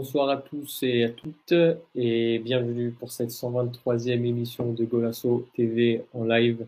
Bonsoir 0.00 0.28
à 0.28 0.36
tous 0.36 0.84
et 0.84 1.02
à 1.02 1.08
toutes 1.08 1.54
et 1.96 2.38
bienvenue 2.38 2.92
pour 2.92 3.10
cette 3.10 3.30
123e 3.30 4.24
émission 4.24 4.72
de 4.72 4.84
Golasso 4.84 5.48
TV 5.56 6.04
en 6.14 6.22
live. 6.22 6.64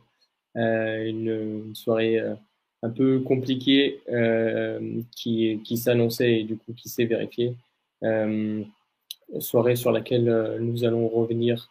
Euh, 0.56 1.06
une, 1.06 1.72
soirée 1.76 2.18
euh, 2.18 2.34
un 2.82 2.90
peu 2.90 3.20
compliquée 3.20 4.00
euh, 4.10 4.80
qui, 5.14 5.60
qui 5.62 5.76
s'annonçait 5.76 6.40
et 6.40 6.42
du 6.42 6.56
coup 6.56 6.72
qui 6.72 6.88
s'est 6.88 7.04
vérifiée. 7.04 7.54
soirée 9.38 9.76
sur 9.76 9.92
laquelle 9.92 10.58
nous 10.58 10.82
allons 10.82 11.06
revenir 11.06 11.70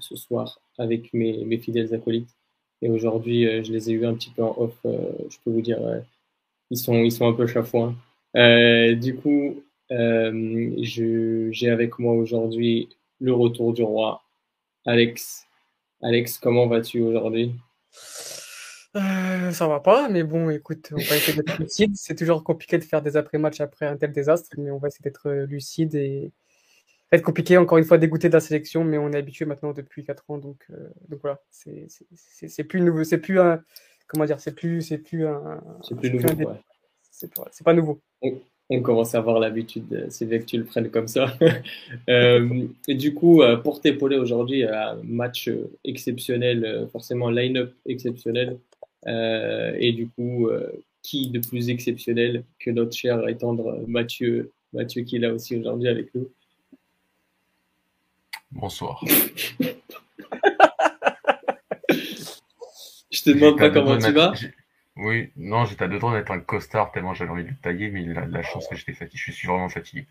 ce 0.00 0.16
soir 0.16 0.58
avec 0.78 1.12
mes, 1.12 1.44
mes 1.44 1.58
fidèles 1.58 1.92
acolytes. 1.92 2.34
Et 2.80 2.88
aujourd'hui, 2.88 3.62
je 3.62 3.70
les 3.70 3.90
ai 3.90 3.92
eus 3.92 4.06
un 4.06 4.14
petit 4.14 4.30
peu 4.30 4.42
en 4.42 4.54
off. 4.56 4.78
je 4.84 5.36
peux 5.44 5.50
vous 5.50 5.60
dire, 5.60 5.80
ils, 6.70 6.78
sont, 6.78 7.04
ils 7.04 7.12
sont 7.12 7.28
un 7.28 7.34
peu 7.34 7.46
chafouins. 7.46 7.94
du 8.34 9.16
coup, 9.22 9.62
j'ai 9.90 11.70
avec 11.70 11.98
moi 11.98 12.14
aujourd'hui 12.14 12.88
le 13.20 13.32
retour 13.32 13.72
du 13.72 13.82
roi, 13.82 14.22
Alex. 14.86 15.46
Alex, 16.02 16.38
comment 16.38 16.66
vas-tu 16.66 17.00
aujourd'hui? 17.00 17.54
Euh, 18.96 19.50
ça 19.50 19.66
va 19.66 19.80
pas, 19.80 20.08
mais 20.08 20.22
bon, 20.22 20.50
écoute, 20.50 20.90
on 20.92 20.96
va 20.96 21.16
essayer 21.16 21.36
d'être 21.36 21.58
lucide. 21.58 21.92
C'est 21.96 22.14
toujours 22.14 22.44
compliqué 22.44 22.78
de 22.78 22.84
faire 22.84 23.02
des 23.02 23.16
après-matchs 23.16 23.60
après 23.60 23.86
un 23.86 23.96
tel 23.96 24.12
désastre, 24.12 24.50
mais 24.58 24.70
on 24.70 24.78
va 24.78 24.88
essayer 24.88 25.02
d'être 25.02 25.30
lucide 25.48 25.94
et 25.94 26.32
être 27.10 27.22
compliqué, 27.22 27.56
encore 27.56 27.78
une 27.78 27.84
fois, 27.84 27.98
dégoûté 27.98 28.28
de 28.28 28.34
la 28.34 28.40
sélection, 28.40 28.84
mais 28.84 28.98
on 28.98 29.10
est 29.12 29.16
habitué 29.16 29.44
maintenant 29.44 29.72
depuis 29.72 30.04
4 30.04 30.24
ans, 30.28 30.38
donc, 30.38 30.66
euh, 30.70 30.88
donc 31.08 31.20
voilà, 31.22 31.40
c'est 31.50 32.64
plus 32.64 32.80
nouveau, 32.80 33.04
c'est 33.04 33.18
plus 33.18 33.40
un, 33.40 33.62
comment 34.06 34.24
dire, 34.24 34.40
c'est 34.40 34.54
plus, 34.54 34.82
c'est 34.82 34.98
plus 34.98 35.26
un, 35.26 35.62
c'est 35.82 35.96
plus 35.96 36.10
nouveau, 36.10 36.28
c'est 37.10 37.64
pas 37.64 37.72
nouveau 37.72 38.00
on 38.22 38.40
commence 38.82 39.14
à 39.14 39.18
avoir 39.18 39.38
l'habitude, 39.38 40.06
c'est 40.08 40.26
bien 40.26 40.38
que 40.38 40.44
tu 40.44 40.56
le 40.56 40.64
prennes 40.64 40.90
comme 40.90 41.08
ça. 41.08 41.36
Euh, 42.08 42.66
et 42.88 42.94
du 42.94 43.14
coup, 43.14 43.42
euh, 43.42 43.56
pour 43.56 43.80
t'épauler 43.80 44.16
aujourd'hui, 44.16 44.64
un 44.64 44.98
match 45.04 45.50
exceptionnel, 45.84 46.64
euh, 46.64 46.86
forcément 46.88 47.30
line-up 47.30 47.72
exceptionnel. 47.86 48.58
et 49.06 49.92
du 49.92 50.08
coup, 50.08 50.48
qui 51.02 51.30
de 51.30 51.38
plus 51.40 51.68
exceptionnel 51.68 52.44
que 52.58 52.70
notre 52.70 52.96
cher 52.96 53.28
et 53.28 53.36
tendre 53.36 53.84
Mathieu, 53.86 54.50
Mathieu 54.72 55.02
qui 55.02 55.16
est 55.16 55.20
là 55.20 55.32
aussi 55.32 55.56
aujourd'hui 55.56 55.88
avec 55.88 56.14
nous? 56.14 56.28
Bonsoir. 58.50 59.04
Je 63.10 63.22
te 63.22 63.30
demande 63.30 63.58
pas 63.58 63.70
comment 63.70 63.98
tu 63.98 64.12
vas. 64.12 64.32
Oui, 64.96 65.30
non, 65.36 65.64
j'étais 65.64 65.84
à 65.84 65.88
deux 65.88 65.98
temps 65.98 66.12
d'être 66.12 66.30
un 66.30 66.40
costard 66.40 66.92
tellement 66.92 67.14
j'avais 67.14 67.30
envie 67.30 67.44
de 67.44 67.48
le 67.48 67.56
tailler, 67.56 67.90
mais 67.90 68.02
il 68.02 68.16
a 68.16 68.26
la 68.26 68.42
chance 68.42 68.68
que 68.68 68.76
j'étais 68.76 68.92
fatigué. 68.92 69.22
Je 69.26 69.32
suis 69.32 69.48
vraiment 69.48 69.68
fatigué. 69.68 70.06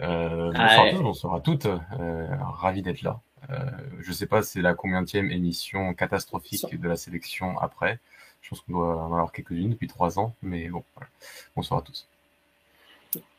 Euh, 0.00 0.50
bonsoir 0.50 0.86
à 0.86 0.90
tous, 0.90 1.02
bonsoir 1.02 1.34
à 1.34 1.40
toutes. 1.40 1.66
Euh, 1.66 2.26
ravi 2.40 2.82
d'être 2.82 3.02
là. 3.02 3.20
Euh, 3.50 3.70
je 4.00 4.10
sais 4.12 4.26
pas 4.26 4.42
c'est 4.42 4.62
la 4.62 4.74
combienième 4.74 5.30
émission 5.30 5.94
catastrophique 5.94 6.80
de 6.80 6.88
la 6.88 6.96
sélection 6.96 7.58
après. 7.58 7.98
Je 8.42 8.50
pense 8.50 8.60
qu'on 8.62 8.72
doit 8.72 8.96
en 8.96 9.12
avoir 9.12 9.32
quelques-unes 9.32 9.70
depuis 9.70 9.86
trois 9.86 10.18
ans, 10.18 10.34
mais 10.42 10.68
bon, 10.68 10.82
voilà. 10.94 11.08
bonsoir 11.56 11.80
à 11.80 11.82
tous. 11.82 12.06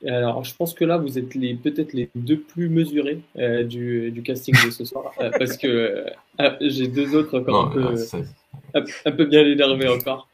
Alors, 0.06 0.44
je 0.44 0.56
pense 0.56 0.74
que 0.74 0.86
là, 0.86 0.98
vous 0.98 1.18
êtes 1.18 1.36
les 1.36 1.56
peut-être 1.56 1.94
les 1.94 2.10
deux 2.16 2.40
plus 2.40 2.70
mesurés 2.70 3.20
euh, 3.38 3.64
du, 3.64 4.12
du, 4.12 4.22
casting 4.22 4.56
de 4.66 4.72
ce 4.72 4.86
soir, 4.86 5.12
euh, 5.20 5.32
parce 5.38 5.58
que 5.58 6.06
euh, 6.40 6.50
j'ai 6.62 6.88
deux 6.88 7.16
autres 7.16 7.40
encore 7.40 7.66
un, 7.66 7.70
peu, 7.70 7.96
un, 9.06 9.12
peu 9.12 9.26
bien 9.26 9.46
énervés 9.46 9.88
encore. 9.88 10.28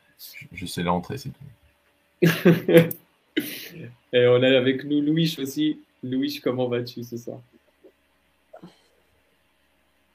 Je 0.53 0.65
sais 0.65 0.83
l'entrée, 0.83 1.17
c'est 1.17 1.29
tout. 1.29 1.45
Et 4.13 4.27
on 4.27 4.43
a 4.43 4.57
avec 4.57 4.83
nous 4.83 5.01
Louis 5.01 5.35
aussi. 5.41 5.79
Louis, 6.03 6.39
comment 6.43 6.67
vas-tu 6.67 7.03
ce 7.03 7.17
soir? 7.17 7.39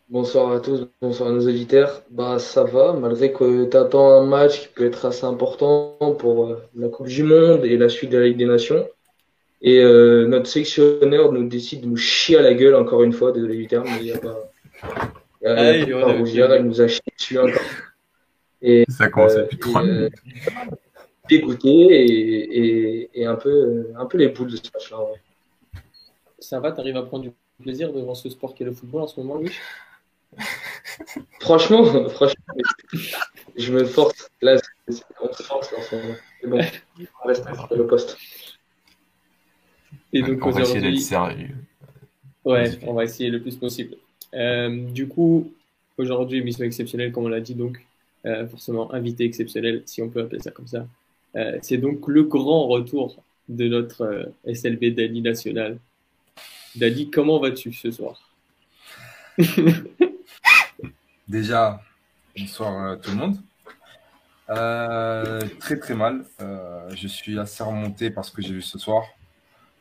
Bonsoir 0.09 0.53
à 0.53 0.61
tous, 0.61 0.87
bonsoir 1.03 1.31
à 1.31 1.33
nos 1.33 1.49
auditeurs. 1.49 2.03
Bah 2.11 2.39
ça 2.39 2.63
va, 2.63 2.93
malgré 2.93 3.33
que 3.33 3.65
tu 3.69 3.77
attends 3.77 4.21
un 4.21 4.25
match 4.25 4.61
qui 4.61 4.69
peut 4.69 4.85
être 4.87 5.05
assez 5.05 5.25
important 5.25 5.97
pour 6.21 6.47
euh, 6.47 6.63
la 6.77 6.89
Coupe 6.89 7.09
du 7.09 7.25
Monde 7.25 7.65
et 7.65 7.77
la 7.77 7.89
suite 7.89 8.11
de 8.11 8.19
la 8.19 8.27
Ligue 8.27 8.37
des 8.37 8.47
Nations. 8.47 8.89
Et 9.63 9.81
euh, 9.81 10.29
notre 10.29 10.47
sélectionneur 10.47 11.33
nous 11.33 11.49
décide 11.49 11.81
de 11.81 11.87
nous 11.87 11.97
chier 11.97 12.37
à 12.37 12.43
la 12.43 12.55
gueule 12.55 12.77
encore 12.77 13.03
une 13.03 13.13
fois, 13.13 13.33
désolé 13.33 13.57
du 13.57 13.67
terme, 13.67 13.85
mais 13.85 13.99
il 13.99 14.05
n'y 14.05 14.13
a 14.13 14.19
pas, 14.19 14.53
il 15.43 15.45
y 15.45 15.49
a, 15.49 15.77
il 15.77 16.61
il 16.61 16.67
nous 16.67 16.81
a 16.81 16.87
chié 16.87 17.03
dessus 17.19 17.39
encore. 17.41 17.63
Et, 18.63 18.85
ça 18.89 19.09
commence 19.09 19.35
depuis 19.35 19.59
trois 19.59 19.83
minutes. 19.83 20.15
Dégoûté 21.29 21.69
et, 21.69 23.11
et, 23.21 23.27
un, 23.27 23.35
peu, 23.35 23.89
un 23.97 24.07
peu 24.07 24.17
les 24.19 24.29
poules 24.29 24.51
de 24.51 24.57
ce 24.57 24.71
match-là. 24.73 24.99
Ça 26.39 26.61
va, 26.61 26.71
t'arrives 26.71 26.97
à 26.97 27.03
prendre 27.03 27.25
du 27.25 27.33
plaisir 27.61 27.93
devant 27.93 28.15
ce 28.15 28.29
sport 28.31 28.55
qu'est 28.55 28.65
le 28.65 28.73
football 28.73 29.03
en 29.03 29.07
ce 29.07 29.21
moment, 29.21 29.37
Louis 29.37 29.53
Franchement, 31.41 31.85
franchement, 32.09 32.55
je 33.57 33.73
me 33.73 33.85
force. 33.85 34.31
Là, 34.41 34.57
on 35.21 35.33
se 35.33 35.43
force 35.43 35.73
en 35.73 35.83
ce 35.83 35.97
moment. 35.97 36.15
C'est 36.41 36.49
bon, 36.49 36.61
on 37.25 37.29
reste 37.29 37.45
le 37.71 37.87
poste. 37.87 38.17
Et 40.13 40.23
donc, 40.23 40.45
on 40.45 40.51
va 40.51 40.61
essayer 40.63 40.81
d'être 40.81 40.99
sérieux. 41.01 41.55
Ouais, 42.45 42.79
on 42.83 42.95
va 42.95 43.05
essayer 43.05 43.31
le 43.31 43.41
plus 43.41 43.57
possible. 43.57 43.97
Euh, 44.35 44.89
du 44.91 45.09
coup, 45.09 45.53
aujourd'hui, 45.99 46.43
mission 46.43 46.65
exceptionnelle, 46.65 47.13
comme 47.13 47.25
on 47.25 47.29
l'a 47.29 47.41
dit, 47.41 47.55
donc 47.55 47.79
euh, 47.79 47.86
forcément 48.51 48.93
invité 48.93 49.25
exceptionnel, 49.25 49.83
si 49.87 50.03
on 50.03 50.09
peut 50.09 50.23
appeler 50.23 50.41
ça 50.41 50.51
comme 50.51 50.67
ça. 50.67 50.87
Euh, 51.37 51.59
c'est 51.61 51.77
donc 51.77 52.09
le 52.09 52.23
grand 52.25 52.67
retour 52.67 53.23
de 53.49 53.69
notre 53.69 54.03
euh, 54.03 54.25
SLB 54.53 54.95
Dali 54.95 55.21
national. 55.21 55.79
Dali, 56.75 57.11
comment 57.11 57.39
vas-tu 57.39 57.73
ce 57.73 57.91
soir? 57.91 58.31
Déjà, 61.29 61.83
bonsoir 62.39 62.99
tout 63.01 63.11
le 63.11 63.17
monde. 63.17 63.37
très 65.61 65.79
très 65.79 65.95
mal. 65.95 66.25
je 66.95 67.09
suis 67.09 67.39
assez 67.39 67.63
remonté 67.63 68.11
parce 68.11 68.31
que 68.31 68.41
j'ai 68.41 68.55
vu 68.55 68.63
ce 68.63 68.79
soir. 68.79 69.05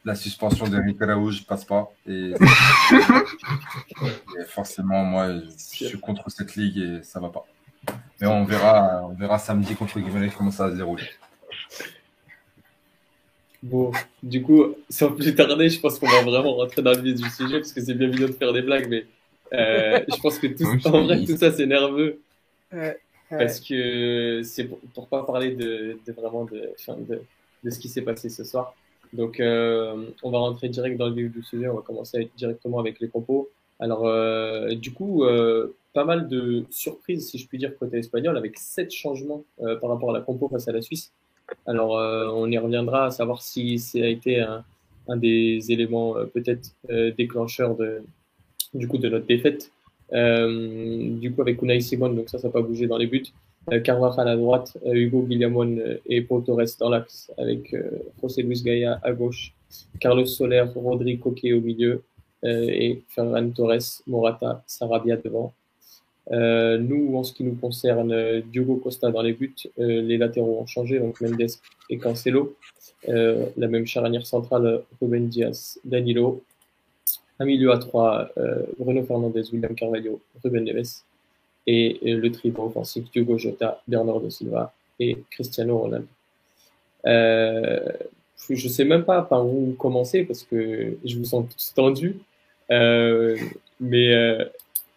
La 0.04 0.16
suspension 0.16 0.68
d'Eric 0.68 0.98
Raoult, 1.00 1.32
je 1.32 1.44
passe 1.44 1.66
pas. 1.66 1.92
Et... 2.06 2.34
et 4.40 4.44
forcément, 4.48 5.04
moi, 5.04 5.40
je 5.40 5.86
suis 5.88 6.00
contre 6.00 6.30
cette 6.30 6.56
ligue 6.56 6.78
et 6.78 7.04
ça 7.04 7.20
va 7.20 7.30
pas. 7.30 7.46
Mais 8.22 8.28
on 8.28 8.46
verra, 8.46 9.06
on 9.10 9.14
verra 9.14 9.38
samedi 9.38 9.76
contre 9.76 10.00
Guimarães 10.00 10.34
comment 10.38 10.52
ça 10.52 10.68
va 10.68 10.72
se 10.72 10.78
dérouler. 10.78 11.04
Bon, 13.62 13.92
du 14.22 14.44
coup, 14.44 14.76
sans 14.90 15.12
plus 15.12 15.34
tarder, 15.34 15.70
je 15.70 15.80
pense 15.80 15.98
qu'on 15.98 16.08
va 16.08 16.22
vraiment 16.22 16.56
rentrer 16.56 16.84
dans 16.84 16.92
le 16.92 17.02
vif 17.02 17.16
du 17.16 17.30
sujet 17.30 17.60
parce 17.60 17.74
que 17.74 17.82
c'est 17.82 17.96
bien 17.96 18.08
évident 18.08 18.28
de 18.28 18.34
faire 18.34 18.54
des 18.54 18.62
blagues, 18.62 18.88
mais 18.88 19.06
euh, 19.54 20.02
je 20.08 20.22
pense 20.22 20.38
que 20.38 20.48
tout, 20.48 20.88
en 20.88 21.04
vrai, 21.04 21.26
tout 21.26 21.36
ça, 21.36 21.52
c'est 21.52 21.66
nerveux. 21.66 22.22
Parce 23.30 23.60
que 23.60 24.42
c'est 24.44 24.66
pour, 24.66 24.80
ne 24.96 25.06
pas 25.08 25.24
parler 25.24 25.56
de, 25.56 25.98
vraiment 26.16 26.46
de, 26.46 26.76
de, 27.64 27.70
ce 27.70 27.80
qui 27.80 27.90
s'est 27.90 28.04
passé 28.04 28.30
ce 28.30 28.44
soir. 28.44 28.76
Donc, 29.14 29.40
euh, 29.40 30.12
on 30.22 30.30
va 30.30 30.38
rentrer 30.38 30.70
direct 30.70 30.98
dans 30.98 31.08
le 31.08 31.16
vif 31.16 31.32
du 31.32 31.42
sujet. 31.42 31.68
On 31.68 31.76
va 31.76 31.82
commencer 31.82 32.30
directement 32.38 32.80
avec 32.80 33.00
les 33.00 33.10
compos. 33.10 33.50
Alors, 33.80 34.06
euh, 34.06 34.76
du 34.76 34.94
coup, 34.94 35.26
pas 35.96 36.04
mal 36.04 36.28
de 36.28 36.66
surprises, 36.72 37.30
si 37.30 37.38
je 37.38 37.48
puis 37.48 37.58
dire, 37.58 37.76
côté 37.78 37.98
espagnol, 38.00 38.38
avec 38.38 38.60
sept 38.60 38.92
changements 38.92 39.46
euh, 39.62 39.78
par 39.78 39.90
rapport 39.90 40.10
à 40.10 40.14
la 40.14 40.20
compo 40.20 40.50
face 40.50 40.68
à 40.68 40.74
la 40.74 40.82
Suisse. 40.82 41.14
Alors, 41.66 41.98
euh, 41.98 42.28
on 42.34 42.52
y 42.52 42.58
reviendra 42.58 43.06
à 43.06 43.12
savoir 43.12 43.42
si 43.42 43.80
ça 43.80 44.00
a 44.00 44.08
été 44.08 44.42
un, 44.42 44.64
des 45.16 45.72
éléments 45.72 46.18
euh, 46.18 46.26
peut-être 46.26 46.76
déclencheurs 47.16 47.78
de, 47.78 48.04
du 48.74 48.90
coup, 48.90 48.98
de 48.98 49.08
notre 49.08 49.26
défaite. 49.26 49.72
du 50.12 51.32
coup, 51.34 51.42
avec 51.42 51.62
Unai 51.62 51.80
Simon, 51.80 52.10
donc 52.10 52.30
ça, 52.30 52.40
ça 52.40 52.50
n'a 52.50 52.52
pas 52.52 52.62
bougé 52.62 52.88
dans 52.88 52.98
les 52.98 53.08
buts. 53.08 53.32
Carvajal 53.84 54.28
à 54.28 54.36
droite, 54.36 54.78
Hugo 54.86 55.24
Guillamon 55.24 55.78
et 56.06 56.22
Paul 56.22 56.44
Torres 56.44 56.76
dans 56.80 56.90
l'axe, 56.90 57.32
avec 57.38 57.74
José 58.22 58.44
Luis 58.44 58.62
Gaia 58.62 59.00
à 59.02 59.12
gauche, 59.14 59.54
Carlos 60.00 60.26
Soler, 60.26 60.66
Rodrigo 60.76 61.30
Coquet 61.30 61.54
au 61.54 61.62
milieu, 61.62 62.04
et 62.44 63.02
Ferran 63.10 63.50
Torres, 63.50 64.04
Morata, 64.06 64.62
Sarabia 64.68 65.18
devant. 65.18 65.54
Euh, 66.32 66.78
nous, 66.78 67.16
en 67.16 67.24
ce 67.24 67.34
qui 67.34 67.44
nous 67.44 67.56
concerne, 67.56 68.42
Diogo 68.42 68.78
Costa 68.78 69.12
dans 69.12 69.22
les 69.22 69.34
buts, 69.34 69.54
euh, 69.80 70.02
les 70.02 70.18
latéraux 70.18 70.60
ont 70.60 70.66
changé, 70.66 71.00
donc 71.00 71.22
Mendes 71.22 71.48
et 71.90 71.98
Cancelo. 71.98 72.56
Euh, 73.08 73.46
la 73.58 73.68
même 73.68 73.86
charnière 73.86 74.26
centrale, 74.26 74.82
Ruben 75.02 75.28
Diaz, 75.28 75.80
Danilo. 75.86 76.44
Un 77.40 77.46
milieu 77.46 77.72
à 77.72 77.78
trois, 77.78 78.30
Bruno 78.80 79.04
Fernandez, 79.04 79.44
William 79.52 79.76
Carvalho, 79.76 80.22
Ruben 80.44 80.64
Neves. 80.64 81.04
Et, 81.68 82.00
le 82.02 82.32
trio 82.32 82.54
offensif, 82.58 83.12
Diogo 83.12 83.38
Jota, 83.38 83.82
Bernardo 83.88 84.30
Silva 84.30 84.74
et 85.00 85.18
Cristiano 85.30 85.78
Ronaldo. 85.80 86.08
je 87.04 87.98
ne 88.50 88.70
sais 88.70 88.86
même 88.86 89.04
pas 89.04 89.22
par 89.22 89.46
où 89.46 89.76
commencer 89.78 90.24
parce 90.24 90.44
que 90.44 90.98
je 91.04 91.18
vous 91.18 91.26
sens 91.26 91.46
tous 91.54 91.74
tendus. 91.74 92.20
mais 92.70 94.48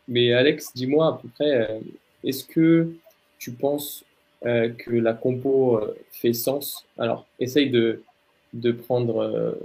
mais 0.08 0.32
Alex, 0.32 0.72
dis-moi 0.74 1.06
à 1.06 1.12
peu 1.20 1.28
près, 1.28 1.70
euh, 1.70 1.80
est-ce 2.24 2.44
que 2.44 2.94
tu 3.38 3.52
penses 3.52 4.04
euh, 4.46 4.70
que 4.70 4.90
la 4.90 5.12
compo 5.12 5.76
euh, 5.76 5.96
fait 6.10 6.32
sens? 6.32 6.86
Alors, 6.96 7.26
essaye 7.38 7.70
de, 7.70 8.02
de 8.54 8.72
prendre 8.72 9.56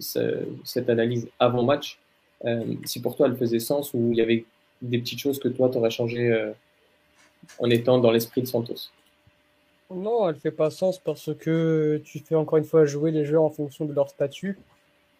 cette 0.00 0.90
analyse 0.90 1.28
avant 1.38 1.62
match, 1.62 1.98
si 2.84 3.00
pour 3.00 3.16
toi 3.16 3.26
elle 3.26 3.36
faisait 3.36 3.58
sens 3.58 3.94
ou 3.94 4.10
il 4.12 4.18
y 4.18 4.20
avait 4.20 4.44
des 4.82 4.98
petites 4.98 5.18
choses 5.18 5.38
que 5.38 5.48
toi 5.48 5.70
tu 5.70 5.78
aurais 5.78 5.90
changé 5.90 6.52
en 7.58 7.70
étant 7.70 7.98
dans 7.98 8.10
l'esprit 8.10 8.42
de 8.42 8.46
Santos? 8.46 8.90
Non, 9.90 10.28
elle 10.28 10.36
fait 10.36 10.50
pas 10.50 10.68
sens 10.68 10.98
parce 10.98 11.34
que 11.34 12.02
tu 12.04 12.18
fais 12.18 12.34
encore 12.34 12.58
une 12.58 12.64
fois 12.64 12.84
jouer 12.84 13.12
les 13.12 13.24
joueurs 13.24 13.44
en 13.44 13.50
fonction 13.50 13.86
de 13.86 13.94
leur 13.94 14.10
statut. 14.10 14.58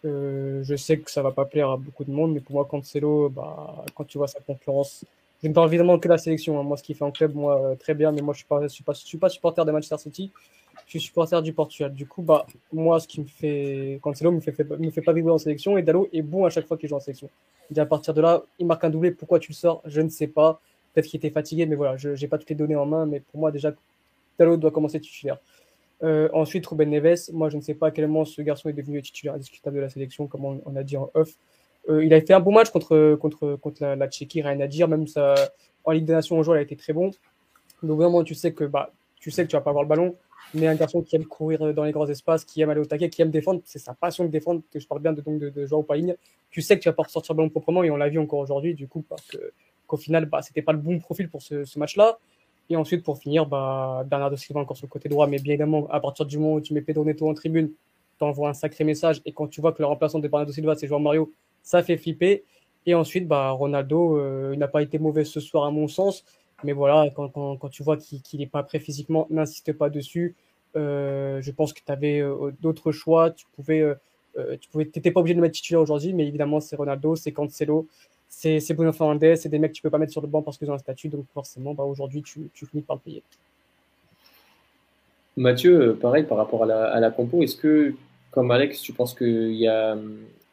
Euh, 0.05 0.63
je 0.63 0.75
sais 0.75 0.97
que 0.99 1.11
ça 1.11 1.21
va 1.21 1.31
pas 1.31 1.45
plaire 1.45 1.69
à 1.69 1.77
beaucoup 1.77 2.05
de 2.05 2.11
monde, 2.11 2.33
mais 2.33 2.39
pour 2.39 2.53
moi, 2.53 2.65
Cancelo, 2.65 3.29
bah, 3.29 3.83
quand 3.95 4.05
tu 4.05 4.17
vois 4.17 4.27
sa 4.27 4.39
concurrence, 4.39 5.03
je 5.43 5.47
ne 5.47 5.53
parle 5.53 5.67
évidemment 5.67 5.97
que 5.99 6.07
de 6.07 6.13
la 6.13 6.17
sélection. 6.17 6.59
Hein. 6.59 6.63
Moi, 6.63 6.77
ce 6.77 6.83
qui 6.83 6.93
fait 6.93 7.03
en 7.03 7.11
club, 7.11 7.35
moi, 7.35 7.61
euh, 7.61 7.75
très 7.75 7.93
bien, 7.93 8.11
mais 8.11 8.21
moi, 8.21 8.33
je 8.33 8.39
ne 8.39 8.67
suis, 8.67 8.83
pas, 8.83 8.93
suis, 8.93 9.17
pas, 9.17 9.29
supporter 9.29 9.65
de 9.65 9.71
Manchester 9.71 9.97
City, 9.97 10.31
je 10.85 10.89
suis 10.91 10.99
supporter 11.01 11.41
du 11.41 11.53
Portugal. 11.53 11.93
Du 11.93 12.05
coup, 12.07 12.21
bah, 12.21 12.45
moi, 12.71 12.99
ce 12.99 13.07
qui 13.07 13.21
me 13.21 13.25
fait. 13.25 13.99
Cancelo 14.01 14.31
me 14.31 14.39
fait, 14.39 14.57
me 14.79 14.89
fait 14.91 15.01
pas 15.01 15.13
vibrer 15.13 15.31
en 15.31 15.37
sélection 15.37 15.77
et 15.77 15.83
Dalo 15.83 16.07
est 16.13 16.21
bon 16.21 16.45
à 16.45 16.49
chaque 16.49 16.67
fois 16.67 16.77
qu'il 16.77 16.89
joue 16.89 16.95
en 16.95 16.99
sélection. 16.99 17.29
Et 17.73 17.79
à 17.79 17.85
partir 17.85 18.13
de 18.13 18.21
là, 18.21 18.43
il 18.57 18.65
marque 18.65 18.83
un 18.83 18.89
doublé. 18.89 19.11
Pourquoi 19.11 19.39
tu 19.39 19.51
le 19.51 19.55
sors? 19.55 19.81
Je 19.85 20.01
ne 20.01 20.09
sais 20.09 20.27
pas. 20.27 20.59
Peut-être 20.93 21.05
qu'il 21.05 21.17
était 21.17 21.29
fatigué, 21.29 21.65
mais 21.65 21.75
voilà, 21.75 21.97
je 21.97 22.09
n'ai 22.09 22.27
pas 22.27 22.37
toutes 22.37 22.49
les 22.49 22.55
données 22.55 22.75
en 22.75 22.85
main. 22.85 23.05
Mais 23.05 23.19
pour 23.19 23.39
moi, 23.39 23.51
déjà, 23.51 23.71
Dalo 24.39 24.57
doit 24.57 24.71
commencer 24.71 24.99
titulaire. 24.99 25.37
Euh, 26.03 26.29
ensuite, 26.33 26.65
Ruben 26.65 26.89
Neves, 26.89 27.29
moi 27.33 27.49
je 27.49 27.57
ne 27.57 27.61
sais 27.61 27.73
pas 27.73 27.87
à 27.87 27.91
quel 27.91 28.07
moment 28.07 28.25
ce 28.25 28.41
garçon 28.41 28.69
est 28.69 28.73
devenu 28.73 29.01
titulaire 29.01 29.33
indiscutable 29.33 29.75
de 29.75 29.81
la 29.81 29.89
sélection, 29.89 30.27
comme 30.27 30.45
on, 30.45 30.75
a 30.75 30.83
dit 30.83 30.97
en 30.97 31.11
off. 31.13 31.35
Euh, 31.89 32.03
il 32.05 32.13
a 32.13 32.21
fait 32.21 32.33
un 32.33 32.39
bon 32.39 32.53
match 32.53 32.69
contre, 32.69 33.15
contre, 33.15 33.55
contre 33.55 33.85
la, 33.85 34.07
Tchéquie, 34.07 34.41
rien 34.41 34.59
à 34.59 34.67
dire. 34.67 34.87
Même 34.87 35.07
ça, 35.07 35.35
en 35.83 35.91
Ligue 35.91 36.05
des 36.05 36.13
Nations, 36.13 36.41
jour, 36.43 36.55
il 36.55 36.59
a 36.59 36.61
été 36.61 36.75
très 36.75 36.93
bon. 36.93 37.11
Donc 37.83 37.97
vraiment, 37.97 38.23
tu 38.23 38.35
sais 38.35 38.53
que 38.53 38.63
bah, 38.63 38.91
tu 39.19 39.31
sais 39.31 39.43
que 39.43 39.49
tu 39.49 39.55
vas 39.55 39.61
pas 39.61 39.71
avoir 39.71 39.83
le 39.83 39.89
ballon, 39.89 40.15
mais 40.53 40.67
un 40.67 40.75
garçon 40.75 41.01
qui 41.01 41.15
aime 41.15 41.25
courir 41.25 41.73
dans 41.73 41.83
les 41.83 41.91
grands 41.91 42.07
espaces, 42.07 42.45
qui 42.45 42.61
aime 42.61 42.69
aller 42.69 42.81
au 42.81 42.85
taquet, 42.85 43.09
qui 43.09 43.21
aime 43.21 43.31
défendre, 43.31 43.61
c'est 43.65 43.79
sa 43.79 43.93
passion 43.93 44.23
de 44.23 44.29
défendre, 44.29 44.61
que 44.71 44.79
je 44.79 44.87
parle 44.87 45.01
bien 45.01 45.13
de, 45.13 45.21
donc 45.21 45.39
de, 45.39 45.49
de 45.49 45.65
Joao 45.65 45.83
Paulinho. 45.83 46.15
Tu 46.49 46.61
sais 46.61 46.77
que 46.77 46.83
tu 46.83 46.89
vas 46.89 46.93
pas 46.93 47.03
ressortir 47.03 47.33
le 47.33 47.37
ballon 47.37 47.49
proprement, 47.49 47.83
et 47.83 47.91
on 47.91 47.97
l'a 47.97 48.09
vu 48.09 48.19
encore 48.19 48.39
aujourd'hui, 48.39 48.73
du 48.73 48.87
coup, 48.87 49.03
parce 49.07 49.27
qu'au 49.87 49.97
final, 49.97 50.25
bah, 50.25 50.41
c'était 50.41 50.61
pas 50.61 50.71
le 50.71 50.79
bon 50.79 50.99
profil 50.99 51.29
pour 51.29 51.41
ce, 51.41 51.65
ce 51.65 51.79
match-là. 51.79 52.19
Et 52.69 52.75
ensuite, 52.75 53.03
pour 53.03 53.17
finir, 53.17 53.45
bah, 53.45 54.03
Bernardo 54.07 54.35
Silva 54.35 54.59
encore 54.59 54.77
sur 54.77 54.85
le 54.85 54.91
côté 54.91 55.09
droit, 55.09 55.27
mais 55.27 55.37
bien 55.37 55.53
évidemment, 55.53 55.87
à 55.89 55.99
partir 55.99 56.25
du 56.25 56.37
moment 56.37 56.55
où 56.55 56.61
tu 56.61 56.73
mets 56.73 56.81
Pedro 56.81 57.03
Neto 57.03 57.27
en 57.27 57.33
tribune, 57.33 57.71
tu 58.17 58.23
envoies 58.23 58.49
un 58.49 58.53
sacré 58.53 58.83
message. 58.83 59.21
Et 59.25 59.31
quand 59.31 59.47
tu 59.47 59.61
vois 59.61 59.73
que 59.73 59.81
le 59.81 59.87
remplaçant 59.87 60.19
de 60.19 60.27
Bernardo 60.27 60.51
Silva, 60.51 60.75
c'est 60.75 60.87
João 60.87 60.99
Mario, 60.99 61.31
ça 61.63 61.81
fait 61.81 61.97
flipper. 61.97 62.43
Et 62.85 62.93
ensuite, 62.93 63.27
bah, 63.27 63.49
Ronaldo, 63.51 64.17
euh, 64.17 64.51
il 64.53 64.59
n'a 64.59 64.67
pas 64.67 64.81
été 64.81 64.99
mauvais 64.99 65.25
ce 65.25 65.39
soir 65.39 65.65
à 65.65 65.71
mon 65.71 65.87
sens. 65.87 66.23
Mais 66.63 66.73
voilà, 66.73 67.09
quand, 67.15 67.29
quand, 67.29 67.69
tu 67.69 67.83
vois 67.83 67.97
qu'il 67.97 68.39
n'est 68.39 68.47
pas 68.47 68.63
prêt 68.63 68.79
physiquement, 68.79 69.27
n'insiste 69.29 69.73
pas 69.73 69.89
dessus. 69.89 70.35
Euh, 70.75 71.41
je 71.41 71.51
pense 71.51 71.73
que 71.73 71.79
tu 71.85 71.91
avais 71.91 72.19
euh, 72.19 72.51
d'autres 72.61 72.91
choix. 72.91 73.31
Tu 73.31 73.45
pouvais, 73.55 73.81
euh, 73.81 74.57
tu 74.59 74.69
pouvais, 74.69 74.85
pas 74.85 75.19
obligé 75.19 75.35
de 75.35 75.41
mettre 75.41 75.55
titulaire 75.55 75.81
aujourd'hui, 75.81 76.13
mais 76.13 76.27
évidemment, 76.27 76.59
c'est 76.59 76.75
Ronaldo, 76.75 77.15
c'est 77.15 77.31
Cancelo, 77.31 77.87
c'est 78.29 78.73
Bruno 78.73 78.93
Fernandez, 78.93 79.35
c'est 79.35 79.49
des 79.49 79.59
mecs 79.59 79.71
que 79.71 79.77
tu 79.77 79.81
peux 79.81 79.89
pas 79.89 79.97
mettre 79.97 80.11
sur 80.11 80.21
le 80.21 80.27
banc 80.27 80.41
parce 80.41 80.57
qu'ils 80.57 80.69
ont 80.69 80.75
un 80.75 80.79
statut, 80.79 81.09
donc 81.09 81.25
forcément, 81.33 81.73
bah, 81.73 81.83
aujourd'hui, 81.83 82.21
tu, 82.21 82.49
tu, 82.53 82.65
finis 82.65 82.83
par 82.83 82.97
le 82.97 83.01
payer. 83.01 83.23
Mathieu, 85.35 85.81
euh, 85.81 85.93
pareil 85.93 86.23
par 86.23 86.37
rapport 86.37 86.63
à 86.63 86.65
la, 86.65 86.85
à 86.85 86.99
la 86.99 87.11
compo, 87.11 87.43
est-ce 87.43 87.55
que, 87.55 87.93
comme 88.31 88.51
Alex, 88.51 88.81
tu 88.81 88.93
penses 88.93 89.13
qu'il 89.13 89.53
y 89.53 89.67
a, 89.67 89.97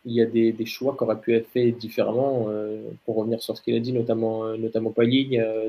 y 0.06 0.20
a 0.20 0.26
des, 0.26 0.52
des 0.52 0.67
choix 0.67 0.94
qui 0.96 1.05
auraient 1.05 1.20
pu 1.20 1.34
être 1.34 1.49
faits 1.49 1.76
différemment 1.76 2.46
euh, 2.49 2.88
pour 3.05 3.17
revenir 3.17 3.43
sur 3.43 3.56
ce 3.56 3.62
qu'il 3.62 3.75
a 3.75 3.81
dit, 3.81 3.93
notamment, 3.93 4.44
euh, 4.44 4.56
notamment 4.56 4.90
Paying, 4.90 5.38
euh, 5.38 5.69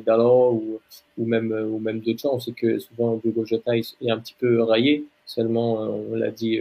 ou, 0.51 0.79
ou 1.17 1.25
même, 1.25 1.51
ou 1.51 1.79
même 1.79 2.01
gens. 2.05 2.35
On 2.35 2.39
sait 2.39 2.51
que 2.51 2.79
souvent, 2.79 3.19
Hugo 3.23 3.45
Jota 3.45 3.75
est, 3.75 3.95
un 4.07 4.19
petit 4.19 4.35
peu 4.39 4.61
raillé, 4.61 5.05
seulement, 5.25 5.81
on 5.81 6.15
l'a 6.15 6.31
dit 6.31 6.59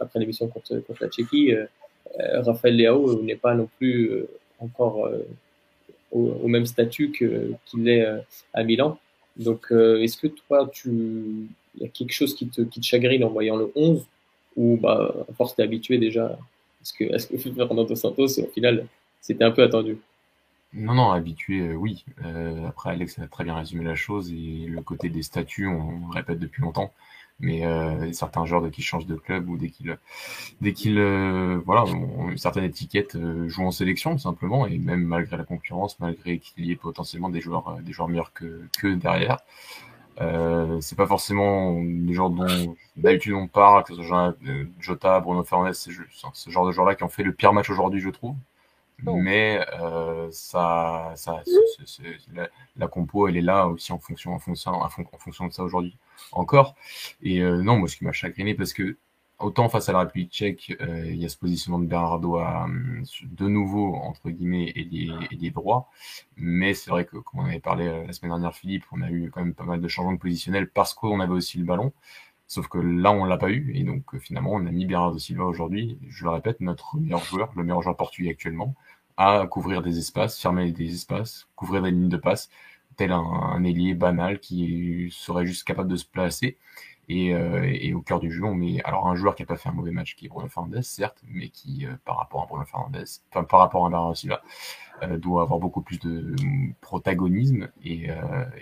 après 0.00 0.20
l'émission 0.20 0.46
contre, 0.48 0.78
contre 0.86 1.02
la 1.02 1.08
Tchéquie, 1.08 1.52
Raphaël 2.18 2.76
Leao 2.76 3.22
n'est 3.22 3.36
pas 3.36 3.54
non 3.54 3.68
plus 3.78 4.24
encore 4.60 5.06
euh, 5.06 5.26
au, 6.12 6.48
même 6.48 6.66
statut 6.66 7.12
qu'il 7.12 7.88
est 7.88 8.04
euh, 8.04 8.18
à 8.52 8.62
Milan. 8.62 8.98
Donc, 9.36 9.66
euh, 9.70 10.02
est-ce 10.02 10.16
que 10.16 10.26
toi, 10.26 10.70
il 10.84 11.46
y 11.78 11.84
a 11.84 11.88
quelque 11.88 12.12
chose 12.12 12.34
qui 12.34 12.48
te, 12.48 12.62
chagrine 12.82 13.24
en 13.24 13.30
voyant 13.30 13.56
le 13.56 13.72
11 13.74 14.04
ou 14.56 14.76
bah, 14.76 15.14
à 15.28 15.32
force 15.34 15.54
t'es 15.54 15.62
habitué 15.62 15.98
déjà? 15.98 16.38
Est-ce 16.82 16.92
que, 16.92 17.04
est-ce 17.04 17.26
que 17.26 17.36
Fernando 17.54 17.94
Santos, 17.94 18.40
au 18.40 18.46
final, 18.48 18.86
c'était 19.20 19.44
un 19.44 19.50
peu 19.50 19.62
attendu? 19.62 19.98
Non, 20.72 20.94
non, 20.94 21.10
habitué, 21.10 21.72
oui. 21.74 22.04
après, 22.66 22.90
Alex 22.90 23.18
a 23.18 23.26
très 23.26 23.42
bien 23.42 23.56
résumé 23.56 23.84
la 23.84 23.96
chose 23.96 24.30
et 24.30 24.66
le 24.68 24.80
côté 24.82 25.08
des 25.08 25.22
statuts, 25.22 25.66
on, 25.66 26.08
répète 26.10 26.38
depuis 26.38 26.62
longtemps 26.62 26.92
mais 27.40 27.64
euh, 27.66 28.12
certains 28.12 28.44
joueurs 28.44 28.70
qui 28.70 28.82
changent 28.82 29.06
de 29.06 29.16
club 29.16 29.48
ou 29.48 29.56
dès 29.56 29.70
qu'ils 29.70 29.98
dès 30.60 30.72
qu'ils 30.72 30.98
euh, 30.98 31.60
voilà 31.64 31.84
ont 31.84 32.30
une 32.30 32.38
certaine 32.38 32.64
étiquette 32.64 33.16
euh, 33.16 33.48
jouent 33.48 33.66
en 33.66 33.70
sélection 33.70 34.18
simplement. 34.18 34.66
Et 34.66 34.78
même 34.78 35.02
malgré 35.04 35.36
la 35.36 35.44
concurrence 35.44 35.98
malgré 36.00 36.38
qu'il 36.38 36.66
y 36.66 36.72
ait 36.72 36.76
potentiellement 36.76 37.30
des 37.30 37.40
joueurs 37.40 37.68
euh, 37.68 37.80
des 37.82 37.92
joueurs 37.92 38.08
meilleurs 38.08 38.32
que 38.32 38.68
que 38.78 38.88
derrière 38.94 39.38
euh, 40.20 40.80
c'est 40.80 40.96
pas 40.96 41.06
forcément 41.06 41.80
des 41.82 42.12
joueurs 42.12 42.30
dont 42.30 42.76
d'habitude 42.96 43.32
on 43.34 43.46
parle 43.48 43.84
que 43.84 43.94
ce 43.94 44.02
soit 44.02 44.36
Jota 44.80 45.20
Bruno 45.20 45.42
Fernandes 45.44 45.74
ce, 45.74 45.90
ce 46.34 46.50
genre 46.50 46.66
de 46.66 46.72
joueurs 46.72 46.86
là 46.86 46.94
qui 46.94 47.04
ont 47.04 47.08
fait 47.08 47.22
le 47.22 47.32
pire 47.32 47.52
match 47.52 47.70
aujourd'hui 47.70 48.00
je 48.00 48.10
trouve. 48.10 48.36
Mais 49.02 49.64
euh, 49.80 50.28
ça, 50.30 51.12
ça 51.16 51.42
la, 52.34 52.48
la, 52.76 52.86
compo, 52.86 53.28
elle 53.28 53.36
est 53.38 53.40
là 53.40 53.66
aussi 53.66 53.92
en 53.92 53.98
fonction, 53.98 54.34
en 54.34 54.38
fonction, 54.38 54.72
en 54.72 54.88
fonction 55.18 55.46
de 55.46 55.52
ça 55.52 55.62
aujourd'hui 55.62 55.96
encore. 56.32 56.74
Et 57.22 57.40
euh, 57.40 57.62
non, 57.62 57.78
moi, 57.78 57.88
ce 57.88 57.96
qui 57.96 58.04
m'a 58.04 58.12
chagriné, 58.12 58.54
parce 58.54 58.72
que 58.72 58.96
autant 59.38 59.68
face 59.68 59.88
à 59.88 59.92
la 59.92 60.00
République 60.00 60.32
tchèque, 60.32 60.76
euh, 60.80 61.06
il 61.06 61.16
y 61.16 61.24
a 61.24 61.28
ce 61.28 61.38
positionnement 61.38 61.78
de 61.78 61.86
Bernardo 61.86 62.36
à, 62.36 62.66
de 63.24 63.48
nouveau, 63.48 63.94
entre 63.94 64.30
guillemets, 64.30 64.72
et 64.76 64.84
des 65.36 65.50
droits. 65.50 65.88
Mais 66.36 66.74
c'est 66.74 66.90
vrai 66.90 67.04
que, 67.06 67.16
comme 67.16 67.40
on 67.40 67.46
avait 67.46 67.60
parlé 67.60 67.86
euh, 67.86 68.06
la 68.06 68.12
semaine 68.12 68.32
dernière, 68.32 68.54
Philippe, 68.54 68.84
on 68.92 69.02
a 69.02 69.10
eu 69.10 69.30
quand 69.30 69.42
même 69.42 69.54
pas 69.54 69.64
mal 69.64 69.80
de 69.80 69.88
changements 69.88 70.12
de 70.12 70.18
positionnel 70.18 70.68
parce 70.70 70.94
qu'on 70.94 71.20
avait 71.20 71.32
aussi 71.32 71.58
le 71.58 71.64
ballon. 71.64 71.92
Sauf 72.46 72.68
que 72.68 72.78
là, 72.78 73.12
on 73.12 73.24
l'a 73.24 73.36
pas 73.36 73.50
eu. 73.50 73.72
Et 73.74 73.84
donc, 73.84 74.18
finalement, 74.18 74.52
on 74.52 74.66
a 74.66 74.70
mis 74.72 74.84
Bernardo 74.84 75.18
Silva 75.18 75.44
aujourd'hui. 75.44 75.98
Je 76.08 76.24
le 76.24 76.30
répète, 76.30 76.60
notre 76.60 76.96
meilleur 76.96 77.24
joueur, 77.24 77.50
le 77.56 77.62
meilleur 77.62 77.82
joueur 77.82 77.96
portugais 77.96 78.30
actuellement 78.30 78.74
à 79.16 79.46
couvrir 79.46 79.82
des 79.82 79.98
espaces, 79.98 80.40
fermer 80.40 80.72
des 80.72 80.94
espaces, 80.94 81.46
couvrir 81.54 81.82
des 81.82 81.90
lignes 81.90 82.08
de 82.08 82.16
passe, 82.16 82.48
tel 82.96 83.12
un, 83.12 83.64
ailier 83.64 83.94
banal 83.94 84.40
qui 84.40 85.08
serait 85.12 85.46
juste 85.46 85.64
capable 85.64 85.90
de 85.90 85.96
se 85.96 86.06
placer. 86.06 86.58
Et, 87.08 87.34
euh, 87.34 87.64
et, 87.64 87.92
au 87.92 88.02
cœur 88.02 88.20
du 88.20 88.30
jeu, 88.30 88.44
on 88.44 88.54
met 88.54 88.80
alors 88.84 89.08
un 89.08 89.16
joueur 89.16 89.34
qui 89.34 89.42
a 89.42 89.46
pas 89.46 89.56
fait 89.56 89.68
un 89.68 89.72
mauvais 89.72 89.90
match, 89.90 90.14
qui 90.14 90.26
est 90.26 90.28
Bruno 90.28 90.48
Fernandes, 90.48 90.80
certes, 90.82 91.20
mais 91.26 91.48
qui, 91.48 91.84
euh, 91.84 91.96
par 92.04 92.18
rapport 92.18 92.44
à 92.44 92.46
Bruno 92.46 92.64
Fernandes, 92.64 93.04
enfin 93.30 93.42
par 93.42 93.58
rapport 93.58 93.84
à 93.84 93.90
Bernardo 93.90 94.14
Silva, 94.14 94.42
euh, 95.02 95.16
doit 95.16 95.42
avoir 95.42 95.58
beaucoup 95.58 95.80
plus 95.82 95.98
de 95.98 96.36
protagonisme. 96.80 97.68
Et, 97.82 98.10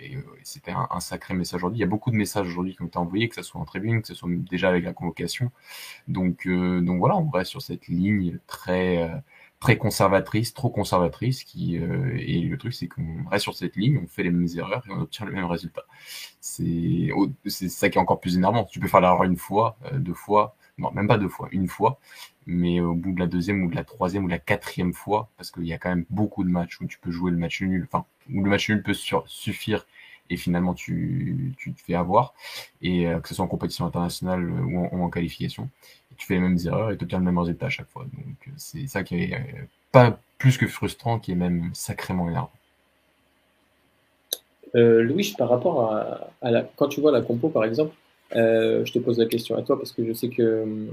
et 0.01 0.17
c'était 0.41 0.71
un, 0.71 0.87
un, 0.89 0.99
sacré 0.99 1.35
message 1.35 1.59
aujourd'hui. 1.59 1.77
Il 1.77 1.81
y 1.81 1.83
a 1.83 1.87
beaucoup 1.87 2.09
de 2.09 2.15
messages 2.15 2.47
aujourd'hui 2.47 2.75
qui 2.75 2.81
ont 2.81 2.87
été 2.87 2.97
envoyés, 2.97 3.29
que 3.29 3.35
ce 3.35 3.43
soit 3.43 3.61
en 3.61 3.65
tribune, 3.65 4.01
que 4.01 4.07
ce 4.07 4.15
soit 4.15 4.29
déjà 4.49 4.69
avec 4.69 4.83
la 4.83 4.93
convocation. 4.93 5.51
Donc, 6.07 6.47
donc 6.47 6.97
voilà, 6.97 7.17
on 7.17 7.29
reste 7.29 7.51
sur 7.51 7.61
cette 7.61 7.87
ligne 7.87 8.39
très 8.47 9.11
très 9.59 9.77
conservatrice, 9.77 10.53
trop 10.53 10.69
conservatrice, 10.69 11.43
qui 11.43 11.77
euh, 11.77 12.17
et 12.17 12.41
le 12.41 12.57
truc 12.57 12.73
c'est 12.73 12.87
qu'on 12.87 13.25
reste 13.29 13.43
sur 13.43 13.55
cette 13.55 13.75
ligne, 13.75 13.99
on 14.03 14.07
fait 14.07 14.23
les 14.23 14.31
mêmes 14.31 14.47
erreurs 14.57 14.83
et 14.87 14.91
on 14.91 15.01
obtient 15.01 15.25
le 15.25 15.33
même 15.33 15.45
résultat. 15.45 15.83
C'est 16.39 17.09
ça 17.45 17.89
qui 17.89 17.97
est 17.97 18.01
encore 18.01 18.19
plus 18.19 18.37
énervant. 18.37 18.63
Tu 18.65 18.79
peux 18.79 18.87
faire 18.87 19.01
l'erreur 19.01 19.23
une 19.23 19.35
fois, 19.37 19.77
euh, 19.85 19.99
deux 19.99 20.13
fois, 20.13 20.55
non 20.77 20.91
même 20.91 21.07
pas 21.07 21.17
deux 21.17 21.27
fois, 21.29 21.49
une 21.51 21.67
fois, 21.67 21.99
mais 22.45 22.79
au 22.79 22.95
bout 22.95 23.11
de 23.11 23.19
la 23.19 23.27
deuxième 23.27 23.63
ou 23.63 23.69
de 23.69 23.75
la 23.75 23.83
troisième 23.83 24.23
ou 24.23 24.27
de 24.27 24.31
la 24.33 24.39
quatrième 24.39 24.93
fois, 24.93 25.29
parce 25.37 25.51
qu'il 25.51 25.65
y 25.65 25.73
a 25.73 25.77
quand 25.77 25.89
même 25.89 26.05
beaucoup 26.09 26.43
de 26.43 26.49
matchs 26.49 26.79
où 26.79 26.85
tu 26.87 26.99
peux 26.99 27.11
jouer 27.11 27.31
le 27.31 27.37
match 27.37 27.61
nul, 27.61 27.87
enfin 27.91 28.05
où 28.33 28.43
le 28.43 28.49
match 28.49 28.69
nul 28.69 28.81
peut 28.81 28.93
suffire 28.93 29.85
et 30.29 30.37
finalement 30.37 30.73
tu, 30.73 31.55
tu 31.57 31.73
te 31.73 31.81
fais 31.81 31.95
avoir, 31.95 32.33
et 32.81 33.07
euh, 33.07 33.19
que 33.19 33.27
ce 33.27 33.35
soit 33.35 33.43
en 33.43 33.47
compétition 33.47 33.85
internationale 33.85 34.49
ou 34.49 35.03
en 35.03 35.09
qualification 35.09 35.69
tu 36.19 36.27
fais 36.27 36.35
les 36.35 36.41
mêmes 36.41 36.57
erreurs 36.65 36.91
et 36.91 36.97
tu 36.97 37.05
obtiens 37.05 37.19
le 37.19 37.25
même 37.25 37.37
résultat 37.39 37.67
à 37.67 37.69
chaque 37.69 37.87
fois. 37.87 38.03
Donc 38.03 38.35
euh, 38.47 38.51
c'est 38.57 38.85
ça 38.87 39.03
qui 39.03 39.23
est 39.23 39.33
euh, 39.33 39.63
pas 39.91 40.19
plus 40.37 40.57
que 40.57 40.67
frustrant, 40.67 41.17
qui 41.17 41.31
est 41.31 41.35
même 41.35 41.71
sacrément 41.73 42.29
énervant. 42.29 42.51
Euh, 44.75 45.01
Louis, 45.01 45.33
par 45.37 45.49
rapport 45.49 45.91
à, 46.41 46.51
la, 46.51 46.69
quand 46.75 46.89
tu 46.89 47.01
vois 47.01 47.11
la 47.11 47.21
compo 47.21 47.49
par 47.49 47.63
exemple, 47.63 47.95
je 48.31 48.91
te 48.91 48.99
pose 48.99 49.17
la 49.17 49.25
question 49.25 49.57
à 49.57 49.63
toi 49.63 49.77
parce 49.77 49.91
que 49.91 50.05
je 50.05 50.13
sais 50.13 50.29
que, 50.29 50.87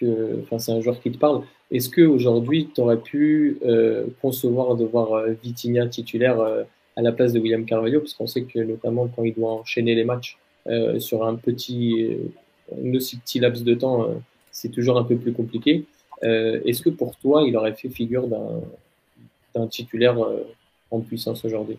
que 0.00 0.42
c'est 0.58 0.72
un 0.72 0.80
joueur 0.80 0.98
qui 1.00 1.10
te 1.10 1.18
parle. 1.18 1.42
Est-ce 1.70 1.90
qu'aujourd'hui, 1.90 2.70
tu 2.74 2.80
aurais 2.80 2.96
pu 2.96 3.58
concevoir 4.22 4.76
de 4.76 4.86
voir 4.86 5.26
Vitinha 5.42 5.86
titulaire 5.88 6.40
à 6.40 7.02
la 7.02 7.12
place 7.12 7.34
de 7.34 7.40
William 7.40 7.66
Carvalho? 7.66 8.00
Parce 8.00 8.14
qu'on 8.14 8.26
sait 8.26 8.44
que 8.44 8.60
notamment 8.60 9.06
quand 9.08 9.24
il 9.24 9.34
doit 9.34 9.52
enchaîner 9.52 9.94
les 9.94 10.04
matchs 10.04 10.38
sur 10.98 11.26
un 11.26 11.34
petit, 11.34 12.16
un 12.72 12.94
aussi 12.94 13.18
petit 13.18 13.38
laps 13.38 13.62
de 13.62 13.74
temps, 13.74 14.08
c'est 14.56 14.70
toujours 14.70 14.96
un 14.96 15.04
peu 15.04 15.16
plus 15.16 15.34
compliqué. 15.34 15.84
Euh, 16.24 16.60
est-ce 16.64 16.80
que 16.80 16.88
pour 16.88 17.14
toi, 17.16 17.42
il 17.46 17.54
aurait 17.58 17.74
fait 17.74 17.90
figure 17.90 18.26
d'un 18.26 19.66
titulaire 19.66 20.18
euh, 20.18 20.44
en 20.90 21.00
puissance 21.00 21.44
aujourd'hui? 21.44 21.76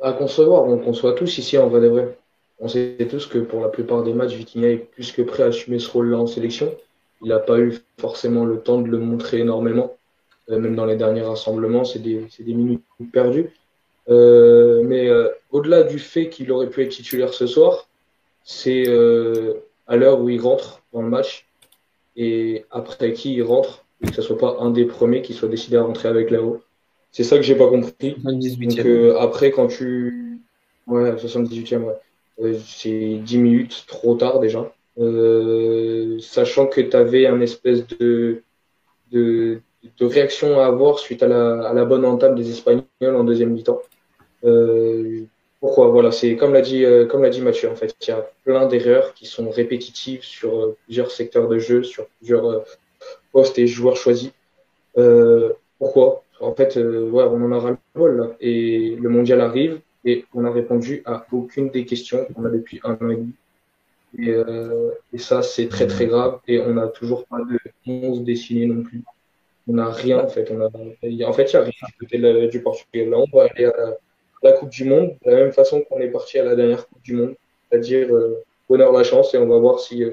À 0.00 0.12
concevoir, 0.12 0.62
on 0.62 0.78
conçoit 0.78 1.14
tous 1.14 1.38
ici 1.38 1.58
en 1.58 1.68
vrai 1.68 1.80
de 1.80 1.88
vrai. 1.88 2.16
on 2.60 2.68
sait 2.68 2.96
tous 3.10 3.26
que 3.26 3.38
pour 3.38 3.62
la 3.62 3.68
plupart 3.68 4.04
des 4.04 4.14
matchs, 4.14 4.34
Vitinha 4.34 4.68
est 4.68 4.76
plus 4.76 5.10
que 5.10 5.22
prêt 5.22 5.42
à 5.42 5.46
assumer 5.46 5.80
ce 5.80 5.90
rôle-là 5.90 6.18
en 6.18 6.28
sélection. 6.28 6.72
Il 7.20 7.30
n'a 7.30 7.40
pas 7.40 7.58
eu 7.58 7.76
forcément 7.98 8.44
le 8.44 8.60
temps 8.60 8.80
de 8.80 8.86
le 8.86 8.98
montrer 8.98 9.40
énormément. 9.40 9.96
Euh, 10.50 10.60
même 10.60 10.76
dans 10.76 10.86
les 10.86 10.94
derniers 10.94 11.22
rassemblements, 11.22 11.84
c'est 11.84 11.98
des, 11.98 12.28
minutes 12.46 12.84
perdues. 13.12 13.50
Mais 14.06 15.10
au-delà 15.50 15.82
du 15.82 15.98
fait 15.98 16.28
qu'il 16.28 16.52
aurait 16.52 16.70
pu 16.70 16.84
être 16.84 16.90
titulaire 16.90 17.34
ce 17.34 17.48
soir, 17.48 17.88
c'est 18.44 18.84
à 19.88 19.96
l'heure 19.96 20.20
où 20.20 20.28
il 20.28 20.40
rentre 20.40 20.82
dans 20.92 21.02
le 21.02 21.08
match 21.08 21.46
et 22.16 22.64
après 22.70 23.12
qui 23.12 23.34
il 23.34 23.42
rentre, 23.42 23.84
et 24.02 24.08
que 24.08 24.14
ce 24.14 24.22
soit 24.22 24.38
pas 24.38 24.58
un 24.60 24.70
des 24.70 24.84
premiers 24.84 25.22
qui 25.22 25.34
soit 25.34 25.48
décidé 25.48 25.76
à 25.76 25.82
rentrer 25.82 26.08
avec 26.08 26.30
là-haut. 26.30 26.62
C'est 27.10 27.24
ça 27.24 27.36
que 27.36 27.42
j'ai 27.42 27.54
pas 27.54 27.68
compris. 27.68 28.16
Donc, 28.22 28.42
après, 29.18 29.50
quand 29.50 29.66
tu. 29.66 30.40
Ouais, 30.86 31.12
78e, 31.12 31.84
ouais. 32.38 32.58
c'est 32.64 33.16
10 33.22 33.38
minutes 33.38 33.84
trop 33.86 34.14
tard 34.14 34.40
déjà. 34.40 34.72
Euh, 34.98 36.18
sachant 36.20 36.66
que 36.66 36.80
tu 36.80 36.96
avais 36.96 37.26
un 37.26 37.40
espèce 37.40 37.86
de, 37.86 38.42
de, 39.12 39.60
de, 39.98 40.06
réaction 40.06 40.60
à 40.60 40.66
avoir 40.66 40.98
suite 40.98 41.22
à 41.22 41.28
la, 41.28 41.68
à 41.68 41.72
la 41.72 41.84
bonne 41.84 42.04
entame 42.04 42.34
des 42.34 42.50
Espagnols 42.50 42.84
en 43.00 43.22
deuxième 43.22 43.52
mi-temps. 43.52 43.80
Euh, 45.58 45.66
pourquoi 45.66 45.88
Voilà, 45.88 46.12
c'est 46.12 46.36
comme 46.36 46.52
l'a 46.52 46.60
dit 46.60 46.84
euh, 46.84 47.06
comme 47.06 47.22
l'a 47.22 47.30
dit 47.30 47.40
Mathieu. 47.40 47.70
En 47.70 47.76
fait, 47.76 47.94
il 48.00 48.08
y 48.08 48.12
a 48.12 48.30
plein 48.44 48.66
d'erreurs 48.66 49.14
qui 49.14 49.26
sont 49.26 49.50
répétitives 49.50 50.22
sur 50.22 50.56
euh, 50.56 50.76
plusieurs 50.84 51.10
secteurs 51.10 51.48
de 51.48 51.58
jeu, 51.58 51.82
sur 51.82 52.06
plusieurs 52.18 52.46
euh, 52.50 52.60
postes 53.32 53.58
et 53.58 53.66
joueurs 53.66 53.96
choisis. 53.96 54.32
pourquoi? 55.78 56.22
En 56.40 56.54
fait, 56.54 56.76
ouais, 56.76 57.24
on 57.24 57.42
en 57.42 57.52
a 57.52 57.58
ras 57.58 57.70
le 57.70 57.76
bol. 57.94 58.36
Et 58.40 58.96
le 59.00 59.08
mondial 59.08 59.40
arrive 59.40 59.80
et 60.04 60.24
on 60.34 60.44
a 60.44 60.50
répondu 60.52 61.02
à 61.04 61.26
aucune 61.32 61.70
des 61.70 61.84
questions 61.84 62.26
qu'on 62.26 62.44
a 62.44 62.50
depuis 62.50 62.80
un 62.84 62.92
an 62.94 63.10
et 63.10 63.16
demi. 63.16 63.32
Et, 64.18 64.34
et 65.12 65.18
ça, 65.18 65.42
c'est 65.42 65.68
très 65.68 65.86
très 65.88 66.06
grave. 66.06 66.38
Et 66.46 66.60
on 66.60 66.74
n'a 66.74 66.86
toujours 66.88 67.26
pas 67.26 67.38
de 67.38 67.58
11 67.86 68.22
dessinés 68.22 68.66
non 68.66 68.82
plus. 68.82 69.02
On 69.68 69.74
n'a 69.74 69.90
rien 69.90 70.20
en 70.20 70.28
fait. 70.28 70.48
On 70.52 70.60
a, 70.60 70.66
en 70.66 71.32
fait, 71.32 71.52
il 71.52 71.52
y 71.52 71.56
a 71.56 71.62
rien 71.62 72.46
du 72.48 72.62
Portugal. 72.62 73.10
Là, 73.10 73.18
on 73.18 73.36
va 73.36 73.48
aller 73.50 73.64
à 73.64 73.96
la 74.42 74.52
Coupe 74.52 74.70
du 74.70 74.84
Monde, 74.84 75.16
de 75.24 75.30
la 75.30 75.36
même 75.36 75.52
façon 75.52 75.82
qu'on 75.82 76.00
est 76.00 76.08
parti 76.08 76.38
à 76.38 76.44
la 76.44 76.56
dernière 76.56 76.86
Coupe 76.86 77.02
du 77.02 77.14
Monde, 77.14 77.34
c'est-à-dire 77.68 78.14
euh, 78.14 78.44
bonheur 78.68 78.92
la 78.92 79.04
chance 79.04 79.34
et 79.34 79.38
on 79.38 79.46
va 79.46 79.58
voir 79.58 79.80
si, 79.80 80.04
euh, 80.04 80.12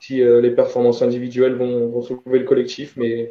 si 0.00 0.22
euh, 0.22 0.40
les 0.40 0.50
performances 0.50 1.02
individuelles 1.02 1.54
vont, 1.54 1.88
vont 1.88 2.02
soulever 2.02 2.38
le 2.38 2.44
collectif, 2.44 2.94
mais, 2.96 3.30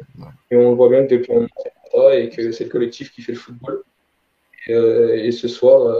on 0.50 0.74
voit 0.74 0.88
bien 0.88 1.06
que 1.06 1.14
depuis 1.14 1.32
on 1.32 1.46
ça 1.92 2.16
et 2.16 2.28
que 2.28 2.52
c'est 2.52 2.64
le 2.64 2.70
collectif 2.70 3.12
qui 3.12 3.22
fait 3.22 3.32
le 3.32 3.38
football. 3.38 3.82
Et, 4.66 5.32
ce 5.32 5.48
soir, 5.48 5.92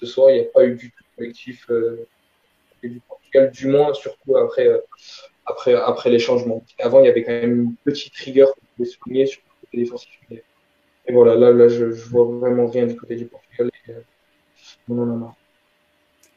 ce 0.00 0.06
soir, 0.06 0.30
il 0.30 0.34
n'y 0.34 0.46
a 0.46 0.50
pas 0.50 0.64
eu 0.64 0.76
du 0.76 0.90
tout 0.90 1.02
de 1.02 1.16
collectif 1.16 1.68
du 2.82 3.00
Portugal, 3.06 3.50
du 3.50 3.66
moins 3.66 3.92
surtout 3.92 4.36
après, 4.36 4.68
après, 5.44 5.74
après 5.74 6.08
les 6.08 6.20
changements. 6.20 6.64
Avant, 6.78 7.00
il 7.00 7.06
y 7.06 7.08
avait 7.08 7.22
quand 7.22 7.32
même 7.32 7.60
une 7.60 7.74
petite 7.84 8.14
rigueur 8.14 8.54
qu'on 8.54 8.60
pouvait 8.76 8.88
souligner 8.88 9.26
sur 9.26 9.42
le 9.44 9.66
côté 9.66 9.76
défensif. 9.78 10.10
Et 11.08 11.12
voilà, 11.12 11.52
là, 11.52 11.68
je, 11.68 11.92
je 11.92 12.08
vois 12.08 12.24
vraiment 12.24 12.66
rien 12.66 12.86
du 12.86 12.96
côté 12.96 13.16
du 13.16 13.26
Portugal. 13.26 13.70
On 14.88 14.98
en 14.98 15.02
a 15.02 15.16
marre. 15.16 15.34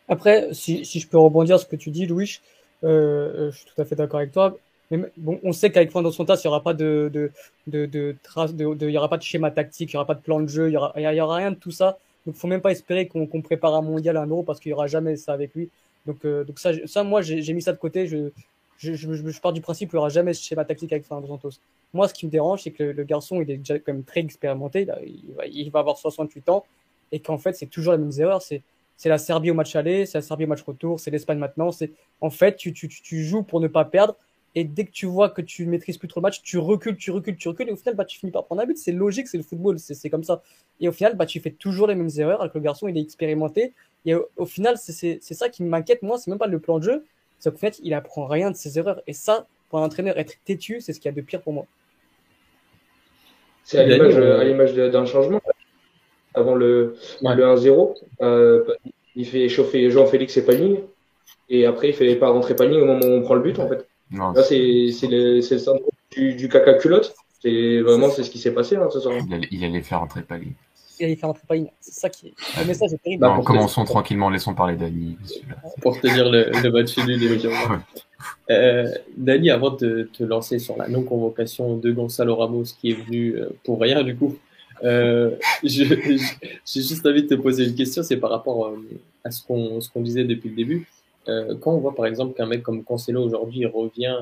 Après, 0.08 0.50
si, 0.54 0.86
si, 0.86 1.00
je 1.00 1.08
peux 1.08 1.18
rebondir 1.18 1.60
sur 1.60 1.68
ce 1.68 1.72
que 1.72 1.76
tu 1.76 1.92
dis, 1.92 2.08
Louis, 2.08 2.40
euh, 2.84 2.88
euh, 2.88 3.52
je 3.52 3.58
suis 3.58 3.66
tout 3.66 3.80
à 3.82 3.86
fait 3.86 3.96
d'accord 3.96 4.20
avec 4.20 4.32
toi. 4.32 4.58
Mais 4.92 5.00
bon, 5.18 5.40
on 5.44 5.52
sait 5.52 5.72
qu'avec 5.72 5.92
Fernando 5.92 6.12
Santos, 6.12 6.36
il 6.36 6.48
n'y 6.48 6.50
aura 6.50 6.64
pas 6.64 6.74
de, 6.74 7.12
de, 7.14 7.86
de, 7.86 8.16
trace, 8.24 8.52
il 8.58 8.90
y 8.90 8.98
aura 8.98 9.08
pas 9.08 9.18
de 9.18 9.24
schéma 9.24 9.52
tactique, 9.52 9.92
il 9.94 9.96
n'y 9.96 9.98
aura 9.98 10.08
pas 10.08 10.16
de 10.16 10.22
plan 10.22 10.40
de 10.40 10.48
jeu, 10.48 10.68
il 10.68 10.72
n'y 10.72 10.78
aura, 10.78 10.94
aura 10.98 11.36
rien 11.36 11.52
de 11.52 11.56
tout 11.56 11.72
ça. 11.72 12.00
Donc, 12.26 12.36
faut 12.36 12.48
même 12.48 12.62
pas 12.62 12.72
espérer 12.72 13.08
qu'on 13.08 13.28
qu'on 13.28 13.42
prépare 13.42 13.76
un 13.76 13.84
mondial, 13.84 14.18
un 14.18 14.26
euro, 14.26 14.42
parce 14.42 14.60
qu'il 14.60 14.72
n'y 14.72 14.74
aura 14.74 14.88
jamais 14.88 15.16
ça 15.16 15.34
avec 15.34 15.54
lui. 15.54 15.70
Donc, 16.08 16.26
euh, 16.26 16.44
donc 16.44 16.58
ça, 16.58 16.72
ça, 16.88 17.04
moi, 17.04 17.22
j'ai 17.22 17.54
mis 17.54 17.62
ça 17.62 17.72
de 17.72 17.78
côté. 17.78 18.08
Je, 18.08 18.32
je, 18.78 18.94
je, 18.96 19.14
je, 19.14 19.42
pars 19.42 19.54
du 19.54 19.62
principe 19.62 19.90
qu'il 19.90 19.98
n'y 19.98 20.00
aura 20.00 20.10
jamais 20.10 20.34
ce 20.34 20.44
schéma 20.44 20.66
tactique 20.66 20.92
avec 20.92 21.06
Fernando 21.06 21.28
Santos. 21.28 21.60
Moi, 21.94 22.08
ce 22.08 22.14
qui 22.14 22.26
me 22.26 22.32
dérange, 22.32 22.64
c'est 22.64 22.72
que 22.72 22.84
le, 22.84 23.04
garçon, 23.04 23.42
il 23.42 23.50
est 23.50 23.58
déjà 23.58 23.80
quand 23.80 23.94
même 23.94 24.04
très 24.04 24.22
expérimenté. 24.22 24.88
il, 25.52 25.72
va, 25.72 25.80
avoir 25.80 25.98
68 25.98 26.50
ans 26.50 26.66
et 27.12 27.20
qu'en 27.20 27.38
fait, 27.38 27.54
c'est 27.54 27.66
toujours 27.66 27.94
les 27.94 28.00
mêmes 28.00 28.12
erreurs. 28.20 28.42
C'est 28.42 28.62
la 29.06 29.18
Serbie 29.18 29.52
au 29.52 29.54
match 29.54 29.76
aller, 29.76 30.06
c'est 30.06 30.18
la 30.18 30.22
Serbie 30.22 30.44
au 30.44 30.48
match 30.48 30.62
retour, 30.62 31.00
c'est 31.00 31.10
l'Espagne 31.10 31.40
maintenant. 31.40 31.72
C'est 31.72 31.92
en 32.22 32.30
fait, 32.30 32.58
tu, 32.58 32.74
tu, 32.74 32.88
tu 32.90 33.24
joues 33.24 33.44
pour 33.44 33.60
ne 33.60 33.68
pas 33.68 33.86
perdre. 33.86 34.16
Et 34.56 34.64
dès 34.64 34.86
que 34.86 34.92
tu 34.92 35.06
vois 35.06 35.30
que 35.30 35.42
tu 35.42 35.66
maîtrises 35.66 35.98
plus 35.98 36.08
trop 36.08 36.20
le 36.20 36.24
match, 36.24 36.42
tu 36.42 36.58
recules, 36.58 36.98
tu 36.98 37.12
recules, 37.12 37.38
tu 37.38 37.48
recules, 37.50 37.70
et 37.70 37.72
au 37.72 37.76
final, 37.76 37.96
bah, 37.96 38.06
tu 38.06 38.20
finis 38.20 38.32
par 38.32 38.46
prendre 38.46 38.62
un 38.62 38.66
but. 38.66 38.78
C'est 38.78 38.92
logique, 38.92 39.28
c'est 39.28 39.38
le 39.38 39.44
football, 39.44 39.78
c'est 39.80 40.10
comme 40.10 40.24
ça. 40.24 40.42
Et 40.80 40.88
au 40.88 40.92
final, 40.92 41.16
bah, 41.16 41.26
tu 41.26 41.40
fais 41.40 41.52
toujours 41.52 41.88
les 41.88 41.96
mêmes 41.96 42.10
erreurs, 42.18 42.42
alors 42.42 42.52
que 42.52 42.58
le 42.58 42.64
garçon, 42.64 42.88
il 42.88 42.98
est 42.98 43.02
expérimenté. 43.02 43.74
Et 44.06 44.16
au, 44.16 44.46
final, 44.46 44.78
c'est 44.78 45.22
ça 45.22 45.50
qui 45.50 45.64
m'inquiète, 45.64 46.02
moi, 46.02 46.18
c'est 46.18 46.32
même 46.32 46.40
pas 46.40 46.48
le 46.48 46.60
plan 46.60 46.80
de 46.80 46.84
jeu, 46.84 47.06
c'est 47.38 47.52
qu'en 47.52 47.58
fait, 47.58 47.80
il 47.84 47.94
apprend 47.94 48.26
rien 48.26 48.50
de 48.50 48.56
ses 48.56 48.80
erreurs. 48.80 49.02
Et 49.08 49.14
ça, 49.14 49.46
pour 49.70 49.80
un 49.80 49.84
entraîneur, 49.84 50.18
être 50.18 50.36
têtu, 50.46 50.82
c'est 50.82 50.94
ce 50.94 51.00
qu'il 51.00 51.10
y 51.10 51.14
a 51.14 51.16
de 51.16 51.22
pire 51.22 51.42
pour 51.42 51.54
moi. 51.54 51.68
C'est 53.64 53.80
à 53.80 54.44
l'image 54.44 54.74
d'un 54.74 55.06
changement. 55.06 55.42
Avant 56.34 56.56
le, 56.56 56.96
le 57.22 57.28
1-0, 57.28 57.96
euh, 58.22 58.64
il 59.16 59.26
fait 59.26 59.50
chauffer 59.50 59.90
Jean-Félix 59.90 60.38
et 60.38 60.46
Pagny. 60.46 60.80
Et 61.50 61.66
après, 61.66 61.90
il 61.90 61.94
fait 61.94 62.16
pas 62.16 62.30
rentrer 62.30 62.56
Pagny 62.56 62.78
au 62.80 62.86
moment 62.86 63.06
où 63.06 63.10
on 63.10 63.22
prend 63.22 63.36
le 63.36 63.42
but, 63.42 63.60
en 63.60 63.68
fait. 63.68 63.88
Là, 64.12 64.44
c'est 64.44 64.58
le, 64.58 65.36
le 65.36 65.42
syndrome 65.42 65.80
du, 66.12 66.36
du 66.36 66.50
caca 66.50 66.76
culotte. 66.76 67.16
C'est 67.42 67.80
vraiment 67.82 68.10
c'est 68.10 68.24
ce 68.24 68.30
qui 68.30 68.38
s'est 68.38 68.54
passé 68.54 68.76
hein, 68.76 68.90
ce 68.92 69.00
soir. 69.00 69.16
Il 69.26 69.34
allait, 69.34 69.48
il 69.52 69.64
allait 69.64 69.82
faire 69.82 70.00
rentrer 70.00 70.22
Pagny 70.24 70.54
il 71.00 71.06
allait 71.06 71.16
faire 71.16 71.30
rentrer 71.30 71.72
C'est 71.80 71.94
ça 71.94 72.10
qui 72.10 72.28
est. 72.28 72.34
Le 72.60 72.66
message 72.68 72.94
est 72.94 73.02
terrible. 73.02 73.22
Bah, 73.22 73.40
commençons 73.46 73.86
tranquillement, 73.86 74.30
laissons 74.30 74.54
parler 74.54 74.76
Dani. 74.76 75.18
Pour 75.82 76.00
te 76.00 76.08
dire 76.08 76.30
le, 76.30 76.50
le 76.62 76.72
match 76.72 76.98
nul 76.98 77.20
des 77.20 77.28
euh, 78.50 78.88
Dani, 79.16 79.50
avant 79.50 79.72
de 79.72 80.10
te 80.12 80.24
lancer 80.24 80.60
sur 80.60 80.78
la 80.78 80.88
non-convocation 80.88 81.78
de 81.78 81.92
Gonzalo 81.92 82.36
Ramos 82.36 82.64
qui 82.80 82.92
est 82.92 82.94
venu 82.94 83.36
euh, 83.36 83.50
pour 83.64 83.80
rien 83.80 84.04
du 84.04 84.16
coup, 84.16 84.38
euh, 84.84 85.36
j'ai 85.64 85.86
juste 86.66 87.06
envie 87.06 87.24
de 87.24 87.28
te 87.28 87.36
poser 87.36 87.66
une 87.66 87.76
question, 87.76 88.04
c'est 88.04 88.18
par 88.18 88.30
rapport 88.30 88.68
euh, 88.68 88.78
à 89.24 89.32
ce 89.32 89.44
qu'on 89.44 89.80
qu'on 89.94 90.02
disait 90.02 90.24
depuis 90.24 90.50
le 90.50 90.56
début. 90.56 90.88
Quand 91.62 91.74
on 91.74 91.78
voit 91.78 91.94
par 91.94 92.08
exemple 92.08 92.36
qu'un 92.36 92.48
mec 92.48 92.64
comme 92.64 92.84
Cancelo 92.84 93.24
aujourd'hui 93.24 93.64
revient 93.68 94.18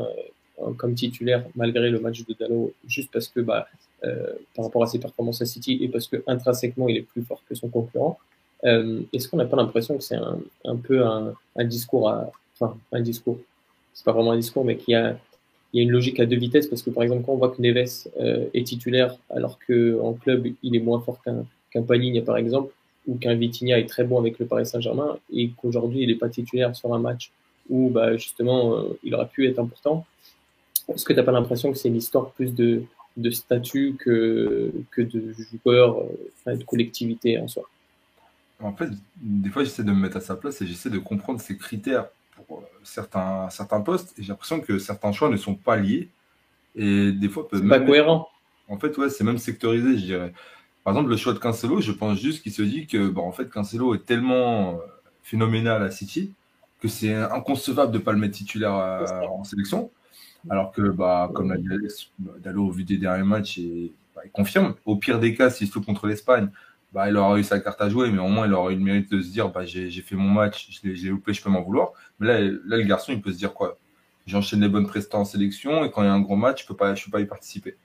comme 0.76 0.94
titulaire 0.94 1.46
malgré 1.56 1.90
le 1.90 2.02
match 2.02 2.26
de 2.26 2.36
Dalo, 2.38 2.74
juste 2.86 3.10
parce 3.14 3.30
que 3.30 3.40
bah, 3.40 3.70
par 4.02 4.66
rapport 4.66 4.84
à 4.84 4.88
ses 4.88 5.00
performances 5.00 5.42
à 5.42 5.46
City 5.46 5.80
et 5.82 5.88
parce 5.88 6.08
que 6.08 6.18
intrinsèquement 6.28 6.90
il 6.90 6.98
est 6.98 7.04
plus 7.04 7.22
fort 7.22 7.42
que 7.48 7.56
son 7.56 7.70
concurrent. 7.70 8.20
Est-ce 8.66 9.30
qu'on 9.30 9.38
n'a 9.38 9.46
pas 9.46 9.56
l'impression 9.56 9.96
que 9.96 10.04
c'est 10.04 10.18
un, 10.18 10.38
un, 10.66 10.76
peu 10.76 11.06
un, 11.06 11.34
un, 11.56 11.64
discours 11.64 12.10
à, 12.10 12.30
enfin 12.60 12.76
un 12.92 13.00
discours, 13.00 13.38
c'est 13.98 14.06
pas 14.06 14.12
vraiment 14.12 14.34
un 14.34 14.38
discours, 14.38 14.64
mais 14.64 14.78
qu'il 14.78 14.92
y 14.92 14.96
a, 14.96 15.18
il 15.74 15.78
y 15.78 15.80
a 15.80 15.84
une 15.84 15.92
logique 15.92 16.20
à 16.20 16.28
deux 16.28 16.36
vitesses 16.36 16.68
parce 16.68 16.84
que 16.84 16.92
par 16.92 17.02
exemple 17.02 17.24
quand 17.26 17.34
on 17.34 17.38
voit 17.38 17.50
que 17.50 17.60
Neves 17.60 18.08
euh, 18.20 18.46
est 18.54 18.68
titulaire 18.68 19.18
alors 19.32 19.58
que 19.58 20.00
en 20.00 20.14
club 20.14 20.46
il 20.62 20.76
est 20.76 20.80
moins 20.80 21.02
fort 21.02 21.20
qu'un 21.24 21.82
Panini 21.82 22.22
par 22.22 22.38
exemple 22.38 22.72
ou 23.08 23.18
qu'un 23.18 23.34
Vitinha 23.34 23.80
est 23.80 23.90
très 23.90 24.04
bon 24.04 24.20
avec 24.20 24.38
le 24.38 24.46
Paris 24.46 24.68
Saint-Germain 24.68 25.18
et 25.34 25.50
qu'aujourd'hui 25.58 26.02
il 26.04 26.10
n'est 26.10 26.16
pas 26.16 26.30
titulaire 26.30 26.76
sur 26.76 26.94
un 26.94 27.00
match 27.00 27.32
où 27.70 27.90
bah, 27.90 28.16
justement 28.18 28.76
euh, 28.76 29.00
il 29.04 29.16
aurait 29.16 29.28
pu 29.28 29.48
être 29.48 29.58
important. 29.58 30.06
Est-ce 30.94 31.04
que 31.04 31.14
tu 31.14 31.18
n'as 31.18 31.26
pas 31.26 31.32
l'impression 31.32 31.72
que 31.72 31.78
c'est 31.80 31.90
une 31.90 31.96
histoire 31.96 32.30
plus 32.30 32.54
de 32.54 32.84
statut 33.32 33.96
que, 33.98 34.72
de 34.96 35.34
joueur, 35.64 36.04
enfin, 36.40 36.56
de 36.56 36.64
collectivité 36.64 37.40
en 37.40 37.48
soi? 37.48 37.64
En 38.62 38.74
fait, 38.74 38.90
des 39.22 39.50
fois, 39.50 39.66
j'essaie 39.66 39.84
de 39.84 39.92
me 39.92 40.00
mettre 40.00 40.18
à 40.18 40.22
sa 40.22 40.36
place 40.38 40.62
et 40.62 40.68
j'essaie 40.68 40.90
de 40.90 40.98
comprendre 40.98 41.42
ses 41.42 41.58
critères 41.58 42.08
pour 42.46 42.60
euh, 42.60 42.64
certains, 42.84 43.50
certains 43.50 43.82
postes. 43.82 44.18
Et 44.18 44.24
j'ai 44.24 44.30
l'impression 44.30 44.60
que 44.60 44.80
certains 44.80 45.12
choix 45.12 45.30
ne 45.30 45.38
sont 45.38 45.56
pas 45.56 45.78
liés. 45.78 46.10
Et 46.76 47.12
des 47.12 47.30
fois, 47.30 47.48
peut 47.48 47.66
pas 47.68 47.80
cohérent. 47.80 48.28
En 48.68 48.78
fait, 48.78 48.98
ouais, 48.98 49.10
c'est 49.10 49.24
même 49.24 49.38
sectorisé, 49.38 49.98
je 49.98 50.06
dirais. 50.06 50.34
Par 50.84 50.94
exemple, 50.94 51.10
le 51.10 51.18
choix 51.18 51.34
de 51.34 51.40
Cancelo, 51.40 51.82
je 51.82 51.92
pense 51.92 52.20
juste 52.20 52.44
qu'il 52.44 52.52
se 52.52 52.62
dit 52.62 52.88
que, 52.88 53.10
bon, 53.10 53.28
en 53.28 53.32
fait, 53.32 53.50
Cancelo 53.50 53.96
est 53.96 54.06
tellement 54.06 54.76
euh, 54.76 54.78
phénoménal 55.24 55.84
à 55.84 55.92
City 55.92 56.34
que 56.80 56.88
c'est 56.88 57.14
inconcevable 57.14 57.92
de 57.92 57.98
ne 57.98 58.04
pas 58.04 58.12
le 58.12 58.20
mettre 58.20 58.38
titulaire 58.38 58.76
euh, 58.76 59.06
en 59.30 59.44
sélection. 59.44 59.92
Alors 60.50 60.72
que, 60.72 60.84
bah, 60.84 61.32
comme 61.34 61.50
l'a 61.50 61.58
dit 61.58 61.68
Alex, 61.72 62.12
Dallo, 62.20 62.68
au 62.68 62.72
vu 62.72 62.84
des 62.84 62.98
derniers 62.98 63.26
matchs, 63.26 63.58
et, 63.58 63.92
bah, 64.16 64.22
il 64.24 64.32
confirme. 64.32 64.76
Au 64.86 64.96
pire 64.96 65.20
des 65.20 65.34
cas, 65.34 65.50
s'il 65.50 65.68
se 65.68 65.72
trouve 65.72 65.86
contre 65.86 66.08
l'Espagne, 66.08 66.50
bah, 66.94 67.10
il 67.10 67.18
aura 67.18 67.38
eu 67.38 67.44
sa 67.44 67.60
carte 67.60 67.82
à 67.82 67.90
jouer, 67.90 68.12
mais 68.12 68.20
au 68.20 68.28
moins, 68.28 68.48
il 68.48 68.54
aura 68.54 68.72
eu 68.72 68.76
le 68.76 68.82
mérite 68.82 69.12
de 69.12 69.22
se 69.22 69.30
dire 69.30 69.50
bah, 69.50 69.66
j'ai 69.66 69.90
fait 69.90 70.16
mon 70.16 70.30
match, 70.30 70.70
je 70.72 71.10
loupé, 71.10 71.34
je 71.34 71.42
peux 71.42 71.50
m'en 71.50 71.62
vouloir. 71.62 71.92
Mais 72.20 72.28
là, 72.28 72.40
là, 72.66 72.78
le 72.78 72.84
garçon, 72.84 73.12
il 73.12 73.22
peut 73.22 73.32
se 73.32 73.38
dire 73.38 73.54
quoi? 73.54 73.78
J'enchaîne 74.26 74.62
les 74.62 74.70
bonnes 74.70 74.88
prestations 74.88 75.20
en 75.20 75.26
sélection, 75.26 75.86
et 75.86 75.92
quand 75.92 76.04
il 76.04 76.06
y 76.06 76.10
a 76.10 76.14
un 76.14 76.22
gros 76.22 76.36
match, 76.36 76.64
je 76.64 76.68
peux 76.68 76.76
pas, 76.76 76.94
pas 77.12 77.22
y 77.22 77.26
participer. 77.26 77.78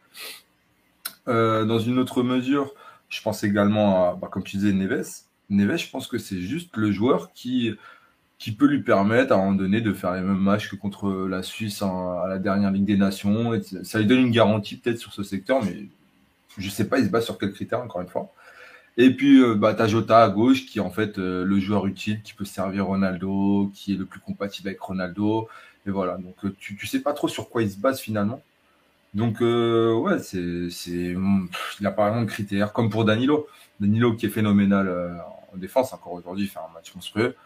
Euh, 1.29 1.65
dans 1.65 1.79
une 1.79 1.99
autre 1.99 2.23
mesure, 2.23 2.75
je 3.09 3.21
pense 3.23 3.45
également 3.45 4.11
à, 4.11 4.15
bah, 4.15 4.29
comme 4.31 4.43
tu 4.43 4.57
disais, 4.57 4.73
Neves. 4.73 5.23
Neves, 5.51 5.77
je 5.77 5.91
pense 5.91 6.09
que 6.09 6.19
c'est 6.19 6.41
juste 6.41 6.77
le 6.77 6.91
joueur 6.91 7.33
qui 7.33 7.77
qui 8.43 8.51
peut 8.51 8.67
lui 8.67 8.83
permettre 8.83 9.31
à 9.31 9.37
un 9.37 9.39
moment 9.39 9.53
donné 9.53 9.81
de 9.81 9.93
faire 9.93 10.15
les 10.15 10.21
mêmes 10.21 10.37
matchs 10.37 10.69
que 10.69 10.75
contre 10.75 11.29
la 11.29 11.45
Suisse 11.45 11.81
à 11.81 12.25
la 12.29 12.39
dernière 12.39 12.73
Ligue 12.73 12.87
des 12.87 12.97
Nations. 12.97 13.53
ça 13.85 14.01
lui 14.01 14.07
donne 14.07 14.19
une 14.19 14.33
garantie 14.33 14.77
peut-être 14.79 14.99
sur 14.99 15.13
ce 15.13 15.23
secteur, 15.23 15.63
mais 15.63 15.87
je 16.59 16.69
sais 16.69 16.89
pas, 16.89 16.99
il 16.99 17.05
se 17.05 17.11
base 17.11 17.25
sur 17.25 17.39
quels 17.39 17.53
critères, 17.53 17.81
encore 17.81 18.01
une 18.01 18.09
fois. 18.09 18.33
Et 18.99 19.11
puis, 19.15 19.43
euh, 19.43 19.55
bah, 19.55 19.75
Jota 19.87 20.23
à 20.23 20.29
gauche, 20.29 20.67
qui 20.67 20.79
est 20.79 20.83
en 20.83 20.91
fait 20.91 21.19
euh, 21.19 21.45
le 21.45 21.59
joueur 21.61 21.87
utile, 21.87 22.23
qui 22.23 22.35
peut 22.35 22.45
servir 22.45 22.87
Ronaldo, 22.87 23.71
qui 23.75 23.95
est 23.95 23.97
le 23.97 24.05
plus 24.05 24.21
compatible 24.21 24.69
avec 24.69 24.81
Ronaldo. 24.81 25.49
Et 25.87 25.91
voilà, 25.91 26.17
donc 26.19 26.45
euh, 26.45 26.55
tu, 26.59 26.77
tu 26.77 26.87
sais 26.87 27.01
pas 27.01 27.13
trop 27.13 27.29
sur 27.29 27.49
quoi 27.49 27.63
il 27.63 27.71
se 27.71 27.79
base 27.79 28.01
finalement. 28.01 28.43
Donc, 29.15 29.41
ouais, 29.41 30.19
c'est, 30.21 30.71
c'est, 30.71 30.91
il 30.91 31.49
n'a 31.83 31.91
pas 31.91 32.09
vraiment 32.09 32.23
de 32.23 32.31
critères, 32.31 32.73
comme 32.73 32.89
pour 32.89 33.05
Danilo. 33.05 33.47
Danilo 33.79 34.15
qui 34.15 34.27
est 34.27 34.31
phénoménal 34.31 34.89
en 35.53 35.57
défense, 35.59 35.93
encore 35.93 36.15
aujourd'hui, 36.15 36.47
il 36.47 36.49
fait 36.49 36.59
un 36.59 36.73
match 36.73 36.95
monstrueux. 36.95 37.37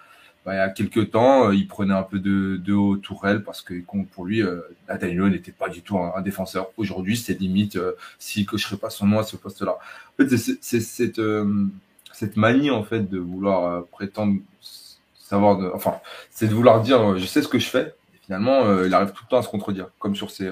Bah, 0.47 0.55
il 0.55 0.59
y 0.59 0.61
a 0.61 0.69
quelques 0.71 1.11
temps, 1.11 1.51
il 1.51 1.67
prenait 1.67 1.93
un 1.93 2.05
peu 2.05 2.19
de, 2.21 2.57
de 2.57 2.73
haut 2.73 2.97
tourelle 2.97 3.43
parce 3.43 3.61
que 3.61 3.75
pour 4.15 4.25
lui, 4.25 4.43
euh, 4.43 4.61
n'était 4.89 5.53
pas 5.53 5.69
du 5.69 5.83
tout 5.83 5.99
un, 5.99 6.23
défenseur. 6.23 6.69
Aujourd'hui, 6.77 7.17
c'est 7.17 7.39
limite 7.39 7.77
euh, 7.77 7.93
s'il 8.19 8.47
cocherait 8.47 8.77
pas 8.77 8.89
son 8.89 9.07
nom 9.07 9.19
à 9.19 9.25
ce 9.25 9.37
poste-là. 9.37 9.73
En 9.73 10.23
fait, 10.23 10.37
c'est 10.37 10.81
cette, 10.81 11.21
cette 12.13 12.37
manie 12.37 12.71
en 12.71 12.85
fait 12.85 13.11
de 13.11 13.19
vouloir 13.19 13.85
prétendre 13.87 14.39
savoir, 15.19 15.59
de, 15.59 15.69
enfin, 15.75 15.97
c'est 16.31 16.47
de 16.47 16.55
vouloir 16.55 16.81
dire, 16.81 17.19
je 17.19 17.27
sais 17.27 17.43
ce 17.43 17.49
que 17.49 17.59
je 17.59 17.69
fais. 17.69 17.95
Finalement, 18.23 18.83
il 18.85 18.95
arrive 18.95 19.11
tout 19.13 19.25
le 19.27 19.31
temps 19.31 19.39
à 19.39 19.43
se 19.43 19.49
contredire, 19.49 19.89
comme 19.99 20.15
sur 20.15 20.31
ces 20.31 20.51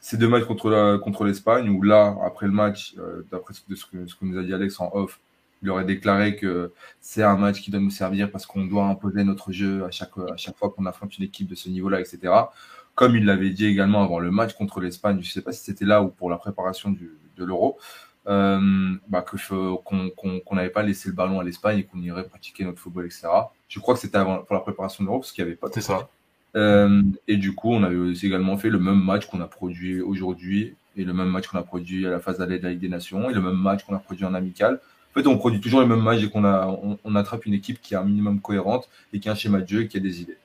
ces 0.00 0.16
deux 0.16 0.28
matchs 0.28 0.44
contre 0.44 0.96
contre 0.98 1.24
l'Espagne 1.24 1.68
où 1.68 1.82
là 1.82 2.16
après 2.24 2.46
le 2.46 2.52
match 2.52 2.94
euh, 2.98 3.26
d'après 3.30 3.54
ce 3.54 3.60
que, 3.60 3.74
ce 3.74 4.14
que 4.14 4.24
nous 4.24 4.38
a 4.38 4.42
dit 4.42 4.54
Alex 4.54 4.80
en 4.80 4.90
off 4.94 5.20
il 5.62 5.70
aurait 5.70 5.84
déclaré 5.84 6.36
que 6.36 6.72
c'est 7.00 7.22
un 7.22 7.36
match 7.36 7.60
qui 7.60 7.70
doit 7.70 7.80
nous 7.80 7.90
servir 7.90 8.30
parce 8.30 8.46
qu'on 8.46 8.64
doit 8.64 8.84
imposer 8.84 9.24
notre 9.24 9.52
jeu 9.52 9.84
à 9.84 9.90
chaque 9.90 10.16
à 10.18 10.36
chaque 10.36 10.56
fois 10.56 10.70
qu'on 10.70 10.86
affronte 10.86 11.16
une 11.18 11.24
équipe 11.24 11.48
de 11.48 11.54
ce 11.54 11.68
niveau-là 11.68 12.00
etc 12.00 12.32
comme 12.94 13.16
il 13.16 13.24
l'avait 13.24 13.50
dit 13.50 13.66
également 13.66 14.02
avant 14.02 14.18
le 14.18 14.30
match 14.30 14.54
contre 14.54 14.80
l'Espagne 14.80 15.18
je 15.20 15.30
sais 15.30 15.42
pas 15.42 15.52
si 15.52 15.64
c'était 15.64 15.84
là 15.84 16.02
ou 16.02 16.08
pour 16.08 16.30
la 16.30 16.36
préparation 16.36 16.90
du, 16.90 17.12
de 17.36 17.44
l'Euro 17.44 17.78
euh, 18.28 18.60
bah, 19.08 19.22
que 19.22 19.36
qu'on 19.76 20.54
n'avait 20.54 20.70
pas 20.70 20.82
laissé 20.82 21.08
le 21.08 21.14
ballon 21.14 21.40
à 21.40 21.44
l'Espagne 21.44 21.78
et 21.78 21.84
qu'on 21.84 22.00
irait 22.00 22.24
pratiquer 22.24 22.64
notre 22.64 22.78
football 22.78 23.06
etc 23.06 23.28
je 23.68 23.80
crois 23.80 23.94
que 23.94 24.00
c'était 24.00 24.18
avant 24.18 24.38
pour 24.38 24.54
la 24.54 24.60
préparation 24.60 25.02
de 25.02 25.08
l'Euro 25.08 25.20
parce 25.20 25.32
qu'il 25.32 25.44
n'y 25.44 25.50
avait 25.50 25.56
pas 25.56 25.68
c'est 25.72 25.80
ça 25.80 26.08
euh, 26.56 27.02
et 27.26 27.36
du 27.36 27.54
coup, 27.54 27.72
on 27.72 27.82
avait 27.82 27.96
aussi 27.96 28.26
également 28.26 28.56
fait 28.56 28.70
le 28.70 28.78
même 28.78 29.02
match 29.02 29.26
qu'on 29.26 29.40
a 29.40 29.46
produit 29.46 30.00
aujourd'hui 30.00 30.74
et 30.96 31.04
le 31.04 31.12
même 31.12 31.28
match 31.28 31.46
qu'on 31.46 31.58
a 31.58 31.62
produit 31.62 32.06
à 32.06 32.10
la 32.10 32.20
phase 32.20 32.38
d'aller 32.38 32.58
de 32.58 32.64
la 32.64 32.70
Ligue 32.70 32.80
des 32.80 32.88
Nations 32.88 33.30
et 33.30 33.34
le 33.34 33.40
même 33.40 33.56
match 33.56 33.84
qu'on 33.84 33.94
a 33.94 33.98
produit 33.98 34.24
en 34.24 34.34
amical. 34.34 34.80
Fait, 35.18 35.26
on 35.26 35.38
produit 35.38 35.60
toujours 35.60 35.80
les 35.80 35.86
mêmes 35.86 36.02
matchs 36.02 36.22
et 36.22 36.30
qu'on 36.30 36.44
a, 36.44 36.78
on, 37.04 37.14
attrape 37.16 37.46
une 37.46 37.54
équipe 37.54 37.80
qui 37.80 37.94
est 37.94 37.96
un 37.96 38.04
minimum 38.04 38.40
cohérente 38.40 38.88
et 39.12 39.18
qui 39.18 39.28
a 39.28 39.32
un 39.32 39.34
schéma 39.34 39.60
de 39.60 39.68
jeu 39.68 39.82
et 39.82 39.88
qui 39.88 39.96
a 39.96 40.00
des 40.00 40.22
idées. 40.22 40.36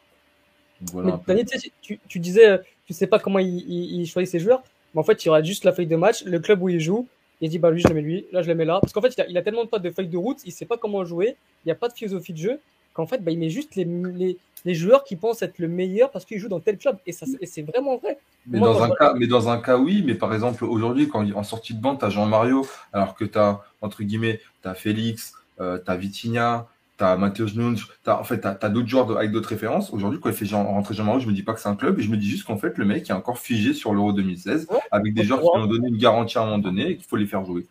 voilà 0.92 1.22
Daniel, 1.28 1.46
tu, 1.82 2.00
tu, 2.08 2.20
disais, 2.20 2.60
tu 2.88 2.94
sais 2.94 3.08
pas 3.08 3.20
comment 3.20 3.40
il, 3.40 3.60
il, 3.70 4.08
choisit 4.08 4.32
ses 4.32 4.40
joueurs, 4.40 4.64
mais 4.94 5.02
en 5.02 5.04
fait, 5.04 5.24
il 5.24 5.28
y 5.28 5.30
aura 5.30 5.44
juste 5.44 5.64
la 5.64 5.74
feuille 5.74 5.88
de 5.88 5.96
match, 5.96 6.24
le 6.24 6.40
club 6.40 6.62
où 6.62 6.70
il 6.70 6.80
joue. 6.80 7.08
Il 7.42 7.50
dit, 7.50 7.60
bah 7.60 7.72
lui, 7.72 7.82
je 7.82 7.88
le 7.90 7.94
mets 7.94 8.02
lui, 8.02 8.26
là, 8.32 8.42
je 8.42 8.48
le 8.48 8.56
mets 8.56 8.66
là. 8.66 8.80
Parce 8.82 8.94
qu'en 8.94 9.02
fait, 9.02 9.14
il 9.18 9.22
a, 9.22 9.28
il 9.28 9.38
a 9.38 9.42
tellement 9.42 9.68
pas 9.68 9.80
de 9.80 9.92
feuilles 9.92 10.08
de 10.08 10.18
route, 10.18 10.38
il 10.46 10.52
sait 10.52 10.66
pas 10.66 10.78
comment 10.78 11.04
jouer, 11.04 11.36
il 11.64 11.68
n'y 11.68 11.72
a 11.72 11.76
pas 11.76 11.90
de 11.90 11.94
philosophie 11.94 12.34
de 12.34 12.38
jeu, 12.38 12.60
qu'en 12.94 13.06
fait, 13.06 13.24
bah, 13.24 13.32
il 13.32 13.38
met 13.38 13.50
juste 13.50 13.76
les, 13.76 13.86
les, 13.86 14.38
les 14.66 14.76
joueurs 14.76 15.04
qui 15.04 15.16
pensent 15.16 15.42
être 15.42 15.60
le 15.60 15.68
meilleur 15.68 16.12
parce 16.12 16.26
qu'ils 16.26 16.40
jouent 16.40 16.50
dans 16.50 16.60
tel 16.60 16.78
club. 16.78 16.98
Et, 17.06 17.12
ça, 17.12 17.26
c'est 17.44 17.62
vraiment 17.64 17.98
vrai. 17.98 18.18
Mais, 18.48 18.60
dans 18.60 18.82
un 18.84 18.90
cas, 18.90 19.14
mais 19.16 19.28
dans 19.28 19.50
un 19.50 19.58
cas, 19.58 19.78
oui. 19.78 20.04
Mais 20.06 20.16
par 20.16 20.34
exemple, 20.34 20.64
aujourd'hui, 20.66 21.08
quand 21.10 21.26
en 21.34 21.44
sortie 21.44 21.74
de 21.74 21.82
banque, 21.82 22.00
tu 22.00 22.06
as 22.06 22.10
Jean-Mario, 22.10 22.66
alors 22.92 23.16
que 23.16 23.26
tu 23.26 23.38
as, 23.38 23.62
entre 23.82 24.04
guillemets, 24.04 24.40
tu 24.62 24.68
as 24.68 24.74
Félix, 24.74 25.34
euh, 25.60 25.80
tu 25.84 25.92
as 25.92 25.96
Vitinha, 25.96 26.68
tu 26.98 27.04
as 27.04 27.18
Mathieu 27.18 27.46
Nunz, 27.56 27.86
en 28.08 28.24
fait, 28.24 28.42
tu 28.42 28.48
as, 28.48 28.70
d'autres 28.70 28.88
joueurs 28.88 29.18
avec 29.18 29.32
d'autres 29.32 29.50
références. 29.50 29.92
Aujourd'hui, 29.92 30.20
quand 30.20 30.30
il 30.30 30.36
fait 30.36 30.46
Jean, 30.46 30.64
rentrer 30.64 30.94
Jean-Mario, 30.94 31.20
je 31.20 31.28
me 31.28 31.34
dis 31.34 31.44
pas 31.44 31.54
que 31.54 31.60
c'est 31.60 31.70
un 31.70 31.76
club, 31.76 32.00
et 32.00 32.04
je 32.04 32.10
me 32.10 32.18
dis 32.18 32.30
juste 32.30 32.46
qu'en 32.46 32.58
fait, 32.58 32.78
le 32.78 32.86
mec 32.86 33.10
est 33.10 33.14
encore 33.14 33.40
figé 33.40 33.74
sur 33.74 33.94
l'Euro 33.94 34.14
2016, 34.14 34.68
avec 34.92 35.14
des 35.14 35.24
joueurs 35.24 35.42
qui 35.42 35.48
lui 35.58 35.64
ont 35.64 35.68
donné 35.68 35.88
une 35.90 35.98
garantie 35.98 36.38
à 36.38 36.42
un 36.42 36.46
moment 36.46 36.60
donné 36.60 36.92
et 36.92 36.98
qu'il 36.98 37.06
faut 37.06 37.18
les 37.18 37.26
faire 37.26 37.44
jouer. 37.46 37.66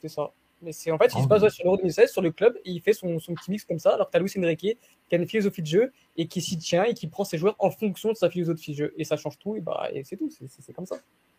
C'est 0.00 0.08
ça. 0.08 0.30
Mais 0.62 0.72
c'est 0.72 0.90
en 0.90 0.98
fait, 0.98 1.12
il 1.16 1.22
se 1.22 1.28
base 1.28 1.46
sur 1.48 1.64
l'Euro 1.64 1.76
2016, 1.76 2.10
sur 2.10 2.22
le 2.22 2.32
club, 2.32 2.56
et 2.64 2.70
il 2.70 2.80
fait 2.80 2.92
son, 2.92 3.18
son 3.20 3.34
petit 3.34 3.50
mix 3.50 3.64
comme 3.64 3.78
ça. 3.78 3.90
Alors 3.90 4.08
que 4.08 4.12
tu 4.12 4.16
as 4.16 4.20
Luis 4.20 4.32
Enrique, 4.38 4.76
qui 5.08 5.14
a 5.14 5.16
une 5.16 5.26
philosophie 5.26 5.62
de 5.62 5.66
jeu, 5.66 5.92
et 6.16 6.26
qui 6.26 6.40
s'y 6.40 6.58
tient, 6.58 6.84
et 6.84 6.94
qui 6.94 7.06
prend 7.06 7.24
ses 7.24 7.38
joueurs 7.38 7.54
en 7.58 7.70
fonction 7.70 8.10
de 8.10 8.16
sa 8.16 8.28
philosophie 8.28 8.72
de 8.72 8.76
jeu. 8.76 8.94
Et 8.96 9.04
ça 9.04 9.16
change 9.16 9.38
tout, 9.38 9.54
et, 9.54 9.60
bah, 9.60 9.88
et 9.92 10.02
c'est 10.04 10.16
tout, 10.16 10.30
c'est 10.30 10.72
comme 10.72 10.86
ça. 10.86 10.96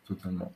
Totalement. 0.08 0.52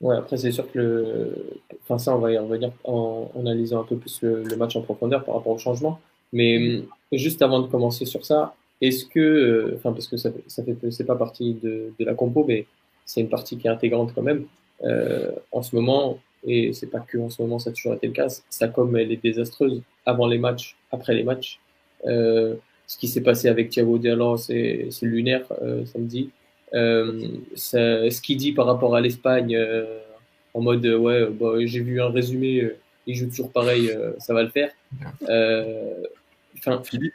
Ouais, 0.00 0.16
après, 0.16 0.36
c'est 0.36 0.52
sûr 0.52 0.70
que 0.70 0.78
le. 0.78 1.60
Enfin, 1.82 1.98
ça, 1.98 2.14
on 2.14 2.18
va 2.18 2.32
y 2.32 2.38
revenir 2.38 2.72
en, 2.84 3.30
analysant 3.38 3.80
un 3.80 3.84
peu 3.84 3.96
plus 3.96 4.20
le, 4.22 4.56
match 4.56 4.76
en 4.76 4.82
profondeur 4.82 5.24
par 5.24 5.36
rapport 5.36 5.52
au 5.52 5.58
changement. 5.58 6.00
Mais 6.32 6.58
mm. 6.58 7.16
juste 7.16 7.40
avant 7.42 7.60
de 7.60 7.68
commencer 7.68 8.04
sur 8.04 8.24
ça, 8.24 8.54
est-ce 8.80 9.06
que. 9.06 9.20
Euh, 9.20 9.74
enfin, 9.76 9.92
parce 9.92 10.08
que 10.08 10.16
ça, 10.16 10.30
ça 10.46 10.64
fait. 10.64 10.76
C'est 10.90 11.04
pas 11.04 11.16
partie 11.16 11.54
de, 11.54 11.92
de, 11.98 12.04
la 12.04 12.14
compo, 12.14 12.44
mais 12.46 12.66
c'est 13.06 13.20
une 13.20 13.28
partie 13.28 13.56
qui 13.56 13.66
est 13.66 13.70
intégrante 13.70 14.12
quand 14.14 14.22
même. 14.22 14.44
Euh, 14.82 15.32
en 15.52 15.62
ce 15.62 15.74
moment, 15.74 16.18
et 16.46 16.72
c'est 16.72 16.86
pas 16.86 17.00
que 17.00 17.18
en 17.18 17.30
ce 17.30 17.40
moment 17.42 17.58
ça 17.58 17.70
a 17.70 17.72
toujours 17.72 17.94
été 17.94 18.06
le 18.06 18.12
cas, 18.12 18.28
sa 18.50 18.68
com 18.68 18.96
elle 18.96 19.12
est 19.12 19.22
désastreuse 19.22 19.82
avant 20.06 20.26
les 20.26 20.38
matchs, 20.38 20.76
après 20.92 21.14
les 21.14 21.24
matchs. 21.24 21.60
Euh, 22.06 22.54
ce 22.86 22.98
qui 22.98 23.08
s'est 23.08 23.22
passé 23.22 23.48
avec 23.48 23.70
Thiago 23.70 23.98
Diallo, 23.98 24.36
c'est 24.36 24.88
lunaire 25.02 25.46
euh, 25.62 25.86
samedi. 25.86 26.30
Euh, 26.74 27.28
ça, 27.54 28.10
ce 28.10 28.20
qu'il 28.20 28.36
dit 28.36 28.52
par 28.52 28.66
rapport 28.66 28.94
à 28.94 29.00
l'Espagne, 29.00 29.56
euh, 29.56 30.00
en 30.52 30.60
mode 30.60 30.84
ouais, 30.84 31.26
bah, 31.30 31.54
j'ai 31.64 31.80
vu 31.80 32.00
un 32.02 32.10
résumé, 32.10 32.60
euh, 32.60 32.76
il 33.06 33.14
joue 33.14 33.28
toujours 33.28 33.52
pareil, 33.52 33.90
euh, 33.90 34.12
ça 34.18 34.34
va 34.34 34.42
le 34.42 34.50
faire. 34.50 34.70
Philippe, 36.84 37.14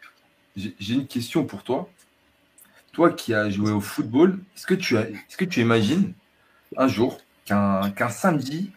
j'ai 0.56 0.94
une 0.94 1.08
question 1.08 1.46
pour 1.46 1.64
toi. 1.64 1.90
Toi 2.92 3.12
qui 3.12 3.34
as 3.34 3.50
joué 3.50 3.72
au 3.72 3.80
football, 3.80 4.40
est-ce 4.56 4.66
que 4.66 4.74
tu 4.74 4.98
as, 4.98 5.08
est-ce 5.08 5.38
que 5.38 5.46
tu 5.46 5.62
imagines 5.62 6.14
un 6.76 6.88
jour 6.88 7.20
qu'un 7.46 7.92
qu'un 7.92 8.10
samedi 8.10 8.72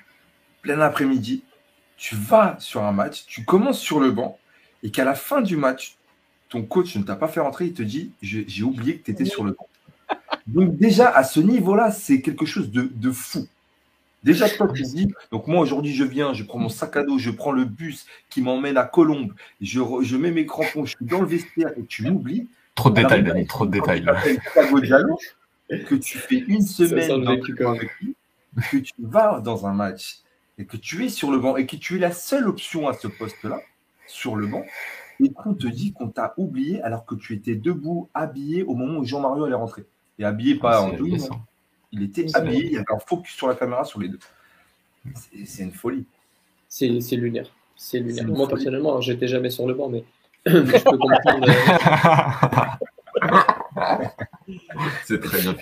plein 0.62 0.80
après-midi, 0.80 1.42
tu 1.96 2.14
vas 2.16 2.56
sur 2.58 2.82
un 2.82 2.92
match, 2.92 3.26
tu 3.26 3.44
commences 3.44 3.80
sur 3.80 4.00
le 4.00 4.10
banc, 4.10 4.38
et 4.82 4.90
qu'à 4.90 5.04
la 5.04 5.14
fin 5.14 5.42
du 5.42 5.56
match, 5.56 5.96
ton 6.48 6.62
coach 6.62 6.96
ne 6.96 7.02
t'a 7.02 7.16
pas 7.16 7.28
fait 7.28 7.40
rentrer, 7.40 7.66
il 7.66 7.74
te 7.74 7.82
dit 7.82 8.12
J'ai 8.22 8.62
oublié 8.62 8.96
que 8.96 9.04
tu 9.04 9.10
étais 9.10 9.24
sur 9.24 9.44
le 9.44 9.52
banc. 9.52 9.68
Donc, 10.46 10.76
déjà, 10.76 11.08
à 11.08 11.24
ce 11.24 11.40
niveau-là, 11.40 11.90
c'est 11.90 12.20
quelque 12.20 12.46
chose 12.46 12.70
de, 12.70 13.10
fou. 13.10 13.46
Déjà, 14.24 14.48
toi, 14.48 14.68
tu 14.72 14.82
te 14.82 14.88
dis, 14.88 15.12
donc 15.32 15.48
moi 15.48 15.60
aujourd'hui, 15.60 15.94
je 15.94 16.04
viens, 16.04 16.32
je 16.32 16.44
prends 16.44 16.58
mon 16.58 16.68
sac 16.68 16.96
à 16.96 17.02
dos, 17.02 17.18
je 17.18 17.30
prends 17.30 17.52
le 17.52 17.64
bus 17.64 18.06
qui 18.30 18.40
m'emmène 18.40 18.76
à 18.76 18.84
Colombe, 18.84 19.32
je, 19.60 19.80
je 20.02 20.16
mets 20.16 20.30
mes 20.30 20.46
crampons, 20.46 20.84
je 20.84 20.96
suis 20.96 21.04
dans 21.04 21.20
le 21.20 21.26
vestiaire 21.26 21.72
et 21.76 21.84
tu 21.84 22.04
m'oublies. 22.04 22.48
Trop 22.76 22.90
de 22.90 22.96
détails, 23.02 23.24
Dani, 23.24 23.46
trop 23.46 23.66
de 23.66 23.72
détails. 23.72 24.04
que 25.86 25.94
tu 25.96 26.18
fais 26.18 26.38
une 26.38 26.62
semaine 26.62 27.26
avec 27.26 27.48
lui, 27.48 28.14
que 28.70 28.76
tu 28.76 28.92
vas 28.98 29.40
dans 29.40 29.66
un 29.66 29.72
match 29.72 30.21
et 30.62 30.64
que 30.64 30.76
tu 30.76 31.04
es 31.04 31.08
sur 31.08 31.32
le 31.32 31.38
banc 31.38 31.56
et 31.56 31.66
que 31.66 31.74
tu 31.74 31.96
es 31.96 31.98
la 31.98 32.12
seule 32.12 32.46
option 32.46 32.86
à 32.86 32.92
ce 32.92 33.08
poste-là, 33.08 33.60
sur 34.06 34.36
le 34.36 34.46
banc, 34.46 34.62
et 35.18 35.32
qu'on 35.32 35.54
te 35.54 35.66
dit 35.66 35.92
qu'on 35.92 36.06
t'a 36.06 36.34
oublié 36.36 36.80
alors 36.82 37.04
que 37.04 37.16
tu 37.16 37.34
étais 37.34 37.56
debout, 37.56 38.08
habillé 38.14 38.62
au 38.62 38.74
moment 38.74 39.00
où 39.00 39.04
Jean-Mario 39.04 39.42
allait 39.44 39.56
rentrer. 39.56 39.84
Et 40.20 40.24
habillé 40.24 40.54
pas 40.54 40.76
ah, 40.76 40.82
en 40.82 40.92
tout, 40.92 41.08
il 41.90 42.02
était 42.04 42.26
habillé, 42.34 42.66
il 42.66 42.72
y 42.74 42.76
avait 42.76 42.92
un 42.92 43.00
focus 43.00 43.34
sur 43.34 43.48
la 43.48 43.56
caméra 43.56 43.84
sur 43.84 43.98
les 44.00 44.08
deux. 44.08 44.20
C'est 45.44 45.64
une 45.64 45.72
folie. 45.72 46.04
C'est 46.68 46.86
lunaire. 47.16 47.50
C'est 47.74 47.98
lunaire. 47.98 48.28
Moi, 48.28 48.46
personnellement, 48.46 49.00
j'étais 49.00 49.26
jamais 49.26 49.50
sur 49.50 49.66
le 49.66 49.74
banc, 49.74 49.88
mais 49.88 50.04
je 50.46 50.60
peux 50.60 50.96
comprendre. 50.96 51.46
C'est 55.04 55.20
très 55.20 55.40
bien. 55.40 55.56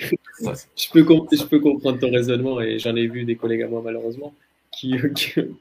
Je 0.77 0.91
peux, 0.93 1.07
je 1.33 1.45
peux 1.45 1.61
comprendre 1.61 1.99
ton 1.99 2.11
raisonnement 2.11 2.61
et 2.61 2.79
j'en 2.79 2.95
ai 2.97 3.07
vu 3.07 3.25
des 3.25 3.37
collègues 3.37 3.63
à 3.63 3.69
moi, 3.69 3.81
malheureusement 3.83 4.35
qui 4.73 4.97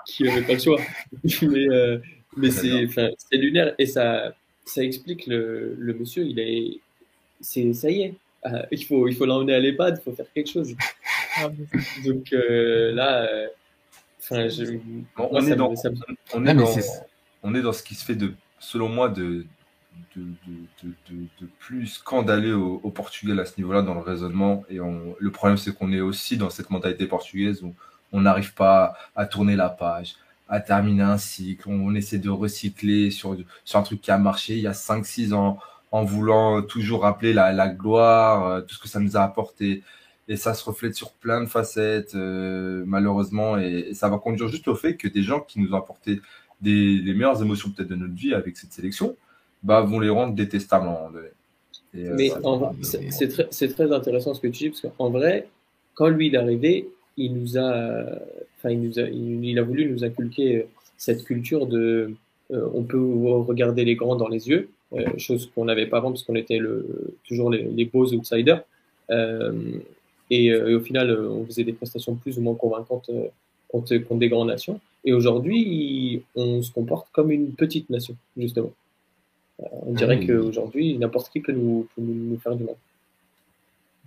qui 0.05 0.23
n'avait 0.23 0.41
pas 0.43 0.53
le 0.53 0.59
choix. 0.59 0.79
mais 1.41 1.69
euh, 1.69 1.99
mais 2.37 2.51
c'est 2.51 2.87
lunaire 3.33 3.73
et 3.77 3.85
ça 3.85 4.33
ça 4.65 4.83
explique 4.83 5.27
le, 5.27 5.75
le 5.77 5.93
monsieur. 5.93 6.23
Il 6.25 6.39
est 6.39 6.79
c'est 7.41 7.73
ça 7.73 7.89
y 7.89 8.01
est. 8.01 8.13
Euh, 8.45 8.63
il 8.71 8.85
faut 8.85 9.07
il 9.07 9.15
faut 9.15 9.25
l'emmener 9.25 9.53
à 9.53 9.59
l'EHPAD. 9.59 9.99
Il 9.99 10.03
faut 10.03 10.15
faire 10.15 10.31
quelque 10.33 10.49
chose. 10.49 10.75
Donc 12.05 12.33
euh, 12.33 12.93
là, 12.93 13.27
enfin, 14.19 14.47
on, 15.17 15.45
est 15.45 15.55
dans, 15.55 15.73
on, 16.33 16.45
est 16.45 16.53
dans, 16.53 16.65
on 17.43 17.55
est 17.55 17.61
dans 17.61 17.73
ce 17.73 17.83
qui 17.83 17.95
se 17.95 18.05
fait 18.05 18.15
de 18.15 18.33
selon 18.59 18.89
moi 18.89 19.09
de 19.09 19.45
de, 20.15 20.21
de, 20.21 20.93
de, 21.09 21.15
de, 21.41 21.47
plus 21.59 21.87
scandaleux 21.87 22.55
au, 22.55 22.79
au, 22.83 22.89
Portugal 22.89 23.39
à 23.39 23.45
ce 23.45 23.57
niveau-là 23.57 23.81
dans 23.81 23.93
le 23.93 24.01
raisonnement. 24.01 24.63
Et 24.69 24.79
on, 24.79 25.15
le 25.17 25.31
problème, 25.31 25.57
c'est 25.57 25.73
qu'on 25.73 25.91
est 25.91 25.99
aussi 25.99 26.37
dans 26.37 26.49
cette 26.49 26.69
mentalité 26.69 27.05
portugaise 27.05 27.63
où 27.63 27.75
on 28.11 28.21
n'arrive 28.21 28.53
pas 28.53 28.95
à 29.15 29.25
tourner 29.25 29.55
la 29.55 29.69
page, 29.69 30.15
à 30.47 30.59
terminer 30.59 31.03
un 31.03 31.17
cycle. 31.17 31.69
On, 31.69 31.93
essaie 31.95 32.17
de 32.17 32.29
recycler 32.29 33.11
sur, 33.11 33.37
sur 33.65 33.79
un 33.79 33.83
truc 33.83 34.01
qui 34.01 34.11
a 34.11 34.17
marché 34.17 34.55
il 34.55 34.61
y 34.61 34.67
a 34.67 34.71
5-6 34.71 35.33
ans 35.33 35.59
en 35.91 36.03
voulant 36.03 36.61
toujours 36.61 37.01
rappeler 37.01 37.33
la, 37.33 37.51
la, 37.51 37.67
gloire, 37.67 38.45
euh, 38.47 38.61
tout 38.61 38.75
ce 38.75 38.79
que 38.79 38.87
ça 38.87 38.99
nous 38.99 39.17
a 39.17 39.21
apporté. 39.21 39.83
Et 40.27 40.35
ça 40.35 40.53
se 40.53 40.63
reflète 40.63 40.93
sur 40.93 41.11
plein 41.13 41.41
de 41.41 41.47
facettes, 41.47 42.13
euh, 42.13 42.83
malheureusement. 42.85 43.57
Et, 43.57 43.93
ça 43.93 44.09
va 44.09 44.17
conduire 44.19 44.47
juste 44.47 44.67
au 44.67 44.75
fait 44.75 44.95
que 44.95 45.07
des 45.07 45.23
gens 45.23 45.39
qui 45.39 45.59
nous 45.59 45.73
ont 45.73 45.77
apporté 45.77 46.21
des, 46.61 47.01
des 47.01 47.13
meilleures 47.13 47.41
émotions 47.41 47.71
peut-être 47.71 47.89
de 47.89 47.95
notre 47.95 48.13
vie 48.13 48.33
avec 48.33 48.57
cette 48.57 48.71
sélection, 48.71 49.15
bah, 49.63 49.81
vont 49.81 49.99
les 49.99 50.09
rendre 50.09 50.35
détestables 50.35 50.87
à 50.87 50.91
un 50.91 50.93
moment 50.93 51.09
donné. 51.09 51.29
Euh, 51.95 52.15
Mais 52.15 52.31
c'est 52.81 53.27
très, 53.27 53.67
très, 53.67 53.91
intéressant 53.91 54.33
ce 54.33 54.41
que 54.41 54.47
tu 54.47 54.65
dis, 54.65 54.69
parce 54.69 54.81
qu'en 54.81 55.09
vrai, 55.09 55.47
quand 55.95 56.07
lui 56.07 56.27
il 56.27 56.35
est 56.35 56.37
arrivé, 56.37 56.89
il 57.19 57.33
nous 57.33 57.57
a, 57.57 58.05
enfin, 58.57 58.71
il 58.71 58.81
nous 58.81 58.99
a, 58.99 59.03
il, 59.03 59.59
a 59.59 59.63
voulu 59.63 59.89
nous 59.91 60.03
inculquer 60.03 60.65
cette 60.97 61.23
culture 61.23 61.67
de 61.67 62.13
on 62.51 62.81
peut 62.81 62.99
regarder 63.47 63.85
les 63.85 63.95
grands 63.95 64.15
dans 64.15 64.27
les 64.27 64.49
yeux, 64.49 64.69
chose 65.17 65.51
qu'on 65.53 65.65
n'avait 65.65 65.85
pas 65.85 65.97
avant 65.97 66.09
parce 66.09 66.23
qu'on 66.23 66.35
était 66.35 66.57
le, 66.57 67.13
toujours 67.27 67.51
les, 67.51 67.63
les 67.63 67.85
beaux 67.85 68.11
outsiders. 68.11 68.63
Et, 70.31 70.55
au 70.55 70.79
final, 70.79 71.11
on 71.11 71.45
faisait 71.45 71.63
des 71.63 71.73
prestations 71.73 72.15
plus 72.15 72.39
ou 72.39 72.41
moins 72.41 72.55
convaincantes 72.55 73.11
contre, 73.67 73.97
contre 73.97 74.19
des 74.19 74.29
grandes 74.29 74.47
nations. 74.47 74.79
Et 75.05 75.13
aujourd'hui, 75.13 76.23
on 76.35 76.61
se 76.61 76.71
comporte 76.71 77.07
comme 77.11 77.31
une 77.31 77.51
petite 77.53 77.89
nation, 77.89 78.15
justement. 78.35 78.71
on 79.59 79.93
dirait 79.93 80.25
qu'aujourd'hui, 80.25 80.97
n'importe 80.97 81.31
qui 81.31 81.39
peut 81.39 81.51
nous, 81.51 81.87
peut 81.95 82.01
nous 82.01 82.37
faire 82.39 82.55
du 82.55 82.63
mal 82.63 82.75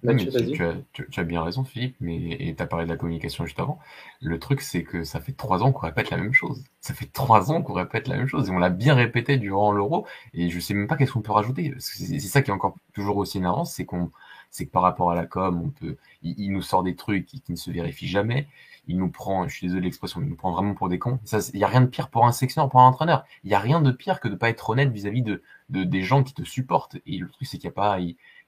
tu, 0.03 1.21
as, 1.21 1.25
bien 1.25 1.43
raison, 1.43 1.65
Philippe, 1.65 1.97
mais 2.01 2.55
tu 2.57 2.62
as 2.62 2.67
parlé 2.67 2.87
de 2.87 2.91
la 2.91 2.97
communication 2.97 3.47
juste 3.47 3.61
avant. 3.61 3.79
Le 4.21 4.38
truc, 4.38 4.61
c'est 4.61 4.83
que 4.83 5.05
ça 5.05 5.21
fait 5.21 5.33
trois 5.33 5.62
ans 5.62 5.73
qu'on 5.73 5.87
répète 5.87 6.11
la 6.11 6.17
même 6.17 6.33
chose. 6.33 6.65
Ça 6.81 6.93
fait 6.93 7.11
trois 7.12 7.53
ans 7.53 7.62
qu'on 7.62 7.73
répète 7.73 8.09
la 8.09 8.17
même 8.17 8.27
chose 8.27 8.49
et 8.49 8.53
on 8.53 8.59
l'a 8.59 8.71
bien 8.71 8.95
répété 8.95 9.37
durant 9.37 9.71
l'euro. 9.71 10.07
Et 10.35 10.51
je 10.51 10.59
sais 10.59 10.75
même 10.75 10.88
pas 10.88 10.97
qu'est-ce 10.97 11.12
qu'on 11.12 11.23
peut 11.23 11.33
rajouter. 11.33 11.73
C'est 11.79 12.19
ça 12.19 12.43
qui 12.43 12.51
est 12.51 12.55
encore 12.55 12.77
toujours 12.95 13.17
aussi 13.17 13.38
énervant, 13.38 13.65
c'est 13.65 13.85
qu'on, 13.85 14.11
c'est 14.51 14.67
que 14.67 14.71
par 14.71 14.83
rapport 14.83 15.11
à 15.11 15.15
la 15.15 15.27
com, 15.27 15.62
on 15.65 15.71
peut, 15.71 15.97
il, 16.23 16.53
nous 16.53 16.62
sort 16.62 16.83
des 16.83 16.95
trucs 16.95 17.27
qui, 17.27 17.43
ne 17.49 17.57
se 17.57 17.71
vérifient 17.71 18.09
jamais. 18.09 18.47
Il 18.88 18.99
nous 18.99 19.09
prend, 19.11 19.47
je 19.47 19.55
suis 19.55 19.69
désolé 19.69 19.85
l'expression, 19.85 20.21
il 20.21 20.29
nous 20.29 20.35
prend 20.35 20.53
vraiment 20.53 20.75
pour 20.75 20.88
des 20.88 20.99
cons. 20.99 21.21
Il 21.55 21.61
y 21.61 21.65
a 21.65 21.69
rien 21.69 21.81
de 21.81 21.87
pire 21.87 22.09
pour 22.09 22.27
un 22.27 22.33
sectionneur, 22.33 22.69
pour 22.69 22.81
un 22.81 22.87
entraîneur. 22.87 23.25
Il 23.45 23.51
y 23.51 23.55
a 23.55 23.61
rien 23.61 23.81
de 23.81 23.93
pire 23.93 24.19
que 24.21 24.29
de 24.29 24.35
pas 24.35 24.51
être 24.51 24.69
honnête 24.71 24.91
vis-à-vis 24.91 25.23
de, 25.23 25.43
de, 25.71 25.85
des 25.85 26.03
gens 26.03 26.25
qui 26.25 26.35
te 26.35 26.43
supportent. 26.43 26.97
Et 27.07 27.19
le 27.19 27.29
truc, 27.29 27.47
c'est 27.47 27.59
qu'il 27.59 27.69
n'y 27.69 27.73
a 27.73 27.75
pas, 27.75 27.99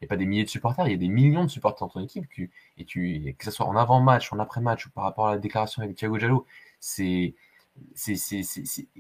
n'y 0.02 0.06
a 0.06 0.08
pas 0.08 0.16
des 0.16 0.26
milliers 0.26 0.44
de 0.44 0.48
supporters, 0.48 0.86
il 0.86 0.92
y 0.92 0.94
a 0.94 0.98
des 0.98 1.08
millions 1.08 1.44
de 1.44 1.50
supporters 1.50 1.86
dans 1.86 1.92
ton 1.92 2.00
équipe. 2.00 2.26
et 2.78 2.84
tu, 2.84 3.34
que 3.38 3.44
ce 3.44 3.50
soit 3.50 3.66
en 3.66 3.76
avant-match, 3.76 4.32
en 4.32 4.38
après-match 4.38 4.86
ou 4.86 4.90
par 4.90 5.04
rapport 5.04 5.28
à 5.28 5.32
la 5.32 5.38
déclaration 5.38 5.82
avec 5.82 5.96
Thiago 5.96 6.18
Jallo, 6.18 6.46
c'est. 6.80 7.34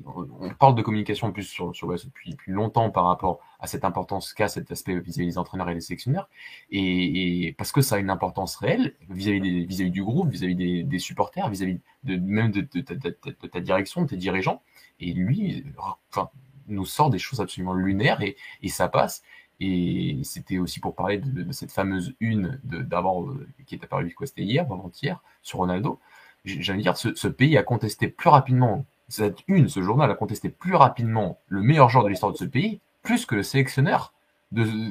on 0.04 0.50
parle 0.58 0.74
de 0.74 0.82
communication 0.82 1.30
plus 1.32 1.44
sur, 1.44 1.74
sur 1.76 1.88
depuis, 1.88 2.30
depuis, 2.32 2.52
longtemps 2.52 2.90
par 2.90 3.04
rapport 3.04 3.40
à 3.60 3.66
cette 3.66 3.84
importance 3.84 4.34
qu'a 4.34 4.48
cet 4.48 4.70
aspect 4.72 4.98
vis-à-vis 4.98 5.28
des 5.28 5.38
entraîneurs 5.38 5.70
et 5.70 5.74
des 5.74 5.80
sélectionneurs, 5.80 6.28
et, 6.70 7.54
parce 7.56 7.72
que 7.72 7.82
ça 7.82 7.96
a 7.96 7.98
une 7.98 8.10
importance 8.10 8.56
réelle 8.56 8.96
vis-à-vis 9.10 9.66
vis 9.66 9.90
du 9.90 10.02
groupe, 10.02 10.30
vis-à-vis 10.30 10.84
des, 10.84 10.98
supporters, 10.98 11.48
vis-à-vis 11.48 11.80
de, 12.04 12.16
même 12.16 12.50
de, 12.50 12.62
ta 12.62 13.60
direction, 13.60 14.02
de 14.02 14.08
tes 14.08 14.16
dirigeants, 14.16 14.62
et 15.00 15.12
lui, 15.12 15.64
enfin, 16.10 16.30
nous 16.66 16.86
sort 16.86 17.10
des 17.10 17.18
choses 17.18 17.40
absolument 17.40 17.74
lunaires 17.74 18.20
et, 18.22 18.36
et 18.62 18.68
ça 18.68 18.88
passe. 18.88 19.22
Et 19.60 20.18
c'était 20.24 20.58
aussi 20.58 20.80
pour 20.80 20.94
parler 20.94 21.18
de, 21.18 21.50
cette 21.52 21.72
fameuse 21.72 22.14
une 22.20 22.58
d'avant 22.64 23.28
euh, 23.28 23.46
qui 23.66 23.76
est 23.76 23.84
apparue, 23.84 24.12
quoi, 24.14 24.26
c'était 24.26 24.42
hier, 24.42 24.64
avant-hier, 24.64 25.22
sur 25.42 25.60
Ronaldo. 25.60 26.00
J'allais 26.44 26.82
dire, 26.82 26.96
ce, 26.96 27.28
pays 27.28 27.56
a 27.56 27.62
contesté 27.62 28.08
plus 28.08 28.28
rapidement, 28.28 28.84
cette 29.08 29.38
une, 29.48 29.68
ce 29.68 29.82
journal 29.82 30.10
a 30.10 30.14
contesté 30.14 30.50
plus 30.50 30.74
rapidement 30.74 31.38
le 31.48 31.62
meilleur 31.62 31.88
joueur 31.88 32.04
de 32.04 32.10
l'histoire 32.10 32.32
de 32.32 32.36
ce 32.36 32.44
pays, 32.44 32.80
plus 33.02 33.24
que 33.26 33.34
le 33.34 33.42
sélectionneur 33.42 34.12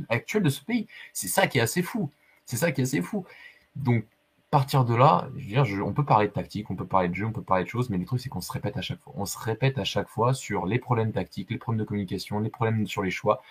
actuel 0.09 0.43
de 0.43 0.49
ce 0.49 0.63
pays. 0.63 0.87
C'est 1.13 1.27
ça 1.27 1.47
qui 1.47 1.59
est 1.59 1.61
assez 1.61 1.83
fou. 1.83 2.09
C'est 2.45 2.57
ça 2.57 2.71
qui 2.71 2.81
est 2.81 2.85
assez 2.85 3.01
fou. 3.01 3.25
Donc, 3.75 4.05
partir 4.53 4.85
de 4.85 4.93
là, 4.93 5.27
on 5.83 5.93
peut 5.93 6.05
parler 6.05 6.27
de 6.27 6.31
tactique, 6.31 6.69
on 6.69 6.75
peut 6.75 6.85
parler 6.85 7.09
de 7.09 7.15
jeu, 7.15 7.25
on 7.25 7.31
peut 7.31 7.41
parler 7.41 7.63
de 7.63 7.69
choses, 7.69 7.89
mais 7.89 7.97
le 7.97 8.05
truc, 8.05 8.19
c'est 8.19 8.29
qu'on 8.29 8.39
se 8.39 8.51
répète 8.51 8.77
à 8.77 8.81
chaque 8.81 8.99
fois. 8.99 9.11
On 9.15 9.25
se 9.25 9.35
répète 9.35 9.79
à 9.79 9.83
chaque 9.83 10.07
fois 10.07 10.35
sur 10.35 10.67
les 10.67 10.77
problèmes 10.77 11.11
tactiques, 11.11 11.49
les 11.49 11.57
problèmes 11.57 11.79
de 11.79 11.85
communication, 11.85 12.39
les 12.39 12.51
problèmes 12.51 12.85
sur 12.85 13.01
les 13.01 13.09
choix. 13.09 13.41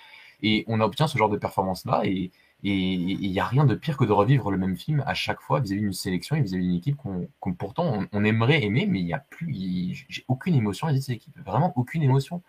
Et 0.43 0.65
on 0.67 0.81
obtient 0.81 1.07
ce 1.07 1.17
genre 1.17 1.31
de 1.31 1.37
performance-là. 1.37 2.03
Et 2.05 2.31
il 2.63 3.31
n'y 3.31 3.41
a 3.41 3.45
rien 3.45 3.65
de 3.65 3.75
pire 3.75 3.97
que 3.97 4.05
de 4.05 4.13
revivre 4.13 4.51
le 4.51 4.59
même 4.59 4.77
film 4.77 5.03
à 5.07 5.15
chaque 5.15 5.41
fois 5.41 5.61
vis-à-vis 5.61 5.81
d'une 5.81 5.93
sélection 5.93 6.37
et 6.37 6.43
vis-à-vis 6.43 6.65
d'une 6.65 6.77
équipe 6.77 6.97
qu'on 6.97 7.55
pourtant 7.55 8.07
on, 8.13 8.25
aimerait 8.25 8.63
aimer, 8.63 8.87
mais 8.87 9.01
il 9.01 9.05
n'y 9.05 9.15
a 9.15 9.19
plus. 9.19 10.07
J'ai 10.09 10.25
aucune 10.29 10.55
émotion 10.55 10.87
à 10.87 10.95
cette 10.95 11.17
équipe. 11.17 11.37
Vraiment 11.45 11.73
aucune 11.77 12.03
émotion. 12.03 12.43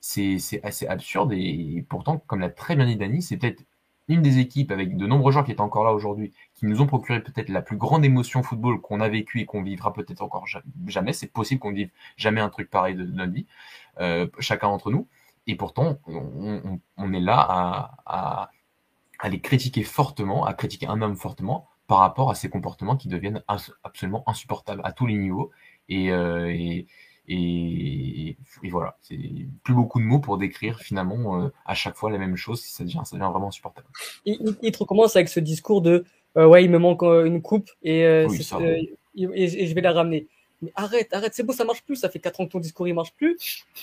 C'est 0.00 0.60
assez 0.62 0.86
absurde. 0.86 1.32
Et, 1.32 1.84
pourtant, 1.88 2.18
comme 2.26 2.40
l'a 2.40 2.50
très 2.50 2.76
bien 2.76 2.86
dit 2.86 2.96
Dani, 2.96 3.22
c'est 3.22 3.36
peut-être 3.36 3.62
une 4.08 4.22
des 4.22 4.38
équipes 4.38 4.70
avec 4.70 4.96
de 4.96 5.06
nombreux 5.06 5.32
joueurs 5.32 5.44
qui 5.44 5.52
étaient 5.52 5.60
encore 5.60 5.84
là 5.84 5.92
aujourd'hui, 5.92 6.32
qui 6.54 6.66
nous 6.66 6.82
ont 6.82 6.86
procuré 6.86 7.22
peut-être 7.22 7.48
la 7.48 7.62
plus 7.62 7.76
grande 7.76 8.04
émotion 8.04 8.42
football 8.42 8.80
qu'on 8.80 9.00
a 9.00 9.08
vécu 9.08 9.40
et 9.40 9.46
qu'on 9.46 9.62
vivra 9.62 9.92
peut-être 9.92 10.22
encore 10.22 10.46
jamais. 10.86 11.12
C'est 11.12 11.32
possible 11.32 11.60
qu'on 11.60 11.72
vive 11.72 11.90
jamais 12.16 12.40
un 12.40 12.50
truc 12.50 12.70
pareil 12.70 12.94
de, 12.94 13.04
notre 13.04 13.32
vie, 13.32 13.46
euh, 14.00 14.26
chacun 14.40 14.68
d'entre 14.68 14.90
nous. 14.90 15.06
Et 15.46 15.56
pourtant, 15.56 15.98
on, 16.06 17.12
est 17.12 17.20
là 17.20 17.38
à, 18.06 18.50
à, 19.20 19.28
les 19.28 19.40
critiquer 19.40 19.82
fortement, 19.82 20.44
à 20.44 20.54
critiquer 20.54 20.86
un 20.86 21.02
homme 21.02 21.16
fortement 21.16 21.68
par 21.86 21.98
rapport 21.98 22.30
à 22.30 22.34
ces 22.34 22.48
comportements 22.48 22.96
qui 22.96 23.08
deviennent 23.08 23.42
absolument 23.82 24.24
insupportables 24.26 24.80
à 24.84 24.92
tous 24.92 25.06
les 25.06 25.14
niveaux. 25.14 25.50
Et, 25.88 26.10
euh, 26.10 26.50
et, 26.50 26.86
et, 27.28 28.36
voilà, 28.70 28.96
c'est 29.02 29.18
plus 29.62 29.74
beaucoup 29.74 29.98
de 29.98 30.04
mots 30.04 30.18
pour 30.18 30.38
décrire 30.38 30.80
finalement 30.80 31.42
euh, 31.42 31.52
à 31.66 31.74
chaque 31.74 31.94
fois 31.94 32.10
la 32.10 32.18
même 32.18 32.36
chose, 32.36 32.62
ça 32.62 32.84
devient, 32.84 33.02
ça 33.04 33.16
devient 33.16 33.30
vraiment 33.30 33.48
insupportable. 33.48 33.86
Il, 34.24 34.56
il, 34.62 34.76
recommence 34.76 35.14
avec 35.16 35.28
ce 35.28 35.40
discours 35.40 35.82
de 35.82 36.04
euh, 36.36 36.46
ouais, 36.46 36.64
il 36.64 36.70
me 36.70 36.78
manque 36.78 37.02
une 37.02 37.42
coupe 37.42 37.70
et, 37.82 38.00
et, 38.00 38.28
je 39.66 39.74
vais 39.74 39.80
la 39.82 39.92
ramener 39.92 40.26
arrête, 40.74 41.12
arrête, 41.12 41.34
c'est 41.34 41.42
beau, 41.42 41.52
ça 41.52 41.64
marche 41.64 41.82
plus, 41.82 41.96
ça 41.96 42.08
fait 42.08 42.18
4 42.18 42.40
ans 42.40 42.46
que 42.46 42.52
ton 42.52 42.60
discours 42.60 42.88
il 42.88 42.94
marche 42.94 43.12
plus. 43.14 43.36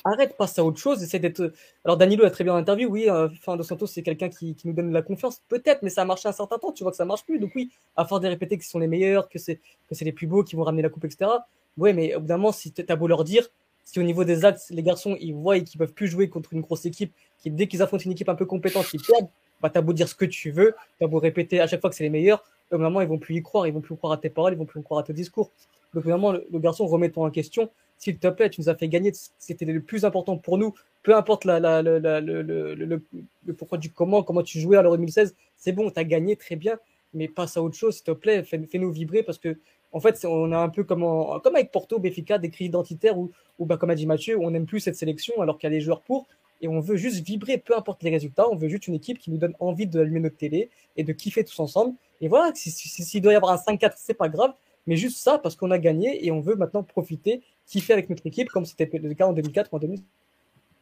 Arrête, 0.04 0.36
passe 0.38 0.58
à 0.60 0.64
autre 0.64 0.80
chose, 0.80 1.04
essaie 1.04 1.20
d'être. 1.20 1.54
Alors 1.86 1.98
Danilo 1.98 2.26
a 2.26 2.32
très 2.32 2.44
bien 2.44 2.56
interview, 2.56 2.90
oui, 2.90 3.10
euh, 3.10 3.30
fin 3.42 3.56
de 3.56 3.64
Santos 3.64 3.88
c'est 3.88 4.04
quelqu'un 4.04 4.30
qui, 4.30 4.56
nous 4.66 4.74
donne 4.74 4.90
de 4.90 4.94
la 4.94 5.02
confiance, 5.02 5.42
peut-être, 5.50 5.84
mais 5.84 5.90
ça 5.90 6.02
a 6.02 6.06
marché 6.06 6.28
un 6.28 6.34
certain 6.34 6.58
temps, 6.58 6.72
tu 6.72 6.84
vois 6.84 6.92
que 6.92 6.98
ça 6.98 7.06
marche 7.06 7.24
plus. 7.24 7.40
Donc 7.40 7.52
oui, 7.56 7.72
à 7.96 8.06
force 8.06 8.22
de 8.22 8.28
répéter 8.28 8.60
ce 8.62 8.70
sont 8.70 8.80
les 8.80 8.88
meilleurs, 8.88 9.30
que 9.30 9.40
c'est 9.40 9.60
que 9.90 9.96
c'est 9.96 10.06
les 10.06 10.12
plus 10.12 10.28
beaux 10.28 10.44
qui 10.44 10.56
vont 10.56 10.64
ramener 10.64 10.82
la 10.82 10.90
coupe, 10.90 11.06
etc. 11.06 11.30
Ouais, 11.78 11.94
mais 11.94 12.16
au 12.16 12.20
bout 12.20 12.28
d'un 12.28 12.38
moment, 12.38 12.52
si 12.52 12.72
t'as 12.72 12.96
beau 12.96 13.08
leur 13.08 13.24
dire, 13.24 13.48
si 13.86 14.00
au 14.00 14.04
niveau 14.04 14.24
des 14.24 14.46
axes, 14.46 14.70
les 14.70 14.84
garçons 14.84 15.18
ils 15.20 15.34
voient 15.34 15.60
qu'ils 15.60 15.78
peuvent 15.78 15.94
plus 15.94 16.08
jouer 16.08 16.30
contre 16.30 16.54
une 16.54 16.62
grosse 16.62 16.86
équipe, 16.86 17.14
qui 17.40 17.50
dès 17.50 17.68
qu'ils 17.68 17.82
affrontent 17.82 18.04
une 18.04 18.12
équipe 18.12 18.30
un 18.30 18.36
peu 18.36 18.46
compétente, 18.46 18.88
ils 18.94 19.02
perdent, 19.02 19.30
bah 19.62 19.70
t'as 19.70 19.82
beau 19.82 19.94
dire 19.94 20.08
ce 20.08 20.16
que 20.16 20.26
tu 20.26 20.52
veux, 20.52 20.76
t'as 21.00 21.08
beau 21.08 21.20
répéter 21.20 21.60
à 21.60 21.68
chaque 21.68 21.82
fois 21.82 21.90
que 21.90 21.96
c'est 21.96 22.04
les 22.04 22.10
meilleurs, 22.10 22.44
au 22.72 22.78
moment 22.78 23.02
ils 23.02 23.08
vont 23.08 23.18
plus 23.18 23.36
y 23.36 23.44
croire, 23.44 23.68
ils 23.68 23.74
vont 23.74 23.82
plus 23.82 23.96
croire 23.96 24.14
à 24.14 24.18
tes 24.18 24.30
paroles, 24.30 24.54
ils 24.54 24.58
vont 24.58 24.66
plus 24.66 24.82
croire 24.82 25.02
à 25.02 25.04
tes 25.04 25.14
discours. 25.14 25.52
Donc 25.94 26.04
vraiment, 26.04 26.32
le, 26.32 26.60
garçon, 26.60 26.88
remettons 26.88 27.26
en 27.26 27.32
question. 27.32 27.70
S'il 27.98 28.18
te 28.18 28.28
plaît, 28.28 28.50
tu 28.50 28.62
nous 28.62 28.70
as 28.70 28.76
fait 28.76 28.88
gagner. 28.88 29.12
C'était 29.38 29.66
le 29.66 29.82
plus 29.82 30.06
important 30.06 30.38
pour 30.38 30.58
nous. 30.58 30.74
Peu 31.04 31.16
importe 31.16 31.46
la, 31.46 31.60
la, 31.60 31.82
la, 31.82 32.22
le, 32.22 32.42
le, 32.42 32.74
le, 32.76 33.54
pourquoi 33.54 33.78
du 33.78 33.92
comment, 33.92 34.24
comment 34.24 34.44
tu 34.44 34.60
jouais 34.60 34.78
à 34.78 34.82
l'Euro 34.82 34.96
2016. 34.98 35.36
C'est 35.58 35.72
bon, 35.72 35.90
tu 35.92 36.00
as 36.00 36.04
gagné 36.04 36.36
très 36.36 36.56
bien. 36.56 36.78
Mais 37.14 37.28
passe 37.28 37.58
à 37.58 37.64
autre 37.64 37.76
chose, 37.76 37.96
s'il 37.96 38.04
te 38.06 38.12
plaît. 38.12 38.44
Fais-nous 38.44 38.92
vibrer 38.92 39.24
parce 39.24 39.38
que, 39.38 39.58
en 39.92 40.00
fait, 40.00 40.26
on 40.26 40.52
a 40.52 40.58
un 40.58 40.70
peu 40.70 40.84
comme, 40.84 41.02
comme 41.44 41.56
avec 41.56 41.72
Porto, 41.72 42.00
Béfica, 42.00 42.38
des 42.38 42.50
cris 42.50 42.66
identitaires 42.66 43.18
ou, 43.18 43.32
ou 43.60 43.66
bah, 43.66 43.78
comme 43.78 43.90
a 43.90 43.96
dit 43.96 44.06
Mathieu, 44.06 44.38
on 44.40 44.52
n'aime 44.52 44.66
plus 44.66 44.80
cette 44.80 44.96
sélection 44.96 45.42
alors 45.42 45.58
qu'il 45.58 45.70
y 45.70 45.74
a 45.74 45.76
des 45.76 45.82
joueurs 45.82 46.02
pour 46.02 46.28
et 46.62 46.68
on 46.68 46.80
veut 46.80 46.96
juste 46.96 47.26
vibrer, 47.26 47.58
peu 47.58 47.76
importe 47.76 48.04
les 48.04 48.12
résultats. 48.12 48.48
On 48.50 48.56
veut 48.56 48.70
juste 48.70 48.88
une 48.88 48.94
équipe 48.94 49.18
qui 49.18 49.32
nous 49.32 49.38
donne 49.38 49.56
envie 49.60 49.88
de 49.88 50.00
allumer 50.00 50.20
notre 50.20 50.38
télé 50.38 50.70
et 50.96 51.04
de 51.04 51.12
kiffer 51.12 51.44
tous 51.44 51.60
ensemble. 51.60 51.96
Et 52.22 52.28
voilà, 52.28 52.54
s'il 52.54 52.72
si, 52.72 53.04
si, 53.04 53.22
doit 53.22 53.34
y 53.34 53.36
avoir 53.36 53.52
un 53.52 53.74
5-4, 53.74 53.94
c'est 53.98 54.14
pas 54.14 54.30
grave 54.30 54.54
mais 54.88 54.96
juste 54.96 55.18
ça 55.18 55.38
parce 55.38 55.56
qu'on 55.56 55.72
a 55.72 55.78
gagné 55.78 56.26
et 56.26 56.32
on 56.32 56.42
veut 56.42 56.56
maintenant 56.56 56.84
profiter, 56.84 57.42
kiffer 57.66 57.94
avec 57.94 58.10
notre 58.10 58.26
équipe 58.26 58.50
comme 58.50 58.66
c'était 58.66 58.90
le 58.98 59.14
cas 59.14 59.28
en 59.28 59.34
2004 59.34 59.74
ou 59.74 59.76
en 59.78 59.80
2000. 59.80 60.02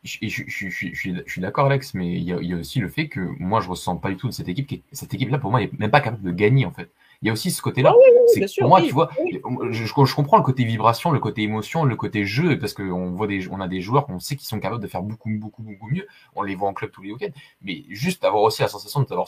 Je, 0.03 0.17
je, 0.21 0.43
je, 0.47 0.69
je, 0.69 0.91
suis 0.93 1.41
d'accord 1.41 1.65
Alex, 1.65 1.93
mais 1.93 2.13
il 2.13 2.23
y, 2.23 2.31
a, 2.31 2.39
il 2.39 2.47
y, 2.47 2.53
a, 2.53 2.55
aussi 2.55 2.79
le 2.79 2.87
fait 2.87 3.09
que 3.09 3.19
moi 3.37 3.59
je 3.59 3.67
ressens 3.67 3.97
pas 3.97 4.09
du 4.09 4.15
tout 4.15 4.27
de 4.27 4.33
cette 4.33 4.47
équipe. 4.47 4.65
Qui 4.65 4.83
cette 4.93 5.13
équipe-là 5.13 5.39
pour 5.39 5.51
moi 5.51 5.59
n'est 5.59 5.71
même 5.77 5.91
pas 5.91 5.99
capable 5.99 6.23
de 6.23 6.31
gagner 6.31 6.65
en 6.65 6.71
fait. 6.71 6.89
Il 7.21 7.27
y 7.27 7.29
a 7.29 7.33
aussi 7.33 7.51
ce 7.51 7.61
côté-là. 7.61 7.93
Ah 7.93 8.39
pour 8.59 8.69
moi, 8.69 8.81
tu 8.81 8.93
vois, 8.93 9.09
je, 9.71 9.85
je, 9.85 10.15
comprends 10.15 10.37
le 10.37 10.43
côté 10.43 10.63
vibration, 10.63 11.11
le 11.11 11.19
côté 11.19 11.41
émotion, 11.41 11.83
le 11.83 11.97
côté 11.97 12.23
jeu, 12.23 12.57
parce 12.57 12.73
qu'on 12.73 13.11
voit 13.11 13.27
des, 13.27 13.49
on 13.49 13.59
a 13.59 13.67
des 13.67 13.81
joueurs 13.81 14.05
qu'on 14.05 14.19
sait 14.19 14.37
qu'ils 14.37 14.47
sont 14.47 14.59
capables 14.59 14.81
de 14.81 14.87
faire 14.87 15.01
beaucoup, 15.01 15.29
beaucoup, 15.29 15.63
beaucoup 15.63 15.87
mieux. 15.87 16.07
On 16.35 16.43
les 16.43 16.55
voit 16.55 16.69
en 16.69 16.73
club 16.73 16.91
tous 16.91 17.01
les 17.01 17.11
week-ends. 17.11 17.33
Mais 17.61 17.83
juste 17.89 18.23
avoir 18.23 18.43
aussi 18.43 18.61
la 18.61 18.69
sensation 18.69 19.01
d'avoir, 19.01 19.27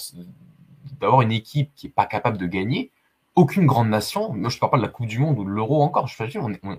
d'avoir 1.02 1.22
une 1.22 1.34
équipe 1.34 1.72
qui 1.76 1.88
est 1.88 1.92
pas 1.92 2.06
capable 2.06 2.38
de 2.38 2.46
gagner, 2.46 2.92
aucune 3.36 3.66
grande 3.66 3.90
nation, 3.90 4.34
moi 4.34 4.50
je 4.50 4.58
ne 4.58 4.60
parle 4.60 4.72
pas 4.72 4.78
de 4.78 4.84
la 4.84 4.90
Coupe 4.90 5.06
du 5.06 5.20
Monde 5.20 5.40
ou 5.40 5.46
de 5.46 5.50
l'Euro 5.50 5.82
encore, 5.82 6.08
je 6.08 6.24
dire, 6.26 6.42
on, 6.44 6.52
on, 6.64 6.78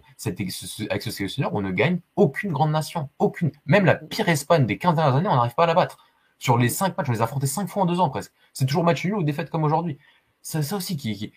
avec 0.90 1.02
ce 1.02 1.10
sélectionneur, 1.10 1.54
on 1.54 1.62
ne 1.62 1.70
gagne 1.70 2.00
aucune 2.16 2.52
grande 2.52 2.72
nation, 2.72 3.08
aucune. 3.18 3.52
Même 3.64 3.84
la 3.84 3.94
pire 3.94 4.28
Espagne 4.28 4.66
des 4.66 4.76
15 4.76 4.96
dernières 4.96 5.16
années, 5.16 5.28
on 5.28 5.34
n'arrive 5.34 5.54
pas 5.54 5.64
à 5.64 5.66
la 5.66 5.74
battre. 5.74 5.98
Sur 6.38 6.58
les 6.58 6.68
5 6.68 6.96
matchs, 6.96 7.08
on 7.08 7.12
les 7.12 7.20
a 7.20 7.24
affrontés 7.24 7.46
5 7.46 7.68
fois 7.68 7.84
en 7.84 7.86
2 7.86 8.00
ans 8.00 8.10
presque. 8.10 8.32
C'est 8.52 8.66
toujours 8.66 8.84
match 8.84 9.04
nul 9.04 9.14
ou 9.14 9.22
défaite 9.22 9.48
comme 9.48 9.64
aujourd'hui. 9.64 9.98
C'est 10.42 10.62
ça 10.62 10.76
aussi 10.76 10.96
qui, 10.96 11.32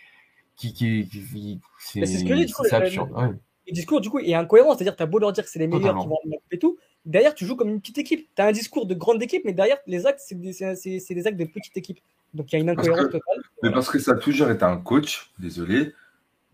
qui, 0.57 0.73
qui, 0.73 1.07
qui, 1.07 1.61
c'est 1.79 2.05
ce 2.05 2.73
absurde. 2.73 3.11
Le, 3.67 3.73
discours, 3.73 4.01
du 4.01 4.09
coup, 4.09 4.19
est 4.19 4.33
incohérent. 4.33 4.75
C'est-à-dire, 4.75 4.95
tu 4.95 5.03
as 5.03 5.05
beau 5.05 5.19
leur 5.19 5.31
dire 5.31 5.43
que 5.43 5.49
c'est 5.49 5.59
les 5.59 5.67
meilleurs 5.67 5.97
qui 5.97 6.07
vont 6.07 6.17
et 6.51 6.59
tout. 6.59 6.77
Derrière, 7.05 7.35
tu 7.35 7.45
joues 7.45 7.55
comme 7.55 7.69
une 7.69 7.79
petite 7.79 7.99
équipe. 7.99 8.27
Tu 8.35 8.41
as 8.41 8.47
un 8.47 8.51
discours 8.51 8.87
de 8.87 8.95
grande 8.95 9.21
équipe, 9.21 9.43
mais 9.45 9.53
derrière, 9.53 9.77
les 9.85 10.05
actes, 10.07 10.21
c'est 10.25 10.39
des, 10.39 10.51
des 10.51 11.27
actes 11.27 11.37
de 11.37 11.45
petite 11.45 11.77
équipe. 11.77 11.99
Donc 12.35 12.51
il 12.51 12.55
y 12.55 12.59
a 12.59 12.61
une 12.61 12.69
incohérence 12.69 13.05
totale. 13.05 13.41
Mais 13.63 13.71
parce 13.71 13.89
que 13.89 13.97
ça 13.97 14.11
a 14.11 14.15
toujours 14.15 14.49
été 14.49 14.63
un 14.63 14.77
coach, 14.77 15.31
désolé, 15.39 15.93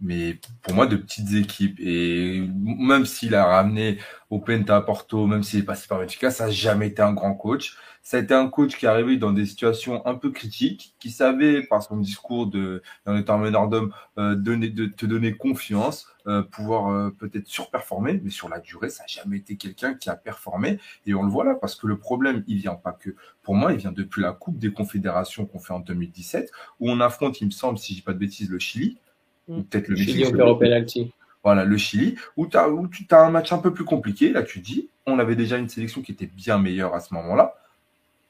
mais 0.02 0.40
pour 0.64 0.74
moi, 0.74 0.88
de 0.88 0.96
petites 0.96 1.34
équipes. 1.34 1.80
Et 1.80 2.48
même 2.64 3.06
s'il 3.06 3.36
a 3.36 3.46
ramené 3.46 4.00
au 4.30 4.40
Penta 4.40 4.82
Porto, 4.82 5.28
même 5.28 5.44
s'il 5.44 5.60
est 5.60 5.64
passé 5.64 5.88
par 5.88 6.00
Benfica, 6.00 6.32
ça 6.32 6.46
n'a 6.46 6.52
jamais 6.52 6.88
été 6.88 7.02
un 7.02 7.14
grand 7.14 7.36
coach. 7.36 7.78
Ça 8.04 8.18
a 8.18 8.20
été 8.20 8.34
un 8.34 8.48
coach 8.50 8.78
qui 8.78 8.86
est 8.86 8.90
arrivé 8.90 9.18
dans 9.18 9.32
des 9.32 9.46
situations 9.46 10.06
un 10.08 10.16
peu 10.16 10.32
critiques, 10.32 10.96
qui 11.00 11.12
savait, 11.12 11.62
par 11.62 11.84
son 11.84 11.98
discours 11.98 12.48
de, 12.48 12.82
en 13.06 13.16
étant 13.16 13.38
meneur 13.38 13.68
d'homme, 13.68 13.94
euh, 14.18 14.36
donner, 14.36 14.70
de 14.70 14.88
te 14.88 15.06
donner 15.06 15.38
confiance, 15.38 16.08
euh, 16.26 16.42
pouvoir 16.42 16.90
euh, 16.92 17.12
peut-être 17.12 17.48
surperformer, 17.48 18.20
mais 18.24 18.32
sur 18.32 18.50
la 18.50 18.60
durée, 18.60 18.90
ça 18.90 19.04
n'a 19.04 19.08
jamais 19.08 19.38
été 19.38 19.56
quelqu'un 19.56 19.94
qui 19.94 20.10
a 20.10 20.16
performé. 20.16 20.80
Et 21.06 21.14
on 21.14 21.22
le 21.22 21.30
voit 21.30 21.46
là, 21.46 21.54
parce 21.54 21.76
que 21.76 21.86
le 21.86 22.00
problème, 22.00 22.44
il 22.48 22.58
vient 22.58 22.76
pas 22.76 22.92
que, 22.92 23.12
pour 23.44 23.54
moi, 23.54 23.72
il 23.72 23.78
vient 23.78 23.92
depuis 23.92 24.24
la 24.24 24.32
Coupe 24.32 24.58
des 24.58 24.72
Confédérations 24.74 25.46
qu'on 25.46 25.60
fait 25.60 25.74
en 25.74 25.80
2017, 25.80 26.52
où 26.80 26.90
on 26.90 27.00
affronte, 27.02 27.40
il 27.40 27.46
me 27.46 27.52
semble, 27.52 27.78
si 27.78 27.94
je 27.94 28.00
dis 28.00 28.04
pas 28.04 28.14
de 28.14 28.20
bêtises, 28.20 28.50
le 28.50 28.58
Chili, 28.58 28.98
ou 29.48 29.64
peut-être 29.64 29.88
le 29.88 29.96
Chili, 29.96 30.32
penalty. 30.32 31.14
Voilà, 31.44 31.66
le 31.66 31.78
Chili, 31.78 32.16
où, 32.38 32.48
tu 32.48 32.58
as 32.58 33.20
un 33.20 33.30
match 33.32 33.52
un 33.52 33.58
peu 33.58 33.74
plus 33.74 33.86
compliqué. 33.86 34.32
Là, 34.32 34.44
tu 34.44 34.60
dis, 34.60 34.90
on 35.06 35.20
avait 35.20 35.36
déjà 35.36 35.58
une 35.58 35.70
sélection 35.70 36.02
qui 36.02 36.12
était 36.12 36.28
bien 36.28 36.58
meilleure 36.60 36.94
à 36.94 37.00
ce 37.00 37.14
moment-là. 37.16 37.56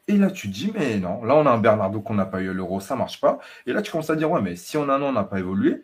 Et 0.08 0.18
là, 0.18 0.32
tu 0.32 0.48
dis, 0.48 0.72
mais 0.74 0.98
non, 0.98 1.24
là, 1.24 1.36
on 1.36 1.46
a 1.46 1.52
un 1.52 1.58
Bernardo 1.58 2.02
qu'on 2.02 2.16
n'a 2.16 2.26
pas 2.26 2.42
eu 2.42 2.50
à 2.50 2.54
l'euro, 2.54 2.80
ça 2.80 2.96
marche 2.96 3.22
pas. 3.22 3.40
Et 3.66 3.74
là, 3.74 3.82
tu 3.82 3.92
commences 3.92 4.10
à 4.10 4.16
dire, 4.16 4.32
ouais, 4.32 4.42
mais 4.42 4.56
si 4.56 4.78
en 4.78 4.90
un 4.90 5.02
an, 5.02 5.08
on 5.08 5.12
n'a 5.14 5.24
pas 5.24 5.40
évolué, 5.40 5.84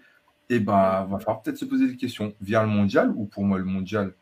eh 0.49 0.59
ben, 0.59 1.05
va 1.09 1.19
falloir 1.19 1.41
peut-être 1.41 1.57
se 1.57 1.65
poser 1.65 1.87
des 1.87 1.97
questions. 1.97 2.33
Via 2.41 2.61
le 2.63 2.69
mondial, 2.69 3.11
ou 3.15 3.25
pour 3.25 3.43
moi, 3.43 3.57
le 3.57 3.65
mondial, 3.65 4.13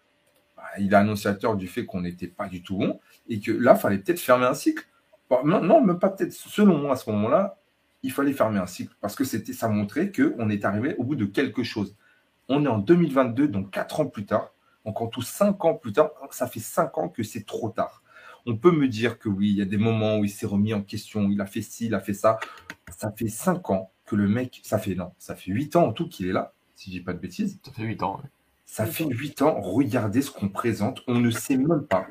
bah, 0.58 0.64
il 0.80 0.92
est 0.92 0.96
annonciateur 0.96 1.56
du 1.56 1.68
fait 1.68 1.86
qu'on 1.86 2.02
n'était 2.02 2.28
pas 2.28 2.48
du 2.48 2.62
tout 2.62 2.78
bon, 2.78 3.00
et 3.30 3.40
que 3.40 3.52
là, 3.52 3.74
il 3.76 3.80
fallait 3.80 4.00
peut-être 4.00 4.20
fermer 4.20 4.46
un 4.46 4.54
cycle. 4.54 4.84
non, 5.44 5.62
non, 5.62 5.82
même 5.82 6.00
pas 6.00 6.10
peut-être, 6.10 6.34
selon 6.34 6.78
moi, 6.78 6.94
à 6.94 6.96
ce 6.96 7.10
moment-là, 7.12 7.58
il 8.04 8.12
fallait 8.12 8.34
fermer 8.34 8.60
un 8.60 8.68
cycle, 8.68 8.96
parce 9.02 9.16
que 9.16 9.24
c'était, 9.24 9.54
ça 9.54 9.68
montrait 9.68 10.12
qu'on 10.12 10.50
est 10.50 10.66
arrivé 10.66 10.96
au 10.98 11.04
bout 11.04 11.16
de 11.16 11.26
quelque 11.26 11.64
chose. 11.64 11.96
On 12.48 12.64
est 12.66 12.68
en 12.68 12.78
2022, 12.78 13.48
donc 13.48 13.72
quatre 13.72 14.00
ans 14.00 14.06
plus 14.06 14.26
tard, 14.26 14.54
donc 14.86 15.02
en 15.02 15.08
tout 15.08 15.22
cinq 15.22 15.66
ans 15.66 15.74
plus 15.74 15.94
tard, 15.94 16.12
ça 16.32 16.48
fait 16.48 16.60
cinq 16.60 16.98
ans 16.98 17.10
que 17.10 17.24
c'est 17.24 17.46
trop 17.46 17.70
tard. 17.70 18.04
On 18.46 18.56
peut 18.56 18.72
me 18.72 18.88
dire 18.88 19.18
que 19.18 19.28
oui, 19.28 19.50
il 19.50 19.56
y 19.56 19.62
a 19.62 19.66
des 19.66 19.78
moments 19.78 20.20
où 20.20 20.24
il 20.24 20.30
s'est 20.30 20.46
remis 20.46 20.74
en 20.74 20.84
question, 20.84 21.30
il 21.30 21.42
a 21.42 21.48
fait 21.48 21.64
ci, 21.64 21.88
il 21.88 21.96
a 21.96 22.00
fait 22.00 22.14
ça. 22.14 22.40
Ça 22.96 23.12
fait 23.12 23.28
cinq 23.28 23.72
ans 23.72 23.92
que 24.06 24.16
le 24.16 24.28
mec, 24.28 24.62
ça 24.64 24.78
fait 24.78 24.94
non, 24.94 25.12
ça 25.18 25.36
fait 25.36 25.52
huit 25.52 25.76
ans 25.76 25.88
en 25.88 25.94
tout 25.94 26.08
qu'il 26.08 26.28
est 26.28 26.32
là, 26.32 26.54
si 26.76 26.92
je 26.92 26.98
dis 26.98 27.04
pas 27.04 27.14
de 27.14 27.18
bêtises. 27.18 27.60
Ça 27.66 27.72
fait 27.72 27.84
huit 27.84 28.04
ans. 28.04 28.22
Ça 28.66 28.86
fait 28.86 29.06
huit 29.06 29.42
ans. 29.42 29.60
Regardez 29.60 30.22
ce 30.22 30.30
qu'on 30.30 30.50
présente. 30.50 31.02
On 31.08 31.16
ne 31.16 31.32
sait 31.32 31.58
même 31.58 31.86
pas 31.88 32.08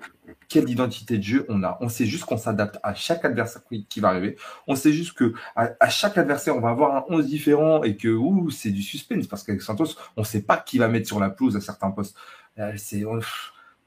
quelle 0.49 0.69
identité 0.69 1.19
de 1.19 1.23
jeu 1.23 1.47
on 1.49 1.63
a. 1.63 1.79
On 1.81 1.89
sait 1.89 2.07
juste 2.07 2.25
qu'on 2.25 2.37
s'adapte 2.37 2.79
à 2.83 2.95
chaque 2.95 3.25
adversaire 3.25 3.63
qui 3.89 4.01
va 4.01 4.09
arriver. 4.09 4.37
On 4.67 4.77
sait 4.77 4.93
juste 4.93 5.15
que 5.15 5.35
à, 5.57 5.89
chaque 5.89 6.19
adversaire, 6.19 6.57
on 6.57 6.61
va 6.61 6.71
avoir 6.71 6.97
un 6.97 7.05
11 7.09 7.27
différent 7.27 7.83
et 7.83 7.97
que 7.97 8.19
c'est 8.51 8.71
du 8.71 8.83
suspense 8.83 9.27
parce 9.27 9.43
qu'avec 9.43 9.63
Santos, 9.63 9.97
on 10.17 10.23
ne 10.23 10.27
sait 10.27 10.43
pas 10.43 10.57
qui 10.57 10.79
va 10.79 10.89
mettre 10.89 11.07
sur 11.07 11.21
la 11.21 11.31
pelouse 11.31 11.57
à 11.57 11.61
certains 11.61 11.91
postes. 11.91 12.17
Euh, 12.59 12.73
c'est 12.77 13.05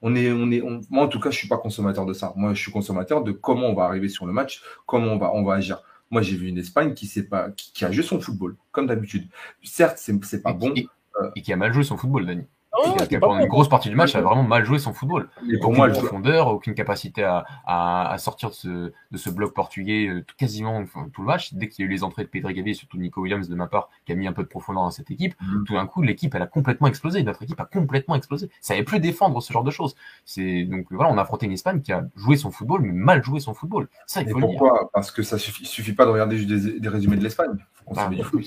on 0.02 0.16
est, 0.16 0.32
on 0.32 0.52
est, 0.52 0.62
moi 0.90 1.06
en 1.06 1.08
tout 1.08 1.20
cas, 1.20 1.32
je 1.32 1.38
suis 1.38 1.48
pas 1.48 1.58
consommateur 1.58 2.06
de 2.06 2.14
ça. 2.14 2.34
Moi, 2.36 2.54
je 2.54 2.62
suis 2.62 2.72
consommateur 2.72 3.24
de 3.24 3.32
comment 3.32 3.68
on 3.68 3.74
va 3.74 3.86
arriver 3.86 4.10
sur 4.10 4.26
le 4.26 4.34
match, 4.34 4.62
comment 4.86 5.14
on 5.14 5.18
va, 5.18 5.32
on 5.34 5.44
va 5.44 5.56
agir. 5.56 5.82
Moi, 6.12 6.22
j'ai 6.22 6.38
vu 6.38 6.48
une 6.48 6.58
Espagne 6.58 6.94
qui 6.94 7.08
sait 7.08 7.24
pas, 7.24 7.50
qui, 7.52 7.84
a 7.84 7.92
joué 7.92 8.04
son 8.04 8.20
football 8.20 8.56
comme 8.72 8.88
d'habitude. 8.88 9.28
Certes, 9.64 9.98
c'est, 9.98 10.42
pas 10.42 10.54
bon. 10.54 10.74
Euh, 11.22 11.32
et 11.36 11.42
qui 11.42 11.52
a 11.52 11.58
mal 11.58 11.74
joué 11.74 11.84
son 11.84 11.98
football, 11.98 12.26
Dani. 12.26 12.46
Oh, 12.78 12.96
pendant 13.20 13.40
une 13.40 13.48
grosse 13.48 13.70
partie 13.70 13.90
du 13.90 13.96
match, 13.96 14.16
a 14.16 14.22
vraiment 14.22 14.44
mal 14.44 14.66
joué 14.66 14.80
son 14.80 14.94
football. 14.94 15.30
Et 15.52 15.60
pour 15.60 15.74
moi, 15.74 15.90
profondeur, 15.90 16.48
aucune 16.48 16.74
capacité 16.74 17.24
à, 17.24 17.46
à, 17.66 18.12
à, 18.12 18.18
sortir 18.18 18.50
de 18.50 18.56
ce, 18.56 18.68
de 19.12 19.18
ce 19.18 19.30
bloc 19.30 19.54
portugais 19.54 20.08
euh, 20.08 20.26
quasiment 20.38 20.84
tout 21.14 21.22
le 21.22 21.28
match. 21.28 21.54
Dès 21.54 21.70
qu'il 21.70 21.84
y 21.84 21.88
a 21.88 21.90
eu 21.90 21.94
les 21.94 22.04
entrées 22.04 22.24
de 22.24 22.30
Pedro 22.30 22.52
Gavi 22.52 22.72
et 22.72 22.74
surtout 22.74 22.98
Nico 22.98 23.22
Williams 23.22 23.48
de 23.48 23.56
ma 23.56 23.68
part, 23.68 23.90
qui 24.06 24.12
a 24.12 24.16
mis 24.16 24.28
un 24.28 24.34
peu 24.34 24.44
de 24.44 24.48
profondeur 24.48 24.84
dans 24.84 24.92
cette 24.92 25.12
équipe, 25.12 25.36
mm. 25.42 25.64
tout 25.66 25.74
d'un 25.74 25.88
coup, 25.88 26.02
l'équipe, 26.02 26.34
elle 26.36 26.42
a 26.42 26.48
complètement 26.48 26.88
explosé. 26.88 27.24
Notre 27.24 27.44
équipe 27.44 27.60
a 27.60 27.66
complètement 27.66 28.16
explosé. 28.16 28.50
Ça 28.62 28.74
n'avait 28.74 28.86
plus 28.86 29.00
défendre 29.00 29.42
ce 29.42 29.52
genre 29.52 29.64
de 29.64 29.72
choses. 29.72 29.96
C'est 30.26 30.66
donc 30.66 30.88
voilà, 30.92 31.12
on 31.12 31.18
a 31.18 31.22
affronté 31.22 31.46
une 31.46 31.54
Espagne 31.54 31.82
qui 31.82 31.92
a 31.92 32.06
joué 32.16 32.36
son 32.36 32.52
football, 32.52 32.82
mais 32.82 32.94
mal 32.94 33.24
joué 33.24 33.40
son 33.40 33.54
football. 33.54 33.88
Ça, 34.06 34.22
il 34.22 34.30
faut 34.30 34.40
pourquoi? 34.40 34.90
Parce 34.94 35.12
que 35.12 35.24
ça 35.24 35.38
suffit, 35.38 35.66
suffit 35.66 35.94
pas 35.94 36.06
de 36.06 36.12
regarder 36.12 36.38
juste 36.38 36.50
des, 36.50 36.80
des 36.80 36.90
résumés 36.90 37.18
de 37.18 37.24
l'Espagne. 37.24 37.58
Ah, 37.96 38.10
il 38.12 38.24
faut, 38.24 38.40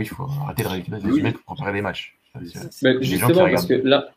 il 0.00 0.08
faut, 0.08 0.26
arrêter 0.42 0.62
de 0.64 0.68
regarder 0.68 1.22
des 1.22 1.32
pour 1.32 1.54
préparer 1.54 1.72
des 1.72 1.82
matchs. 1.82 2.16
Mais 2.82 3.02
justement, 3.02 3.48
parce 3.50 3.66
que 3.66 3.74
là, 3.74 4.10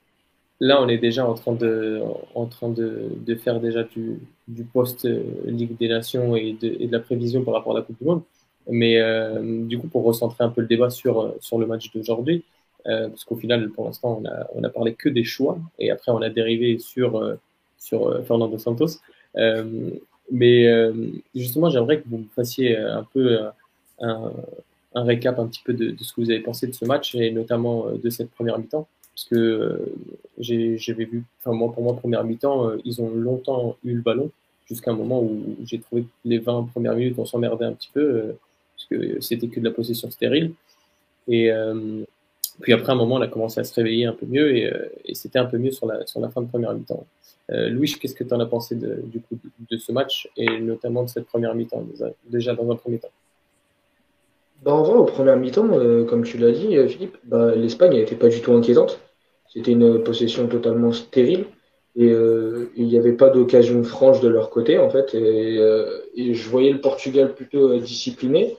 là, 0.60 0.82
on 0.82 0.88
est 0.88 0.98
déjà 0.98 1.28
en 1.28 1.34
train 1.34 1.54
de, 1.54 2.02
en 2.36 2.46
train 2.46 2.70
de, 2.70 3.10
de 3.16 3.36
faire 3.36 3.60
déjà 3.60 3.84
du, 3.84 4.20
du 4.48 4.64
post-Ligue 4.64 5.72
euh, 5.72 5.76
des 5.80 5.88
Nations 5.88 6.36
et 6.36 6.54
de, 6.54 6.76
et 6.80 6.88
de, 6.88 6.92
la 6.92 7.00
prévision 7.00 7.44
par 7.44 7.54
rapport 7.54 7.76
à 7.76 7.80
la 7.80 7.86
Coupe 7.86 7.98
du 8.00 8.06
Monde. 8.06 8.24
Mais 8.70 9.00
euh, 9.00 9.66
du 9.66 9.78
coup, 9.78 9.88
pour 9.88 10.04
recentrer 10.04 10.44
un 10.44 10.50
peu 10.50 10.62
le 10.62 10.68
débat 10.68 10.90
sur, 10.90 11.36
sur 11.40 11.60
le 11.60 11.66
match 11.66 11.92
d'aujourd'hui, 11.92 12.44
euh, 12.88 13.10
parce 13.10 13.24
qu'au 13.24 13.36
final, 13.36 13.70
pour 13.70 13.86
l'instant, 13.86 14.22
on 14.22 14.28
a, 14.28 14.48
on 14.56 14.64
a 14.64 14.70
parlé 14.70 14.94
que 14.94 15.10
des 15.10 15.24
choix 15.24 15.58
et 15.80 15.92
après, 15.92 16.12
on 16.12 16.22
a 16.22 16.30
dérivé 16.30 16.80
sur, 16.80 17.18
euh, 17.18 17.36
sur 17.78 18.08
euh, 18.08 18.24
Fernando 18.24 18.58
Santos. 18.58 19.00
mais 20.32 20.66
justement, 21.36 21.70
j'aimerais 21.70 22.02
que 22.02 22.10
vous 22.10 22.20
me 22.20 22.28
fassiez 22.36 22.78
un 22.78 23.04
peu 23.04 23.40
un, 24.00 24.32
récap 24.96 25.40
un 25.40 25.48
petit 25.48 25.62
peu 25.64 25.74
de, 25.74 25.96
ce 26.02 26.14
que 26.14 26.22
vous 26.22 26.30
avez 26.30 26.42
pensé 26.42 26.68
de 26.68 26.74
ce 26.74 26.86
match 26.86 27.16
et 27.16 27.32
notamment 27.32 27.88
de 27.92 28.10
cette 28.10 28.32
première 28.32 28.60
mi-temps. 28.60 28.88
Parce 29.14 29.26
que 29.26 29.36
euh, 29.36 29.78
j'avais 30.40 31.06
vu, 31.06 31.24
enfin 31.40 31.56
moi 31.56 31.72
pour 31.72 31.84
moi 31.84 31.96
première 31.96 32.24
mi-temps, 32.24 32.70
euh, 32.70 32.82
ils 32.84 33.02
ont 33.02 33.10
longtemps 33.10 33.78
eu 33.84 33.94
le 33.94 34.02
ballon 34.02 34.32
jusqu'à 34.66 34.92
un 34.92 34.96
moment 34.96 35.22
où 35.22 35.56
j'ai 35.66 35.80
trouvé 35.80 36.04
que 36.04 36.08
les 36.26 36.40
20 36.40 36.70
premières 36.72 36.96
minutes 36.96 37.16
on 37.20 37.26
s'emmerdait 37.26 37.66
un 37.66 37.74
petit 37.74 37.92
peu 37.94 38.02
euh, 38.02 38.38
parce 38.76 38.86
que 38.90 39.22
c'était 39.22 39.48
que 39.48 39.60
de 39.60 39.66
la 39.66 39.72
possession 39.72 40.10
stérile. 40.10 40.54
Et 41.28 41.52
puis 42.60 42.74
après 42.74 42.92
un 42.92 42.96
moment 42.96 43.16
on 43.16 43.22
a 43.22 43.28
commencé 43.28 43.60
à 43.62 43.64
se 43.64 43.74
réveiller 43.76 44.06
un 44.06 44.14
peu 44.14 44.26
mieux 44.26 44.58
et, 44.58 44.70
c'était 45.14 45.40
un 45.40 45.46
peu 45.46 45.58
mieux 45.58 45.72
sur 45.72 45.88
la 45.88 46.30
fin 46.30 46.42
de 46.42 46.48
première 46.48 46.74
mi-temps. 46.74 47.06
Louis, 47.50 47.96
qu'est-ce 48.00 48.14
que 48.14 48.26
tu 48.26 48.34
en 48.34 48.42
as 48.42 48.46
pensé 48.46 48.76
du 48.76 49.22
coup 49.22 49.38
de 49.72 49.78
ce 49.78 49.94
match 49.94 50.28
et 50.36 50.60
notamment 50.60 51.04
de 51.04 51.10
cette 51.10 51.28
première 51.28 51.56
mi-temps 51.56 51.86
déjà 52.26 52.54
dans 52.56 52.70
un 52.70 52.76
premier 52.76 53.00
temps? 53.00 53.12
Bah, 54.64 54.72
en 54.74 54.84
vrai, 54.84 54.96
au 54.96 55.04
premier 55.04 55.36
mi-temps, 55.36 55.68
euh, 55.74 56.06
comme 56.06 56.24
tu 56.24 56.38
l'as 56.38 56.52
dit, 56.52 56.78
euh, 56.78 56.88
Philippe, 56.88 57.18
bah, 57.26 57.54
l'Espagne 57.54 57.94
n'était 57.94 58.16
pas 58.16 58.30
du 58.30 58.40
tout 58.40 58.54
inquiétante. 58.54 59.00
C'était 59.52 59.72
une 59.72 60.02
possession 60.04 60.48
totalement 60.48 60.94
stérile. 60.94 61.46
Et 61.96 62.10
euh, 62.10 62.72
il 62.76 62.88
n'y 62.88 62.98
avait 62.98 63.14
pas 63.14 63.30
d'occasion 63.30 63.84
franche 63.84 64.22
de 64.22 64.30
leur 64.30 64.50
côté, 64.50 64.80
en 64.80 64.90
fait. 64.90 65.14
Et, 65.14 65.60
et 66.16 66.34
je 66.34 66.50
voyais 66.50 66.72
le 66.72 66.82
Portugal 66.82 67.36
plutôt 67.36 67.78
discipliné, 67.78 68.58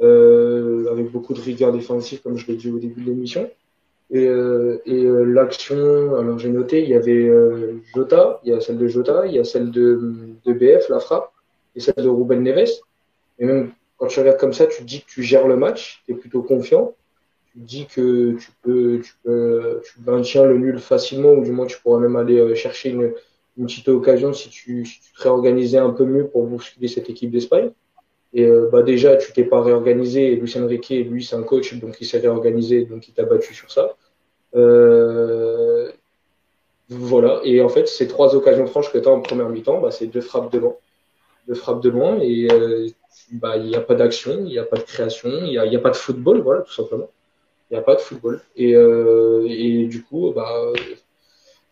avec 0.00 1.10
beaucoup 1.10 1.32
de 1.32 1.40
rigueur 1.40 1.72
défensive, 1.72 2.20
comme 2.20 2.36
je 2.36 2.46
l'ai 2.46 2.56
dit 2.56 2.70
au 2.70 2.78
début 2.78 3.00
de 3.00 3.06
l'émission. 3.06 3.48
Et, 4.10 4.24
et 4.24 5.04
l'action, 5.24 6.14
alors 6.14 6.38
j'ai 6.38 6.50
noté, 6.50 6.82
il 6.82 6.90
y 6.90 6.94
avait 6.94 7.32
Jota, 7.94 8.40
il 8.44 8.50
y 8.50 8.52
a 8.52 8.60
celle 8.60 8.76
de 8.76 8.86
Jota, 8.86 9.26
il 9.26 9.32
y 9.32 9.38
a 9.38 9.44
celle 9.44 9.70
de, 9.70 9.98
de 10.44 10.52
BF, 10.52 10.90
la 10.90 11.00
frappe, 11.00 11.32
et 11.74 11.80
celle 11.80 11.94
de 11.96 12.08
Ruben 12.08 12.42
Neves. 12.42 12.68
Et 13.38 13.46
même 13.46 13.70
quand 13.96 14.06
tu 14.06 14.18
regardes 14.20 14.38
comme 14.38 14.52
ça, 14.52 14.66
tu 14.66 14.82
dis 14.82 15.02
que 15.02 15.06
tu 15.06 15.22
gères 15.22 15.46
le 15.46 15.56
match, 15.56 16.02
tu 16.04 16.12
es 16.12 16.14
plutôt 16.14 16.42
confiant. 16.42 16.94
Tu 17.52 17.58
dis 17.60 17.86
que 17.86 18.32
tu 18.32 18.50
peux, 18.62 19.00
tu 19.02 19.12
peux, 19.22 19.80
tu 19.84 20.00
maintiens 20.04 20.44
le 20.44 20.58
nul 20.58 20.78
facilement, 20.78 21.32
ou 21.32 21.44
du 21.44 21.52
moins 21.52 21.66
tu 21.66 21.80
pourras 21.80 22.00
même 22.00 22.16
aller 22.16 22.38
euh, 22.38 22.54
chercher 22.54 22.90
une, 22.90 23.12
petite 23.56 23.88
occasion 23.88 24.32
si 24.32 24.48
tu, 24.48 24.84
si 24.84 25.00
tu 25.00 25.12
te 25.12 25.22
réorganisais 25.22 25.78
un 25.78 25.90
peu 25.90 26.04
mieux 26.04 26.26
pour 26.26 26.44
bousculer 26.46 26.88
cette 26.88 27.08
équipe 27.08 27.30
d'Espagne. 27.30 27.70
Et 28.32 28.44
euh, 28.44 28.68
bah 28.72 28.82
déjà, 28.82 29.16
tu 29.16 29.32
t'es 29.32 29.44
pas 29.44 29.62
réorganisé. 29.62 30.32
Et 30.32 30.36
Lucien 30.36 30.66
Riquet, 30.66 31.04
lui, 31.04 31.24
c'est 31.24 31.36
un 31.36 31.44
coach, 31.44 31.74
donc 31.74 31.96
il 32.00 32.06
s'est 32.06 32.18
réorganisé, 32.18 32.84
donc 32.84 33.06
il 33.06 33.14
t'a 33.14 33.22
battu 33.24 33.54
sur 33.54 33.70
ça. 33.70 33.96
Euh, 34.56 35.92
voilà. 36.88 37.40
Et 37.44 37.60
en 37.60 37.68
fait, 37.68 37.86
ces 37.88 38.08
trois 38.08 38.34
occasions 38.34 38.66
franches 38.66 38.92
que 38.92 38.98
tu 38.98 39.08
as 39.08 39.12
en 39.12 39.20
première 39.20 39.48
mi-temps, 39.48 39.80
bah, 39.80 39.92
c'est 39.92 40.06
deux 40.06 40.20
frappes 40.20 40.52
de 41.48 41.54
frappes 41.54 41.82
de 41.82 41.90
loin. 41.90 42.18
Et 42.20 42.48
euh, 42.50 42.88
bah, 43.32 43.56
il 43.56 43.66
n'y 43.66 43.76
a 43.76 43.80
pas 43.80 43.94
d'action, 43.94 44.38
il 44.40 44.46
n'y 44.46 44.58
a 44.58 44.64
pas 44.64 44.76
de 44.76 44.82
création, 44.82 45.30
il 45.44 45.50
n'y 45.50 45.76
a, 45.76 45.78
pas 45.80 45.90
de 45.90 45.96
football, 45.96 46.40
voilà, 46.40 46.62
tout 46.62 46.72
simplement. 46.72 47.10
Il 47.70 47.74
n'y 47.74 47.80
a 47.80 47.82
pas 47.82 47.94
de 47.94 48.00
football. 48.00 48.40
Et, 48.56 48.74
euh, 48.76 49.46
et 49.48 49.86
du 49.86 50.02
coup, 50.02 50.32
bah, 50.34 50.72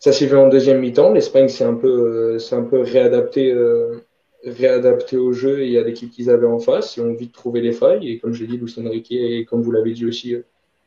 ça 0.02 0.10
s'est 0.10 0.26
vu 0.26 0.36
en 0.36 0.48
deuxième 0.48 0.80
mi-temps. 0.80 1.12
L'Espagne 1.12 1.46
s'est 1.46 1.62
un 1.62 1.74
peu, 1.74 2.36
c'est 2.40 2.56
un 2.56 2.64
peu 2.64 2.80
réadapté, 2.80 3.52
euh, 3.52 4.00
réadapté 4.44 5.16
au 5.16 5.32
jeu 5.32 5.64
et 5.64 5.78
à 5.78 5.84
l'équipe 5.84 6.10
qu'ils 6.10 6.28
avaient 6.28 6.48
en 6.48 6.58
face. 6.58 6.96
Ils 6.96 7.02
ont 7.02 7.12
vite 7.12 7.32
trouvé 7.32 7.60
les 7.60 7.70
failles. 7.70 8.10
Et 8.10 8.18
comme 8.18 8.32
je 8.32 8.42
l'ai 8.42 8.48
dit, 8.48 8.56
Lucien 8.56 8.84
Enrique, 8.84 9.12
et 9.12 9.44
comme 9.44 9.62
vous 9.62 9.70
l'avez 9.70 9.92
dit 9.92 10.04
aussi, 10.04 10.34
euh, 10.34 10.42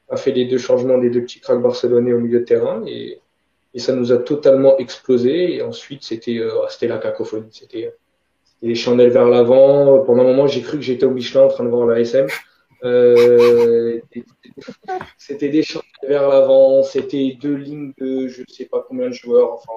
a 0.09 0.17
fait 0.17 0.33
les 0.33 0.43
deux 0.43 0.57
changements 0.57 0.97
des 0.97 1.09
deux 1.09 1.21
petits 1.21 1.39
cracks 1.39 1.61
barcelonais 1.61 2.11
au 2.11 2.19
milieu 2.19 2.39
de 2.39 2.43
terrain. 2.43 2.83
Et, 2.85 3.19
et 3.73 3.79
ça 3.79 3.95
nous 3.95 4.11
a 4.11 4.17
totalement 4.17 4.77
explosé. 4.79 5.55
Et 5.55 5.61
ensuite, 5.61 6.03
c'était, 6.03 6.39
euh, 6.39 6.51
la 6.81 6.97
cacophonie. 6.97 7.47
C'était, 7.51 7.93
les 8.65 8.75
chandelles 8.75 9.11
vers 9.11 9.29
l'avant. 9.29 9.99
Pendant 10.03 10.23
un 10.23 10.27
moment, 10.27 10.47
j'ai 10.47 10.61
cru 10.61 10.77
que 10.77 10.83
j'étais 10.83 11.05
au 11.05 11.11
Michelin 11.11 11.43
en 11.43 11.47
train 11.47 11.63
de 11.63 11.69
voir 11.69 11.85
la 11.85 11.99
SM. 11.99 12.27
Euh, 12.83 13.99
c'était 15.17 15.49
des 15.49 15.63
chandelles 15.63 15.89
vers 16.07 16.27
l'avant, 16.27 16.83
c'était 16.83 17.37
deux 17.39 17.55
lignes 17.55 17.93
de 17.97 18.27
je 18.27 18.41
ne 18.41 18.47
sais 18.47 18.65
pas 18.65 18.83
combien 18.87 19.07
de 19.07 19.13
joueurs. 19.13 19.53
Enfin, 19.53 19.73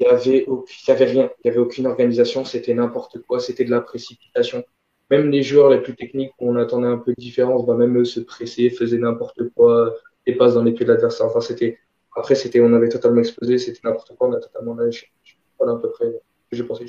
il 0.00 0.04
y 0.04 0.06
avait, 0.06 1.04
rien, 1.04 1.30
il 1.44 1.48
y 1.48 1.50
avait 1.50 1.58
aucune 1.58 1.86
organisation, 1.86 2.44
c'était 2.44 2.74
n'importe 2.74 3.20
quoi, 3.22 3.40
c'était 3.40 3.64
de 3.64 3.70
la 3.70 3.80
précipitation. 3.80 4.64
Même 5.10 5.30
les 5.30 5.42
joueurs 5.42 5.70
les 5.70 5.80
plus 5.80 5.96
techniques, 5.96 6.32
on 6.38 6.56
attendait 6.56 6.86
un 6.88 6.98
peu 6.98 7.12
de 7.12 7.20
différence, 7.20 7.64
bah 7.66 7.74
même 7.74 7.96
eux 7.98 8.04
se 8.04 8.20
pressaient, 8.20 8.70
faisaient 8.70 8.98
n'importe 8.98 9.48
quoi, 9.54 9.94
des 10.26 10.34
passes 10.34 10.54
dans 10.54 10.62
les 10.62 10.72
pieds 10.72 10.84
de 10.86 10.92
l'adversaire. 10.92 11.26
Enfin, 11.26 11.40
c'était, 11.40 11.78
après, 12.14 12.34
c'était, 12.34 12.60
on 12.60 12.72
avait 12.74 12.88
totalement 12.88 13.20
explosé, 13.20 13.58
c'était 13.58 13.80
n'importe 13.84 14.14
quoi, 14.16 14.28
on 14.28 14.32
a 14.32 14.40
totalement 14.40 14.74
lâché. 14.74 15.10
Voilà 15.58 15.72
à 15.74 15.76
peu 15.76 15.90
près 15.90 16.06
ce 16.06 16.50
que 16.50 16.56
j'ai 16.56 16.64
pensé. 16.64 16.86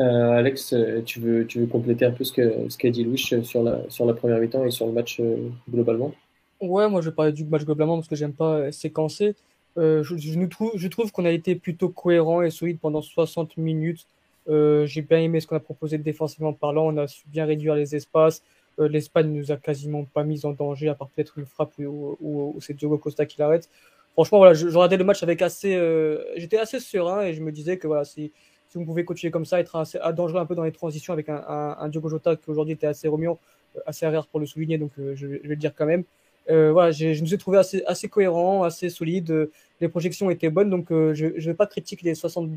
Euh, 0.00 0.30
Alex, 0.30 0.74
tu 1.04 1.20
veux, 1.20 1.46
tu 1.46 1.60
veux 1.60 1.66
compléter 1.66 2.04
un 2.04 2.12
peu 2.12 2.24
ce 2.24 2.32
qu'a 2.32 2.50
ce 2.68 2.86
dit 2.88 3.04
Louis 3.04 3.18
sur 3.18 3.62
la, 3.62 3.80
sur 3.88 4.06
la 4.06 4.14
première 4.14 4.38
mi-temps 4.38 4.64
et 4.64 4.70
sur 4.70 4.86
le 4.86 4.92
match 4.92 5.18
euh, 5.20 5.48
globalement? 5.70 6.14
Ouais, 6.60 6.88
moi 6.88 7.00
je 7.00 7.10
vais 7.10 7.14
parler 7.14 7.32
du 7.32 7.44
match 7.44 7.64
globalement 7.64 7.96
parce 7.96 8.08
que 8.08 8.16
j'aime 8.16 8.32
pas 8.32 8.70
séquencer. 8.72 9.34
Euh, 9.76 10.02
je, 10.02 10.16
je, 10.16 10.46
trouve, 10.46 10.72
je 10.74 11.12
qu'on 11.12 11.24
a 11.24 11.30
été 11.30 11.54
plutôt 11.54 11.88
cohérent 11.88 12.42
et 12.42 12.50
solide 12.50 12.78
pendant 12.80 13.02
60 13.02 13.56
minutes. 13.56 14.06
Euh, 14.48 14.86
j'ai 14.86 15.02
bien 15.02 15.18
aimé 15.18 15.40
ce 15.40 15.46
qu'on 15.46 15.56
a 15.56 15.60
proposé 15.60 15.98
défensivement 15.98 16.52
parlant. 16.52 16.86
On 16.88 16.96
a 16.96 17.06
su 17.06 17.24
bien 17.28 17.44
réduire 17.44 17.74
les 17.74 17.94
espaces. 17.94 18.42
Euh, 18.80 18.88
L'Espagne 18.88 19.30
nous 19.32 19.52
a 19.52 19.56
quasiment 19.56 20.04
pas 20.04 20.24
mis 20.24 20.44
en 20.46 20.52
danger, 20.52 20.88
à 20.88 20.94
part 20.94 21.08
peut-être 21.08 21.38
une 21.38 21.46
frappe 21.46 21.72
où, 21.78 22.56
c'est 22.60 22.74
Diogo 22.74 22.98
Costa 22.98 23.26
qui 23.26 23.38
l'arrête. 23.38 23.68
Franchement, 24.14 24.38
voilà, 24.38 24.54
je, 24.54 24.66
regardais 24.66 24.96
le 24.96 25.04
match 25.04 25.22
avec 25.22 25.42
assez. 25.42 25.74
Euh, 25.76 26.24
j'étais 26.36 26.58
assez 26.58 26.80
serein 26.80 27.22
et 27.22 27.34
je 27.34 27.42
me 27.42 27.52
disais 27.52 27.78
que 27.78 27.86
voilà, 27.86 28.04
si, 28.04 28.32
si 28.68 28.78
on 28.78 28.84
pouvait 28.84 29.04
continuer 29.04 29.30
comme 29.30 29.44
ça, 29.44 29.60
être 29.60 29.76
assez, 29.76 29.98
à 29.98 30.12
dangereux 30.12 30.40
un 30.40 30.46
peu 30.46 30.54
dans 30.54 30.64
les 30.64 30.72
transitions 30.72 31.12
avec 31.12 31.28
un, 31.28 31.76
un, 31.78 31.88
Diogo 31.88 32.08
Jota 32.08 32.36
qui 32.36 32.50
aujourd'hui 32.50 32.74
était 32.74 32.86
assez 32.86 33.08
remuant, 33.08 33.38
assez 33.86 34.06
arrière 34.06 34.26
pour 34.26 34.40
le 34.40 34.46
souligner, 34.46 34.78
donc 34.78 34.92
je, 34.96 35.14
je, 35.14 35.26
vais 35.26 35.40
le 35.42 35.56
dire 35.56 35.74
quand 35.74 35.86
même. 35.86 36.04
Euh, 36.50 36.72
voilà, 36.72 36.92
je 36.92 37.20
nous 37.22 37.34
ai 37.34 37.38
trouvé 37.38 37.58
assez, 37.58 37.84
assez 37.84 38.08
cohérent, 38.08 38.62
assez 38.62 38.88
solide. 38.88 39.50
Les 39.80 39.88
projections 39.88 40.30
étaient 40.30 40.48
bonnes, 40.48 40.70
donc 40.70 40.90
euh, 40.90 41.12
je 41.14 41.26
ne 41.26 41.40
vais 41.40 41.54
pas 41.54 41.66
critiquer 41.66 42.06
les 42.06 42.14
60 42.14 42.50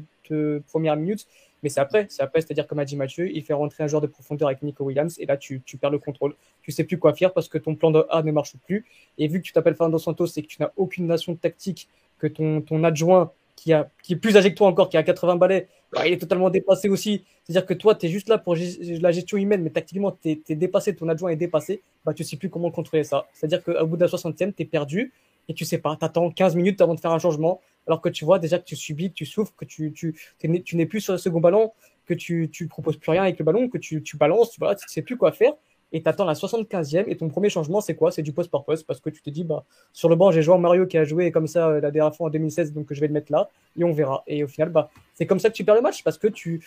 premières 0.67 0.95
minutes, 0.95 1.27
mais 1.61 1.69
c'est 1.69 1.81
après, 1.81 2.07
c'est 2.09 2.23
après, 2.23 2.41
c'est-à-dire 2.41 2.67
comme 2.67 2.79
a 2.79 2.85
dit 2.85 2.95
Mathieu, 2.95 3.29
il 3.29 3.43
fait 3.43 3.53
rentrer 3.53 3.83
un 3.83 3.87
joueur 3.87 4.01
de 4.01 4.07
profondeur 4.07 4.47
avec 4.47 4.61
Nico 4.63 4.85
Williams, 4.85 5.19
et 5.19 5.25
là 5.25 5.35
tu, 5.35 5.61
perds 5.79 5.89
le 5.89 5.99
contrôle. 5.99 6.35
Tu 6.61 6.71
sais 6.71 6.85
plus 6.85 6.97
quoi 6.97 7.13
faire 7.13 7.33
parce 7.33 7.49
que 7.49 7.57
ton 7.57 7.75
plan 7.75 7.91
de 7.91 8.05
A 8.09 8.23
ne 8.23 8.31
marche 8.31 8.55
plus, 8.65 8.85
et 9.17 9.27
vu 9.27 9.41
que 9.41 9.45
tu 9.45 9.51
t'appelles 9.51 9.75
Fernando 9.75 9.97
Santos 9.97 10.27
et 10.37 10.41
que 10.41 10.47
tu 10.47 10.61
n'as 10.61 10.71
aucune 10.77 11.05
nation 11.05 11.35
tactique, 11.35 11.89
que 12.17 12.27
ton 12.27 12.83
adjoint 12.83 13.31
qui, 13.55 13.73
a, 13.73 13.89
qui 14.03 14.13
est 14.13 14.17
plus 14.17 14.37
âgé 14.37 14.51
que 14.51 14.57
toi 14.57 14.67
encore, 14.67 14.89
qui 14.89 14.97
a 14.97 15.03
80 15.03 15.35
balais, 15.35 15.67
bah, 15.91 16.07
il 16.07 16.13
est 16.13 16.17
totalement 16.17 16.49
dépassé 16.49 16.89
aussi. 16.89 17.23
C'est-à-dire 17.43 17.65
que 17.65 17.73
toi, 17.73 17.95
tu 17.95 18.05
es 18.05 18.09
juste 18.09 18.29
là 18.29 18.37
pour 18.37 18.55
la 18.55 19.11
gestion 19.11 19.37
humaine, 19.37 19.61
mais 19.61 19.69
tactiquement, 19.69 20.11
tu 20.11 20.41
es, 20.47 20.55
dépassé, 20.55 20.95
ton 20.95 21.09
adjoint 21.09 21.31
est 21.31 21.35
dépassé, 21.35 21.81
bah, 22.05 22.13
tu 22.13 22.23
sais 22.23 22.37
plus 22.37 22.49
comment 22.49 22.71
contrôler 22.71 23.03
ça. 23.03 23.27
C'est-à-dire 23.33 23.63
qu'au 23.63 23.85
bout 23.85 23.97
de 23.97 24.01
la 24.01 24.07
60e, 24.07 24.53
tu 24.53 24.63
es 24.63 24.65
perdu 24.65 25.13
et 25.47 25.53
tu 25.53 25.65
sais 25.65 25.77
pas. 25.77 25.95
Tu 25.95 26.05
attends 26.05 26.29
15 26.31 26.55
minutes 26.55 26.81
avant 26.81 26.95
de 26.95 26.99
faire 26.99 27.11
un 27.11 27.19
changement, 27.19 27.61
alors 27.87 28.01
que 28.01 28.09
tu 28.09 28.25
vois 28.25 28.39
déjà 28.39 28.59
que 28.59 28.65
tu 28.65 28.75
subis, 28.75 29.09
que 29.09 29.15
tu 29.15 29.25
souffres, 29.25 29.53
que 29.55 29.65
tu, 29.65 29.91
tu, 29.91 30.15
tu 30.39 30.75
n'es 30.75 30.85
plus 30.85 31.01
sur 31.01 31.13
le 31.13 31.19
second 31.19 31.39
ballon, 31.39 31.71
que 32.05 32.13
tu, 32.13 32.49
tu 32.51 32.67
proposes 32.67 32.97
plus 32.97 33.11
rien 33.11 33.23
avec 33.23 33.39
le 33.39 33.45
ballon, 33.45 33.69
que 33.69 33.77
tu, 33.77 34.01
tu 34.03 34.17
balances, 34.17 34.51
tu, 34.51 34.59
vois, 34.59 34.75
tu 34.75 34.87
sais 34.87 35.01
plus 35.01 35.17
quoi 35.17 35.31
faire 35.31 35.53
et 35.91 36.01
tu 36.01 36.09
attends 36.09 36.25
la 36.25 36.33
75e 36.33 37.05
et 37.07 37.17
ton 37.17 37.29
premier 37.29 37.49
changement 37.49 37.81
c'est 37.81 37.95
quoi? 37.95 38.11
C'est 38.11 38.21
du 38.21 38.31
poste 38.31 38.49
par 38.49 38.63
poste 38.63 38.85
parce 38.85 38.99
que 38.99 39.09
tu 39.09 39.21
te 39.21 39.29
dis 39.29 39.43
bah 39.43 39.63
sur 39.93 40.09
le 40.09 40.15
banc 40.15 40.31
j'ai 40.31 40.41
joué 40.41 40.57
Mario 40.57 40.85
qui 40.85 40.97
a 40.97 41.03
joué 41.03 41.31
comme 41.31 41.47
ça 41.47 41.67
euh, 41.67 41.81
la 41.81 41.91
dernière 41.91 42.15
fois 42.15 42.27
en 42.27 42.29
2016 42.29 42.73
donc 42.73 42.87
je 42.91 42.99
vais 42.99 43.07
le 43.07 43.13
mettre 43.13 43.31
là 43.31 43.49
et 43.77 43.83
on 43.83 43.91
verra 43.91 44.23
et 44.27 44.43
au 44.43 44.47
final 44.47 44.69
bah 44.69 44.89
c'est 45.13 45.25
comme 45.25 45.39
ça 45.39 45.49
que 45.49 45.55
tu 45.55 45.63
perds 45.63 45.75
le 45.75 45.81
match 45.81 46.03
parce 46.03 46.17
que 46.17 46.27
tu, 46.27 46.65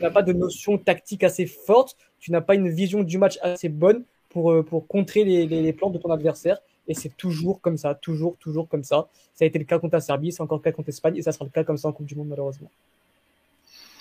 n'as 0.00 0.10
pas 0.10 0.22
de 0.22 0.32
notion 0.32 0.78
tactique 0.78 1.24
assez 1.24 1.46
forte, 1.46 1.96
tu 2.18 2.32
n'as 2.32 2.40
pas 2.40 2.54
une 2.54 2.68
vision 2.68 3.02
du 3.02 3.18
match 3.18 3.38
assez 3.42 3.68
bonne 3.68 4.04
pour, 4.28 4.50
euh, 4.50 4.62
pour 4.62 4.86
contrer 4.86 5.24
les, 5.24 5.46
les, 5.46 5.72
plans 5.72 5.90
de 5.90 5.98
ton 5.98 6.10
adversaire 6.10 6.58
et 6.88 6.94
c'est 6.94 7.16
toujours 7.16 7.60
comme 7.60 7.76
ça, 7.76 7.94
toujours, 7.94 8.36
toujours 8.38 8.68
comme 8.68 8.82
ça. 8.82 9.06
Ça 9.34 9.44
a 9.44 9.46
été 9.46 9.58
le 9.58 9.64
cas 9.64 9.78
contre 9.78 9.94
la 9.94 10.00
Serbie, 10.00 10.32
c'est 10.32 10.42
encore 10.42 10.58
le 10.58 10.62
cas 10.62 10.72
contre 10.72 10.88
l'Espagne 10.88 11.16
et 11.16 11.22
ça 11.22 11.30
sera 11.30 11.44
le 11.44 11.50
cas 11.50 11.62
comme 11.62 11.76
ça 11.76 11.88
en 11.88 11.92
Coupe 11.92 12.06
du 12.06 12.16
Monde 12.16 12.28
malheureusement. 12.28 12.70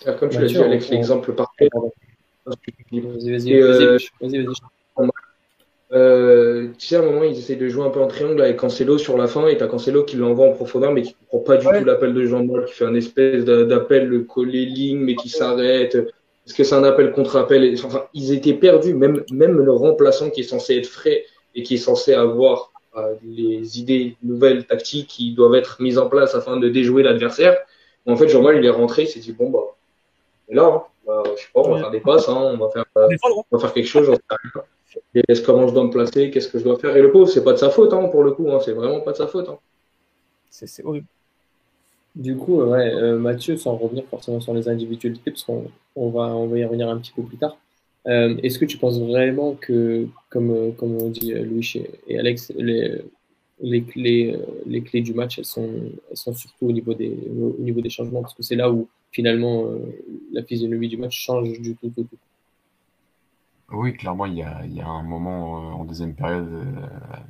Ah, 0.06 0.14
comme 0.14 0.30
tu 0.30 0.40
l'as 0.40 0.48
dit 0.48 0.58
avec 0.58 0.90
l'exemple 0.90 1.34
parfait, 1.34 1.70
Vas-y, 2.45 3.32
vas-y, 3.32 3.54
euh, 3.54 3.97
vas-y, 4.19 4.45
euh, 5.93 6.69
tu 6.77 6.88
sais, 6.88 6.95
à 6.95 6.99
un 6.99 7.06
moment, 7.06 7.23
ils 7.23 7.38
essayent 7.38 7.58
de 7.58 7.67
jouer 7.67 7.84
un 7.84 7.89
peu 7.89 7.99
en 7.99 8.08
triangle 8.08 8.41
avec 8.41 8.58
Cancelo 8.58 8.97
sur 8.97 9.17
la 9.17 9.27
fin, 9.27 9.47
et 9.47 9.58
t'as 9.58 9.67
Cancelo 9.67 10.04
qui 10.04 10.15
l'envoie 10.15 10.47
en 10.47 10.54
profondeur, 10.54 10.93
mais 10.93 11.01
qui 11.01 11.15
comprend 11.30 11.39
pas 11.39 11.58
du 11.58 11.65
tout 11.65 11.86
l'appel 11.86 12.13
de 12.13 12.25
Jean-Paul, 12.25 12.65
qui 12.65 12.73
fait 12.73 12.86
un 12.86 12.95
espèce 12.95 13.43
d'appel, 13.43 14.08
le 14.08 14.21
coller 14.21 14.65
ligne, 14.65 14.99
mais 14.99 15.15
qui 15.15 15.30
s'arrête. 15.30 15.95
Est-ce 15.95 16.54
que 16.54 16.63
c'est 16.63 16.75
un 16.75 16.84
appel 16.84 17.12
contre 17.12 17.36
appel 17.36 17.75
Enfin, 17.84 18.06
ils 18.13 18.34
étaient 18.34 18.54
perdus, 18.54 18.93
même, 18.93 19.23
même 19.32 19.58
le 19.58 19.71
remplaçant 19.71 20.30
qui 20.30 20.41
est 20.41 20.45
censé 20.45 20.77
être 20.77 20.88
frais 20.88 21.25
et 21.56 21.63
qui 21.63 21.75
est 21.75 21.77
censé 21.77 22.13
avoir 22.13 22.71
euh, 22.97 23.15
les 23.23 23.80
idées 23.80 24.15
nouvelles, 24.23 24.65
tactiques 24.65 25.08
qui 25.08 25.34
doivent 25.34 25.56
être 25.56 25.82
mises 25.82 25.97
en 25.97 26.08
place 26.08 26.36
afin 26.36 26.58
de 26.58 26.69
déjouer 26.69 27.04
l'adversaire. 27.04 27.58
En 28.06 28.15
fait, 28.15 28.30
Jean-Paul, 28.30 28.58
il 28.58 28.65
est 28.65 28.69
rentré, 28.69 29.04
il 29.04 29.08
s'est 29.08 29.19
dit, 29.19 29.34
bon, 29.34 29.49
bah, 29.49 29.60
et 30.52 30.56
là, 30.56 30.66
hein. 30.66 30.84
Bah, 31.08 31.24
je 31.36 31.42
sais 31.42 31.48
pas, 31.54 31.62
on 31.62 31.72
va 31.72 31.80
faire 31.80 31.92
des 31.92 32.00
passes, 32.00 32.30
hein, 32.30 32.52
on, 32.54 32.58
va 32.58 32.70
faire, 32.70 32.86
euh, 32.98 33.08
on 33.52 33.58
va 33.58 33.60
faire 33.60 33.74
quelque 33.74 33.88
chose, 33.88 34.16
Et 35.16 35.24
est-ce 35.28 35.42
comment 35.42 35.68
je 35.68 35.74
dois 35.74 35.86
me 35.86 35.90
placer, 35.90 36.30
qu'est-ce 36.30 36.48
que 36.48 36.60
je 36.60 36.64
dois 36.64 36.78
faire 36.78 36.96
Et 36.96 37.02
le 37.02 37.12
pauvre, 37.12 37.28
c'est 37.28 37.44
pas 37.44 37.54
de 37.54 37.58
sa 37.58 37.70
faute, 37.70 37.92
hein, 37.94 38.08
pour 38.10 38.24
le 38.24 38.32
coup, 38.32 38.52
hein, 38.52 38.60
c'est 38.64 38.74
vraiment 38.74 39.00
pas 39.00 39.14
de 39.14 39.18
sa 39.18 39.28
faute. 39.28 39.50
Hein. 39.50 39.58
C'est 40.50 40.84
horrible. 40.84 41.08
Du 42.16 42.36
coup, 42.36 42.62
ouais, 42.62 42.94
euh, 42.94 43.18
Mathieu, 43.18 43.58
sans 43.58 43.78
revenir 43.78 44.04
forcément 44.10 44.42
sur 44.42 44.54
les 44.54 44.68
individualités, 44.68 45.32
parce 45.32 45.44
qu'on 45.44 45.66
on 45.96 46.10
va, 46.10 46.28
on 46.36 46.48
va 46.48 46.58
y 46.58 46.66
revenir 46.66 46.90
un 46.90 46.98
petit 46.98 47.14
peu 47.14 47.24
plus 47.24 47.38
tard. 47.38 47.58
Euh, 48.08 48.36
est-ce 48.44 48.60
que 48.60 48.66
tu 48.66 48.78
penses 48.78 49.00
vraiment 49.00 49.56
que, 49.56 50.08
comme, 50.30 50.74
comme 50.76 51.02
on 51.02 51.08
dit 51.08 51.34
Louis 51.34 51.84
et, 52.08 52.20
Alex, 52.20 52.52
les, 52.58 53.02
les, 53.62 53.82
clés, 53.84 54.38
les 54.68 54.82
clés 54.82 55.02
du 55.02 55.14
match, 55.14 55.40
elles 55.40 55.46
sont, 55.46 55.70
elles 56.10 56.18
sont 56.18 56.34
surtout 56.34 56.68
au 56.68 56.72
niveau, 56.72 56.94
des, 56.94 57.18
au 57.30 57.62
niveau 57.62 57.82
des 57.82 57.90
changements, 57.90 58.22
parce 58.22 58.34
que 58.34 58.44
c'est 58.44 58.56
là 58.56 58.70
où 58.70 58.88
finalement, 59.12 59.65
euh, 59.65 59.80
la 60.32 60.43
physionomie 60.43 60.88
du 60.88 60.97
match 60.97 61.19
change 61.19 61.60
du 61.60 61.76
tout. 61.76 61.91
Oui, 63.71 63.93
clairement, 63.93 64.26
il 64.26 64.36
y 64.36 64.43
a, 64.43 64.62
il 64.65 64.74
y 64.74 64.82
a 64.82 64.88
un 64.88 65.04
moment 65.04 65.58
euh, 65.58 65.74
en 65.74 65.86
deuxième 65.86 66.13
période 66.13 66.50
euh, 66.52 66.65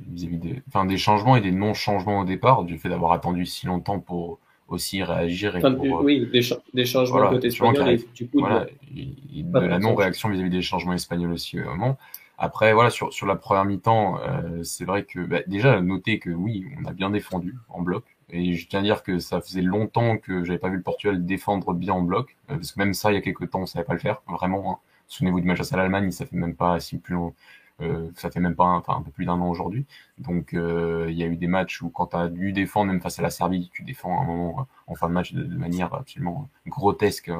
vis-à-vis 0.08 0.38
des, 0.38 0.62
enfin, 0.68 0.84
des 0.84 0.96
changements 0.96 1.36
et 1.36 1.40
des 1.40 1.52
non-changements 1.52 2.20
au 2.20 2.24
départ, 2.24 2.64
du 2.64 2.78
fait 2.78 2.88
d'avoir 2.88 3.12
attendu 3.12 3.46
si 3.46 3.66
longtemps 3.66 4.00
pour 4.00 4.38
aussi 4.68 5.02
réagir. 5.02 5.56
Et 5.56 5.62
oui, 5.64 6.26
des, 6.32 6.40
des 6.72 6.84
changements 6.84 7.28
côté 7.28 7.48
espagnol 7.48 7.98
du 8.14 8.28
coup, 8.28 8.40
voilà, 8.40 8.66
de, 8.90 9.58
la 9.60 9.78
non-réaction 9.78 10.30
vis-à-vis 10.30 10.50
des 10.50 10.62
changements 10.62 10.94
espagnols 10.94 11.32
aussi 11.32 11.60
au 11.60 11.64
moment. 11.64 11.98
Après, 12.38 12.72
voilà, 12.72 12.90
sur, 12.90 13.12
sur 13.12 13.26
la 13.26 13.36
première 13.36 13.64
mi-temps, 13.64 14.18
c'est 14.64 14.84
vrai 14.84 15.04
que 15.04 15.20
bah, 15.20 15.40
déjà, 15.46 15.80
noter 15.80 16.18
que 16.18 16.30
oui, 16.30 16.66
on 16.80 16.86
a 16.86 16.92
bien 16.92 17.10
défendu 17.10 17.54
en 17.68 17.82
bloc. 17.82 18.04
Et 18.32 18.54
je 18.54 18.66
tiens 18.66 18.80
à 18.80 18.82
dire 18.82 19.02
que 19.02 19.18
ça 19.18 19.40
faisait 19.42 19.60
longtemps 19.60 20.16
que 20.16 20.42
j'avais 20.42 20.58
pas 20.58 20.70
vu 20.70 20.76
le 20.76 20.82
Portugal 20.82 21.24
défendre 21.24 21.74
bien 21.74 21.92
en 21.92 22.00
bloc, 22.00 22.36
euh, 22.50 22.56
parce 22.56 22.72
que 22.72 22.78
même 22.78 22.94
ça, 22.94 23.12
il 23.12 23.14
y 23.14 23.18
a 23.18 23.20
quelques 23.20 23.50
temps, 23.50 23.60
on 23.60 23.66
savait 23.66 23.84
pas 23.84 23.92
le 23.92 23.98
faire, 24.00 24.22
vraiment. 24.26 24.72
Hein. 24.72 24.78
Souvenez-vous 25.08 25.40
du 25.40 25.46
match 25.46 25.60
à 25.70 25.76
l'Allemagne, 25.76 26.10
ça 26.10 26.24
fait 26.24 26.36
même 26.36 26.54
pas 26.56 26.80
si 26.80 26.96
plus 26.96 27.14
long, 27.14 27.34
euh, 27.82 28.08
ça 28.16 28.30
fait 28.30 28.40
même 28.40 28.54
pas, 28.54 28.64
enfin 28.64 28.96
un 28.96 29.02
peu 29.02 29.10
plus 29.10 29.26
d'un 29.26 29.34
an 29.34 29.50
aujourd'hui. 29.50 29.84
Donc 30.16 30.54
euh, 30.54 31.08
il 31.10 31.16
y 31.16 31.22
a 31.22 31.26
eu 31.26 31.36
des 31.36 31.46
matchs 31.46 31.82
où 31.82 31.90
quand 31.90 32.08
tu 32.08 32.16
as 32.16 32.28
dû 32.28 32.52
défendre, 32.52 32.90
même 32.90 33.02
face 33.02 33.18
à 33.18 33.22
la 33.22 33.28
Serbie, 33.28 33.70
tu 33.74 33.82
défends 33.82 34.18
à 34.18 34.22
un 34.22 34.26
moment 34.26 34.66
en 34.86 34.94
fin 34.94 35.08
de 35.08 35.12
match 35.12 35.34
de, 35.34 35.44
manière 35.56 35.92
absolument 35.92 36.48
grotesque, 36.66 37.30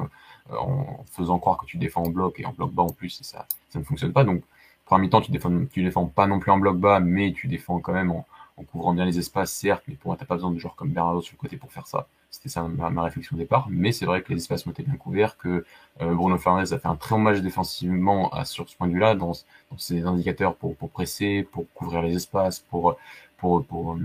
en 0.51 1.03
faisant 1.11 1.39
croire 1.39 1.57
que 1.57 1.65
tu 1.65 1.77
défends 1.77 2.03
en 2.03 2.09
bloc 2.09 2.39
et 2.39 2.45
en 2.45 2.53
bloc 2.53 2.71
bas 2.71 2.83
en 2.83 2.89
plus, 2.89 3.19
et 3.19 3.23
ça, 3.23 3.47
ça 3.69 3.79
ne 3.79 3.83
fonctionne 3.83 4.13
pas. 4.13 4.23
Donc, 4.23 4.43
premier 4.85 5.03
mi-temps, 5.03 5.21
tu 5.21 5.31
défends, 5.31 5.65
tu 5.71 5.81
défends 5.83 6.05
pas 6.05 6.27
non 6.27 6.39
plus 6.39 6.51
en 6.51 6.57
bloc 6.59 6.77
bas, 6.77 6.99
mais 6.99 7.31
tu 7.33 7.47
défends 7.47 7.79
quand 7.79 7.93
même 7.93 8.11
en, 8.11 8.25
en 8.57 8.63
couvrant 8.63 8.93
bien 8.93 9.05
les 9.05 9.17
espaces, 9.17 9.51
certes, 9.51 9.83
mais 9.87 9.95
pour 9.95 10.09
moi, 10.09 10.17
t'as 10.17 10.25
pas 10.25 10.35
besoin 10.35 10.51
de 10.51 10.59
joueurs 10.59 10.75
comme 10.75 10.89
Bernardo 10.89 11.21
sur 11.21 11.33
le 11.35 11.39
côté 11.39 11.57
pour 11.57 11.71
faire 11.71 11.87
ça. 11.87 12.07
C'était 12.29 12.49
ça 12.49 12.63
ma, 12.63 13.03
réflexion 13.03 13.35
au 13.35 13.39
départ. 13.39 13.67
Mais 13.69 13.91
c'est 13.91 14.05
vrai 14.05 14.21
que 14.21 14.33
les 14.33 14.39
espaces 14.39 14.65
ont 14.65 14.71
été 14.71 14.83
bien 14.83 14.95
couverts, 14.95 15.37
que 15.37 15.65
euh, 16.01 16.13
Bruno 16.13 16.37
Fernandes 16.37 16.73
a 16.73 16.79
fait 16.79 16.87
un 16.87 16.95
très 16.95 17.15
bon 17.15 17.21
match 17.21 17.39
défensivement 17.39 18.31
à, 18.31 18.45
sur 18.45 18.67
ce 18.69 18.75
point 18.75 18.87
de 18.87 18.93
vue-là, 18.93 19.15
dans, 19.15 19.33
dans, 19.71 19.77
ses 19.77 20.03
indicateurs 20.03 20.55
pour, 20.55 20.75
presser, 20.89 21.47
pour 21.51 21.65
couvrir 21.73 22.01
les 22.01 22.15
espaces, 22.15 22.59
pour, 22.59 22.97
pour, 23.37 23.97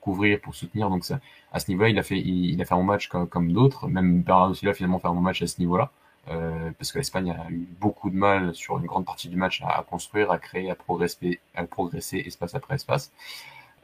couvrir, 0.00 0.40
pour 0.40 0.54
soutenir. 0.54 0.90
Donc 0.90 1.04
ça, 1.04 1.20
à 1.52 1.60
ce 1.60 1.70
niveau-là, 1.70 1.88
il 1.88 1.98
a 1.98 2.02
fait, 2.02 2.18
il, 2.18 2.60
a 2.60 2.64
fait 2.64 2.74
un 2.74 2.82
match 2.82 3.08
comme, 3.08 3.26
comme 3.26 3.52
d'autres. 3.52 3.86
Même 3.88 4.22
Bernardo 4.22 4.54
Silva 4.54 4.74
finalement 4.74 4.98
fait 4.98 5.08
un 5.08 5.14
bon 5.14 5.20
match 5.20 5.42
à 5.42 5.46
ce 5.46 5.58
niveau-là. 5.58 5.90
Euh, 6.28 6.70
parce 6.78 6.92
que 6.92 6.98
l'Espagne 6.98 7.30
a 7.30 7.50
eu 7.50 7.66
beaucoup 7.80 8.10
de 8.10 8.16
mal 8.16 8.54
sur 8.54 8.78
une 8.78 8.84
grande 8.84 9.06
partie 9.06 9.28
du 9.28 9.36
match 9.36 9.62
à, 9.62 9.78
à 9.78 9.82
construire, 9.82 10.30
à 10.30 10.38
créer, 10.38 10.70
à 10.70 10.74
progresser, 10.74 11.40
à 11.54 11.64
progresser 11.64 12.18
espace 12.26 12.54
après 12.54 12.74
espace. 12.74 13.10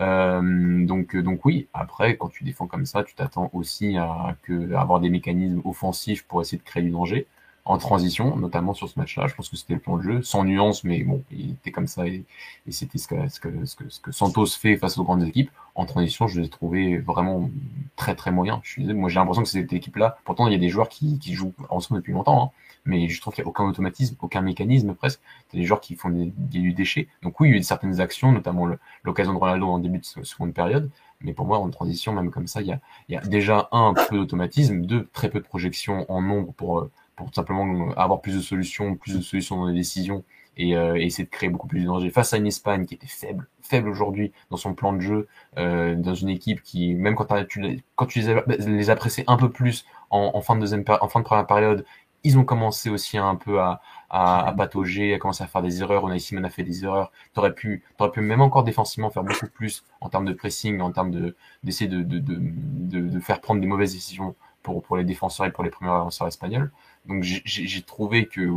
Euh, 0.00 0.84
donc, 0.86 1.16
donc 1.16 1.44
oui, 1.44 1.68
après, 1.72 2.16
quand 2.16 2.28
tu 2.28 2.44
défends 2.44 2.66
comme 2.66 2.86
ça, 2.86 3.02
tu 3.04 3.14
t'attends 3.14 3.50
aussi 3.52 3.96
à, 3.96 4.36
que, 4.42 4.72
à 4.74 4.80
avoir 4.82 5.00
des 5.00 5.10
mécanismes 5.10 5.62
offensifs 5.64 6.24
pour 6.24 6.40
essayer 6.42 6.58
de 6.58 6.62
créer 6.62 6.82
du 6.82 6.90
danger 6.90 7.26
en 7.64 7.78
transition, 7.78 8.36
notamment 8.36 8.74
sur 8.74 8.88
ce 8.88 8.96
match-là. 8.98 9.26
Je 9.26 9.34
pense 9.34 9.48
que 9.48 9.56
c'était 9.56 9.74
le 9.74 9.80
plan 9.80 9.96
de 9.96 10.02
jeu, 10.02 10.22
sans 10.22 10.44
nuance, 10.44 10.84
mais 10.84 11.02
bon, 11.02 11.24
il 11.32 11.52
était 11.52 11.72
comme 11.72 11.88
ça 11.88 12.06
et, 12.06 12.24
et 12.66 12.72
c'était 12.72 12.98
ce 12.98 13.08
que, 13.08 13.28
ce, 13.28 13.40
que, 13.40 13.64
ce, 13.66 13.74
que, 13.74 13.88
ce 13.88 14.00
que 14.00 14.12
Santos 14.12 14.46
fait 14.46 14.76
face 14.76 14.98
aux 14.98 15.04
grandes 15.04 15.24
équipes. 15.24 15.50
En 15.74 15.84
transition, 15.84 16.28
je 16.28 16.40
l'ai 16.40 16.48
trouvé 16.48 16.98
vraiment 16.98 17.50
très 17.96 18.14
très 18.14 18.30
moyen. 18.30 18.60
Je 18.62 18.70
suis 18.70 18.94
moi 18.94 19.08
j'ai 19.08 19.16
l'impression 19.16 19.42
que 19.42 19.48
cette 19.48 19.72
équipe-là, 19.72 20.18
pourtant 20.24 20.46
il 20.46 20.52
y 20.52 20.56
a 20.56 20.58
des 20.58 20.68
joueurs 20.68 20.88
qui, 20.88 21.18
qui 21.18 21.34
jouent 21.34 21.54
ensemble 21.68 22.00
depuis 22.00 22.12
longtemps, 22.12 22.44
hein, 22.44 22.50
mais 22.86 23.08
je 23.08 23.20
trouve 23.20 23.34
qu'il 23.34 23.42
n'y 23.42 23.46
a 23.46 23.50
aucun 23.50 23.64
automatisme, 23.64 24.16
aucun 24.20 24.40
mécanisme 24.40 24.94
presque. 24.94 25.20
C'est 25.48 25.58
des 25.58 25.64
joueurs 25.64 25.80
qui 25.80 25.94
font 25.96 26.08
des, 26.08 26.32
du 26.36 26.72
déchet. 26.72 27.08
Donc 27.22 27.40
oui, 27.40 27.48
il 27.48 27.52
y 27.52 27.54
a 27.54 27.58
eu 27.58 27.62
certaines 27.62 28.00
actions, 28.00 28.32
notamment 28.32 28.68
l'occasion 29.04 29.32
de 29.32 29.38
Ronaldo 29.38 29.66
en 29.66 29.78
début 29.78 29.98
de 29.98 30.24
seconde 30.24 30.54
période, 30.54 30.90
mais 31.20 31.32
pour 31.32 31.46
moi, 31.46 31.58
en 31.58 31.68
transition, 31.70 32.12
même 32.12 32.30
comme 32.30 32.46
ça, 32.46 32.60
il 32.62 32.78
y 33.08 33.16
a, 33.16 33.20
déjà 33.22 33.68
un, 33.72 33.94
peu 33.94 34.16
d'automatisme, 34.16 34.82
deux, 34.82 35.08
très 35.12 35.30
peu 35.30 35.40
de 35.40 35.44
projection 35.44 36.10
en 36.10 36.22
nombre 36.22 36.52
pour, 36.52 36.88
pour 37.16 37.34
simplement 37.34 37.90
avoir 37.92 38.20
plus 38.20 38.34
de 38.34 38.40
solutions, 38.40 38.96
plus 38.96 39.16
de 39.16 39.22
solutions 39.22 39.56
dans 39.56 39.66
les 39.66 39.74
décisions 39.74 40.24
et, 40.56 40.72
essayer 40.72 41.24
de 41.24 41.30
créer 41.30 41.48
beaucoup 41.48 41.66
plus 41.66 41.80
de 41.80 41.86
danger 41.86 42.10
face 42.10 42.32
à 42.32 42.38
une 42.38 42.46
Espagne 42.46 42.86
qui 42.86 42.94
était 42.94 43.06
faible, 43.06 43.46
faible 43.62 43.88
aujourd'hui 43.88 44.32
dans 44.50 44.56
son 44.56 44.74
plan 44.74 44.92
de 44.92 45.00
jeu, 45.00 45.28
dans 45.56 46.14
une 46.14 46.28
équipe 46.28 46.62
qui, 46.62 46.94
même 46.94 47.14
quand, 47.14 47.26
tu, 47.26 47.46
tu 47.48 47.60
les 47.60 48.86
les 48.86 48.94
pressés 48.94 49.24
un 49.26 49.36
peu 49.36 49.50
plus 49.50 49.84
en, 50.10 50.40
fin 50.40 50.54
de 50.54 50.60
deuxième, 50.60 50.84
en 51.00 51.08
fin 51.08 51.20
de 51.20 51.24
première 51.24 51.46
période, 51.46 51.84
ils 52.26 52.38
ont 52.38 52.44
commencé 52.44 52.90
aussi 52.90 53.18
un 53.18 53.36
peu 53.36 53.60
à, 53.60 53.80
à, 54.10 54.48
à 54.48 55.18
commencer 55.18 55.44
à 55.44 55.46
faire 55.46 55.62
des 55.62 55.80
erreurs. 55.80 56.02
On 56.02 56.10
a 56.10 56.16
ici 56.16 56.36
a 56.36 56.50
fait 56.50 56.64
des 56.64 56.84
erreurs. 56.84 57.12
T'aurais 57.34 57.54
pu, 57.54 57.84
t'aurais 57.96 58.10
pu 58.10 58.20
même 58.20 58.40
encore 58.40 58.64
défensivement 58.64 59.10
faire 59.10 59.22
beaucoup 59.22 59.46
plus 59.46 59.84
en 60.00 60.08
termes 60.08 60.24
de 60.24 60.32
pressing, 60.32 60.80
en 60.80 60.90
termes 60.90 61.12
de 61.12 61.36
d'essayer 61.62 61.88
de, 61.88 63.20
faire 63.20 63.40
prendre 63.40 63.60
des 63.60 63.68
mauvaises 63.68 63.94
décisions 63.94 64.34
pour, 64.62 64.96
les 64.96 65.04
défenseurs 65.04 65.46
et 65.46 65.52
pour 65.52 65.62
les 65.62 65.70
premiers 65.70 65.92
avanceurs 65.92 66.26
espagnols. 66.26 66.72
Donc 67.06 67.22
j'ai 67.22 67.82
trouvé 67.82 68.26
que 68.26 68.50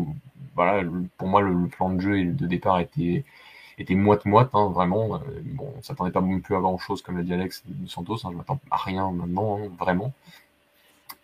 pour 1.17 1.27
moi 1.27 1.41
le, 1.41 1.67
plan 1.67 1.91
de 1.91 1.99
jeu 1.99 2.19
et 2.19 2.25
de 2.25 2.47
départ 2.47 2.79
était 2.79 3.23
était 3.77 3.95
moite 3.95 4.25
moite 4.25 4.49
hein, 4.53 4.69
vraiment. 4.73 5.15
Euh, 5.15 5.19
bon, 5.43 5.71
on 5.77 5.81
s'attendait 5.83 6.11
pas 6.11 6.21
non 6.21 6.39
plus 6.39 6.55
à 6.55 6.59
grand 6.59 6.77
chose 6.79 7.01
comme 7.03 7.17
l'a 7.17 7.23
dit 7.23 7.33
Alex 7.33 7.63
de 7.67 7.87
Santos. 7.87 8.25
Hein, 8.25 8.29
je 8.31 8.37
m'attends 8.37 8.59
à 8.71 8.77
rien 8.77 9.11
maintenant, 9.11 9.59
hein, 9.59 9.69
vraiment. 9.79 10.11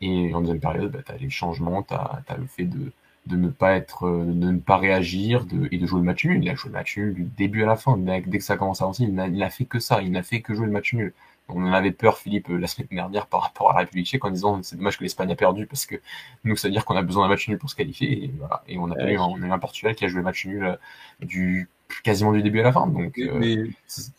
Et 0.01 0.33
en 0.33 0.41
deuxième 0.41 0.59
période, 0.59 0.91
bah, 0.91 0.99
tu 1.05 1.11
as 1.11 1.17
les 1.17 1.29
changements, 1.29 1.83
tu 1.83 1.93
as, 1.93 2.37
le 2.37 2.45
fait 2.47 2.65
de, 2.65 2.91
de 3.27 3.35
ne 3.35 3.49
pas 3.49 3.75
être, 3.75 4.09
de 4.09 4.51
ne 4.51 4.59
pas 4.59 4.77
réagir 4.77 5.45
de, 5.45 5.67
et 5.71 5.77
de 5.77 5.85
jouer 5.85 5.99
le 5.99 6.05
match 6.05 6.25
nul. 6.25 6.43
Il 6.43 6.49
a 6.49 6.55
joué 6.55 6.69
le 6.69 6.77
match 6.77 6.97
nul 6.97 7.13
du 7.13 7.23
début 7.23 7.63
à 7.63 7.67
la 7.67 7.75
fin. 7.75 7.97
Dès, 7.97 8.21
que 8.21 8.39
ça 8.39 8.57
commence 8.57 8.81
à 8.81 8.85
avancer, 8.85 9.03
il 9.03 9.13
n'a 9.13 9.49
fait 9.49 9.65
que 9.65 9.79
ça. 9.79 10.01
Il 10.01 10.11
n'a 10.11 10.23
fait 10.23 10.41
que 10.41 10.53
jouer 10.53 10.65
le 10.65 10.71
match 10.71 10.93
nul. 10.93 11.13
On 11.47 11.63
en 11.63 11.73
avait 11.73 11.91
peur, 11.91 12.17
Philippe, 12.17 12.47
la 12.49 12.67
semaine 12.67 12.87
dernière 12.91 13.27
par 13.27 13.41
rapport 13.41 13.69
à 13.69 13.73
la 13.73 13.79
République 13.81 14.07
tchèque 14.07 14.25
en 14.25 14.31
disant 14.31 14.63
c'est 14.63 14.77
dommage 14.77 14.97
que 14.97 15.03
l'Espagne 15.03 15.31
a 15.31 15.35
perdu 15.35 15.67
parce 15.67 15.85
que 15.85 15.95
nous, 16.43 16.55
ça 16.55 16.67
veut 16.67 16.71
dire 16.71 16.85
qu'on 16.85 16.95
a 16.95 17.03
besoin 17.03 17.23
d'un 17.23 17.29
match 17.29 17.47
nul 17.47 17.59
pour 17.59 17.69
se 17.69 17.75
qualifier. 17.75 18.25
Et, 18.25 18.33
voilà. 18.39 18.63
et 18.67 18.79
on, 18.79 18.89
a 18.91 19.11
eu, 19.11 19.17
on 19.19 19.41
a 19.41 19.45
eu 19.45 19.51
un 19.51 19.59
Portugal 19.59 19.93
qui 19.95 20.05
a 20.05 20.07
joué 20.07 20.17
le 20.17 20.23
match 20.23 20.45
nul 20.47 20.63
euh, 20.63 20.75
du 21.19 21.69
quasiment 22.03 22.31
du 22.31 22.41
début 22.41 22.59
à 22.59 22.63
la 22.63 22.71
fin. 22.71 22.87
Donc, 22.87 23.17
euh, 23.17 23.31
mais, 23.33 23.57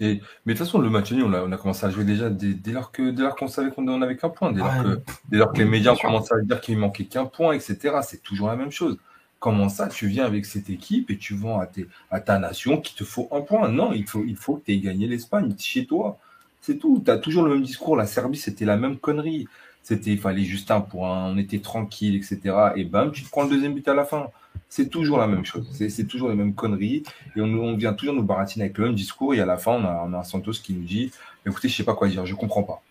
mais, 0.00 0.14
de 0.14 0.20
toute 0.46 0.58
façon, 0.58 0.78
le 0.78 0.90
match 0.90 1.12
nul, 1.12 1.24
on 1.24 1.32
a, 1.32 1.42
on 1.42 1.52
a 1.52 1.56
commencé 1.56 1.86
à 1.86 1.90
jouer 1.90 2.04
déjà 2.04 2.30
dès, 2.30 2.54
dès 2.54 2.72
lors 2.72 2.92
que 2.92 3.10
dès 3.10 3.22
lors 3.22 3.36
qu'on 3.36 3.48
savait 3.48 3.70
qu'on 3.70 3.82
n'en 3.82 4.02
avait 4.02 4.16
qu'un 4.16 4.28
point, 4.28 4.52
dès, 4.52 4.60
lors 4.60 4.82
que, 4.82 5.00
dès 5.28 5.38
lors 5.38 5.52
que 5.52 5.58
les 5.58 5.64
médias 5.64 5.92
ont 5.92 5.96
commencé 5.96 6.34
à 6.34 6.40
dire 6.40 6.60
qu'il 6.60 6.78
manquait 6.78 7.04
qu'un 7.04 7.26
point, 7.26 7.54
etc. 7.54 7.96
C'est 8.02 8.22
toujours 8.22 8.48
la 8.48 8.56
même 8.56 8.72
chose. 8.72 8.98
Comment 9.38 9.68
ça, 9.68 9.88
tu 9.88 10.06
viens 10.06 10.24
avec 10.24 10.46
cette 10.46 10.70
équipe 10.70 11.10
et 11.10 11.18
tu 11.18 11.34
vends 11.34 11.60
à, 11.60 11.66
tes, 11.66 11.86
à 12.10 12.20
ta 12.20 12.38
nation 12.38 12.80
qu'il 12.80 12.96
te 12.96 13.04
faut 13.04 13.28
un 13.32 13.42
point? 13.42 13.68
Non, 13.68 13.92
il 13.92 14.06
faut, 14.06 14.24
il 14.26 14.36
faut 14.36 14.56
que 14.56 14.64
tu 14.66 14.72
aies 14.72 14.80
gagné 14.80 15.06
l'Espagne 15.06 15.54
chez 15.58 15.86
toi. 15.86 16.18
C'est 16.60 16.78
tout. 16.78 17.02
Tu 17.04 17.10
as 17.10 17.18
toujours 17.18 17.44
le 17.44 17.54
même 17.54 17.62
discours. 17.62 17.96
La 17.96 18.06
Serbie, 18.06 18.38
c'était 18.38 18.64
la 18.64 18.76
même 18.76 18.96
connerie. 18.96 19.46
C'était, 19.82 20.10
il 20.10 20.18
fallait 20.18 20.42
juste 20.42 20.72
un 20.72 20.80
point, 20.80 21.26
on 21.26 21.38
était 21.38 21.60
tranquille, 21.60 22.16
etc. 22.16 22.40
Et 22.74 22.84
bam, 22.84 23.12
tu 23.12 23.22
te 23.22 23.30
prends 23.30 23.44
le 23.44 23.50
deuxième 23.50 23.72
but 23.72 23.86
à 23.86 23.94
la 23.94 24.04
fin. 24.04 24.30
C'est 24.68 24.88
toujours 24.88 25.18
la 25.18 25.26
même 25.26 25.44
chose. 25.44 25.66
C'est 25.72 26.06
toujours 26.06 26.28
les 26.28 26.34
mêmes 26.34 26.54
conneries. 26.54 27.02
Et 27.36 27.40
on, 27.40 27.76
vient 27.76 27.92
toujours 27.92 28.14
nous 28.14 28.22
baratiner 28.22 28.66
avec 28.66 28.78
le 28.78 28.86
même 28.86 28.94
discours. 28.94 29.34
Et 29.34 29.40
à 29.40 29.46
la 29.46 29.56
fin, 29.56 29.72
on 29.72 30.14
a, 30.14 30.18
un 30.18 30.24
Santos 30.24 30.52
qui 30.62 30.74
nous 30.74 30.84
dit 30.84 31.10
écoutez, 31.46 31.68
je 31.68 31.76
sais 31.76 31.84
pas 31.84 31.94
quoi 31.94 32.08
dire, 32.08 32.26
je 32.26 32.34
comprends 32.34 32.62
pas. 32.62 32.82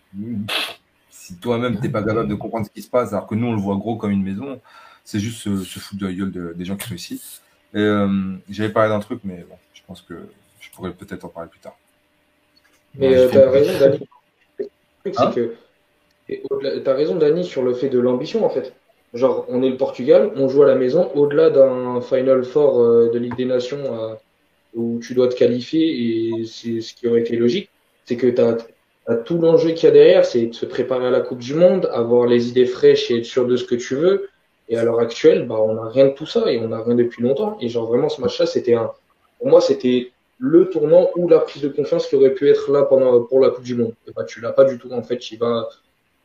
Si 1.09 1.35
toi-même, 1.37 1.75
tu 1.75 1.81
n'es 1.83 1.89
pas 1.89 2.03
capable 2.03 2.29
de 2.29 2.35
comprendre 2.35 2.65
ce 2.65 2.71
qui 2.71 2.81
se 2.81 2.89
passe, 2.89 3.13
alors 3.13 3.27
que 3.27 3.35
nous, 3.35 3.47
on 3.47 3.53
le 3.53 3.59
voit 3.59 3.75
gros 3.75 3.97
comme 3.97 4.11
une 4.11 4.23
maison, 4.23 4.61
c'est 5.03 5.19
juste 5.19 5.39
se, 5.39 5.63
se, 5.63 5.79
foutre 5.79 6.01
de 6.01 6.07
la 6.07 6.13
gueule 6.13 6.55
des 6.55 6.65
gens 6.65 6.75
qui 6.75 6.87
sont 6.87 6.95
ici. 6.95 7.21
Euh, 7.75 8.35
j'avais 8.49 8.71
parlé 8.71 8.89
d'un 8.89 8.99
truc, 8.99 9.19
mais 9.23 9.45
bon, 9.49 9.55
je 9.73 9.81
pense 9.85 10.01
que 10.01 10.13
je 10.59 10.69
pourrais 10.71 10.93
peut-être 10.93 11.25
en 11.25 11.29
parler 11.29 11.49
plus 11.49 11.59
tard. 11.59 11.77
Mais 12.95 13.15
euh, 13.15 13.29
tu 13.29 13.37
raison, 13.37 13.79
Dani. 13.79 13.99
Hein? 15.17 15.31
Tu 15.35 16.87
as 16.87 16.93
raison, 16.93 17.15
Dani, 17.15 17.45
sur 17.45 17.61
le 17.61 17.75
fait 17.75 17.89
de 17.89 17.99
l'ambition, 17.99 18.43
en 18.43 18.49
fait. 18.49 18.73
Genre, 19.15 19.45
on 19.47 19.63
est 19.63 19.69
le 19.69 19.77
Portugal, 19.77 20.31
on 20.35 20.49
joue 20.49 20.63
à 20.63 20.67
la 20.67 20.75
maison, 20.75 21.09
au-delà 21.15 21.49
d'un 21.49 22.01
Final 22.01 22.43
Four 22.43 22.81
euh, 22.81 23.09
de 23.13 23.17
Ligue 23.17 23.37
des 23.37 23.45
Nations 23.45 23.79
euh, 23.79 24.13
où 24.73 24.99
tu 25.01 25.13
dois 25.13 25.29
te 25.29 25.35
qualifier, 25.35 26.39
et 26.39 26.45
c'est 26.45 26.81
ce 26.81 26.93
qui 26.93 27.07
aurait 27.07 27.21
été 27.21 27.37
logique, 27.37 27.69
c'est 28.03 28.17
que 28.17 28.27
tu 28.27 28.41
as, 28.41 28.57
tout 29.23 29.37
l'enjeu 29.37 29.71
qu'il 29.71 29.85
y 29.85 29.87
a 29.87 29.91
derrière, 29.91 30.25
c'est 30.25 30.47
de 30.47 30.53
se 30.53 30.65
préparer 30.65 31.07
à 31.07 31.11
la 31.11 31.21
Coupe 31.21 31.39
du 31.39 31.53
Monde, 31.53 31.89
avoir 31.93 32.27
les 32.27 32.49
idées 32.49 32.65
fraîches 32.65 33.09
et 33.09 33.19
être 33.19 33.25
sûr 33.25 33.47
de 33.47 33.55
ce 33.55 33.63
que 33.63 33.75
tu 33.75 33.95
veux. 33.95 34.27
Et 34.67 34.77
à 34.77 34.83
l'heure 34.83 34.99
actuelle, 34.99 35.47
bah, 35.47 35.61
on 35.61 35.75
n'a 35.75 35.89
rien 35.89 36.07
de 36.07 36.13
tout 36.13 36.25
ça, 36.25 36.51
et 36.51 36.59
on 36.59 36.67
n'a 36.67 36.83
rien 36.83 36.95
depuis 36.95 37.23
longtemps. 37.23 37.57
Et 37.61 37.69
genre, 37.69 37.87
vraiment, 37.87 38.09
ce 38.09 38.19
match-là, 38.19 38.45
c'était 38.45 38.73
un. 38.73 38.91
Pour 39.39 39.47
moi, 39.47 39.61
c'était 39.61 40.11
le 40.39 40.69
tournant 40.69 41.09
ou 41.15 41.29
la 41.29 41.39
prise 41.39 41.61
de 41.61 41.69
confiance 41.69 42.07
qui 42.07 42.15
aurait 42.15 42.33
pu 42.33 42.49
être 42.49 42.71
là 42.71 42.83
pendant, 42.83 43.21
pour 43.21 43.39
la 43.39 43.49
Coupe 43.51 43.63
du 43.63 43.75
Monde. 43.75 43.93
Et 44.07 44.11
bah, 44.11 44.25
tu 44.25 44.41
l'as 44.41 44.51
pas 44.51 44.65
du 44.65 44.77
tout, 44.77 44.91
en 44.91 45.03
fait. 45.03 45.19
Tu 45.19 45.37
vas 45.37 45.69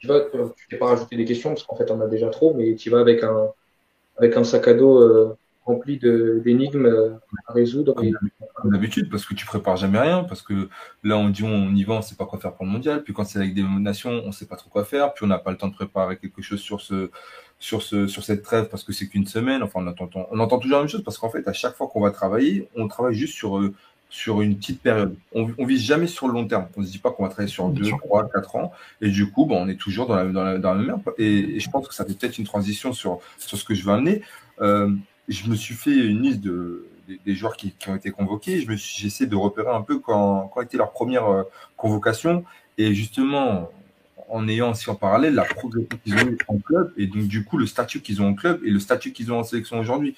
tu 0.01 0.07
vas, 0.07 0.21
tu 0.57 0.69
t'es 0.69 0.77
pas 0.77 0.87
rajouté 0.87 1.17
des 1.17 1.27
questions 1.27 1.51
parce 1.51 1.63
qu'en 1.63 1.77
fait, 1.77 1.91
on 1.91 2.01
a 2.01 2.07
déjà 2.07 2.29
trop, 2.31 2.55
mais 2.55 2.75
tu 2.75 2.91
vas 2.91 3.01
avec 3.01 3.23
un, 3.23 3.51
avec 4.17 4.37
un 4.37 4.45
sac 4.45 4.67
à 4.67 4.75
dos 4.75 4.99
euh, 4.99 5.37
rempli 5.67 5.99
d'énigmes 5.99 6.87
euh, 6.87 7.11
à 7.47 7.53
résoudre. 7.53 7.95
Comme 8.55 8.71
d'habitude, 8.73 9.11
parce 9.11 9.27
que 9.27 9.35
tu 9.35 9.45
prépares 9.45 9.77
jamais 9.77 9.99
rien, 9.99 10.25
parce 10.25 10.41
que 10.41 10.69
là, 11.05 11.19
on 11.19 11.29
dit 11.29 11.45
on 11.45 11.75
y 11.75 11.85
va, 11.85 11.95
on 11.95 12.03
sait 12.03 12.17
pas 12.17 12.25
quoi 12.25 12.39
faire 12.39 12.55
pour 12.55 12.65
le 12.65 12.71
mondial, 12.71 13.03
puis 13.03 13.13
quand 13.13 13.25
c'est 13.25 13.39
avec 13.39 13.53
des 13.53 13.63
nations, 13.63 14.23
on 14.25 14.33
sait 14.33 14.47
pas 14.47 14.57
trop 14.57 14.71
quoi 14.71 14.85
faire, 14.87 15.13
puis 15.13 15.25
on 15.25 15.29
n'a 15.29 15.39
pas 15.39 15.51
le 15.51 15.59
temps 15.59 15.69
de 15.69 15.75
préparer 15.75 16.17
quelque 16.17 16.41
chose 16.41 16.61
sur 16.61 16.81
ce, 16.81 17.11
sur 17.59 17.83
ce, 17.83 18.07
sur 18.07 18.25
cette 18.25 18.43
trêve 18.43 18.69
parce 18.71 18.85
que 18.85 18.93
c'est 18.95 19.07
qu'une 19.07 19.27
semaine. 19.27 19.63
Enfin, 19.63 19.81
on 19.83 19.87
entend, 19.87 20.09
on 20.31 20.41
entend 20.41 20.59
toujours 20.59 20.79
la 20.79 20.85
même 20.85 20.89
chose 20.89 21.05
parce 21.05 21.19
qu'en 21.19 21.29
fait, 21.29 21.47
à 21.47 21.53
chaque 21.53 21.77
fois 21.77 21.89
qu'on 21.89 22.01
va 22.01 22.11
travailler, 22.11 22.69
on 22.75 22.89
travaille 22.89 23.15
juste 23.15 23.35
sur, 23.35 23.59
euh, 23.59 23.75
sur 24.11 24.43
une 24.43 24.57
petite 24.57 24.83
période. 24.83 25.17
On, 25.33 25.51
on 25.57 25.65
vise 25.65 25.83
jamais 25.83 26.09
sur 26.09 26.27
le 26.27 26.35
long 26.35 26.47
terme. 26.47 26.67
On 26.77 26.83
se 26.83 26.91
dit 26.91 26.99
pas 26.99 27.11
qu'on 27.11 27.23
va 27.23 27.29
travailler 27.29 27.51
sur 27.51 27.69
2, 27.69 27.89
3, 27.89 28.29
4 28.29 28.57
ans. 28.57 28.73
Et 29.01 29.09
du 29.09 29.31
coup, 29.31 29.47
bon, 29.47 29.63
on 29.63 29.69
est 29.69 29.77
toujours 29.77 30.07
dans 30.07 30.17
la, 30.17 30.25
dans 30.25 30.43
la, 30.43 30.59
dans 30.59 30.75
la 30.75 30.83
même 30.83 31.01
et, 31.17 31.57
et, 31.57 31.61
je 31.61 31.71
pense 31.71 31.87
que 31.87 31.95
ça 31.95 32.05
fait 32.05 32.15
peut-être 32.15 32.39
une 32.39 32.45
transition 32.45 32.93
sur, 32.93 33.21
sur 33.39 33.57
ce 33.57 33.65
que 33.65 33.75
je 33.75 33.85
vais 33.87 33.93
amener. 33.93 34.23
Euh, 34.61 34.91
je 35.29 35.49
me 35.49 35.55
suis 35.55 35.75
fait 35.75 35.97
une 35.97 36.23
liste 36.23 36.41
de, 36.41 36.87
des, 37.25 37.35
joueurs 37.35 37.57
qui, 37.57 37.71
qui, 37.73 37.89
ont 37.89 37.95
été 37.95 38.11
convoqués. 38.11 38.61
Je 38.61 38.69
me 38.69 38.77
suis, 38.77 39.01
j'essaie 39.01 39.27
de 39.27 39.37
repérer 39.37 39.71
un 39.71 39.83
peu 39.83 40.01
quand, 40.01 40.51
quand 40.53 40.61
était 40.61 40.77
leur 40.77 40.91
première 40.91 41.27
euh, 41.27 41.43
convocation. 41.77 42.45
Et 42.79 42.95
justement, 42.95 43.71
en 44.29 44.49
ayant 44.49 44.71
aussi 44.73 44.91
en 44.91 44.95
parallèle 44.95 45.35
la 45.35 45.45
progression 45.45 45.99
qu'ils 46.05 46.15
ont 46.15 46.29
eu 46.29 46.39
en 46.49 46.59
club 46.59 46.93
et 46.97 47.07
donc 47.07 47.25
du 47.25 47.45
coup 47.45 47.59
le 47.59 47.67
statut 47.67 48.01
qu'ils 48.01 48.23
ont 48.23 48.29
en 48.29 48.35
club 48.35 48.61
et 48.65 48.71
le 48.71 48.79
statut 48.79 49.13
qu'ils 49.13 49.33
ont 49.33 49.39
en 49.39 49.45
sélection 49.45 49.79
aujourd'hui. 49.79 50.17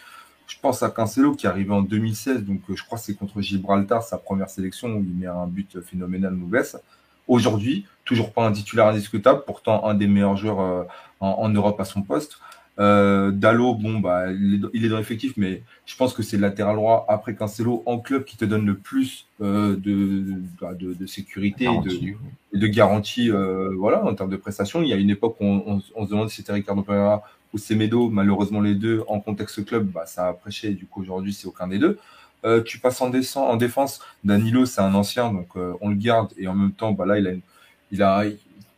Je 0.53 0.61
pense 0.61 0.83
à 0.83 0.91
Cancelo 0.91 1.35
qui 1.35 1.47
est 1.47 1.49
arrivé 1.49 1.73
en 1.73 1.81
2016, 1.81 2.45
donc 2.45 2.61
euh, 2.69 2.77
je 2.77 2.85
crois 2.85 2.99
que 2.99 3.05
c'est 3.05 3.15
contre 3.15 3.41
Gibraltar, 3.41 4.03
sa 4.03 4.19
première 4.19 4.51
sélection, 4.51 4.89
où 4.97 5.03
il 5.03 5.15
met 5.15 5.27
un 5.27 5.47
but 5.47 5.81
phénoménal 5.81 6.35
Mouves. 6.35 6.79
Aujourd'hui, 7.27 7.87
toujours 8.05 8.33
pas 8.33 8.47
un 8.47 8.53
titulaire 8.53 8.87
indiscutable, 8.87 9.45
pourtant 9.47 9.87
un 9.87 9.95
des 9.95 10.07
meilleurs 10.07 10.37
joueurs 10.37 10.61
euh, 10.61 10.85
en, 11.21 11.49
Europe 11.49 11.81
à 11.81 11.87
son 11.87 12.03
poste. 12.03 12.39
Euh, 12.79 13.31
Dallo, 13.31 13.75
bon, 13.75 13.99
bah, 13.99 14.31
il 14.31 14.85
est 14.85 14.89
dans 14.91 14.99
l'effectif, 14.99 15.33
mais 15.39 15.63
je 15.87 15.97
pense 15.97 16.13
que 16.13 16.23
c'est 16.23 16.37
le 16.37 16.43
latéral 16.43 16.77
droit 16.77 17.07
après 17.09 17.35
Cancelo 17.35 17.83
en 17.87 17.99
club 17.99 18.25
qui 18.25 18.37
te 18.37 18.45
donne 18.45 18.67
le 18.67 18.77
plus 18.77 19.29
euh, 19.41 19.77
de, 19.77 20.35
bah, 20.61 20.75
de, 20.75 20.93
de, 20.93 21.07
sécurité 21.07 21.65
et 21.65 21.79
de, 21.79 22.59
de 22.59 22.67
garantie 22.67 23.31
voilà, 23.79 24.05
en 24.05 24.15
termes 24.15 24.31
de 24.31 24.37
prestations. 24.37 24.83
Il 24.83 24.89
y 24.89 24.93
a 24.93 24.97
une 24.97 25.11
époque 25.11 25.37
où 25.41 25.47
on, 25.47 25.63
on, 25.67 25.83
on 25.95 26.05
se 26.05 26.11
demande 26.11 26.29
si 26.29 26.37
c'était 26.37 26.53
Ricardo 26.53 26.83
Pereira 26.83 27.23
ou 27.53 27.59
Semedo, 27.59 28.09
malheureusement 28.09 28.61
les 28.61 28.75
deux 28.75 29.03
en 29.09 29.21
contexte 29.21 29.65
club, 29.65 29.87
bah, 29.87 30.07
ça 30.07 30.29
a 30.29 30.33
prêché. 30.33 30.71
Du 30.71 30.87
coup, 30.87 31.03
aujourd'hui, 31.03 31.33
c'est 31.33 31.47
aucun 31.47 31.69
des 31.69 31.79
deux. 31.79 31.99
Euh, 32.45 32.63
tu 32.63 32.79
passes 32.79 33.01
en, 33.01 33.11
défense. 33.57 34.01
Danilo, 34.25 34.67
c'est 34.67 34.81
un 34.81 34.95
ancien, 34.95 35.33
donc 35.33 35.49
euh, 35.57 35.75
on 35.81 35.91
le 35.91 35.97
garde. 35.97 36.33
Et 36.37 36.49
en 36.49 36.55
même 36.55 36.73
temps, 36.73 36.93
bah, 36.93 37.07
là, 37.07 37.19
il 37.19 38.03
a, 38.03 38.19
a, 38.19 38.25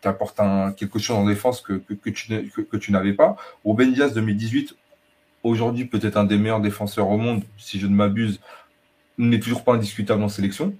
t'apporte 0.00 0.40
quelque 0.76 0.98
chose 0.98 1.16
en 1.16 1.26
défense 1.26 1.60
que, 1.60 1.80
tu, 2.10 2.50
que 2.70 2.76
tu 2.76 2.92
n'avais 2.92 3.14
pas. 3.14 3.36
Ruben 3.64 3.92
Diaz 3.92 4.12
2018, 4.12 4.76
aujourd'hui 5.42 5.86
peut-être 5.86 6.16
un 6.16 6.24
des 6.24 6.36
meilleurs 6.36 6.60
défenseurs 6.60 7.08
au 7.08 7.16
monde, 7.16 7.42
si 7.56 7.78
je 7.78 7.86
ne 7.86 7.94
m'abuse, 7.94 8.40
n'est 9.16 9.40
toujours 9.40 9.64
pas 9.64 9.74
indiscutable 9.74 10.22
en 10.22 10.28
sélection. 10.28 10.74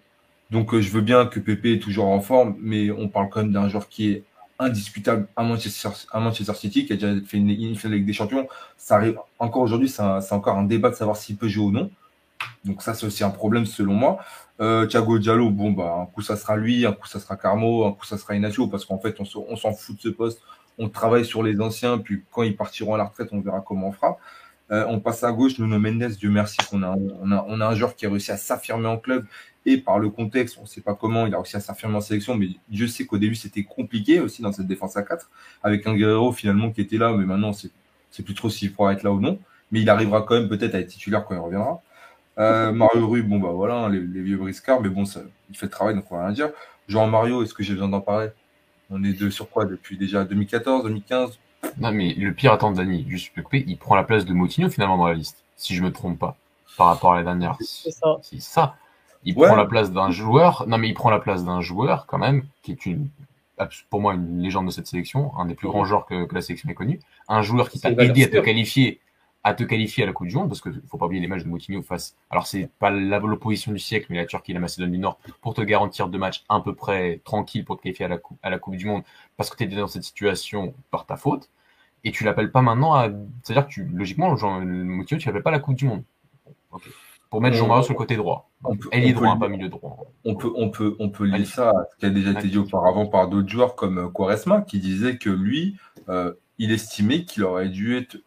Donc 0.51 0.75
euh, 0.75 0.81
je 0.81 0.91
veux 0.91 1.01
bien 1.01 1.27
que 1.27 1.41
Pépé 1.41 1.75
est 1.75 1.79
toujours 1.79 2.07
en 2.07 2.21
forme, 2.21 2.57
mais 2.61 2.91
on 2.91 3.09
parle 3.09 3.29
quand 3.31 3.41
même 3.41 3.53
d'un 3.53 3.69
joueur 3.69 3.89
qui 3.89 4.11
est 4.11 4.25
indiscutable 4.59 5.27
à 5.37 5.43
Manchester, 5.43 5.89
à 6.13 6.21
Manchester 6.21 6.55
City, 6.55 6.87
qui 6.87 6.93
a 6.93 6.97
déjà 6.97 7.15
fait 7.27 7.39
une, 7.39 7.77
finale 7.77 7.95
avec 7.95 8.07
des 8.07 8.13
champions. 8.13 8.49
Ça 8.77 8.97
arrive 8.97 9.19
encore 9.39 9.63
aujourd'hui, 9.63 9.89
c'est 9.89 10.03
encore 10.03 10.57
un 10.57 10.65
débat 10.65 10.91
de 10.91 10.95
savoir 10.95 11.17
s'il 11.17 11.37
peut 11.37 11.49
jouer 11.49 11.67
ou 11.67 11.71
non. 11.71 11.91
Donc 12.65 12.83
ça, 12.83 12.95
c'est 12.95 13.07
aussi 13.07 13.25
un 13.25 13.31
problème 13.31 13.67
selon 13.67 13.95
moi. 13.95 14.19
Euh, 14.61 14.87
Thiago 14.87 15.19
Diallo, 15.19 15.51
bon, 15.51 15.73
bah, 15.73 15.97
un 16.01 16.07
coup 16.07 16.23
ça 16.23 16.37
sera 16.37 16.57
lui, 16.57 16.87
un 16.87 16.93
coup 16.93 17.07
ça 17.07 17.21
sera 17.21 17.37
Carmo, 17.37 17.87
un 17.87 17.93
coup 17.93 18.05
ça 18.05 18.19
sera 18.19 18.37
Inacio, 18.37 18.69
parce 18.69 18.85
qu'en 18.85 18.99
fait, 18.99 19.17
on 19.19 19.25
s'en 19.57 19.73
fout 19.73 19.97
de 19.97 20.01
ce 20.01 20.09
poste. 20.09 20.41
On 20.79 20.89
travaille 20.89 21.25
sur 21.25 21.43
les 21.43 21.61
anciens, 21.61 21.99
puis 21.99 22.23
quand 22.33 22.43
ils 22.43 22.57
partiront 22.57 22.95
à 22.95 22.99
la 22.99 23.05
retraite, 23.05 23.29
on 23.33 23.41
verra 23.41 23.61
comment 23.61 23.89
on 23.89 23.93
fera. 23.93 24.19
Euh, 24.75 24.85
on 24.89 24.99
passe 24.99 25.23
à 25.23 25.31
gauche, 25.31 25.59
Nuno 25.61 25.79
Mendes, 25.79 26.17
Dieu 26.19 26.31
merci 26.31 26.57
qu'on 26.69 26.83
a, 26.83 26.97
on 26.97 27.31
a, 27.61 27.67
un 27.67 27.75
joueur 27.77 27.95
qui 27.95 28.07
a 28.07 28.11
réussi 28.11 28.33
à 28.33 28.37
s'affirmer 28.37 28.89
en 28.89 28.99
club 28.99 29.25
et 29.67 29.79
par 29.79 30.01
le 30.01 30.11
contexte, 30.11 30.57
on 30.59 30.63
ne 30.63 30.67
sait 30.67 30.81
pas 30.81 30.95
comment, 30.95 31.27
il 31.27 31.35
a 31.35 31.37
réussi 31.37 31.57
à 31.57 31.61
s'affirmer 31.61 31.97
en 31.97 32.01
sélection, 32.01 32.35
mais 32.35 32.49
je 32.73 32.85
sais 32.87 33.07
qu'au 33.07 33.19
début 33.19 33.37
c'était 33.37 33.63
compliqué 33.63 34.19
aussi 34.19 34.43
dans 34.43 34.53
cette 34.53 34.67
défense 34.67 34.97
à 34.97 35.03
4, 35.03 35.31
avec 35.63 35.87
un 35.87 35.95
Guerrero 35.95 36.33
finalement 36.33 36.73
qui 36.73 36.81
était 36.81 36.97
là, 36.97 37.13
mais 37.13 37.25
maintenant 37.25 37.53
c'est, 37.53 37.71
c'est 38.11 38.25
plus 38.25 38.35
trop 38.35 38.51
s'il 38.51 38.73
pourra 38.73 38.95
être 38.95 39.05
là 39.05 39.13
ou 39.13 39.21
non, 39.21 39.39
mais 39.71 39.81
il 39.81 39.89
arrivera 39.89 40.23
quand 40.23 40.35
même 40.35 40.49
peut-être 40.49 40.75
à 40.75 40.81
être 40.81 40.89
titulaire 40.89 41.25
quand 41.25 41.35
il 41.35 41.41
reviendra. 41.41 41.81
Euh, 42.39 42.73
Mario 42.73 43.07
Rue, 43.07 43.23
bon 43.23 43.39
bah 43.39 43.53
voilà, 43.53 43.75
hein, 43.75 43.91
les, 43.91 44.01
vieux 44.01 44.39
briscards, 44.39 44.81
mais 44.81 44.89
bon, 44.89 45.05
il 45.05 45.57
fait 45.57 45.67
le 45.67 45.71
travail, 45.71 45.95
donc 45.95 46.11
on 46.11 46.17
va 46.17 46.25
rien 46.25 46.35
dire. 46.35 46.51
Jean 46.89 47.07
Mario, 47.07 47.45
est-ce 47.45 47.55
que 47.55 47.63
j'ai 47.63 47.75
besoin 47.75 47.89
d'en 47.89 48.01
parler? 48.01 48.31
On 48.91 49.05
est 49.05 49.13
de 49.13 49.31
sur 49.31 49.49
quoi 49.49 49.67
depuis 49.67 49.97
déjà 49.97 50.25
2014, 50.25 50.85
2015 50.85 51.39
Non 51.79 51.93
mais 51.93 52.15
le 52.15 52.33
pire, 52.33 52.53
attends 52.53 52.73
Dani, 52.73 53.05
juste 53.09 53.35
couper, 53.35 53.65
il 53.67 53.77
prend 53.77 53.95
la 53.95 54.05
place 54.05 54.25
de 54.25 54.33
Moutinho 54.33 54.69
finalement 54.71 54.97
dans 54.97 55.07
la 55.07 55.15
liste, 55.15 55.45
si 55.57 55.75
je 55.75 55.83
me 55.83 55.93
trompe 55.93 56.19
pas. 56.19 56.37
par 56.77 56.89
rapport 56.89 57.13
à 57.13 57.17
la 57.17 57.25
dernière. 57.25 57.57
C'est 57.61 57.91
ça. 57.91 58.19
C'est 58.23 58.41
ça. 58.41 58.77
Il 59.25 59.35
prend 59.35 59.57
la 59.57 59.65
place 59.65 59.91
d'un 59.91 60.11
joueur. 60.11 60.67
Non, 60.69 60.77
mais 60.77 60.89
il 60.89 60.95
prend 60.95 61.11
la 61.11 61.19
place 61.19 61.45
d'un 61.45 61.61
joueur 61.61 62.07
quand 62.07 62.19
même 62.19 62.45
qui 62.63 62.73
est 62.73 62.87
une 62.87 63.09
pour 63.89 64.01
moi 64.01 64.15
une 64.15 64.41
légende 64.41 64.67
de 64.67 64.73
cette 64.73 64.89
sélection, 64.89 65.37
un 65.39 65.47
des 65.47 65.55
plus 65.55 65.69
grands 65.69 65.85
joueurs 65.85 66.07
que, 66.07 66.27
la 66.33 66.41
sélection 66.41 66.69
ait 66.71 66.75
connu, 66.75 66.99
un 67.29 67.43
joueur 67.43 67.71
qui 67.71 67.79
t'a 67.79 67.91
aidé 67.91 68.25
à 68.25 68.29
te 68.29 68.39
qualifier 68.39 69.01
à 69.47 69.53
te 69.53 69.63
qualifier 69.63 70.05
à 70.05 70.07
la 70.07 70.15
Coupe 70.15 70.29
du 70.29 70.35
Monde, 70.35 70.49
parce 70.49 70.63
qu'il 70.63 70.73
ne 70.73 70.81
faut 70.89 70.97
pas 70.97 71.05
oublier 71.05 71.21
les 71.21 71.29
matchs 71.29 71.45
de 71.45 71.49
Moutinho 71.49 71.83
face. 71.83 72.17
Alors, 72.31 72.47
c'est 72.47 72.71
pas 72.79 72.91
l'opposition 72.91 73.73
du 73.73 73.79
siècle, 73.79 74.07
mais 74.09 74.17
la 74.17 74.25
Turquie 74.25 74.53
et 74.53 74.55
la 74.55 74.61
Macédoine 74.61 74.91
du 74.91 74.97
Nord, 74.97 75.19
pour 75.43 75.53
te 75.53 75.61
garantir 75.61 76.09
deux 76.09 76.19
matchs 76.19 76.43
à 76.49 76.61
peu 76.61 76.75
près 76.75 77.21
tranquilles 77.25 77.67
pour 77.67 77.77
te 77.77 77.83
qualifier 77.83 78.07
à 78.07 78.09
la, 78.09 78.17
coupe, 78.17 78.39
à 78.43 78.49
la 78.49 78.59
Coupe 78.59 78.77
du 78.77 78.87
Monde, 78.87 79.03
parce 79.37 79.51
que 79.51 79.57
tu 79.57 79.65
étais 79.65 79.77
dans 79.77 79.87
cette 79.87 80.05
situation 80.05 80.73
par 80.91 81.05
ta 81.05 81.19
faute, 81.19 81.51
et 82.05 82.13
tu 82.13 82.25
l'appelles 82.25 82.53
pas 82.53 82.63
maintenant 82.63 82.95
à. 82.95 83.09
C'est-à-dire 83.43 83.67
que 83.67 83.73
tu, 83.73 83.85
logiquement, 83.85 84.37
Jean, 84.37 84.61
Moutinho, 84.61 85.21
tu 85.21 85.27
l'appelles 85.27 85.43
pas 85.43 85.51
à 85.51 85.55
la 85.55 85.59
Coupe 85.59 85.77
du 85.77 85.87
Monde. 85.87 86.05
Pour 87.31 87.41
mettre 87.41 87.57
Jean-Marie 87.57 87.83
sur 87.83 87.95
le 87.95 87.99
côté 87.99 88.17
droit. 88.17 88.49
Elle 88.93 89.05
est 89.05 89.13
droit, 89.13 89.37
pas 89.39 89.49
milieu 89.49 89.69
droit. 89.69 90.07
On 90.25 90.37
peut, 90.37 90.53
on 90.55 90.71
peut, 90.71 90.95
on 91.01 91.09
peut 91.09 91.25
lire 91.25 91.47
ça, 91.47 91.73
ce 91.93 91.97
qui 91.97 92.07
a 92.07 92.11
déjà 92.11 92.31
été 92.31 92.49
dit 92.49 92.59
auparavant 92.59 93.07
par 93.07 93.29
d'autres 93.29 93.49
joueurs 93.49 93.75
comme 93.75 93.99
euh, 93.99 94.09
Quaresma, 94.09 94.61
qui 94.61 94.79
disait 94.79 95.19
que 95.19 95.31
lui, 95.31 95.77
euh, 96.09 96.33
il 96.59 96.71
estimait 96.71 97.25
qu'il 97.25 97.43
aurait 97.43 97.71
dû 97.71 97.97
être 97.97 98.19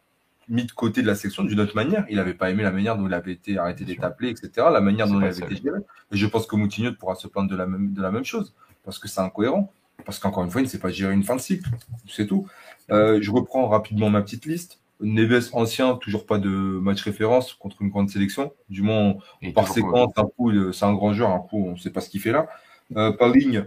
mis 0.48 0.64
de 0.64 0.72
côté 0.72 1.02
de 1.02 1.06
la 1.06 1.14
section 1.14 1.44
d'une 1.44 1.60
autre 1.60 1.74
manière. 1.74 2.04
Il 2.10 2.16
n'avait 2.16 2.34
pas 2.34 2.50
aimé 2.50 2.62
la 2.62 2.70
manière 2.70 2.96
dont 2.98 3.06
il 3.06 3.14
avait 3.14 3.32
été 3.32 3.56
arrêté 3.58 3.84
d'être 3.84 4.04
appelé, 4.04 4.30
etc. 4.30 4.50
La 4.70 4.80
manière 4.80 5.08
dont 5.08 5.20
il 5.20 5.24
avait 5.24 5.38
été 5.38 5.56
géré. 5.56 5.78
Et 6.12 6.16
je 6.16 6.26
pense 6.26 6.46
que 6.46 6.56
Moutinho 6.56 6.92
pourra 6.92 7.14
se 7.14 7.28
plaindre 7.28 7.50
de 7.50 7.56
la 7.56 7.66
même, 7.66 7.92
de 7.92 8.02
la 8.02 8.10
même 8.10 8.24
chose, 8.24 8.54
parce 8.84 8.98
que 8.98 9.08
c'est 9.08 9.20
incohérent. 9.20 9.72
Parce 10.04 10.18
qu'encore 10.18 10.44
une 10.44 10.50
fois, 10.50 10.60
il 10.60 10.64
ne 10.64 10.68
sait 10.68 10.78
pas 10.78 10.90
gérer 10.90 11.12
une 11.12 11.24
fin 11.24 11.36
de 11.36 11.40
cycle. 11.40 11.68
C'est 12.06 12.26
tout. 12.26 12.46
Euh, 12.90 13.18
je 13.20 13.30
reprends 13.30 13.68
rapidement 13.68 14.10
ma 14.10 14.22
petite 14.22 14.46
liste. 14.46 14.80
Neves 15.00 15.50
ancien, 15.52 15.94
toujours 15.94 16.26
pas 16.26 16.38
de 16.38 16.48
match 16.48 17.02
référence 17.02 17.54
contre 17.54 17.82
une 17.82 17.88
grande 17.88 18.10
sélection. 18.10 18.52
Du 18.68 18.82
moins, 18.82 19.16
par 19.54 19.68
séquence, 19.68 20.12
un 20.16 20.24
coup, 20.24 20.50
c'est 20.72 20.84
un 20.84 20.94
grand 20.94 21.12
joueur, 21.12 21.30
un 21.30 21.38
coup, 21.38 21.64
on 21.68 21.72
ne 21.72 21.76
sait 21.76 21.90
pas 21.90 22.00
ce 22.00 22.10
qu'il 22.10 22.20
fait 22.20 22.32
là. 22.32 22.48
Euh, 22.96 23.12
par 23.12 23.30
ligne, 23.30 23.66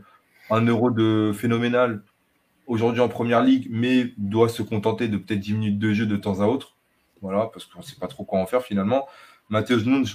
un 0.50 0.66
euro 0.66 0.92
de 0.92 1.32
phénoménal, 1.34 2.04
aujourd'hui 2.68 3.02
en 3.02 3.08
première 3.08 3.42
ligue, 3.42 3.68
mais 3.70 4.14
doit 4.18 4.50
se 4.50 4.62
contenter 4.62 5.08
de 5.08 5.18
peut-être 5.18 5.40
10 5.40 5.54
minutes 5.54 5.80
de 5.80 5.94
jeu 5.94 6.06
de 6.06 6.18
temps 6.18 6.42
à 6.42 6.48
autre. 6.48 6.76
Voilà, 7.22 7.50
parce 7.54 7.66
qu'on 7.66 7.80
ne 7.80 7.84
sait 7.84 8.00
pas 8.00 8.08
trop 8.08 8.26
quoi 8.26 8.40
en 8.40 8.46
faire 8.46 8.64
finalement. 8.64 9.08
Mathéus 9.50 9.86
Nunes, 9.86 10.06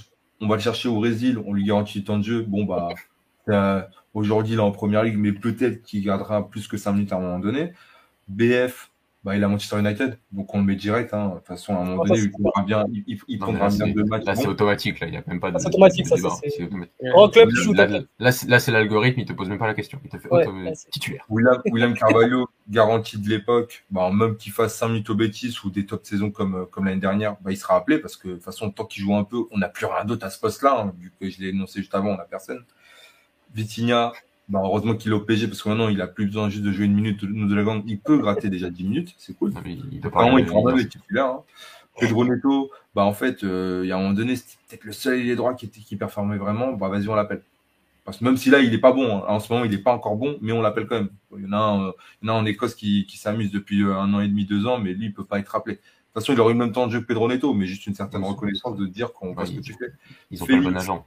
on 0.41 0.47
va 0.47 0.55
le 0.55 0.61
chercher 0.61 0.89
au 0.89 0.95
Brésil, 0.95 1.41
on 1.45 1.53
lui 1.53 1.63
garantit 1.63 2.03
temps 2.03 2.17
de 2.17 2.23
jeu. 2.23 2.41
Bon, 2.41 2.65
bah, 2.65 2.89
euh, 3.49 3.81
aujourd'hui, 4.13 4.53
il 4.53 4.57
est 4.57 4.61
en 4.61 4.71
première 4.71 5.03
ligue, 5.03 5.17
mais 5.17 5.31
peut-être 5.31 5.81
qu'il 5.83 6.03
gardera 6.03 6.49
plus 6.49 6.67
que 6.67 6.77
5 6.77 6.93
minutes 6.93 7.13
à 7.13 7.15
un 7.15 7.21
moment 7.21 7.39
donné. 7.39 7.73
BF, 8.27 8.91
bah, 9.27 9.35
il 9.35 9.43
a 9.43 9.49
Manchester 9.49 9.79
United, 9.79 10.17
donc 10.31 10.55
on 10.55 10.59
le 10.59 10.63
met 10.63 10.77
direct. 10.77 11.13
Hein. 11.13 11.27
De 11.27 11.35
toute 11.39 11.47
façon, 11.47 11.75
à 11.75 11.79
un 11.81 11.83
moment 11.83 12.05
donné, 12.05 12.17
il 12.17 12.31
prendra 12.31 12.63
bien, 12.63 12.85
il, 12.93 13.19
il 13.27 13.37
prendra 13.37 13.67
bien 13.67 13.89
deux 13.89 14.05
matchs. 14.05 14.23
Là, 14.23 14.37
c'est 14.37 14.47
automatique. 14.47 15.01
Là, 15.01 15.07
il 15.07 15.11
n'y 15.11 15.17
a 15.17 15.23
même 15.27 15.41
pas 15.41 15.51
de. 15.51 15.59
C'est 15.59 15.67
automatique, 15.67 16.07
ça. 16.07 16.15
Là, 18.19 18.59
c'est 18.61 18.71
l'algorithme, 18.71 19.19
il 19.19 19.23
ne 19.23 19.27
te 19.27 19.33
pose 19.33 19.49
même 19.49 19.57
pas 19.57 19.67
la 19.67 19.73
question. 19.73 19.99
Il 20.05 20.09
te 20.09 20.17
fait 20.17 20.29
titulaire. 20.91 21.25
William, 21.27 21.61
William 21.69 21.93
Carvalho, 21.93 22.47
garantie 22.69 23.17
de 23.17 23.27
l'époque, 23.27 23.83
bah, 23.91 24.09
même 24.13 24.37
qu'il 24.37 24.53
fasse 24.53 24.75
5 24.75 24.87
minutes 24.87 25.09
au 25.09 25.15
Betis 25.15 25.57
ou 25.65 25.71
des 25.71 25.85
top 25.85 26.05
saisons 26.05 26.31
comme, 26.31 26.65
comme 26.71 26.85
l'année 26.85 27.01
dernière, 27.01 27.35
bah, 27.41 27.51
il 27.51 27.57
sera 27.57 27.75
appelé 27.75 27.97
parce 27.99 28.15
que 28.15 28.29
de 28.29 28.33
toute 28.35 28.43
façon, 28.45 28.71
tant 28.71 28.85
qu'il 28.85 29.03
joue 29.03 29.13
un 29.13 29.25
peu, 29.25 29.43
on 29.51 29.57
n'a 29.57 29.67
plus 29.67 29.87
rien 29.87 30.05
d'autre 30.05 30.25
à 30.25 30.29
ce 30.29 30.39
poste-là. 30.39 30.83
Hein, 30.85 30.93
vu 30.97 31.11
que 31.19 31.29
je 31.29 31.41
l'ai 31.41 31.49
énoncé 31.49 31.79
juste 31.79 31.93
avant, 31.95 32.11
on 32.11 32.17
n'a 32.17 32.23
personne. 32.23 32.63
Vitinha, 33.53 34.13
bah, 34.49 34.61
heureusement 34.63 34.95
qu'il 34.95 35.11
est 35.11 35.15
au 35.15 35.19
PG 35.19 35.47
parce 35.47 35.61
que 35.61 35.69
maintenant 35.69 35.89
il 35.89 36.01
a 36.01 36.07
plus 36.07 36.25
besoin 36.25 36.49
juste 36.49 36.63
de 36.63 36.71
jouer 36.71 36.85
une 36.85 36.95
minute 36.95 37.21
nous 37.23 37.47
de 37.47 37.55
la 37.55 37.63
gang. 37.63 37.83
Il 37.85 37.99
peut 37.99 38.17
gratter 38.17 38.49
déjà 38.49 38.69
10 38.69 38.83
minutes, 38.83 39.15
c'est 39.17 39.37
cool. 39.37 39.53
il, 39.65 39.83
il 39.91 39.99
prend 40.01 40.33
même 40.33 40.77
les 40.77 40.87
titulaires. 40.87 41.25
Hein. 41.25 41.43
Pedro 41.99 42.25
Neto, 42.25 42.71
bah 42.95 43.03
en 43.03 43.13
fait, 43.13 43.43
euh, 43.43 43.81
il 43.83 43.89
y 43.89 43.91
a 43.91 43.97
un 43.97 43.99
moment 43.99 44.13
donné, 44.13 44.35
c'était 44.35 44.57
peut-être 44.69 44.83
le 44.83 44.91
seul 44.91 45.19
ailier 45.19 45.35
droit 45.35 45.53
qui, 45.55 45.65
était, 45.65 45.81
qui 45.81 45.95
performait 45.95 46.37
vraiment. 46.37 46.73
Bah 46.73 46.89
vas-y, 46.89 47.07
on 47.07 47.15
l'appelle. 47.15 47.41
Parce 48.05 48.19
que 48.19 48.23
même 48.23 48.37
si 48.37 48.49
là, 48.49 48.59
il 48.59 48.71
n'est 48.71 48.77
pas 48.77 48.93
bon, 48.93 49.17
hein. 49.17 49.23
en 49.27 49.39
ce 49.39 49.51
moment, 49.51 49.65
il 49.65 49.71
n'est 49.71 49.79
pas 49.79 49.91
encore 49.91 50.15
bon, 50.15 50.37
mais 50.41 50.53
on 50.53 50.61
l'appelle 50.61 50.87
quand 50.87 50.95
même. 50.95 51.09
Il 51.37 51.43
y 51.43 51.47
en 51.47 51.53
a 51.53 51.57
un, 51.57 51.87
euh, 51.87 51.91
il 52.21 52.27
y 52.27 52.31
en 52.31 52.35
a 52.35 52.37
en 52.37 52.45
Écosse 52.45 52.75
qui, 52.75 53.05
qui 53.05 53.17
s'amuse 53.17 53.51
depuis 53.51 53.83
euh, 53.83 53.97
un 53.97 54.13
an 54.13 54.21
et 54.21 54.27
demi, 54.27 54.45
deux 54.45 54.65
ans, 54.65 54.79
mais 54.79 54.93
lui, 54.93 55.07
il 55.07 55.13
peut 55.13 55.25
pas 55.25 55.39
être 55.39 55.49
rappelé. 55.49 55.75
De 55.75 55.79
toute 55.81 56.13
façon, 56.13 56.33
il 56.33 56.39
aurait 56.39 56.51
eu 56.51 56.57
le 56.57 56.63
même 56.63 56.71
temps 56.71 56.87
de 56.87 56.91
jeu 56.93 57.01
que 57.01 57.05
Pedro 57.05 57.27
Neto, 57.27 57.53
mais 57.53 57.65
juste 57.65 57.85
une 57.85 57.95
certaine 57.95 58.23
reconnaissance 58.23 58.77
de 58.77 58.85
dire 58.85 59.11
qu'on 59.11 59.33
voit 59.33 59.45
ce 59.45 59.51
que 59.51 59.59
tu 59.59 59.73
fais. 59.73 59.91
Ils 60.31 60.41
ont 60.41 60.45
pas 60.45 60.53
le 60.53 60.61
bon 60.61 60.75
agent. 60.75 61.05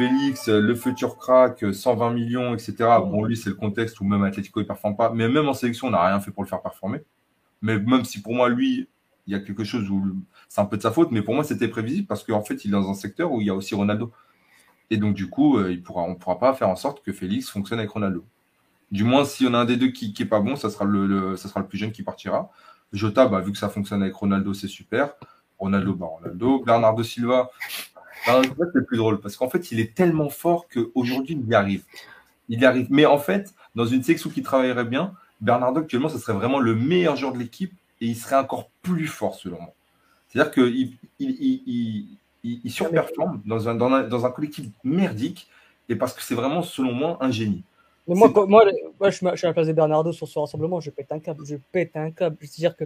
Félix, 0.00 0.48
le 0.48 0.74
futur 0.74 1.18
crack, 1.18 1.62
120 1.74 2.10
millions, 2.12 2.54
etc. 2.54 2.74
Bon, 3.04 3.22
lui, 3.22 3.36
c'est 3.36 3.50
le 3.50 3.54
contexte 3.54 4.00
où 4.00 4.04
même 4.04 4.22
Atletico, 4.22 4.60
il 4.60 4.62
ne 4.62 4.68
performe 4.68 4.96
pas. 4.96 5.12
Mais 5.12 5.28
même 5.28 5.46
en 5.46 5.52
sélection, 5.52 5.88
on 5.88 5.90
n'a 5.90 6.02
rien 6.02 6.18
fait 6.20 6.30
pour 6.30 6.42
le 6.42 6.48
faire 6.48 6.62
performer. 6.62 7.02
Mais 7.60 7.78
même 7.78 8.06
si 8.06 8.22
pour 8.22 8.32
moi, 8.32 8.48
lui, 8.48 8.88
il 9.26 9.34
y 9.34 9.36
a 9.36 9.40
quelque 9.40 9.62
chose 9.62 9.90
où 9.90 10.16
c'est 10.48 10.62
un 10.62 10.64
peu 10.64 10.78
de 10.78 10.82
sa 10.82 10.90
faute, 10.90 11.10
mais 11.10 11.20
pour 11.20 11.34
moi, 11.34 11.44
c'était 11.44 11.68
prévisible 11.68 12.06
parce 12.06 12.24
qu'en 12.24 12.40
fait, 12.40 12.64
il 12.64 12.68
est 12.68 12.72
dans 12.72 12.88
un 12.88 12.94
secteur 12.94 13.30
où 13.30 13.42
il 13.42 13.46
y 13.46 13.50
a 13.50 13.54
aussi 13.54 13.74
Ronaldo. 13.74 14.10
Et 14.88 14.96
donc, 14.96 15.14
du 15.14 15.28
coup, 15.28 15.58
euh, 15.58 15.70
il 15.70 15.82
pourra, 15.82 16.04
on 16.04 16.12
ne 16.12 16.14
pourra 16.14 16.38
pas 16.38 16.54
faire 16.54 16.70
en 16.70 16.76
sorte 16.76 17.02
que 17.04 17.12
Félix 17.12 17.50
fonctionne 17.50 17.78
avec 17.78 17.90
Ronaldo. 17.90 18.24
Du 18.90 19.04
moins, 19.04 19.26
si 19.26 19.46
on 19.46 19.52
a 19.52 19.58
un 19.58 19.64
des 19.66 19.76
deux 19.76 19.88
qui 19.88 20.14
n'est 20.18 20.24
pas 20.24 20.40
bon, 20.40 20.56
ça 20.56 20.70
sera 20.70 20.86
le, 20.86 21.36
ça 21.36 21.50
sera 21.50 21.60
le 21.60 21.66
plus 21.66 21.76
jeune 21.76 21.92
qui 21.92 22.02
partira. 22.02 22.50
Jota, 22.94 23.26
bah, 23.26 23.40
vu 23.40 23.52
que 23.52 23.58
ça 23.58 23.68
fonctionne 23.68 24.02
avec 24.02 24.14
Ronaldo, 24.14 24.54
c'est 24.54 24.66
super. 24.66 25.12
Ronaldo, 25.58 25.94
bah, 25.94 26.06
Ronaldo. 26.06 26.64
Bernardo 26.64 27.02
Silva, 27.02 27.50
c'est 28.24 28.74
le 28.74 28.84
plus 28.84 28.96
drôle 28.96 29.20
parce 29.20 29.36
qu'en 29.36 29.48
fait, 29.48 29.72
il 29.72 29.80
est 29.80 29.94
tellement 29.94 30.28
fort 30.28 30.66
qu'aujourd'hui, 30.68 31.38
il 31.40 31.48
y 31.48 31.54
arrive. 31.54 31.84
Il 32.48 32.60
y 32.60 32.64
arrive. 32.64 32.86
Mais 32.90 33.06
en 33.06 33.18
fait, 33.18 33.54
dans 33.74 33.86
une 33.86 34.02
section 34.02 34.30
qui 34.30 34.42
travaillerait 34.42 34.84
bien, 34.84 35.14
Bernardo, 35.40 35.80
actuellement, 35.80 36.08
ce 36.08 36.18
serait 36.18 36.32
vraiment 36.32 36.58
le 36.58 36.74
meilleur 36.74 37.16
joueur 37.16 37.32
de 37.32 37.38
l'équipe 37.38 37.72
et 38.00 38.06
il 38.06 38.16
serait 38.16 38.36
encore 38.36 38.68
plus 38.82 39.06
fort, 39.06 39.34
selon 39.34 39.56
moi. 39.56 39.72
C'est-à-dire 40.28 40.52
qu'il 40.52 40.92
il, 41.18 42.18
il, 42.44 42.70
surperforme 42.70 43.42
dans 43.44 43.68
un, 43.68 43.74
dans, 43.74 43.92
un, 43.92 44.02
dans 44.02 44.26
un 44.26 44.30
collectif 44.30 44.66
merdique 44.84 45.48
et 45.88 45.96
parce 45.96 46.12
que 46.12 46.22
c'est 46.22 46.34
vraiment, 46.34 46.62
selon 46.62 46.92
moi, 46.92 47.18
un 47.20 47.30
génie. 47.30 47.64
Mais 48.06 48.14
moi, 48.14 48.28
moi, 48.28 48.46
moi, 48.98 49.10
je, 49.10 49.16
suis 49.16 49.26
à 49.26 49.48
la 49.48 49.52
place 49.52 49.66
de 49.66 49.72
Bernardo 49.72 50.12
sur 50.12 50.28
ce 50.28 50.38
rassemblement, 50.38 50.80
je 50.80 50.90
pète 50.90 51.10
un 51.12 51.18
câble. 51.18 51.44
Je 51.44 51.56
pète 51.72 51.96
un 51.96 52.10
câble. 52.10 52.36
C'est-à-dire 52.40 52.76
que, 52.76 52.84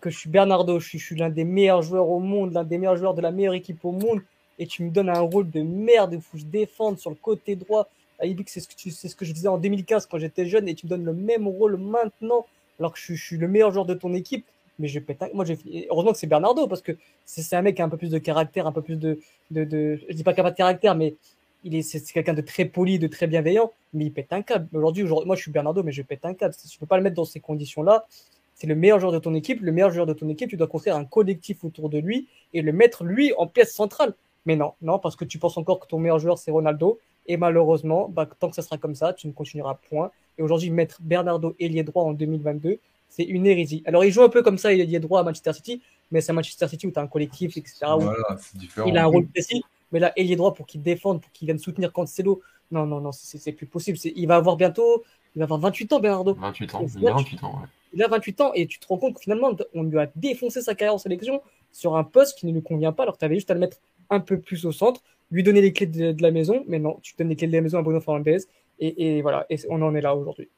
que, 0.00 0.10
je 0.10 0.18
suis 0.18 0.30
Bernardo, 0.30 0.78
je 0.80 0.88
suis, 0.88 0.98
je 0.98 1.04
suis 1.04 1.16
l'un 1.16 1.30
des 1.30 1.44
meilleurs 1.44 1.82
joueurs 1.82 2.08
au 2.08 2.20
monde, 2.20 2.52
l'un 2.52 2.64
des 2.64 2.78
meilleurs 2.78 2.96
joueurs 2.96 3.14
de 3.14 3.22
la 3.22 3.30
meilleure 3.30 3.54
équipe 3.54 3.84
au 3.84 3.92
monde 3.92 4.22
et 4.62 4.66
tu 4.66 4.84
me 4.84 4.90
donnes 4.90 5.08
un 5.08 5.20
rôle 5.20 5.50
de 5.50 5.60
merde 5.60 6.14
où 6.14 6.38
je 6.38 6.44
défende 6.44 6.96
sur 6.96 7.10
le 7.10 7.16
côté 7.16 7.56
droit. 7.56 7.88
ce, 8.20 8.28
que 8.28 8.44
c'est 8.46 9.08
ce 9.08 9.16
que 9.16 9.24
je 9.24 9.32
disais 9.32 9.48
en 9.48 9.58
2015 9.58 10.06
quand 10.06 10.18
j'étais 10.18 10.46
jeune 10.46 10.68
et 10.68 10.74
tu 10.76 10.86
me 10.86 10.90
donnes 10.90 11.04
le 11.04 11.12
même 11.12 11.48
rôle 11.48 11.76
maintenant 11.76 12.46
alors 12.78 12.92
que 12.92 12.98
je, 13.00 13.14
suis 13.14 13.36
le 13.38 13.48
meilleur 13.48 13.72
joueur 13.72 13.86
de 13.86 13.94
ton 13.94 14.14
équipe. 14.14 14.46
Mais 14.78 14.86
je 14.86 15.00
pète 15.00 15.22
Moi, 15.34 15.44
j'ai... 15.44 15.58
Heureusement 15.90 16.12
que 16.12 16.18
c'est 16.18 16.28
Bernardo 16.28 16.68
parce 16.68 16.80
que 16.80 16.92
c'est, 17.24 17.56
un 17.56 17.62
mec 17.62 17.74
qui 17.74 17.82
a 17.82 17.84
un 17.84 17.88
peu 17.88 17.96
plus 17.96 18.10
de 18.10 18.18
caractère, 18.18 18.68
un 18.68 18.72
peu 18.72 18.82
plus 18.82 18.96
de. 18.96 19.18
Je 19.50 20.12
dis 20.12 20.22
pas 20.22 20.32
qu'il 20.32 20.42
n'a 20.42 20.48
pas 20.48 20.52
de 20.52 20.56
caractère, 20.56 20.94
mais 20.94 21.16
il 21.64 21.74
est, 21.74 21.82
c'est, 21.82 22.00
quelqu'un 22.00 22.32
de 22.32 22.40
très 22.40 22.64
poli, 22.64 23.00
de 23.00 23.08
très 23.08 23.26
bienveillant, 23.26 23.72
mais 23.92 24.04
il 24.06 24.12
pète 24.12 24.32
un 24.32 24.42
câble. 24.42 24.68
Aujourd'hui, 24.76 25.02
moi, 25.02 25.34
je 25.34 25.42
suis 25.42 25.50
Bernardo, 25.50 25.82
mais 25.82 25.92
je 25.92 26.02
pète 26.02 26.24
un 26.24 26.34
câble. 26.34 26.54
Tu 26.70 26.78
peux 26.78 26.86
pas 26.86 26.96
le 26.96 27.02
mettre 27.02 27.16
dans 27.16 27.24
ces 27.24 27.40
conditions-là, 27.40 28.06
c'est 28.54 28.68
le 28.68 28.76
meilleur 28.76 29.00
joueur 29.00 29.12
de 29.12 29.18
ton 29.18 29.34
équipe. 29.34 29.60
Le 29.60 29.72
meilleur 29.72 29.90
joueur 29.90 30.06
de 30.06 30.14
ton 30.14 30.28
équipe, 30.28 30.48
tu 30.48 30.56
dois 30.56 30.68
construire 30.68 30.96
un 30.96 31.04
collectif 31.04 31.64
autour 31.64 31.88
de 31.88 31.98
lui 31.98 32.28
et 32.54 32.62
le 32.62 32.72
mettre, 32.72 33.04
lui, 33.04 33.32
en 33.36 33.48
pièce 33.48 33.74
centrale. 33.74 34.14
Mais 34.46 34.56
non, 34.56 34.72
non, 34.82 34.98
parce 34.98 35.16
que 35.16 35.24
tu 35.24 35.38
penses 35.38 35.56
encore 35.56 35.80
que 35.80 35.86
ton 35.86 35.98
meilleur 35.98 36.18
joueur, 36.18 36.38
c'est 36.38 36.50
Ronaldo. 36.50 36.98
Et 37.26 37.36
malheureusement, 37.36 38.08
bah, 38.08 38.28
tant 38.38 38.48
que 38.48 38.56
ça 38.56 38.62
sera 38.62 38.78
comme 38.78 38.94
ça, 38.94 39.12
tu 39.12 39.28
ne 39.28 39.32
continueras 39.32 39.78
point. 39.88 40.10
Et 40.38 40.42
aujourd'hui, 40.42 40.70
mettre 40.70 40.98
Bernardo 41.00 41.54
ailier 41.60 41.84
droit 41.84 42.02
en 42.02 42.12
2022, 42.12 42.78
c'est 43.08 43.22
une 43.22 43.46
hérésie. 43.46 43.82
Alors, 43.86 44.04
il 44.04 44.10
joue 44.10 44.22
un 44.22 44.28
peu 44.28 44.42
comme 44.42 44.58
ça, 44.58 44.72
il 44.72 45.00
droit 45.00 45.20
à 45.20 45.22
Manchester 45.22 45.52
City, 45.52 45.82
mais 46.10 46.20
c'est 46.20 46.32
Manchester 46.32 46.66
City 46.66 46.86
où 46.86 46.90
tu 46.90 46.98
as 46.98 47.02
un 47.02 47.06
collectif, 47.06 47.56
etc. 47.56 47.86
Voilà. 47.98 48.38
Il 48.86 48.96
a 48.96 49.04
un 49.04 49.06
rôle 49.06 49.26
précis. 49.26 49.62
Mais 49.92 50.00
là, 50.00 50.12
ailier 50.16 50.36
droit 50.36 50.54
pour 50.54 50.66
qu'il 50.66 50.82
défende, 50.82 51.20
pour 51.20 51.30
qu'il 51.32 51.46
vienne 51.46 51.58
soutenir 51.58 51.92
Cancelo, 51.92 52.40
non, 52.70 52.86
non, 52.86 53.00
non, 53.00 53.12
c'est 53.12 53.52
plus 53.52 53.66
possible. 53.66 53.98
Il 54.16 54.26
va 54.26 54.36
avoir 54.36 54.56
bientôt, 54.56 55.04
il 55.36 55.40
va 55.40 55.44
avoir 55.44 55.60
28 55.60 55.92
ans, 55.92 56.00
Bernardo. 56.00 56.32
28 56.32 56.74
ans, 56.74 56.86
il 56.96 57.06
a 57.06 57.12
28 57.12 57.44
ans, 57.44 57.60
ouais. 57.60 57.68
Il 57.94 58.02
a 58.02 58.08
28 58.08 58.40
ans 58.40 58.52
et 58.54 58.66
tu 58.66 58.78
te 58.78 58.86
rends 58.86 58.96
compte 58.96 59.16
que 59.16 59.20
finalement, 59.20 59.54
on 59.74 59.82
lui 59.82 59.98
a 59.98 60.10
défoncé 60.16 60.62
sa 60.62 60.74
carrière 60.74 60.94
en 60.94 60.98
sélection 60.98 61.42
sur 61.72 61.96
un 61.96 62.04
poste 62.04 62.38
qui 62.38 62.46
ne 62.46 62.52
lui 62.52 62.62
convient 62.62 62.92
pas 62.92 63.02
alors 63.02 63.16
que 63.16 63.18
tu 63.18 63.26
avais 63.26 63.34
juste 63.34 63.50
à 63.50 63.54
le 63.54 63.60
mettre 63.60 63.76
un 64.10 64.20
peu 64.20 64.38
plus 64.38 64.64
au 64.66 64.72
centre, 64.72 65.02
lui 65.30 65.42
donner 65.42 65.60
les 65.60 65.72
clés 65.72 65.86
de, 65.86 66.22
la 66.22 66.30
maison, 66.30 66.64
mais 66.66 66.78
non, 66.78 66.98
tu 67.02 67.14
donnes 67.16 67.28
les 67.28 67.36
clés 67.36 67.46
de 67.46 67.52
la 67.52 67.60
maison 67.60 67.78
à 67.78 67.82
Bruno 67.82 68.00
Fernandez, 68.00 68.38
et, 68.78 69.18
et 69.18 69.22
voilà, 69.22 69.46
et 69.48 69.58
on 69.68 69.80
en 69.82 69.94
est 69.94 70.00
là 70.00 70.14
aujourd'hui. 70.14 70.48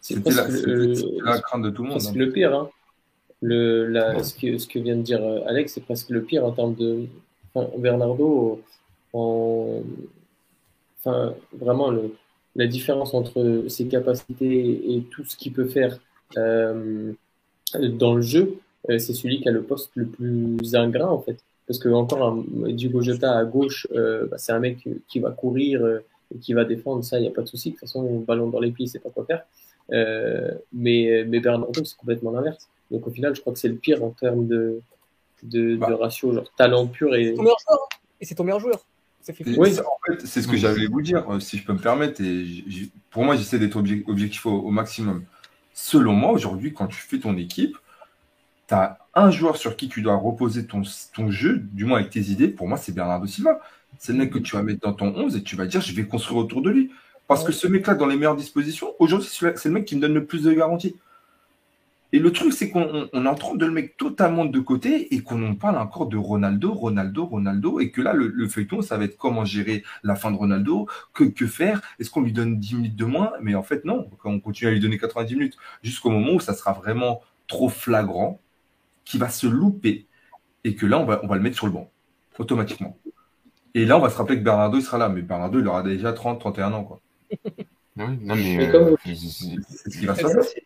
C'est 0.00 0.16
la, 0.16 1.40
crainte 1.40 1.62
de 1.62 1.70
tout 1.70 1.82
le 1.82 1.90
monde. 1.90 2.00
C'est 2.00 2.10
hein. 2.10 2.12
le 2.16 2.30
pire. 2.30 2.54
Hein. 2.54 2.70
Le, 3.42 3.86
la, 3.86 4.22
ce, 4.22 4.34
que, 4.34 4.56
ce 4.58 4.66
que 4.66 4.78
vient 4.78 4.96
de 4.96 5.02
dire 5.02 5.22
euh, 5.22 5.40
Alex, 5.46 5.74
c'est 5.74 5.82
presque 5.82 6.10
le 6.10 6.22
pire 6.22 6.44
en 6.44 6.52
termes 6.52 6.74
de. 6.74 7.06
Enfin, 7.52 7.70
Bernardo, 7.78 8.62
en, 9.12 9.82
enfin, 10.98 11.34
vraiment, 11.52 11.90
le, 11.90 12.14
la 12.56 12.66
différence 12.66 13.14
entre 13.14 13.64
ses 13.68 13.86
capacités 13.86 14.94
et 14.94 15.02
tout 15.10 15.24
ce 15.24 15.36
qu'il 15.36 15.52
peut 15.52 15.66
faire 15.66 15.98
euh, 16.36 17.12
dans 17.74 18.14
le 18.14 18.22
jeu, 18.22 18.58
euh, 18.90 18.98
c'est 18.98 19.14
celui 19.14 19.40
qui 19.40 19.48
a 19.48 19.52
le 19.52 19.62
poste 19.62 19.90
le 19.94 20.06
plus 20.06 20.74
ingrat, 20.74 21.10
en 21.10 21.20
fait. 21.20 21.38
Parce 21.66 21.78
que 21.78 21.88
encore 21.88 22.44
Diogo 22.68 23.00
Jota 23.00 23.36
à 23.36 23.44
gauche, 23.44 23.86
euh, 23.94 24.26
bah, 24.26 24.36
c'est 24.38 24.52
un 24.52 24.58
mec 24.58 24.86
qui 25.08 25.20
va 25.20 25.30
courir 25.30 25.82
euh, 25.82 26.00
et 26.34 26.38
qui 26.38 26.52
va 26.52 26.64
défendre, 26.64 27.02
ça, 27.02 27.18
il 27.18 27.22
n'y 27.22 27.28
a 27.28 27.30
pas 27.30 27.42
de 27.42 27.48
souci. 27.48 27.70
De 27.70 27.74
toute 27.74 27.80
façon, 27.80 28.20
ballon 28.20 28.48
dans 28.48 28.60
les 28.60 28.70
pieds, 28.70 28.86
c'est 28.86 28.98
pas 28.98 29.10
quoi 29.10 29.24
faire. 29.24 29.44
Euh, 29.92 30.50
mais, 30.72 31.24
mais 31.26 31.40
Bernardo, 31.40 31.84
c'est 31.84 31.96
complètement 31.96 32.32
l'inverse. 32.32 32.68
Donc 32.90 33.06
au 33.06 33.10
final, 33.10 33.34
je 33.34 33.40
crois 33.40 33.52
que 33.52 33.58
c'est 33.58 33.68
le 33.68 33.76
pire 33.76 34.02
en 34.04 34.10
termes 34.10 34.46
de, 34.46 34.80
de, 35.42 35.76
bah. 35.76 35.96
ratio, 35.98 36.34
genre 36.34 36.50
talent 36.56 36.86
pur 36.86 37.14
et. 37.14 37.34
C'est 37.34 37.34
ton 37.34 37.42
meilleur 37.42 37.58
joueur. 37.58 37.78
Hein. 37.80 37.96
et 38.20 38.24
c'est 38.24 38.34
ton 38.34 38.44
meilleur 38.44 38.60
joueur. 38.60 38.84
Oui, 39.56 39.78
en 39.78 40.12
fait, 40.12 40.26
c'est 40.26 40.42
ce 40.42 40.48
que 40.48 40.56
j'allais 40.56 40.86
vous 40.86 41.00
dire, 41.00 41.24
si 41.40 41.56
je 41.56 41.64
peux 41.64 41.72
me 41.72 41.78
permettre. 41.78 42.20
Et 42.20 42.44
pour 43.10 43.24
moi, 43.24 43.36
j'essaie 43.36 43.58
d'être 43.58 43.76
objectif 43.76 44.44
au, 44.46 44.70
maximum. 44.70 45.24
Selon 45.72 46.12
moi, 46.12 46.30
aujourd'hui, 46.30 46.74
quand 46.74 46.86
tu 46.86 46.96
fais 46.96 47.18
ton 47.18 47.36
équipe, 47.36 47.76
tu 48.68 48.74
as 48.74 48.98
un 49.14 49.30
joueur 49.30 49.56
sur 49.56 49.76
qui 49.76 49.88
tu 49.88 50.02
dois 50.02 50.16
reposer 50.16 50.66
ton, 50.66 50.82
ton 51.14 51.30
jeu, 51.30 51.58
du 51.72 51.84
moins 51.84 51.98
avec 51.98 52.10
tes 52.10 52.20
idées. 52.20 52.48
Pour 52.48 52.68
moi, 52.68 52.76
c'est 52.76 52.92
Bernardo 52.92 53.26
Silva. 53.26 53.60
C'est 53.98 54.12
le 54.12 54.18
mec 54.18 54.32
que 54.32 54.38
tu 54.38 54.56
vas 54.56 54.62
mettre 54.62 54.80
dans 54.80 54.92
ton 54.92 55.14
11 55.14 55.36
et 55.36 55.42
tu 55.42 55.56
vas 55.56 55.66
dire, 55.66 55.80
je 55.80 55.94
vais 55.94 56.04
construire 56.04 56.38
autour 56.38 56.62
de 56.62 56.70
lui. 56.70 56.90
Parce 57.28 57.44
que 57.44 57.52
ce 57.52 57.66
mec-là, 57.66 57.94
dans 57.94 58.06
les 58.06 58.16
meilleures 58.16 58.36
dispositions, 58.36 58.94
aujourd'hui, 58.98 59.28
c'est 59.30 59.64
le 59.66 59.70
mec 59.70 59.84
qui 59.84 59.96
me 59.96 60.00
donne 60.00 60.14
le 60.14 60.26
plus 60.26 60.42
de 60.42 60.52
garanties. 60.52 60.96
Et 62.12 62.20
le 62.20 62.30
truc, 62.30 62.52
c'est 62.52 62.70
qu'on 62.70 63.06
est 63.06 63.26
en 63.26 63.34
train 63.34 63.56
de 63.56 63.66
le 63.66 63.72
mettre 63.72 63.96
totalement 63.96 64.44
de 64.44 64.60
côté 64.60 65.12
et 65.12 65.20
qu'on 65.22 65.44
en 65.44 65.54
parle 65.56 65.78
encore 65.78 66.06
de 66.06 66.16
Ronaldo, 66.16 66.72
Ronaldo, 66.72 67.24
Ronaldo. 67.24 67.80
Et 67.80 67.90
que 67.90 68.00
là, 68.02 68.12
le, 68.12 68.48
feuilleton, 68.48 68.82
ça 68.82 68.96
va 68.98 69.04
être 69.04 69.16
comment 69.16 69.44
gérer 69.44 69.82
la 70.04 70.14
fin 70.14 70.30
de 70.30 70.36
Ronaldo, 70.36 70.86
que, 71.12 71.24
que 71.24 71.46
faire 71.46 71.80
Est-ce 71.98 72.10
qu'on 72.10 72.20
lui 72.20 72.32
donne 72.32 72.60
10 72.60 72.74
minutes 72.76 72.96
de 72.96 73.04
moins? 73.04 73.32
Mais 73.42 73.54
en 73.54 73.64
fait, 73.64 73.84
non. 73.84 74.08
On 74.24 74.38
continue 74.38 74.68
à 74.68 74.72
lui 74.72 74.80
donner 74.80 74.98
90 74.98 75.34
minutes 75.34 75.56
jusqu'au 75.82 76.10
moment 76.10 76.34
où 76.34 76.40
ça 76.40 76.54
sera 76.54 76.72
vraiment 76.72 77.20
trop 77.48 77.68
flagrant, 77.68 78.40
qui 79.04 79.18
va 79.18 79.28
se 79.28 79.46
louper 79.46 80.06
et 80.64 80.74
que 80.74 80.86
là, 80.86 80.98
on 80.98 81.04
va, 81.04 81.20
on 81.22 81.26
va 81.26 81.36
le 81.36 81.42
mettre 81.42 81.56
sur 81.56 81.66
le 81.66 81.72
banc, 81.72 81.90
automatiquement. 82.38 82.96
Et 83.74 83.84
là, 83.84 83.98
on 83.98 84.00
va 84.00 84.08
se 84.08 84.16
rappeler 84.16 84.38
que 84.38 84.44
Bernardo, 84.44 84.78
il 84.78 84.82
sera 84.82 84.98
là. 84.98 85.08
Mais 85.08 85.22
Bernardo, 85.22 85.58
il 85.58 85.66
aura 85.66 85.82
déjà 85.82 86.12
30, 86.12 86.40
31 86.40 86.72
ans. 86.72 86.84
Quoi. 86.84 87.00
non, 87.96 88.16
mais, 88.20 88.74
euh, 88.74 88.94
c'est 89.04 89.14
ce 89.14 89.98
qui 89.98 90.06
va 90.06 90.14
se 90.14 90.22
passer. 90.22 90.64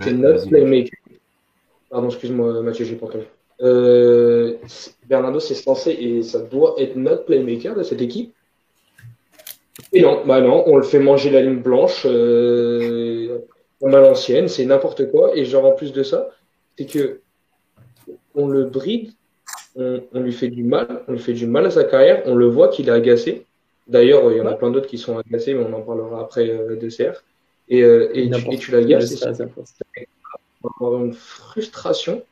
C'est 0.00 0.12
notre 0.12 0.48
playmaker. 0.48 0.98
Pardon, 1.90 2.08
excuse-moi, 2.08 2.62
Mathieu, 2.62 2.84
j'ai 2.84 2.94
pas 2.94 3.06
entendu. 3.06 3.24
Euh, 3.60 4.56
Bernardo, 5.08 5.40
c'est 5.40 5.54
censé 5.54 5.90
et 5.90 6.22
ça 6.22 6.40
doit 6.40 6.76
être 6.78 6.96
notre 6.96 7.24
playmaker 7.24 7.74
de 7.74 7.82
cette 7.82 8.00
équipe. 8.00 8.32
Et 9.92 10.02
non, 10.02 10.24
bah 10.24 10.40
non, 10.40 10.62
on 10.66 10.76
le 10.76 10.82
fait 10.82 11.00
manger 11.00 11.30
la 11.30 11.42
ligne 11.42 11.60
blanche, 11.60 12.02
euh, 12.06 13.38
on 13.80 13.92
a 13.92 14.00
l'ancienne, 14.00 14.46
c'est 14.46 14.64
n'importe 14.64 15.10
quoi. 15.10 15.36
Et 15.36 15.44
genre 15.44 15.64
en 15.64 15.72
plus 15.72 15.92
de 15.92 16.02
ça, 16.02 16.28
c'est 16.76 16.86
que 16.86 17.20
on 18.34 18.48
le 18.48 18.64
bride, 18.64 19.12
on, 19.76 20.00
lui 20.14 20.32
fait 20.32 20.48
du 20.48 20.62
mal, 20.62 21.02
on 21.08 21.12
lui 21.12 21.18
fait 21.18 21.32
du 21.32 21.46
mal 21.46 21.66
à 21.66 21.70
sa 21.70 21.84
carrière, 21.84 22.22
on 22.26 22.34
le 22.34 22.46
voit 22.46 22.68
qu'il 22.68 22.88
est 22.88 22.92
agacé. 22.92 23.46
D'ailleurs, 23.86 24.30
il 24.30 24.38
y 24.38 24.40
en 24.40 24.46
a 24.46 24.54
plein 24.54 24.70
d'autres 24.70 24.86
qui 24.86 24.98
sont 24.98 25.18
agacés, 25.18 25.54
mais 25.54 25.64
on 25.64 25.72
en 25.72 25.82
parlera 25.82 26.20
après 26.20 26.48
euh, 26.48 26.76
de 26.76 26.88
CR. 26.88 27.22
Et, 27.68 27.82
euh, 27.82 28.10
et, 28.14 28.30
tu, 28.30 28.52
et 28.52 28.58
tu 28.58 28.70
l'agaces, 28.72 29.14
c'est 29.14 30.08
avoir 30.80 31.04
une 31.04 31.12
frustration, 31.12 32.22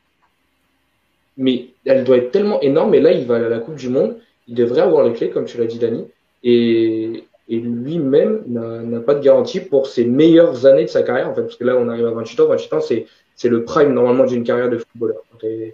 mais 1.37 1.67
elle 1.85 2.03
doit 2.03 2.17
être 2.17 2.31
tellement 2.31 2.61
énorme. 2.61 2.93
Et 2.93 2.99
là, 2.99 3.11
il 3.11 3.25
va 3.25 3.35
à 3.35 3.39
la 3.39 3.59
Coupe 3.59 3.75
du 3.75 3.89
Monde, 3.89 4.17
il 4.47 4.55
devrait 4.55 4.81
avoir 4.81 5.05
les 5.05 5.13
clés, 5.13 5.29
comme 5.29 5.45
tu 5.45 5.57
l'as 5.57 5.65
dit, 5.65 5.79
Dani. 5.79 6.05
Et, 6.43 7.23
et 7.47 7.59
lui-même 7.59 8.43
n'a 8.47 8.99
pas 8.99 9.15
de 9.15 9.23
garantie 9.23 9.59
pour 9.59 9.87
ses 9.87 10.05
meilleures 10.05 10.65
années 10.65 10.85
de 10.85 10.89
sa 10.89 11.03
carrière, 11.03 11.29
en 11.29 11.33
fait, 11.33 11.41
parce 11.41 11.55
que 11.55 11.63
là, 11.63 11.75
on 11.77 11.87
arrive 11.89 12.05
à 12.05 12.11
28 12.11 12.39
ans. 12.41 12.47
28 12.47 12.73
ans, 12.73 12.81
c'est 12.81 13.05
le 13.47 13.63
prime 13.63 13.93
normalement 13.93 14.25
d'une 14.25 14.43
carrière 14.43 14.69
de 14.69 14.79
footballeur. 14.79 15.21
Quand 15.31 15.37
tu 15.37 15.73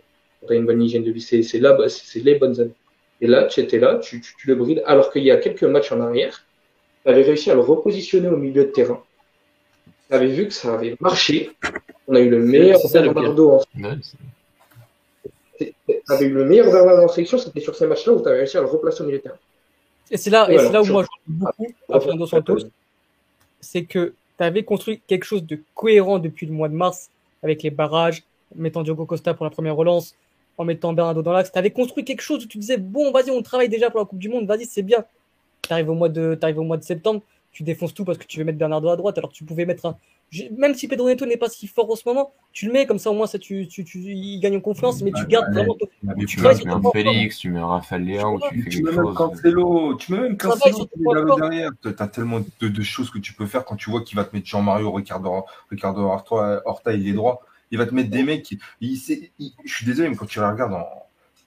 as, 0.49 0.53
une 0.53 0.66
bonne 0.66 0.82
hygiène 0.82 1.03
de 1.03 1.11
vie, 1.11 1.22
c'est 1.22 2.20
les 2.20 2.36
bonnes 2.36 2.59
années. 2.61 2.76
Et 3.22 3.28
là, 3.28 3.45
tu 3.45 3.61
étais 3.61 3.80
là, 3.80 3.95
tu, 3.95 4.22
tu, 4.22 4.36
tu 4.38 4.47
le 4.47 4.55
brides, 4.55 4.84
alors 4.86 5.11
qu'il 5.11 5.24
y 5.24 5.32
a 5.32 5.38
quelques 5.38 5.63
matchs 5.63 5.91
en 5.91 6.01
arrière, 6.01 6.45
tu 7.03 7.09
avais 7.09 7.24
réussi 7.24 7.49
à 7.49 7.55
le 7.55 7.61
repositionner 7.61 8.28
au 8.28 8.38
milieu 8.38 8.66
de 8.66 8.70
terrain 8.70 9.01
tu 10.07 10.16
avais 10.16 10.28
vu 10.28 10.47
que 10.47 10.53
ça 10.53 10.74
avait 10.74 10.95
marché. 10.99 11.51
On 12.07 12.16
a 12.16 12.20
eu 12.20 12.30
le 12.30 12.39
meilleur 12.39 12.80
Bernardo 12.91 13.51
en 13.51 13.61
Tu 15.57 15.74
avais 16.09 16.26
eu 16.26 16.34
le 16.34 16.45
meilleur 16.45 16.72
Bernardo 16.72 17.03
en 17.03 17.07
sélection, 17.07 17.38
c'était 17.38 17.59
sur 17.59 17.76
ces 17.76 17.88
matchs-là 17.88 18.13
où 18.13 18.22
tu 18.22 18.28
avais 18.28 18.39
réussi 18.39 18.57
à 18.57 18.61
le 18.61 18.68
replacer 18.68 19.01
au 19.01 19.05
milieu 19.05 19.18
de 19.18 19.24
terrain. 19.24 19.38
Et 20.11 20.18
c'est 20.18 20.30
là, 20.30 20.47
et 20.51 20.57
là 20.57 20.82
où 20.82 20.86
moi 20.86 21.03
je 21.03 21.07
beaucoup 21.28 21.74
à 21.89 21.99
Fernando 21.99 22.28
Santos, 22.28 22.59
c'est 23.59 23.86
que 23.86 24.13
tu 24.38 24.43
avais 24.43 24.63
construit 24.63 25.01
quelque 25.07 25.24
chose 25.24 25.43
de 25.43 25.59
cohérent 25.74 26.20
depuis 26.20 26.45
le 26.45 26.53
mois 26.53 26.70
de 26.70 26.76
mars 26.76 27.09
avec 27.45 27.63
les 27.63 27.69
barrages, 27.69 28.23
mettant 28.55 28.83
Diogo 28.83 29.05
Costa 29.05 29.33
pour 29.33 29.45
la 29.45 29.49
première 29.49 29.75
relance, 29.75 30.15
en 30.57 30.65
mettant 30.65 30.93
Bernardo 30.93 31.21
dans 31.21 31.31
l'axe. 31.31 31.51
Tu 31.51 31.59
avais 31.59 31.71
construit 31.71 32.03
quelque 32.03 32.21
chose 32.21 32.43
où 32.43 32.47
tu 32.47 32.57
disais, 32.57 32.77
bon, 32.77 33.11
vas-y, 33.11 33.31
on 33.31 33.41
travaille 33.41 33.69
déjà 33.69 33.89
pour 33.89 33.99
la 33.99 34.05
Coupe 34.05 34.19
du 34.19 34.29
Monde, 34.29 34.45
vas-y, 34.47 34.65
c'est 34.65 34.83
bien. 34.83 35.05
Tu 35.61 35.73
au, 35.73 35.93
mois 35.93 36.09
de, 36.09 36.37
au 36.57 36.63
mois 36.63 36.77
de 36.77 36.83
septembre, 36.83 37.21
tu 37.51 37.63
défonces 37.63 37.93
tout 37.93 38.03
parce 38.03 38.17
que 38.17 38.25
tu 38.25 38.39
veux 38.39 38.45
mettre 38.45 38.57
Bernardo 38.57 38.89
à 38.89 38.97
droite. 38.97 39.17
Alors 39.17 39.31
tu 39.31 39.45
pouvais 39.45 39.65
mettre 39.65 39.85
un. 39.85 39.97
Même 40.57 40.73
si 40.73 40.88
Pedro 40.88 41.07
Neto 41.07 41.26
n'est 41.26 41.38
pas 41.38 41.49
si 41.49 41.67
fort 41.67 41.89
en 41.89 41.95
ce 41.95 42.03
moment, 42.05 42.34
tu 42.51 42.65
le 42.65 42.73
mets 42.73 42.86
comme 42.86 42.99
ça 42.99 43.09
au 43.09 43.13
moins 43.13 43.28
ça, 43.28 43.39
tu, 43.39 43.67
tu, 43.67 43.86
tu, 43.86 43.99
il 43.99 44.39
gagne 44.39 44.57
en 44.57 44.61
confiance, 44.61 45.01
mais 45.01 45.11
tu 45.11 45.26
gardes 45.28 45.53
vraiment. 45.53 45.76
tu, 46.19 46.26
tu 46.26 46.41
mets 46.41 46.49
un 46.67 46.82
Félix, 46.91 47.38
tu 47.38 47.49
mets 47.49 47.59
un 47.59 47.67
Raphaël 47.67 48.03
Léon, 48.03 48.39
tu, 48.39 48.63
fais 48.63 48.69
quelque 48.69 48.91
chose. 48.91 49.15
Cancelo, 49.15 49.95
tu 49.95 50.11
mets 50.11 50.19
même 50.19 50.38
Cancelo 50.38 50.89
derrière. 51.38 51.71
Tu 51.82 51.89
as 51.97 52.07
tellement 52.07 52.41
de, 52.59 52.82
choses 52.82 53.09
que 53.09 53.19
tu 53.19 53.34
peux 53.34 53.45
faire 53.45 53.65
quand 53.65 53.76
tu 53.76 53.89
vois 53.89 54.01
qu'il 54.01 54.17
va 54.17 54.26
te 54.26 54.36
mettre 54.36 54.47
Jean-Mario, 54.47 54.91
Ricardo, 54.91 55.45
Ricardo 55.69 56.01
Horta, 56.01 56.93
il 56.93 57.07
est 57.07 57.13
droit. 57.13 57.41
Il 57.71 57.78
va 57.78 57.86
te 57.86 57.93
mettre 57.93 58.09
des 58.09 58.23
mecs 58.23 58.43
qui. 58.43 58.59
Il, 58.82 58.97
je 58.97 59.73
suis 59.73 59.86
désolé, 59.86 60.09
mais 60.09 60.15
quand 60.15 60.26
tu 60.26 60.39
regardes, 60.39 60.76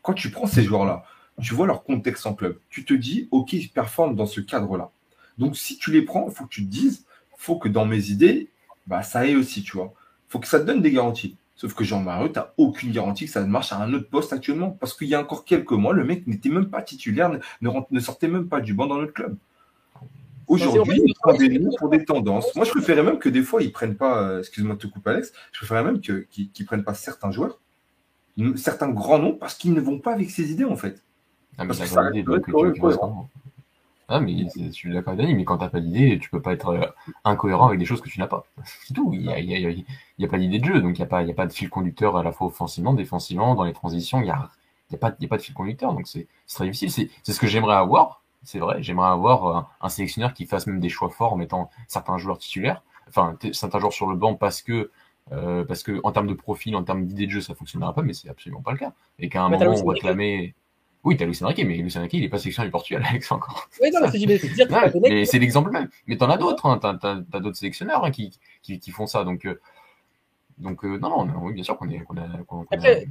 quand 0.03 0.15
tu 0.15 0.31
prends 0.31 0.47
ces 0.47 0.63
joueurs-là, 0.63 1.05
tu 1.43 1.55
vois 1.55 1.67
leur 1.67 1.85
contexte 1.85 2.27
en 2.27 2.35
club. 2.35 2.59
Tu 2.71 2.85
te 2.85 2.95
dis, 2.95 3.29
OK, 3.31 3.53
ils 3.53 3.69
performent 3.69 4.17
dans 4.17 4.27
ce 4.27 4.41
cadre-là. 4.41 4.91
Donc, 5.39 5.57
si 5.57 5.79
tu 5.79 5.93
les 5.93 6.03
prends, 6.03 6.27
il 6.29 6.35
faut 6.35 6.45
que 6.45 6.51
tu 6.51 6.65
te 6.65 6.71
dises, 6.71 7.05
il 7.33 7.37
faut 7.39 7.59
que 7.59 7.69
dans 7.69 7.87
mes 7.87 8.11
idées, 8.11 8.51
bah, 8.89 9.03
ça 9.03 9.27
ait 9.27 9.37
aussi, 9.37 9.63
tu 9.63 9.77
vois. 9.77 9.93
Il 10.29 10.33
faut 10.33 10.39
que 10.39 10.49
ça 10.49 10.59
te 10.59 10.65
donne 10.65 10.83
des 10.83 10.91
garanties. 10.91 11.37
Sauf 11.55 11.75
que 11.75 11.85
Jean-Marie, 11.85 12.33
tu 12.33 12.39
n'as 12.39 12.53
aucune 12.57 12.93
garantie 12.93 13.27
que 13.27 13.31
ça 13.31 13.45
marche 13.45 13.73
à 13.73 13.79
un 13.79 13.93
autre 13.93 14.09
poste 14.09 14.33
actuellement. 14.33 14.71
Parce 14.71 14.95
qu'il 14.97 15.09
y 15.09 15.15
a 15.15 15.21
encore 15.21 15.45
quelques 15.45 15.73
mois, 15.73 15.93
le 15.93 16.05
mec 16.05 16.27
n'était 16.27 16.49
même 16.49 16.71
pas 16.71 16.83
titulaire, 16.83 17.31
ne, 17.31 17.71
ne, 17.91 18.01
sortait 18.01 18.29
même 18.29 18.49
pas 18.49 18.61
du 18.61 18.75
banc 18.75 18.87
dans 18.87 18.97
notre 18.97 19.13
club. 19.13 19.37
Aujourd'hui, 20.47 21.03
ils 21.05 21.15
prennent 21.15 21.37
des 21.37 21.59
noms 21.59 21.73
pour 21.79 21.91
des 21.91 22.05
tendances. 22.05 22.55
Moi, 22.57 22.65
je 22.65 22.71
préférais 22.71 23.03
même 23.03 23.19
que 23.19 23.29
des 23.29 23.43
fois, 23.43 23.63
ils 23.63 23.71
prennent 23.71 23.97
pas, 23.97 24.23
euh, 24.23 24.39
excuse-moi 24.39 24.77
de 24.77 24.81
te 24.81 24.87
couper 24.87 25.11
Alex, 25.11 25.33
je 25.53 25.59
préférerais 25.59 25.85
même 25.85 26.01
qu'ils 26.01 26.27
ne 26.39 26.65
prennent 26.65 26.85
pas 26.85 26.95
certains 26.95 27.31
joueurs, 27.31 27.61
certains 28.57 28.89
grands 28.89 29.19
noms, 29.19 29.35
parce 29.35 29.55
qu'ils 29.55 29.75
ne 29.75 29.81
vont 29.81 29.99
pas 29.99 30.15
avec 30.15 30.31
ces 30.31 30.51
idées, 30.51 30.65
en 30.65 30.77
fait. 30.77 31.03
Ah, 31.59 31.67
parce 31.67 31.81
que 31.81 31.87
ça, 31.87 32.11
ah, 34.09 34.21
mais 34.21 34.47
je 34.57 34.71
suis 34.71 34.93
d'accord 34.93 35.13
avec 35.13 35.25
Dani, 35.25 35.35
mais 35.35 35.45
quand 35.45 35.59
tu 35.59 35.65
n'as 35.65 35.71
pas 35.71 35.81
d'idée, 35.81 36.19
tu 36.19 36.31
peux 36.31 36.41
pas 36.41 36.55
être 36.55 36.69
euh, 36.69 36.87
incohérent 37.25 37.67
avec 37.67 37.79
des 37.79 37.85
choses 37.85 38.01
que 38.01 38.09
tu 38.09 38.19
n'as 38.19 38.27
pas. 38.27 38.47
C'est 38.65 38.95
tout. 38.95 39.11
Il 39.13 39.21
n'y 39.21 39.33
a, 39.33 39.39
y 39.39 39.85
y 40.19 40.25
a, 40.25 40.29
pas 40.29 40.39
d'idée 40.39 40.59
de 40.59 40.65
jeu, 40.65 40.81
donc 40.81 40.99
il 40.99 41.01
n'y 41.01 41.05
a, 41.05 41.07
pas, 41.07 41.23
y 41.23 41.31
a 41.31 41.35
pas 41.35 41.47
de 41.47 41.53
fil 41.53 41.69
conducteur 41.69 42.17
à 42.17 42.23
la 42.23 42.33
fois 42.33 42.47
offensivement, 42.47 42.95
défensivement, 42.95 43.55
dans 43.55 43.65
les 43.65 43.75
transitions, 43.75 44.21
il 44.21 44.25
n'y 44.25 44.31
a, 44.31 44.49
y 44.91 44.95
a, 44.95 44.99
pas, 44.99 45.15
y 45.21 45.27
a 45.27 45.29
pas 45.29 45.37
de 45.37 45.43
fil 45.43 45.55
conducteur, 45.55 45.93
donc 45.93 46.07
c'est 46.07 46.27
très 46.49 46.65
difficile. 46.65 47.11
C'est 47.23 47.33
ce 47.33 47.41
que 47.41 47.47
j'aimerais 47.47 47.77
avoir, 47.77 48.23
c'est 48.45 48.59
vrai, 48.59 48.83
j'aimerais 48.83 49.09
avoir 49.11 49.47
un, 49.47 49.59
euh, 49.59 49.63
un, 49.83 49.89
sélectionneur 49.91 50.33
qui 50.33 50.47
fasse 50.47 50.67
même 50.67 50.81
des 50.81 50.89
choix 50.89 51.11
forts 51.11 51.35
en 51.35 51.37
mettant 51.37 51.71
certains 51.87 52.17
joueurs 52.17 52.39
titulaires, 52.39 52.83
enfin 53.09 53.37
certains 53.53 53.79
joueurs 53.79 53.93
sur 53.93 54.07
le 54.07 54.17
banc 54.17 54.35
parce 54.35 54.63
que 54.63 54.91
euh, 55.33 55.65
parce 55.65 55.83
que 55.83 56.01
en 56.05 56.13
termes 56.13 56.27
de 56.27 56.35
profil, 56.35 56.75
en 56.77 56.83
termes 56.85 57.05
d'idée 57.05 57.27
de 57.27 57.33
jeu, 57.33 57.41
ça 57.41 57.55
fonctionnera 57.55 57.95
pas, 57.95 58.03
mais 58.03 58.15
c'est 58.15 58.31
absolument 58.31 58.63
pas 58.63 58.73
le 58.73 58.79
cas. 58.79 58.93
Et 59.19 59.29
qu'à 59.29 59.43
un 59.43 59.51
moment, 59.51 59.75
on 59.77 59.87
va 59.87 59.95
clamer 59.95 60.55
oui, 61.05 61.17
t'as 61.17 61.25
Luis 61.27 61.39
Enrique, 61.43 61.65
mais 61.65 61.77
Luis 61.77 61.97
Enrique, 61.97 62.15
il 62.15 62.21
n'est 62.23 62.29
pas 62.29 62.39
sélectionné 62.39 62.69
du 62.69 62.73
Portugal, 62.73 63.05
Alex, 63.09 63.31
encore. 63.31 63.69
Oui, 63.81 63.91
non, 63.93 64.01
mais 64.03 65.25
c'est 65.25 65.39
l'exemple 65.39 65.71
même. 65.71 65.89
Mais 66.07 66.17
t'en 66.17 66.29
as 66.29 66.37
d'autres, 66.37 66.67
hein. 66.67 66.79
t'as, 66.79 67.23
as, 67.33 67.41
d'autres 67.41 67.57
sélectionneurs 67.57 68.05
hein, 68.05 68.11
qui, 68.11 68.33
qui, 68.63 68.79
qui, 68.79 68.91
font 68.91 69.07
ça. 69.07 69.25
Donc, 69.25 69.47
euh, 69.47 69.61
donc 70.59 70.85
euh, 70.85 70.99
non, 70.99 71.25
non, 71.25 71.35
oui, 71.43 71.55
bien 71.55 71.63
sûr 71.63 71.79
qu'on 71.79 71.89
est. 71.89 71.99
A, 71.99 72.39
qu'on, 72.47 72.67
Après, 72.71 73.07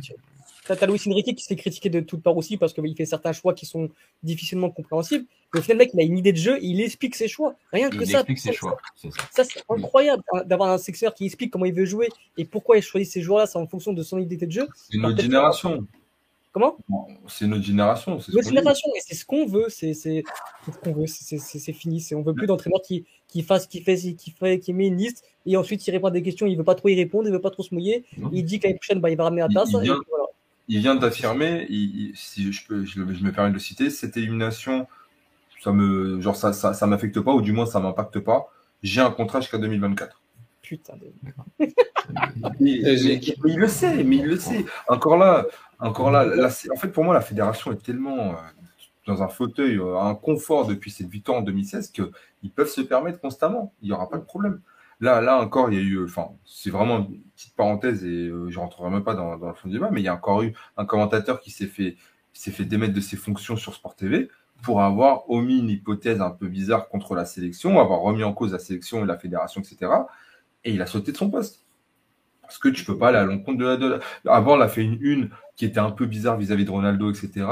a... 0.70 0.76
t'as 0.76 0.86
Luis 0.86 1.02
Enrique 1.08 1.34
qui 1.38 1.44
se 1.44 1.48
fait 1.48 1.56
critiquer 1.56 1.90
de 1.90 2.02
toutes 2.02 2.22
parts 2.22 2.36
aussi 2.36 2.58
parce 2.58 2.74
qu'il 2.74 2.94
fait 2.96 3.06
certains 3.06 3.32
choix 3.32 3.54
qui 3.54 3.66
sont 3.66 3.90
difficilement 4.22 4.70
compréhensibles. 4.70 5.26
Mais 5.54 5.62
au 5.62 5.64
final, 5.64 5.78
le 5.78 5.84
mec, 5.86 5.92
il 5.94 6.00
a 6.02 6.04
une 6.04 6.18
idée 6.18 6.34
de 6.34 6.38
jeu 6.38 6.58
et 6.58 6.66
il 6.66 6.82
explique 6.82 7.16
ses 7.16 7.30
choix. 7.30 7.56
Rien 7.72 7.90
que 7.90 7.96
il 7.96 8.06
ça. 8.06 8.18
Il 8.28 8.32
explique 8.32 8.40
ses 8.40 8.52
choix. 8.52 8.78
Ça, 8.98 9.10
ça 9.32 9.44
c'est 9.46 9.64
incroyable 9.70 10.24
hein, 10.34 10.44
d'avoir 10.46 10.72
un 10.72 10.78
sélectionneur 10.78 11.14
qui 11.14 11.26
explique 11.26 11.52
comment 11.52 11.66
il 11.66 11.74
veut 11.74 11.86
jouer 11.86 12.10
et 12.36 12.44
pourquoi 12.44 12.76
il 12.76 12.84
choisit 12.84 13.10
ces 13.10 13.22
joueurs-là. 13.22 13.48
C'est 13.48 13.58
en 13.58 13.66
fonction 13.66 13.94
de 13.94 14.04
son 14.04 14.20
idée 14.20 14.36
de 14.36 14.52
jeu. 14.52 14.68
C'est 14.76 14.98
notre 14.98 15.22
génération. 15.22 15.88
Comment? 16.52 16.78
C'est 17.28 17.46
notre 17.46 17.64
génération. 17.64 18.20
C'est 18.20 18.34
notre 18.34 18.48
génération, 18.48 18.90
et 18.96 19.02
c'est 19.06 19.16
ce 19.16 19.26
qu'on 19.26 19.46
veut. 19.46 19.66
C'est 19.70 19.94
ce 19.94 20.22
qu'on 20.84 20.94
veut. 20.94 21.06
C'est 21.08 21.74
fini. 21.74 22.06
On 22.14 22.22
veut 22.22 22.34
plus 22.34 22.48
d'entraîneurs 22.48 22.82
qui, 22.82 23.06
qui 23.28 23.44
fasse, 23.44 23.68
qui 23.68 23.82
fait, 23.82 23.96
qui 24.16 24.32
fait, 24.32 24.60
qui 24.60 24.74
met 24.74 24.88
une 24.88 24.98
liste 24.98 25.24
et 25.46 25.58
ensuite 25.58 25.86
il 25.88 25.92
répond 25.92 26.08
à 26.08 26.12
des 26.12 26.22
questions. 26.22 26.46
Il 26.46 26.58
veut 26.58 26.64
pas 26.64 26.76
trop 26.76 26.90
y 26.90 26.96
répondre, 26.96 27.28
il 27.28 27.32
veut 27.32 27.42
pas 27.42 27.50
trop 27.50 27.64
se 27.64 27.74
mouiller. 27.74 28.04
Il 28.32 28.44
dit 28.44 28.60
que 28.60 28.68
l'année 28.68 28.78
prochaine, 28.78 29.00
bah, 29.00 29.10
il 29.10 29.18
va 29.18 29.26
ramener 29.26 29.42
la 29.42 29.50
tasse. 29.50 29.70
Il, 30.70 30.80
vient, 30.80 30.96
d'affirmer, 30.96 31.66
si 32.14 32.52
je 32.52 32.68
peux, 32.68 32.84
je, 32.84 33.00
me 33.00 33.32
permets 33.32 33.50
de 33.50 33.54
le 33.54 33.60
citer, 33.60 33.90
cette 33.90 34.18
élimination, 34.18 34.86
ça 35.62 35.72
me, 35.72 36.20
genre 36.20 36.36
ça, 36.36 36.52
ça, 36.52 36.74
ça 36.74 36.88
m'affecte 36.88 37.22
pas 37.22 37.34
ou 37.34 37.42
du 37.42 37.54
moins 37.54 37.66
ça 37.66 37.80
m'impacte 37.80 38.20
pas. 38.20 38.52
J'ai 38.84 39.00
un 39.00 39.12
contrat 39.12 39.40
jusqu'à 39.40 39.58
2024. 39.58 40.22
Putain 40.62 40.96
de. 40.98 41.68
il 42.60 43.56
le 43.56 43.68
sait, 43.70 44.04
mais 44.04 44.18
il 44.18 44.26
le 44.26 44.38
sait. 44.38 44.66
Encore 44.90 45.16
là, 45.16 45.46
encore 45.80 46.12
là, 46.12 46.26
en 46.72 46.76
fait, 46.78 46.90
pour 46.90 47.04
moi, 47.04 47.14
la 47.14 47.22
fédération 47.22 47.72
est 47.72 47.84
tellement 47.84 48.32
euh, 48.32 48.36
dans 49.06 49.24
un 49.24 49.28
fauteuil, 49.28 49.78
euh, 49.78 49.98
un 50.00 50.16
confort 50.16 50.68
depuis 50.68 50.92
cette 50.92 51.08
victoire 51.08 51.40
en 51.40 51.42
2016 51.42 51.92
qu'ils 51.92 52.52
peuvent 52.56 52.70
se 52.70 52.82
permettre 52.82 53.20
constamment. 53.20 53.74
Il 53.82 53.88
n'y 53.88 53.94
aura 53.94 54.10
pas 54.10 54.18
de 54.18 54.24
problème. 54.24 54.62
Là, 55.00 55.22
là 55.22 55.40
encore, 55.40 55.72
il 55.72 55.78
y 55.78 55.80
a 55.80 55.84
eu, 55.84 56.04
enfin, 56.04 56.30
c'est 56.46 56.72
vraiment 56.72 57.00
une 57.00 57.22
petite 57.36 57.56
parenthèse 57.56 58.04
et 58.04 58.28
euh, 58.28 58.50
je 58.50 58.60
rentrerai 58.60 58.90
même 58.90 59.04
pas 59.04 59.14
dans, 59.14 59.36
le 59.36 59.54
fond 59.54 59.68
du 59.68 59.76
débat, 59.76 59.90
mais 59.92 60.02
il 60.02 60.04
y 60.04 60.08
a 60.08 60.16
encore 60.16 60.42
eu 60.42 60.54
un 60.76 60.86
commentateur 60.86 61.40
qui 61.40 61.52
s'est 61.52 61.68
fait 61.68 61.98
s'est 62.34 62.52
fait 62.52 62.66
démettre 62.66 62.94
de 62.94 63.02
ses 63.02 63.18
fonctions 63.18 63.56
sur 63.58 63.74
Sport 63.74 63.96
TV 63.96 64.30
pour 64.62 64.82
avoir 64.84 65.30
omis 65.30 65.60
une 65.60 65.70
hypothèse 65.70 66.22
un 66.22 66.30
peu 66.30 66.48
bizarre 66.48 66.88
contre 66.88 67.16
la 67.16 67.26
sélection, 67.26 67.80
avoir 67.80 68.02
remis 68.02 68.24
en 68.24 68.34
cause 68.34 68.54
la 68.54 68.60
sélection 68.60 69.04
et 69.04 69.08
la 69.08 69.18
fédération, 69.18 69.62
etc. 69.62 69.92
Et 70.64 70.72
il 70.72 70.82
a 70.82 70.88
sauté 70.88 71.12
de 71.12 71.18
son 71.18 71.30
poste. 71.30 71.67
Parce 72.48 72.60
que 72.60 72.70
tu 72.70 72.86
peux 72.86 72.98
pas 72.98 73.10
aller 73.10 73.18
à 73.18 73.26
l'encontre 73.26 73.58
de 73.58 73.66
la, 73.66 73.78
de 73.78 74.00
Avant, 74.26 74.58
on 74.58 74.62
a 74.62 74.70
fait 74.70 74.82
une 74.82 74.98
une 75.02 75.30
qui 75.58 75.66
était 75.66 75.80
un 75.80 75.92
peu 75.92 76.06
bizarre 76.06 76.38
vis-à-vis 76.38 76.66
de 76.66 76.72
Ronaldo, 76.72 77.12
etc. 77.12 77.46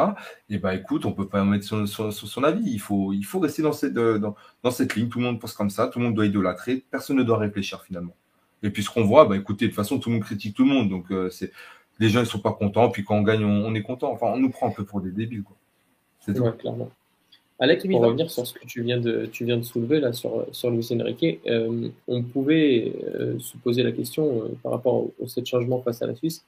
Et 0.49 0.57
bah 0.57 0.73
écoute, 0.73 1.05
on 1.05 1.11
peut 1.11 1.27
pas 1.27 1.43
mettre 1.43 1.65
son, 1.65 1.85
son, 1.85 2.11
son, 2.11 2.43
avis. 2.43 2.63
Il 2.65 2.79
faut, 2.79 3.11
il 3.11 3.23
faut 3.23 3.39
rester 3.39 3.61
dans 3.61 3.73
cette, 3.73 3.93
dans, 3.93 4.35
dans, 4.63 4.71
cette 4.71 4.95
ligne. 4.95 5.09
Tout 5.09 5.19
le 5.19 5.25
monde 5.25 5.41
pense 5.41 5.53
comme 5.53 5.69
ça. 5.69 5.87
Tout 5.87 5.99
le 5.99 6.05
monde 6.05 6.15
doit 6.15 6.25
idolâtrer. 6.25 6.85
Personne 6.89 7.17
ne 7.17 7.23
doit 7.23 7.37
réfléchir 7.37 7.83
finalement. 7.83 8.15
Et 8.63 8.69
puis 8.69 8.83
ce 8.83 8.89
qu'on 8.89 9.03
voit, 9.03 9.25
bah 9.25 9.35
écoutez, 9.35 9.65
de 9.65 9.71
toute 9.71 9.75
façon, 9.75 9.99
tout 9.99 10.09
le 10.09 10.15
monde 10.15 10.23
critique 10.23 10.55
tout 10.55 10.63
le 10.63 10.69
monde. 10.69 10.89
Donc 10.89 11.11
euh, 11.11 11.29
c'est 11.29 11.51
les 11.99 12.09
gens 12.09 12.21
ils 12.21 12.25
sont 12.25 12.39
pas 12.39 12.53
contents. 12.53 12.89
Puis 12.89 13.03
quand 13.03 13.15
on 13.15 13.23
gagne, 13.23 13.43
on, 13.43 13.65
on, 13.65 13.75
est 13.75 13.83
content. 13.83 14.11
Enfin, 14.11 14.27
on 14.27 14.37
nous 14.37 14.49
prend 14.49 14.69
un 14.69 14.71
peu 14.71 14.85
pour 14.85 15.01
des 15.01 15.11
débiles. 15.11 15.43
Quoi. 15.43 15.57
C'est 16.19 16.39
ouais, 16.39 16.55
clairement. 16.57 16.89
Alex, 17.57 17.87
pour 17.87 18.01
revenir 18.01 18.29
sur 18.29 18.45
ce 18.45 18.53
que 18.53 18.65
tu 18.65 18.81
viens 18.81 18.99
de, 18.99 19.27
tu 19.27 19.45
viens 19.45 19.55
de 19.55 19.63
soulever 19.63 20.01
là 20.01 20.11
sur, 20.11 20.45
sur 20.51 20.69
Luis 20.71 20.87
Enrique, 20.91 21.39
euh, 21.47 21.87
on 22.07 22.21
pouvait 22.21 22.91
euh, 23.15 23.39
se 23.39 23.55
poser 23.57 23.81
la 23.81 23.93
question 23.93 24.43
euh, 24.43 24.47
par 24.61 24.73
rapport 24.73 24.95
au, 24.95 25.13
au 25.19 25.45
changement 25.45 25.81
face 25.81 26.01
à 26.01 26.07
la 26.07 26.15
Suisse, 26.15 26.43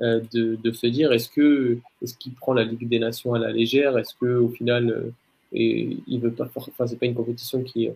de, 0.00 0.56
de, 0.62 0.70
se 0.70 0.86
dire 0.86 1.12
est-ce 1.12 1.28
que 1.28 1.78
est-ce 2.02 2.16
qu'il 2.16 2.32
prend 2.32 2.52
la 2.52 2.62
Ligue 2.62 2.88
des 2.88 3.00
Nations 3.00 3.34
à 3.34 3.40
la 3.40 3.50
légère, 3.50 3.98
est-ce 3.98 4.14
que 4.14 4.38
au 4.38 4.48
final 4.48 5.12
et 5.52 5.96
il 6.06 6.20
veut 6.20 6.30
pas, 6.30 6.48
enfin 6.54 6.86
c'est 6.86 7.00
pas 7.00 7.06
une 7.06 7.16
compétition 7.16 7.64
qui 7.64 7.88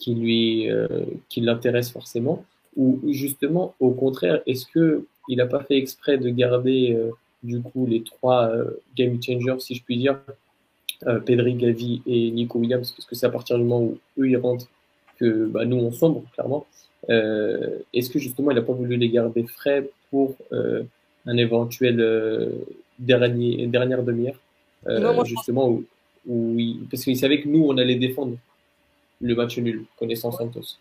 qui 0.00 0.14
lui 0.16 0.68
qui 1.28 1.40
l'intéresse 1.42 1.92
forcément, 1.92 2.44
ou 2.76 2.98
justement 3.12 3.76
au 3.78 3.92
contraire 3.92 4.42
est-ce 4.46 4.66
que 4.66 5.06
il 5.28 5.36
n'a 5.36 5.46
pas 5.46 5.62
fait 5.62 5.76
exprès 5.76 6.18
de 6.18 6.28
garder 6.30 6.98
du 7.44 7.60
coup 7.60 7.86
les 7.86 8.02
trois 8.02 8.52
game 8.96 9.22
changers 9.22 9.60
si 9.60 9.76
je 9.76 9.84
puis 9.84 9.98
dire 9.98 10.18
Pedri, 11.24 11.54
Gavi 11.54 12.02
et 12.06 12.30
Nico 12.30 12.58
Williams, 12.58 12.90
parce 12.90 13.06
que 13.06 13.14
c'est 13.14 13.26
à 13.26 13.30
partir 13.30 13.58
du 13.58 13.64
moment 13.64 13.84
où 13.84 13.98
eux 14.18 14.28
ils 14.28 14.36
rentrent 14.36 14.68
que 15.18 15.46
bah, 15.46 15.64
nous 15.64 15.76
on 15.76 15.92
sombre, 15.92 16.22
clairement. 16.34 16.66
Euh, 17.10 17.78
Est-ce 17.92 18.10
que 18.10 18.18
justement 18.18 18.50
il 18.50 18.54
n'a 18.54 18.62
pas 18.62 18.72
voulu 18.72 18.96
les 18.96 19.08
garder 19.08 19.44
frais 19.44 19.88
pour 20.10 20.34
euh, 20.52 20.82
un 21.26 21.36
éventuel 21.36 22.00
euh, 22.00 22.50
dernier, 22.98 23.66
dernière 23.66 24.02
demi-heure? 24.02 24.38
Euh, 24.88 25.24
Justement, 25.24 25.68
où, 25.68 25.84
où 26.26 26.56
parce 26.90 27.04
qu'il 27.04 27.16
savait 27.16 27.40
que 27.40 27.48
nous 27.48 27.64
on 27.64 27.76
allait 27.76 27.96
défendre 27.96 28.36
le 29.20 29.34
match 29.34 29.58
nul, 29.58 29.84
connaissant 29.98 30.30
Santos. 30.30 30.76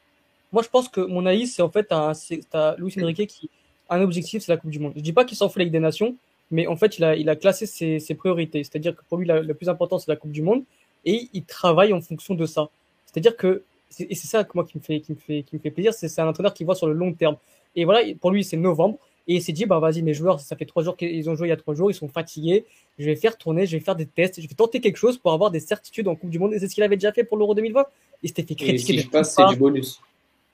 Moi 0.52 0.62
je 0.64 0.70
pense 0.70 0.90
que 0.90 1.02
mon 1.02 1.26
avis 1.26 1.48
c'est 1.48 1.62
en 1.62 1.70
fait 1.70 1.92
un, 1.92 2.14
Luis 2.78 2.94
Enrique 3.02 3.28
qui 3.28 3.50
un 3.90 4.02
objectif 4.02 4.44
c'est 4.44 4.52
la 4.52 4.58
Coupe 4.58 4.70
du 4.70 4.80
Monde. 4.80 4.94
Je 4.96 5.02
dis 5.02 5.14
pas 5.14 5.26
qu'il 5.26 5.38
s'en 5.38 5.50
fout 5.50 5.62
avec 5.62 5.72
des 5.72 5.80
nations, 5.80 6.16
mais 6.52 6.68
en 6.68 6.76
fait, 6.76 6.98
il 6.98 7.04
a, 7.04 7.16
il 7.16 7.30
a 7.30 7.36
classé 7.36 7.66
ses, 7.66 8.00
ses 8.00 8.16
priorités. 8.16 8.64
C'est-à-dire 8.64 8.96
que 8.96 9.02
pour 9.08 9.18
lui, 9.18 9.28
le 9.28 9.54
plus 9.54 9.70
important, 9.70 10.00
c'est 10.00 10.12
la 10.12 10.16
Coupe 10.16 10.32
du 10.32 10.42
Monde, 10.42 10.64
et 11.06 11.30
il 11.34 11.44
travaille 11.44 11.94
en 11.94 12.02
fonction 12.02 12.36
de 12.36 12.46
ça. 12.46 12.70
C'est-à-dire 13.06 13.38
que, 13.38 13.64
et 14.00 14.16
c'est 14.16 14.28
ça 14.28 14.44
que 14.44 14.52
moi 14.56 14.66
qui 14.66 14.78
me 14.78 14.84
fait, 14.84 15.00
qui 15.00 15.14
me 15.14 15.18
fait, 15.18 15.44
qui 15.44 15.56
me 15.56 15.62
fait 15.62 15.72
plaisir, 15.72 15.94
c'est 15.94 16.20
un 16.20 16.28
entraîneur 16.28 16.54
qui 16.54 16.64
voit 16.64 16.76
sur 16.76 16.88
le 16.88 16.94
long 16.94 17.14
terme. 17.14 17.38
Et 17.76 17.86
voilà, 17.86 18.02
pour 18.20 18.32
lui, 18.32 18.44
c'est 18.44 18.58
novembre, 18.58 18.98
et 19.28 19.36
il 19.36 19.42
s'est 19.42 19.54
dit, 19.54 19.66
bah 19.66 19.80
vas-y, 19.80 20.02
mes 20.02 20.14
joueurs, 20.14 20.40
ça 20.40 20.56
fait 20.56 20.66
trois 20.66 20.84
jours 20.84 20.96
qu'ils 20.96 21.30
ont 21.30 21.36
joué 21.36 21.48
il 21.48 21.50
y 21.50 21.54
a 21.54 21.58
trois 21.58 21.74
jours, 21.74 21.90
ils 21.90 21.96
sont 21.96 22.08
fatigués, 22.08 22.66
je 23.00 23.06
vais 23.06 23.16
faire 23.16 23.38
tourner, 23.38 23.66
je 23.66 23.76
vais 23.76 23.84
faire 23.84 23.96
des 23.96 24.06
tests, 24.06 24.40
je 24.40 24.48
vais 24.48 24.54
tenter 24.54 24.82
quelque 24.82 24.98
chose 24.98 25.18
pour 25.18 25.34
avoir 25.34 25.50
des 25.50 25.60
certitudes 25.60 26.08
en 26.08 26.16
Coupe 26.16 26.30
du 26.30 26.40
Monde, 26.40 26.54
et 26.54 26.60
c'est 26.60 26.68
ce 26.68 26.76
qu'il 26.76 26.84
avait 26.84 26.96
déjà 26.96 27.12
fait 27.12 27.24
pour 27.24 27.38
l'Euro 27.38 27.56
2020. 27.56 27.86
Il 28.24 28.30
s'était 28.30 28.44
fait 28.44 28.56
critiquer. 28.56 28.94
Et 28.94 28.98
si 28.98 29.00
je 29.00 29.10
passe, 29.10 29.36
c'est 29.36 29.46
du 29.48 29.56
bonus. 29.56 30.00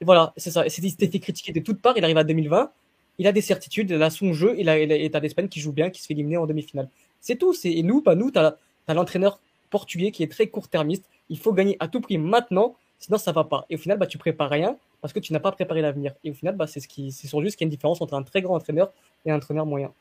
Voilà, 0.02 0.34
c'est 0.38 0.52
ça. 0.52 0.66
Il 0.66 0.72
s'était 0.72 1.08
fait 1.08 1.20
critiquer 1.20 1.52
de 1.52 1.60
toutes 1.60 1.82
parts, 1.82 1.94
il 1.98 2.04
arrive 2.04 2.18
à 2.18 2.24
2020, 2.24 2.72
il 3.18 3.28
a 3.28 3.32
des 3.32 3.41
certitudes, 3.41 3.91
il 3.91 4.01
a 4.01 4.09
son 4.09 4.34
jeu, 4.34 4.55
il 4.57 4.70
a, 4.70 4.80
il 4.80 5.16
a, 5.16 5.47
qui 5.47 5.59
joue 5.59 5.72
bien, 5.72 5.89
qui 5.89 6.01
se 6.01 6.07
fait 6.07 6.14
éliminer 6.14 6.38
en 6.38 6.45
demi-finale. 6.45 6.89
C'est 7.20 7.36
tout. 7.36 7.53
Et 7.64 7.84
nous, 7.84 8.01
pas 8.01 8.16
nous, 8.16 8.32
tu 8.32 8.39
as, 8.39 8.57
l'entraîneur 8.88 9.39
portugais 9.70 10.12
qui 10.12 10.24
est 10.24 10.32
très 10.32 10.47
court-termiste. 10.47 11.05
Il 11.30 11.38
faut 11.38 11.53
gagner 11.53 11.78
à 11.80 11.88
tout 11.88 12.01
prix 12.01 12.18
maintenant, 12.18 12.76
sinon 12.99 13.18
ça 13.18 13.32
va 13.32 13.43
pas. 13.43 13.66
Et 13.70 13.76
au 13.76 13.78
final, 13.78 13.97
bah, 13.97 14.07
tu 14.07 14.18
prépares 14.18 14.49
rien 14.49 14.78
parce 15.01 15.14
que 15.14 15.20
tu 15.20 15.34
n'as 15.34 15.39
pas 15.39 15.51
préparé 15.51 15.82
l'avenir. 15.82 16.14
Et 16.24 16.32
au 16.32 16.34
final, 16.34 16.55
bah, 16.55 16.68
c'est 16.68 16.80
ce 16.80 16.88
qui, 16.88 17.12
c'est 17.12 17.28
sur 17.28 17.41
juste 17.41 17.55
qu'il 17.55 17.66
y 17.66 17.68
a 17.68 17.70
une 17.70 17.72
différence 17.72 18.01
entre 18.01 18.16
un 18.16 18.24
très 18.24 18.41
grand 18.41 18.55
entraîneur 18.55 18.91
et 19.26 19.32
un 19.32 19.38
entraîneur 19.38 19.66
moyen. 19.66 19.93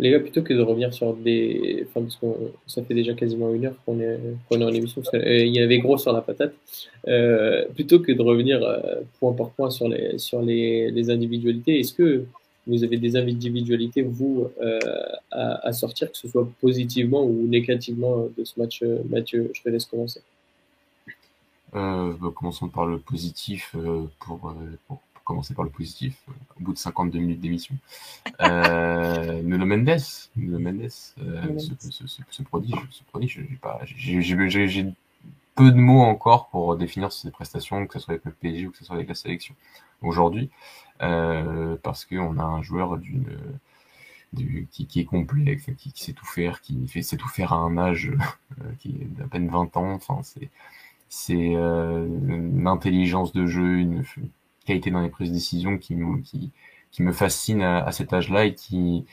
Les 0.00 0.10
gars, 0.10 0.20
plutôt 0.20 0.42
que 0.42 0.54
de 0.54 0.60
revenir 0.60 0.94
sur 0.94 1.12
des. 1.14 1.84
Enfin, 1.88 2.02
parce 2.02 2.16
que 2.16 2.26
ça 2.68 2.84
fait 2.84 2.94
déjà 2.94 3.14
quasiment 3.14 3.52
une 3.52 3.66
heure 3.66 3.74
qu'on 3.84 3.98
est, 3.98 4.18
est 4.52 4.64
en 4.64 4.72
émission, 4.72 5.02
parce 5.02 5.10
qu'il 5.10 5.48
y 5.48 5.60
avait 5.60 5.80
gros 5.80 5.98
sur 5.98 6.12
la 6.12 6.20
patate. 6.20 6.54
Euh, 7.08 7.64
plutôt 7.74 7.98
que 7.98 8.12
de 8.12 8.22
revenir 8.22 8.62
euh, 8.62 9.00
point 9.18 9.32
par 9.32 9.50
point 9.50 9.70
sur 9.70 9.88
les, 9.88 10.18
sur 10.18 10.40
les, 10.40 10.92
les 10.92 11.10
individualités, 11.10 11.80
est-ce 11.80 11.92
que 11.92 12.24
vous 12.68 12.84
avez 12.84 12.96
des 12.98 13.16
individualités, 13.16 14.02
vous, 14.02 14.46
euh, 14.60 14.78
à, 15.32 15.72
sortir, 15.72 16.12
que 16.12 16.18
ce 16.18 16.28
soit 16.28 16.46
positivement 16.60 17.24
ou 17.24 17.48
négativement 17.48 18.28
de 18.36 18.44
ce 18.44 18.60
match 18.60 18.84
Mathieu, 19.08 19.50
je 19.54 19.62
te 19.62 19.68
laisse 19.68 19.86
commencer. 19.86 20.20
Euh, 21.74 22.12
bah, 22.20 22.30
commençons 22.34 22.68
par 22.68 22.86
le 22.86 22.98
positif 22.98 23.74
pour 24.20 24.54
commencer 25.28 25.54
par 25.54 25.64
le 25.64 25.70
positif, 25.70 26.16
euh, 26.28 26.32
au 26.58 26.64
bout 26.64 26.72
de 26.72 26.78
52 26.78 27.18
minutes 27.18 27.40
d'émission. 27.40 27.74
Euh, 28.40 29.42
Nuno 29.44 29.66
Mendes, 29.66 30.00
Nuno 30.36 30.58
Mendes, 30.58 30.90
euh, 31.20 31.58
ce, 31.58 31.90
ce, 31.90 32.06
ce, 32.06 32.22
ce, 32.30 32.42
prodige, 32.42 32.74
ce 32.90 33.04
prodige, 33.04 33.40
j'ai 34.00 34.86
peu 35.54 35.70
de 35.70 35.76
mots 35.76 36.00
encore 36.00 36.48
pour 36.48 36.76
définir 36.76 37.12
ses 37.12 37.30
prestations, 37.30 37.86
que 37.86 37.98
ce 37.98 38.04
soit 38.04 38.12
avec 38.14 38.24
le 38.24 38.32
PSG 38.32 38.66
ou 38.66 38.70
que 38.70 38.78
ce 38.78 38.84
soit 38.84 38.96
avec 38.96 39.08
la 39.08 39.14
sélection 39.14 39.54
aujourd'hui, 40.00 40.48
euh, 41.02 41.76
parce 41.82 42.06
qu'on 42.06 42.38
a 42.38 42.44
un 42.44 42.62
joueur 42.62 42.96
d'une 42.96 43.26
qui, 44.70 44.86
qui, 44.86 45.00
est 45.00 45.04
complet, 45.04 45.56
qui, 45.56 45.74
qui, 45.74 46.04
sait 46.04 46.12
tout 46.12 46.26
faire, 46.26 46.60
qui 46.60 46.86
fait, 46.86 47.02
sait 47.02 47.16
tout 47.16 47.28
faire 47.28 47.52
à 47.52 47.56
un 47.56 47.76
âge 47.78 48.10
euh, 48.60 48.64
qui 48.78 48.90
est 48.90 49.04
d'à 49.18 49.26
peine 49.26 49.48
20 49.48 49.76
ans. 49.76 49.92
Enfin, 49.92 50.20
c'est 50.22 50.50
c'est 51.08 51.54
euh, 51.56 52.06
une 52.06 52.66
intelligence 52.66 53.32
de 53.32 53.46
jeu, 53.46 53.78
une, 53.78 54.04
dans 54.90 55.00
les 55.00 55.08
prises 55.08 55.30
de 55.30 55.34
décision 55.34 55.78
qui, 55.78 55.94
me 55.96 57.12
fascine 57.12 57.62
à, 57.62 57.90
cet 57.92 58.12
âge-là 58.12 58.44
et 58.44 58.54
qui, 58.54 59.06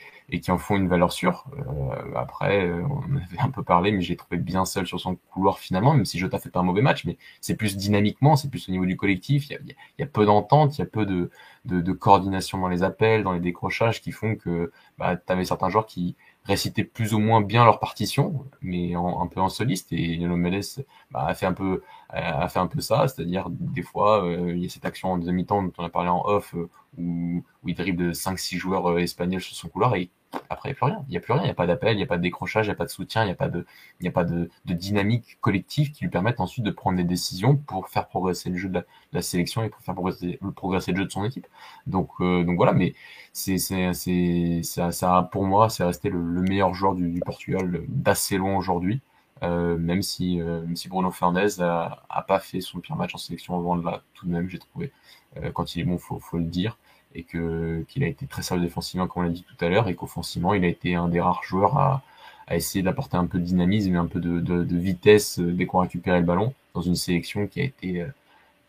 en 0.48 0.58
font 0.58 0.76
une 0.76 0.88
valeur 0.88 1.12
sûre. 1.12 1.44
Euh, 1.58 2.14
après, 2.14 2.66
euh, 2.66 2.82
on 2.88 3.16
avait 3.16 3.38
un 3.38 3.50
peu 3.50 3.62
parlé, 3.62 3.92
mais 3.92 4.02
j'ai 4.02 4.16
trouvé 4.16 4.36
bien 4.36 4.64
seul 4.64 4.86
sur 4.86 5.00
son 5.00 5.16
couloir 5.30 5.58
finalement, 5.58 5.94
même 5.94 6.04
si 6.04 6.18
Jota 6.18 6.38
fait 6.38 6.50
pas 6.50 6.60
un 6.60 6.64
mauvais 6.64 6.82
match, 6.82 7.04
mais 7.04 7.16
c'est 7.40 7.56
plus 7.56 7.76
dynamiquement, 7.76 8.36
c'est 8.36 8.50
plus 8.50 8.68
au 8.68 8.72
niveau 8.72 8.86
du 8.86 8.96
collectif. 8.96 9.48
Il 9.50 9.74
y 9.98 10.02
a, 10.02 10.06
peu 10.06 10.26
d'entente, 10.26 10.76
il 10.76 10.80
y 10.80 10.84
a 10.84 10.86
peu 10.86 11.06
de, 11.06 11.92
coordination 11.92 12.58
dans 12.58 12.68
les 12.68 12.82
appels, 12.82 13.22
dans 13.22 13.32
les 13.32 13.40
décrochages, 13.40 14.00
qui 14.00 14.12
font 14.12 14.36
que 14.36 14.72
bah, 14.98 15.16
tu 15.16 15.32
avais 15.32 15.44
certains 15.44 15.68
joueurs 15.68 15.86
qui 15.86 16.16
récitaient 16.46 16.84
plus 16.84 17.14
ou 17.14 17.18
moins 17.18 17.40
bien 17.40 17.64
leur 17.64 17.78
partition, 17.80 18.46
mais 18.62 18.96
en, 18.96 19.20
un 19.22 19.26
peu 19.26 19.40
en 19.40 19.48
soliste. 19.48 19.92
Et 19.92 20.18
Mendes 20.18 20.62
bah, 21.10 21.26
a 21.26 21.34
fait 21.34 21.46
un 21.46 21.52
peu 21.52 21.82
a 22.10 22.48
fait 22.48 22.60
un 22.60 22.66
peu 22.68 22.80
ça, 22.80 23.08
c'est-à-dire 23.08 23.48
des 23.50 23.82
fois 23.82 24.24
euh, 24.24 24.54
il 24.54 24.62
y 24.62 24.66
a 24.66 24.68
cette 24.68 24.84
action 24.84 25.12
en 25.12 25.18
demi-temps 25.18 25.62
dont 25.62 25.72
on 25.78 25.84
a 25.84 25.88
parlé 25.88 26.08
en 26.08 26.22
off 26.24 26.54
euh, 26.54 26.68
où, 26.98 27.42
où 27.62 27.68
il 27.68 27.74
dribble 27.74 28.12
5-6 28.12 28.56
joueurs 28.58 28.90
euh, 28.90 28.98
espagnols 28.98 29.40
sur 29.40 29.56
son 29.56 29.68
couloir 29.68 29.96
et 29.96 30.10
après, 30.50 30.70
il 30.70 30.72
n'y 30.72 30.76
a 30.76 30.76
plus 30.76 30.84
rien. 30.86 31.04
Il 31.08 31.10
n'y 31.10 31.16
a 31.16 31.20
plus 31.20 31.32
rien. 31.32 31.42
Il 31.42 31.46
n'y 31.46 31.50
a 31.50 31.54
pas 31.54 31.66
d'appel, 31.66 31.94
il 31.94 31.96
n'y 31.96 32.02
a 32.02 32.06
pas 32.06 32.16
de 32.16 32.22
décrochage, 32.22 32.66
il 32.66 32.68
n'y 32.68 32.72
a 32.72 32.76
pas 32.76 32.84
de 32.84 32.90
soutien, 32.90 33.22
il 33.22 33.26
n'y 33.26 33.32
a 33.32 33.36
pas 33.36 33.48
de, 33.48 33.66
n'y 34.00 34.08
a 34.08 34.12
pas 34.12 34.24
de, 34.24 34.50
de, 34.64 34.74
dynamique 34.74 35.38
collective 35.40 35.92
qui 35.92 36.04
lui 36.04 36.10
permette 36.10 36.40
ensuite 36.40 36.64
de 36.64 36.70
prendre 36.70 36.96
des 36.96 37.04
décisions 37.04 37.56
pour 37.56 37.88
faire 37.88 38.08
progresser 38.08 38.50
le 38.50 38.56
jeu 38.56 38.68
de 38.68 38.84
la, 39.12 39.22
sélection 39.22 39.62
et 39.62 39.68
pour 39.68 39.80
faire 39.82 39.94
progresser, 39.94 40.38
progresser 40.54 40.92
le 40.92 40.98
jeu 40.98 41.04
de 41.06 41.10
son 41.10 41.24
équipe. 41.24 41.46
Donc, 41.86 42.10
euh, 42.20 42.44
donc 42.44 42.56
voilà. 42.56 42.72
Mais 42.72 42.94
c'est, 43.32 43.58
c'est, 43.58 43.92
c'est, 43.92 44.60
ça, 44.62 44.92
ça, 44.92 45.28
pour 45.32 45.44
moi, 45.44 45.68
c'est 45.68 45.84
resté 45.84 46.10
le, 46.10 46.20
le, 46.20 46.42
meilleur 46.42 46.74
joueur 46.74 46.94
du, 46.94 47.10
du 47.10 47.20
Portugal 47.20 47.82
d'assez 47.88 48.36
loin 48.36 48.56
aujourd'hui. 48.56 49.00
Euh, 49.42 49.76
même 49.76 50.02
si, 50.02 50.40
euh, 50.40 50.62
même 50.62 50.76
si 50.76 50.88
Bruno 50.88 51.10
Fernandes 51.10 51.60
a, 51.60 52.02
a, 52.08 52.22
pas 52.22 52.38
fait 52.38 52.60
son 52.62 52.80
pire 52.80 52.96
match 52.96 53.14
en 53.14 53.18
sélection 53.18 53.54
avant 53.54 53.76
de 53.76 53.84
là, 53.84 54.02
tout 54.14 54.26
de 54.26 54.32
même, 54.32 54.48
j'ai 54.48 54.58
trouvé. 54.58 54.92
Euh, 55.36 55.50
quand 55.52 55.76
il 55.76 55.80
est 55.80 55.84
bon, 55.84 55.98
faut, 55.98 56.18
faut 56.20 56.38
le 56.38 56.44
dire 56.44 56.78
et 57.16 57.22
que 57.22 57.84
qu'il 57.88 58.04
a 58.04 58.06
été 58.06 58.26
très 58.26 58.42
sérieux 58.42 58.62
défensivement, 58.62 59.06
comme 59.06 59.22
on 59.22 59.26
l'a 59.26 59.32
dit 59.32 59.44
tout 59.44 59.64
à 59.64 59.68
l'heure, 59.68 59.88
et 59.88 59.94
qu'offensivement, 59.94 60.54
il 60.54 60.64
a 60.64 60.68
été 60.68 60.94
un 60.94 61.08
des 61.08 61.20
rares 61.20 61.42
joueurs 61.42 61.78
à, 61.78 62.02
à 62.46 62.56
essayer 62.56 62.82
d'apporter 62.82 63.16
un 63.16 63.26
peu 63.26 63.38
de 63.38 63.44
dynamisme 63.44 63.94
et 63.94 63.98
un 63.98 64.06
peu 64.06 64.20
de, 64.20 64.40
de, 64.40 64.76
vitesse 64.76 65.38
euh, 65.40 65.52
dès 65.52 65.66
qu'on 65.66 65.80
récupérait 65.80 66.20
le 66.20 66.26
ballon 66.26 66.54
dans 66.74 66.82
une 66.82 66.94
sélection 66.94 67.46
qui 67.46 67.60
a 67.60 67.64
été 67.64 68.02
euh, 68.02 68.06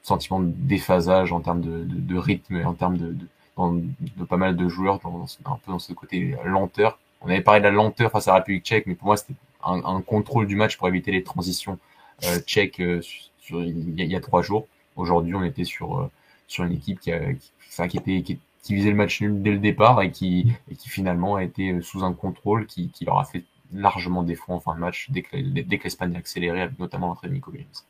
sentiment 0.02 0.40
de 0.40 0.52
déphasage 0.52 1.32
en 1.32 1.42
termes 1.42 1.62
de, 1.62 1.84
de, 1.86 2.18
rythme 2.18 2.56
et 2.56 2.66
en 2.66 2.74
termes 2.74 2.98
de, 2.98 3.16
de, 3.58 4.24
pas 4.26 4.38
mal 4.38 4.56
de 4.56 4.68
joueurs 4.68 5.00
dans, 5.00 5.26
un 5.46 5.60
peu 5.64 5.72
dans 5.72 5.80
ce 5.80 5.94
côté 5.94 6.36
lenteur. 6.46 6.98
On 7.22 7.30
avait 7.30 7.42
parlé 7.42 7.60
de 7.60 7.66
la 7.66 7.72
lenteur 7.72 8.12
face 8.12 8.28
à 8.28 8.32
la 8.32 8.38
République 8.38 8.64
tchèque, 8.64 8.86
mais 8.88 8.96
pour 8.96 9.08
moi, 9.08 9.18
c'était 9.18 9.34
un, 9.64 10.02
contrôle 10.02 10.48
du 10.48 10.56
match 10.56 10.78
pour 10.78 10.88
éviter 10.88 11.12
les 11.12 11.24
transitions 11.24 11.78
euh, 12.24 12.40
tchèques 12.40 12.80
euh, 12.80 13.02
il, 13.52 13.96
y 13.96 14.16
a, 14.16 14.22
trois 14.22 14.42
jours. 14.42 14.68
Aujourd'hui, 14.96 15.36
on 15.36 15.44
était 15.44 15.64
sur, 15.64 16.10
sur 16.48 16.64
une 16.64 16.74
équipe 16.74 17.00
qui, 17.00 17.12
a, 17.12 17.34
qui, 17.34 17.52
enfin, 17.70 17.88
qui, 17.88 18.40
visait 18.70 18.90
le 18.90 18.96
match 18.96 19.22
nul 19.22 19.42
dès 19.42 19.52
le 19.52 19.60
départ 19.60 20.02
et 20.02 20.12
qui, 20.12 20.48
qui 20.78 20.90
finalement 20.90 21.36
a 21.36 21.44
été 21.44 21.82
sous 21.82 22.04
un 22.04 22.14
contrôle 22.14 22.66
qui, 22.66 22.90
qui 22.90 23.06
leur 23.06 23.20
a 23.20 23.26
fait 23.26 23.44
largement 23.74 24.24
défaut 24.24 24.54
en 24.54 24.60
fin 24.60 24.76
de 24.76 24.80
match 24.80 25.10
dès 25.10 25.22
que, 25.22 25.36
l'Espagne 25.84 26.16
a 26.16 26.20
accéléré, 26.20 26.70
notamment 26.80 27.10
entre 27.10 27.28
Nico 27.28 27.52
Williams. 27.52 27.86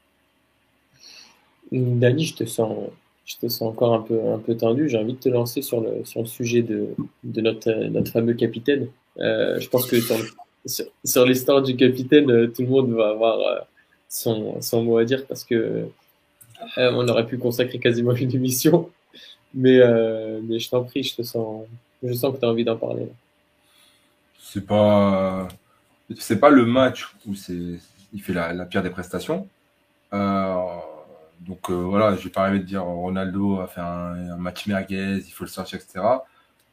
Dani, 1.71 2.25
je 2.25 2.35
te 2.35 2.45
sens, 2.45 2.89
je 3.25 3.35
te 3.37 3.47
sens 3.47 3.69
encore 3.69 3.93
un 3.93 4.01
peu, 4.01 4.31
un 4.31 4.39
peu 4.39 4.55
tendu. 4.55 4.89
J'ai 4.89 4.97
envie 4.97 5.13
de 5.13 5.19
te 5.19 5.29
lancer 5.29 5.61
sur 5.61 5.81
le, 5.81 6.05
sur 6.05 6.21
le 6.21 6.27
sujet 6.27 6.61
de, 6.61 6.95
de 7.23 7.41
notre, 7.41 7.71
notre 7.71 8.11
fameux 8.11 8.33
capitaine. 8.33 8.87
Euh, 9.19 9.59
je 9.59 9.67
pense 9.69 9.85
que 9.87 9.97
sur, 11.03 11.25
l'histoire 11.25 11.61
du 11.61 11.75
capitaine, 11.75 12.29
euh, 12.31 12.47
tout 12.47 12.61
le 12.61 12.69
monde 12.69 12.91
va 12.91 13.09
avoir 13.09 13.39
euh, 13.39 13.59
son, 14.09 14.61
son, 14.61 14.83
mot 14.83 14.97
à 14.97 15.05
dire 15.05 15.25
parce 15.27 15.43
que 15.43 15.87
on 16.77 17.07
aurait 17.07 17.25
pu 17.25 17.37
consacrer 17.37 17.79
quasiment 17.79 18.13
une 18.13 18.33
émission. 18.33 18.89
Mais, 19.53 19.79
mais 20.43 20.59
je 20.59 20.69
t'en 20.69 20.83
prie, 20.83 21.03
je 21.03 21.15
te 21.15 21.21
sens, 21.21 21.65
je 22.03 22.13
sens 22.13 22.33
que 22.33 22.39
tu 22.39 22.45
as 22.45 22.49
envie 22.49 22.65
d'en 22.65 22.77
parler. 22.77 23.07
C'est 24.39 24.65
pas, 24.65 25.47
c'est 26.17 26.39
pas 26.39 26.49
le 26.49 26.65
match 26.65 27.13
où 27.25 27.35
c'est, 27.35 27.79
il 28.13 28.21
fait 28.21 28.33
la, 28.33 28.53
la 28.53 28.65
pire 28.65 28.83
des 28.83 28.89
prestations. 28.89 29.47
donc 30.11 31.69
voilà, 31.69 32.15
je 32.15 32.23
vais 32.23 32.29
pas 32.29 32.43
arriver 32.43 32.59
de 32.59 32.65
dire 32.65 32.83
Ronaldo 32.83 33.59
a 33.59 33.67
fait 33.67 33.81
un, 33.81 34.37
match 34.37 34.67
merguez, 34.67 35.23
il 35.25 35.31
faut 35.31 35.43
le 35.43 35.49
sortir, 35.49 35.79
etc. 35.79 36.05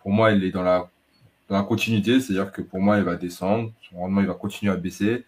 Pour 0.01 0.11
moi, 0.11 0.33
il 0.33 0.45
est 0.45 0.51
dans 0.51 0.63
la 0.63 0.89
dans 1.49 1.57
la 1.57 1.63
continuité, 1.63 2.21
c'est-à-dire 2.21 2.53
que 2.53 2.63
pour 2.63 2.81
moi, 2.81 2.99
il 2.99 3.05
va 3.05 3.17
descendre, 3.17 3.71
son 3.89 3.99
rendement, 3.99 4.21
il 4.21 4.27
va 4.27 4.35
continuer 4.35 4.73
à 4.73 4.77
baisser. 4.77 5.25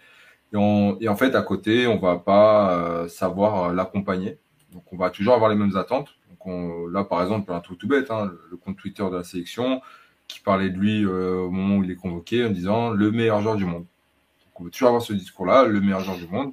Et, 0.53 0.57
on, 0.57 0.99
et 1.01 1.09
en 1.09 1.17
fait, 1.17 1.35
à 1.35 1.43
côté, 1.43 1.87
on 1.87 1.99
va 1.99 2.19
pas 2.19 2.75
euh, 2.75 3.09
savoir 3.09 3.65
euh, 3.65 3.75
l'accompagner. 3.75 4.39
Donc, 4.73 4.93
on 4.93 4.97
va 4.97 5.11
toujours 5.11 5.35
avoir 5.35 5.51
les 5.51 5.57
mêmes 5.57 5.77
attentes. 5.77 6.17
Donc, 6.31 6.47
on, 6.47 6.87
là, 6.87 7.05
par 7.05 7.23
exemple, 7.23 7.53
un 7.53 7.61
truc 7.61 7.79
tout 7.79 7.89
bête, 7.89 8.11
hein, 8.11 8.33
le 8.51 8.57
compte 8.57 8.77
Twitter 8.77 9.05
de 9.05 9.17
la 9.17 9.25
sélection 9.25 9.81
qui 10.29 10.41
parlait 10.41 10.71
de 10.71 10.79
lui 10.79 11.05
euh, 11.05 11.37
au 11.37 11.51
moment 11.51 11.77
où 11.77 11.85
il 11.85 11.91
est 11.91 11.97
convoqué 11.97 12.45
en 12.45 12.51
disant 12.51 12.91
le 12.91 13.11
meilleur 13.11 13.41
joueur 13.41 13.57
du 13.57 13.65
monde. 13.65 13.85
Donc, 13.85 14.61
on 14.61 14.65
veut 14.65 14.71
toujours 14.71 14.89
avoir 14.89 15.03
ce 15.03 15.13
discours-là, 15.13 15.65
le 15.65 15.81
meilleur 15.81 16.01
joueur 16.01 16.17
du 16.17 16.27
monde. 16.27 16.53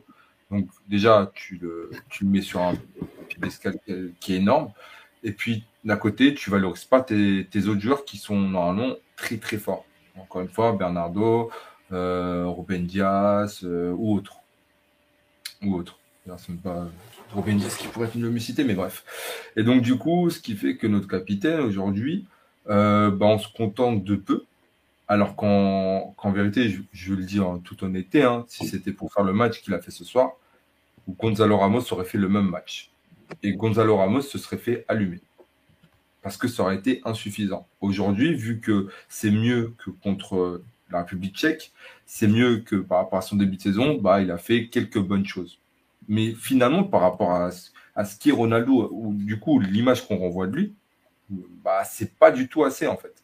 Donc, 0.51 0.67
déjà, 0.87 1.31
tu 1.33 1.57
le, 1.57 1.89
tu 2.09 2.25
le 2.25 2.29
mets 2.29 2.41
sur 2.41 2.61
un 2.61 2.75
piédestal 3.27 3.79
qui 4.19 4.33
est 4.33 4.37
énorme. 4.37 4.71
Et 5.23 5.31
puis, 5.31 5.65
d'un 5.83 5.97
côté, 5.97 6.33
tu 6.33 6.49
valorises 6.49 6.85
pas 6.85 7.01
tes, 7.01 7.47
autres 7.67 7.79
joueurs 7.79 8.05
qui 8.05 8.17
sont 8.17 8.39
normalement 8.39 8.95
très 9.15 9.37
très 9.37 9.57
fort. 9.57 9.85
Encore 10.15 10.41
une 10.41 10.49
fois, 10.49 10.73
Bernardo, 10.73 11.49
euh, 11.91 12.45
Ruben 12.47 12.85
Diaz 12.85 13.61
euh, 13.63 13.91
ou 13.97 14.15
autre. 14.15 14.37
Ou 15.63 15.75
autre. 15.75 15.97
C'est 16.37 16.61
pas 16.61 16.87
Diaz 17.41 17.75
qui 17.77 17.87
pourrait 17.87 18.09
le 18.15 18.39
citer, 18.39 18.63
mais 18.63 18.73
bref. 18.73 19.03
Et 19.55 19.63
donc, 19.63 19.81
du 19.81 19.97
coup, 19.97 20.29
ce 20.29 20.39
qui 20.39 20.55
fait 20.55 20.77
que 20.77 20.87
notre 20.87 21.07
capitaine 21.07 21.59
aujourd'hui, 21.59 22.25
euh, 22.69 23.11
bah, 23.11 23.25
on 23.27 23.39
se 23.39 23.47
contente 23.47 24.03
de 24.03 24.15
peu. 24.15 24.45
Alors 25.07 25.35
qu'en 25.35 26.31
vérité, 26.31 26.69
je, 26.69 26.81
je, 26.93 27.13
le 27.13 27.23
dis 27.23 27.39
en 27.39 27.59
toute 27.59 27.83
honnêteté, 27.83 28.23
hein, 28.23 28.45
si 28.47 28.65
c'était 28.65 28.93
pour 28.93 29.11
faire 29.11 29.23
le 29.23 29.33
match 29.33 29.61
qu'il 29.61 29.73
a 29.73 29.81
fait 29.81 29.91
ce 29.91 30.05
soir, 30.05 30.31
Gonzalo 31.09 31.57
Ramos 31.57 31.91
aurait 31.91 32.05
fait 32.05 32.17
le 32.17 32.29
même 32.29 32.47
match. 32.47 32.89
Et 33.43 33.53
Gonzalo 33.53 33.97
Ramos 33.97 34.21
se 34.21 34.37
serait 34.37 34.57
fait 34.57 34.85
allumer 34.87 35.19
parce 36.23 36.37
que 36.37 36.47
ça 36.47 36.63
aurait 36.63 36.77
été 36.77 37.01
insuffisant. 37.03 37.67
Aujourd'hui, 37.81 38.33
vu 38.33 38.59
que 38.59 38.87
c'est 39.09 39.29
mieux 39.29 39.75
que 39.77 39.91
contre 39.91 40.63
la 40.89 40.99
République 40.99 41.35
tchèque, 41.35 41.73
c'est 42.05 42.27
mieux 42.27 42.59
que 42.59 42.77
par 42.77 42.99
rapport 42.99 43.19
à 43.19 43.21
son 43.21 43.35
début 43.35 43.57
de 43.57 43.61
saison, 43.61 43.95
bah, 43.95 44.21
il 44.21 44.31
a 44.31 44.37
fait 44.37 44.67
quelques 44.67 44.99
bonnes 44.99 45.25
choses. 45.25 45.59
Mais 46.07 46.33
finalement, 46.33 46.83
par 46.83 47.01
rapport 47.01 47.31
à, 47.31 47.49
à 47.95 48.05
ce 48.05 48.17
qui 48.17 48.29
est 48.29 48.33
Ronaldo, 48.33 48.89
ou 48.91 49.13
du 49.13 49.39
coup, 49.39 49.59
l'image 49.59 50.07
qu'on 50.07 50.17
renvoie 50.17 50.47
de 50.47 50.55
lui, 50.55 50.75
bah, 51.29 51.83
c'est 51.85 52.17
pas 52.17 52.31
du 52.31 52.47
tout 52.47 52.63
assez, 52.63 52.87
en 52.87 52.97
fait. 52.97 53.23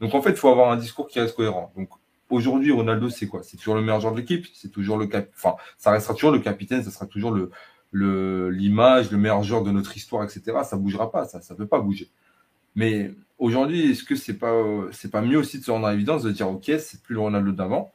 Donc, 0.00 0.14
en 0.14 0.22
fait, 0.22 0.30
il 0.30 0.36
faut 0.36 0.48
avoir 0.48 0.70
un 0.70 0.76
discours 0.76 1.08
qui 1.08 1.20
reste 1.20 1.36
cohérent. 1.36 1.72
Donc, 1.76 1.88
aujourd'hui, 2.30 2.72
Ronaldo, 2.72 3.08
c'est 3.08 3.26
quoi? 3.26 3.42
C'est 3.42 3.56
toujours 3.56 3.74
le 3.74 3.82
meilleur 3.82 4.00
joueur 4.00 4.14
de 4.14 4.20
l'équipe, 4.20 4.46
c'est 4.54 4.70
toujours 4.70 4.96
le 4.98 5.06
cap, 5.06 5.28
enfin, 5.34 5.56
ça 5.78 5.90
restera 5.90 6.14
toujours 6.14 6.32
le 6.32 6.40
capitaine, 6.40 6.82
ça 6.82 6.90
sera 6.90 7.06
toujours 7.06 7.32
le, 7.32 8.50
l'image, 8.50 9.10
le 9.10 9.18
meilleur 9.18 9.42
joueur 9.42 9.62
de 9.62 9.70
notre 9.70 9.96
histoire, 9.96 10.24
etc. 10.24 10.58
Ça 10.64 10.76
bougera 10.76 11.10
pas, 11.10 11.26
ça, 11.26 11.40
ça 11.40 11.54
peut 11.54 11.66
pas 11.66 11.80
bouger. 11.80 12.10
Mais 12.74 13.12
aujourd'hui, 13.38 13.92
est-ce 13.92 14.02
que 14.04 14.16
c'est 14.16 14.34
pas 14.38 14.52
c'est 14.90 15.10
pas 15.10 15.22
mieux 15.22 15.38
aussi 15.38 15.60
de 15.60 15.64
se 15.64 15.70
rendre 15.70 15.86
en 15.86 15.92
évidence 15.92 16.24
de 16.24 16.32
dire 16.32 16.48
ok, 16.48 16.64
c'est 16.78 17.02
plus 17.02 17.14
le 17.14 17.20
Ronaldo 17.20 17.52
d'avant 17.52 17.92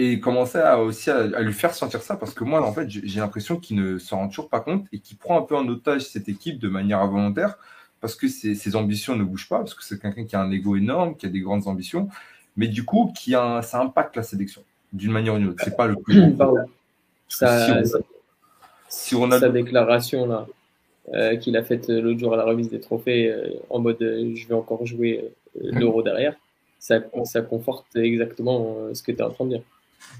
et 0.00 0.18
commencer 0.18 0.58
à 0.58 0.80
aussi 0.80 1.10
à, 1.10 1.40
lui 1.40 1.52
faire 1.52 1.74
sentir 1.74 2.00
ça 2.00 2.16
parce 2.16 2.32
que 2.32 2.42
moi 2.42 2.66
en 2.66 2.72
fait 2.72 2.88
j'ai 2.88 3.20
l'impression 3.20 3.58
qu'il 3.58 3.76
ne 3.76 3.98
s'en 3.98 4.16
rend 4.16 4.28
toujours 4.28 4.48
pas 4.48 4.60
compte 4.60 4.86
et 4.92 4.98
qu'il 4.98 5.18
prend 5.18 5.38
un 5.38 5.42
peu 5.42 5.54
en 5.54 5.68
otage 5.68 6.06
cette 6.06 6.28
équipe 6.28 6.58
de 6.58 6.68
manière 6.68 7.00
involontaire 7.00 7.58
parce 8.00 8.14
que 8.14 8.26
ses, 8.26 8.54
ses 8.54 8.76
ambitions 8.76 9.14
ne 9.14 9.24
bougent 9.24 9.48
pas 9.48 9.58
parce 9.58 9.74
que 9.74 9.84
c'est 9.84 10.00
quelqu'un 10.00 10.24
qui 10.24 10.34
a 10.36 10.40
un 10.40 10.50
ego 10.50 10.74
énorme, 10.74 11.16
qui 11.16 11.26
a 11.26 11.28
des 11.28 11.40
grandes 11.40 11.68
ambitions, 11.68 12.08
mais 12.56 12.66
du 12.66 12.84
coup 12.84 13.12
qui 13.14 13.34
a 13.34 13.60
ça 13.60 13.82
impacte 13.82 14.16
la 14.16 14.22
sélection 14.22 14.62
d'une 14.94 15.12
manière 15.12 15.34
ou 15.34 15.38
d'une 15.38 15.48
autre. 15.48 15.62
C'est 15.62 15.76
pas 15.76 15.86
le 15.86 15.96
plus. 15.96 16.34
Ça, 17.28 17.82
si, 18.88 19.14
on, 19.14 19.30
a 19.30 19.38
sa 19.38 19.50
déclaration 19.50 20.26
là 20.26 20.48
euh, 21.12 21.36
qu'il 21.36 21.56
a 21.56 21.62
faite 21.62 21.90
euh, 21.90 22.00
l'autre 22.00 22.18
jour 22.18 22.34
à 22.34 22.36
la 22.36 22.44
remise 22.44 22.68
des 22.70 22.80
trophées 22.80 23.30
euh, 23.30 23.50
en 23.68 23.78
mode 23.78 23.98
je 24.00 24.48
vais 24.48 24.54
encore 24.54 24.84
jouer 24.84 25.30
l'euro 25.54 26.02
derrière, 26.02 26.34
ça, 26.80 26.98
ça 27.24 27.42
conforte 27.42 27.94
exactement 27.94 28.92
ce 28.92 29.02
que 29.02 29.12
tu 29.12 29.18
es 29.18 29.22
en 29.22 29.30
train 29.30 29.44
de 29.44 29.50
dire. 29.50 29.62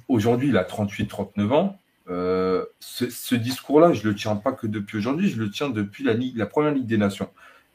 Aujourd'hui, 0.09 0.49
il 0.49 0.57
a 0.57 0.65
38-39 0.65 1.53
ans. 1.53 1.79
Euh, 2.09 2.65
ce, 2.81 3.09
ce 3.09 3.35
discours-là, 3.35 3.93
je 3.93 4.09
le 4.09 4.15
tiens 4.15 4.37
pas 4.37 4.53
que 4.53 4.67
depuis 4.67 4.99
aujourd'hui, 4.99 5.29
je 5.29 5.41
le 5.41 5.51
tiens 5.51 5.71
depuis 5.71 6.05
la, 6.05 6.47
première 6.47 6.73
Ligue 6.73 6.87
des 6.87 6.99
Nations. 6.99 7.31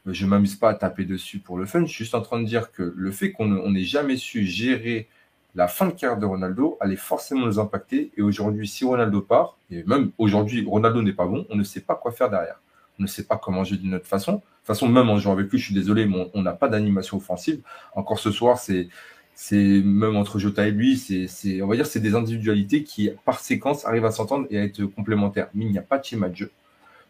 Je 0.06 0.26
m'amuse 0.26 0.56
pas 0.56 0.70
à 0.70 0.74
taper 0.76 1.06
dessus 1.06 1.40
pour 1.40 1.58
le 1.58 1.66
fun. 1.66 1.82
Je 1.82 1.92
suis 1.92 2.04
juste 2.04 2.16
en 2.16 2.22
train 2.22 2.40
de 2.40 2.46
dire 2.46 2.72
que 2.72 2.94
le 2.96 3.12
fait 3.12 3.32
qu'on 3.32 3.70
n'ait 3.70 3.84
jamais 3.84 4.18
su 4.18 4.46
gérer 4.46 5.08
la 5.56 5.68
fin 5.68 5.88
de 5.88 5.92
carrière 5.92 6.20
de 6.20 6.26
Ronaldo 6.26 6.78
allait 6.82 6.98
forcément 6.98 7.46
nous 7.46 7.60
impacter. 7.60 8.12
Et 8.18 8.22
aujourd'hui, 8.22 8.68
si 8.68 8.84
Ronaldo 8.84 9.22
part, 9.22 9.58
et 9.72 9.84
même 9.84 10.12
aujourd'hui, 10.18 10.66
Ronaldo 10.68 11.02
n'est 11.02 11.14
pas 11.14 11.26
bon, 11.26 11.48
on 11.50 11.56
ne 11.56 11.64
sait 11.64 11.82
pas 11.82 11.96
quoi 11.96 12.12
faire 12.12 12.30
derrière 12.30 12.60
on 13.00 13.04
ne 13.04 13.08
sait 13.08 13.24
pas 13.24 13.38
comment 13.38 13.64
jouer 13.64 13.78
d'une 13.78 13.96
autre 13.96 14.08
façon. 14.08 14.34
De 14.34 14.38
toute 14.38 14.68
façon, 14.68 14.88
même 14.88 15.10
en 15.10 15.18
jouant 15.20 15.34
avec 15.34 15.52
lui, 15.52 15.60
je 15.60 15.66
suis 15.66 15.74
désolé, 15.74 16.06
mais 16.06 16.32
on 16.34 16.42
n'a 16.42 16.54
pas 16.54 16.68
d'animation 16.68 17.18
offensive. 17.18 17.62
Encore 17.94 18.20
ce 18.20 18.32
soir, 18.32 18.58
c'est 18.58 18.88
c'est 19.36 19.82
même 19.84 20.16
entre 20.16 20.40
Jota 20.40 20.68
et 20.68 20.72
lui, 20.72 20.98
c'est 20.98 21.62
on 21.62 21.68
va 21.68 21.76
dire 21.76 21.86
c'est 21.86 22.00
des 22.00 22.16
individualités 22.16 22.84
qui 22.84 23.10
par 23.26 23.40
séquence 23.42 23.86
arrivent 23.86 24.06
à 24.06 24.12
s'entendre 24.12 24.48
et 24.50 24.58
à 24.58 24.64
être 24.64 24.84
complémentaires. 24.86 25.50
Mais 25.54 25.66
il 25.66 25.72
n'y 25.72 25.78
a 25.78 25.84
pas 25.84 25.98
de 25.98 26.06
schéma 26.06 26.30
de 26.30 26.36
jeu. 26.36 26.52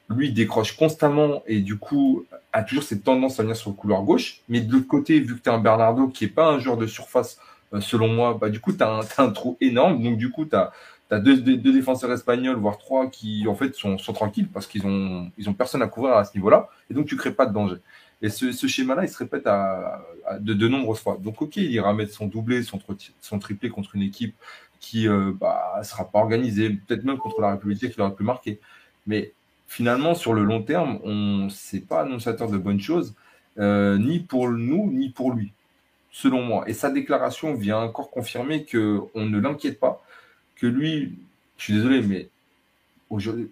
Lui 0.10 0.34
décroche 0.34 0.76
constamment 0.76 1.44
et 1.48 1.62
du 1.62 1.78
coup 1.78 2.26
a 2.52 2.64
toujours 2.64 2.84
cette 2.84 3.04
tendance 3.04 3.40
à 3.40 3.44
venir 3.44 3.56
sur 3.56 3.70
le 3.70 3.76
couloir 3.76 4.02
gauche. 4.02 4.42
Mais 4.50 4.62
de 4.62 4.72
l'autre 4.74 4.88
côté, 4.88 5.20
vu 5.20 5.36
que 5.36 5.42
tu 5.42 5.50
as 5.50 5.54
un 5.54 5.60
Bernardo 5.60 6.08
qui 6.08 6.26
est 6.26 6.30
pas 6.30 6.48
un 6.48 6.60
joueur 6.60 6.78
de 6.78 6.88
surface 6.88 7.40
euh, 7.74 7.82
selon 7.82 8.08
moi, 8.08 8.38
bah 8.40 8.50
du 8.50 8.60
coup 8.60 8.74
tu 8.74 8.84
as, 8.84 8.88
as, 9.18 9.24
un 9.24 9.30
trou 9.32 9.58
énorme. 9.62 10.02
Donc 10.02 10.18
du 10.18 10.32
coup 10.32 10.46
tu 10.46 10.56
as 10.56 10.72
as 11.12 11.20
deux, 11.20 11.38
deux, 11.38 11.72
défenseurs 11.74 12.12
espagnols, 12.12 12.58
voire 12.58 12.78
trois, 12.78 13.08
qui 13.08 13.46
en 13.48 13.56
fait 13.56 13.76
sont, 13.76 13.98
sont 13.98 14.14
tranquilles 14.14 14.48
parce 14.48 14.68
qu'ils 14.68 14.86
ont, 14.86 15.30
ils 15.38 15.50
ont 15.50 15.54
personne 15.54 15.82
à 15.82 15.88
couvrir 15.88 16.16
à 16.16 16.26
ce 16.26 16.36
niveau-là, 16.36 16.70
et 16.90 16.94
donc 16.94 17.06
tu 17.06 17.16
crées 17.16 17.34
pas 17.34 17.46
de 17.46 17.54
danger. 17.54 17.78
Et 18.26 18.30
ce, 18.30 18.66
schéma-là, 18.66 19.04
il 19.04 19.10
se 19.10 19.20
répète 19.20 19.48
de, 20.40 20.68
nombreuses 20.68 20.98
fois. 20.98 21.20
Donc 21.22 21.44
ok, 21.44 21.58
il 21.58 21.72
ira 21.72 21.94
mettre 21.94 22.12
son 22.12 22.26
doublé, 22.26 22.64
son, 22.64 23.40
triplé 23.40 23.70
contre 23.70 23.96
une 23.96 24.02
équipe 24.02 24.36
qui 24.80 25.08
euh, 25.08 25.32
bah, 25.40 25.80
sera 25.84 26.10
pas 26.10 26.20
organisée, 26.20 26.72
peut-être 26.72 27.04
même 27.04 27.20
contre 27.20 27.40
la 27.40 27.52
République 27.52 27.88
qui 27.88 28.02
aurait 28.02 28.16
pu 28.16 28.24
marquer. 28.24 28.60
Mais 29.06 29.32
finalement, 29.68 30.16
sur 30.16 30.34
le 30.34 30.44
long 30.44 30.64
terme, 30.64 31.00
on 31.04 31.50
c'est 31.52 31.82
pas 31.82 32.02
annonciateur 32.02 32.50
de 32.50 32.58
bonnes 32.58 32.82
choses, 32.82 33.14
euh, 33.60 34.00
ni 34.00 34.20
pour 34.22 34.50
nous, 34.50 34.92
ni 34.92 35.12
pour 35.12 35.32
lui, 35.32 35.54
selon 36.12 36.42
moi. 36.42 36.68
Et 36.68 36.74
sa 36.74 36.90
déclaration 36.90 37.54
vient 37.54 37.78
encore 37.78 38.10
confirmer 38.10 38.66
que 38.66 39.02
on 39.14 39.26
ne 39.28 39.38
l'inquiète 39.38 39.80
pas 39.80 40.04
que 40.56 40.66
lui, 40.66 41.14
je 41.58 41.64
suis 41.64 41.74
désolé, 41.74 42.02
mais 42.02 42.28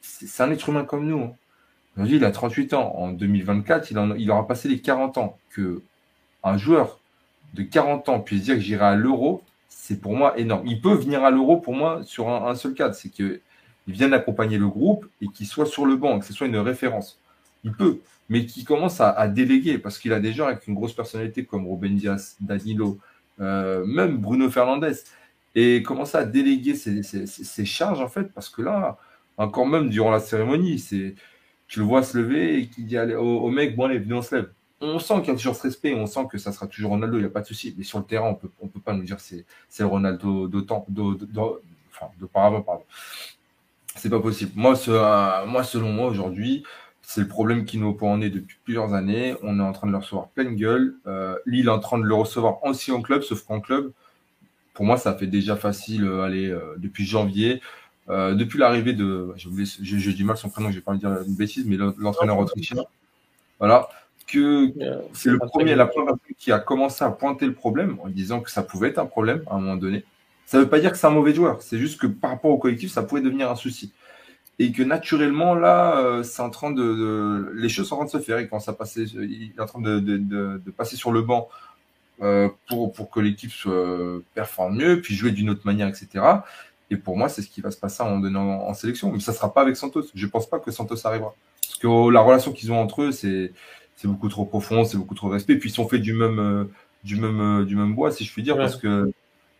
c'est 0.01 0.41
un 0.41 0.49
être 0.49 0.67
humain 0.67 0.83
comme 0.83 1.05
nous. 1.05 1.21
Hein. 1.21 1.35
Aujourd'hui, 1.95 2.17
il 2.17 2.25
a 2.25 2.31
38 2.31 2.73
ans. 2.73 2.95
En 2.95 3.11
2024, 3.11 3.91
il, 4.17 4.31
aura 4.31 4.47
passé 4.47 4.67
les 4.69 4.79
40 4.79 5.17
ans. 5.17 5.37
Que 5.51 5.81
un 6.43 6.57
joueur 6.57 6.99
de 7.53 7.63
40 7.63 8.09
ans 8.09 8.19
puisse 8.19 8.43
dire 8.43 8.55
que 8.55 8.61
j'irai 8.61 8.85
à 8.85 8.95
l'euro, 8.95 9.43
c'est 9.69 10.01
pour 10.01 10.15
moi 10.15 10.37
énorme. 10.37 10.67
Il 10.67 10.81
peut 10.81 10.93
venir 10.93 11.23
à 11.23 11.31
l'euro 11.31 11.57
pour 11.57 11.73
moi 11.73 12.01
sur 12.03 12.29
un, 12.29 12.55
seul 12.55 12.73
cadre, 12.73 12.95
c'est 12.95 13.09
qu'il 13.09 13.39
vienne 13.87 14.13
accompagner 14.13 14.57
le 14.57 14.67
groupe 14.67 15.07
et 15.21 15.27
qu'il 15.27 15.45
soit 15.45 15.65
sur 15.65 15.85
le 15.85 15.95
banc, 15.95 16.19
que 16.19 16.25
ce 16.25 16.33
soit 16.33 16.47
une 16.47 16.57
référence. 16.57 17.19
Il 17.63 17.73
peut, 17.73 17.99
mais 18.29 18.45
qu'il 18.45 18.65
commence 18.65 18.99
à, 18.99 19.27
déléguer 19.27 19.77
parce 19.77 19.99
qu'il 19.99 20.11
a 20.13 20.19
des 20.19 20.33
gens 20.33 20.47
avec 20.47 20.67
une 20.67 20.73
grosse 20.73 20.93
personnalité 20.93 21.45
comme 21.45 21.69
Ruben 21.69 21.95
Diaz, 21.95 22.35
Danilo, 22.41 22.97
euh, 23.39 23.85
même 23.85 24.17
Bruno 24.17 24.49
Fernandez 24.49 25.03
et 25.55 25.83
commencer 25.83 26.17
à 26.17 26.25
déléguer 26.25 26.75
ses, 26.75 27.65
charges, 27.65 28.01
en 28.01 28.07
fait, 28.07 28.33
parce 28.33 28.49
que 28.49 28.61
là, 28.61 28.97
encore 29.37 29.67
même 29.67 29.89
durant 29.89 30.11
la 30.11 30.19
cérémonie, 30.19 30.79
c'est 30.79 31.15
tu 31.67 31.79
le 31.79 31.85
vois 31.85 32.03
se 32.03 32.17
lever 32.17 32.59
et 32.59 32.67
qui 32.67 32.83
dit 32.83 32.97
au, 32.99 33.49
mec, 33.49 33.75
bon, 33.75 33.85
allez, 33.85 33.99
venez, 33.99 34.13
on 34.13 34.21
se 34.21 34.35
lève. 34.35 34.49
On 34.81 34.99
sent 34.99 35.15
qu'il 35.19 35.29
y 35.29 35.31
a 35.31 35.35
toujours 35.35 35.55
ce 35.55 35.63
respect, 35.63 35.93
on 35.93 36.05
sent 36.05 36.27
que 36.29 36.37
ça 36.37 36.51
sera 36.51 36.67
toujours 36.67 36.91
Ronaldo, 36.91 37.17
il 37.17 37.21
n'y 37.21 37.27
a 37.27 37.29
pas 37.29 37.41
de 37.41 37.47
souci. 37.47 37.73
Mais 37.77 37.83
sur 37.83 37.99
le 37.99 38.05
terrain, 38.05 38.29
on 38.29 38.35
peut, 38.35 38.49
on 38.61 38.67
peut 38.67 38.81
pas 38.81 38.93
nous 38.93 39.03
dire 39.03 39.19
c'est 39.19 39.45
c'est 39.69 39.83
Ronaldo 39.83 40.47
d'autant, 40.47 40.85
enfin, 41.89 42.07
d'auparavant, 42.19 42.61
pardon. 42.61 42.83
C'est 43.95 44.09
pas 44.09 44.19
possible. 44.19 44.51
Euh, 44.57 45.45
moi 45.45 45.63
selon 45.63 45.91
moi, 45.91 46.07
aujourd'hui, 46.07 46.63
c'est 47.01 47.21
le 47.21 47.27
problème 47.27 47.65
qui 47.65 47.77
nous 47.77 47.95
en 48.01 48.21
est 48.21 48.29
depuis 48.29 48.57
plusieurs 48.63 48.93
années. 48.93 49.35
On 49.43 49.59
est 49.59 49.63
en 49.63 49.73
train 49.73 49.87
de 49.87 49.91
le 49.91 49.97
recevoir 49.97 50.29
pleine 50.29 50.55
gueule. 50.55 50.95
Euh, 51.05 51.37
Lille 51.45 51.67
est 51.67 51.69
en 51.69 51.79
train 51.79 51.99
de 51.99 52.05
le 52.05 52.15
recevoir 52.15 52.63
aussi 52.63 52.91
en 52.91 53.01
club, 53.01 53.21
sauf 53.21 53.43
qu'en 53.43 53.59
club, 53.59 53.91
pour 54.73 54.85
moi, 54.85 54.97
ça 54.97 55.13
fait 55.13 55.27
déjà 55.27 55.55
facile, 55.55 56.05
euh, 56.05 56.23
allez, 56.23 56.49
euh, 56.49 56.75
depuis 56.77 57.05
janvier. 57.05 57.61
Euh, 58.09 58.33
depuis 58.33 58.59
l'arrivée 58.59 58.93
de, 58.93 59.33
j'ai 59.37 60.13
du 60.13 60.23
mal 60.23 60.37
son 60.37 60.49
prénom, 60.49 60.71
j'ai 60.71 60.81
pas 60.81 60.91
envie 60.91 61.01
de 61.01 61.07
dire 61.07 61.21
une 61.25 61.35
bêtise, 61.35 61.65
mais 61.65 61.77
l'entraîneur 61.97 62.37
autrichien, 62.37 62.83
voilà, 63.59 63.87
que 64.27 64.73
c'est 65.13 65.29
le 65.29 65.37
premier, 65.37 65.75
la 65.75 65.85
première 65.85 66.15
qui 66.37 66.51
a 66.51 66.59
commencé 66.59 67.03
à 67.03 67.11
pointer 67.11 67.45
le 67.45 67.53
problème 67.53 67.97
en 68.03 68.09
disant 68.09 68.41
que 68.41 68.51
ça 68.51 68.63
pouvait 68.63 68.89
être 68.89 68.99
un 68.99 69.05
problème 69.05 69.43
à 69.49 69.55
un 69.55 69.59
moment 69.59 69.75
donné. 69.77 70.03
Ça 70.45 70.57
ne 70.57 70.63
veut 70.63 70.69
pas 70.69 70.79
dire 70.79 70.91
que 70.91 70.97
c'est 70.97 71.07
un 71.07 71.11
mauvais 71.11 71.33
joueur. 71.33 71.61
C'est 71.61 71.77
juste 71.77 71.99
que 71.99 72.07
par 72.07 72.31
rapport 72.31 72.51
au 72.51 72.57
collectif, 72.57 72.91
ça 72.91 73.03
pourrait 73.03 73.21
devenir 73.21 73.49
un 73.49 73.55
souci. 73.55 73.93
Et 74.59 74.71
que 74.71 74.83
naturellement, 74.83 75.55
là, 75.55 75.97
euh, 75.97 76.23
c'est 76.23 76.41
en 76.41 76.49
train 76.49 76.71
de, 76.71 77.51
les 77.55 77.69
choses 77.69 77.87
sont 77.87 77.95
en 77.95 78.05
train 78.05 78.17
de 78.17 78.23
se 78.23 78.25
faire. 78.25 78.39
Il 78.39 78.49
commence 78.49 78.67
à 78.67 78.73
passer, 78.73 79.03
il 79.03 79.53
est 79.57 79.61
en 79.61 79.65
train 79.65 79.81
de, 79.81 79.99
de, 79.99 80.71
passer 80.75 80.95
sur 80.95 81.11
le 81.11 81.21
banc 81.21 81.49
euh, 82.21 82.49
pour, 82.67 82.91
pour 82.91 83.09
que 83.09 83.19
l'équipe 83.19 83.51
performe 84.35 84.77
mieux, 84.77 85.01
puis 85.01 85.15
jouer 85.15 85.31
d'une 85.31 85.49
autre 85.49 85.65
manière, 85.65 85.87
etc. 85.87 86.23
Et 86.89 86.97
pour 86.97 87.17
moi, 87.17 87.29
c'est 87.29 87.41
ce 87.41 87.49
qui 87.49 87.61
va 87.61 87.71
se 87.71 87.77
passer 87.77 88.03
en 88.03 88.19
donnant 88.19 88.61
en, 88.61 88.73
sélection. 88.73 89.11
Mais 89.11 89.19
ça 89.19 89.31
ne 89.31 89.37
sera 89.37 89.53
pas 89.53 89.61
avec 89.61 89.75
Santos. 89.75 90.03
Je 90.13 90.25
ne 90.25 90.31
pense 90.31 90.49
pas 90.49 90.59
que 90.59 90.71
Santos 90.71 90.95
arrivera. 91.05 91.33
Parce 91.61 91.79
que 91.79 92.11
la 92.11 92.21
relation 92.21 92.51
qu'ils 92.51 92.71
ont 92.71 92.79
entre 92.79 93.03
eux, 93.03 93.11
c'est 93.11 93.51
beaucoup 94.03 94.29
trop 94.29 94.45
profond, 94.45 94.83
c'est 94.83 94.97
beaucoup 94.97 95.15
trop 95.15 95.29
de 95.29 95.33
respect. 95.33 95.55
Puis 95.55 95.69
ils 95.69 95.73
sont 95.73 95.87
faits 95.87 96.01
du 96.01 96.13
même, 96.13 96.39
euh, 96.39 96.65
du 97.03 97.15
même, 97.15 97.65
du 97.65 97.75
même 97.75 97.95
bois, 97.95 98.11
si 98.11 98.25
je 98.25 98.31
puis 98.31 98.43
dire, 98.43 98.57
parce 98.57 98.75
que 98.75 99.11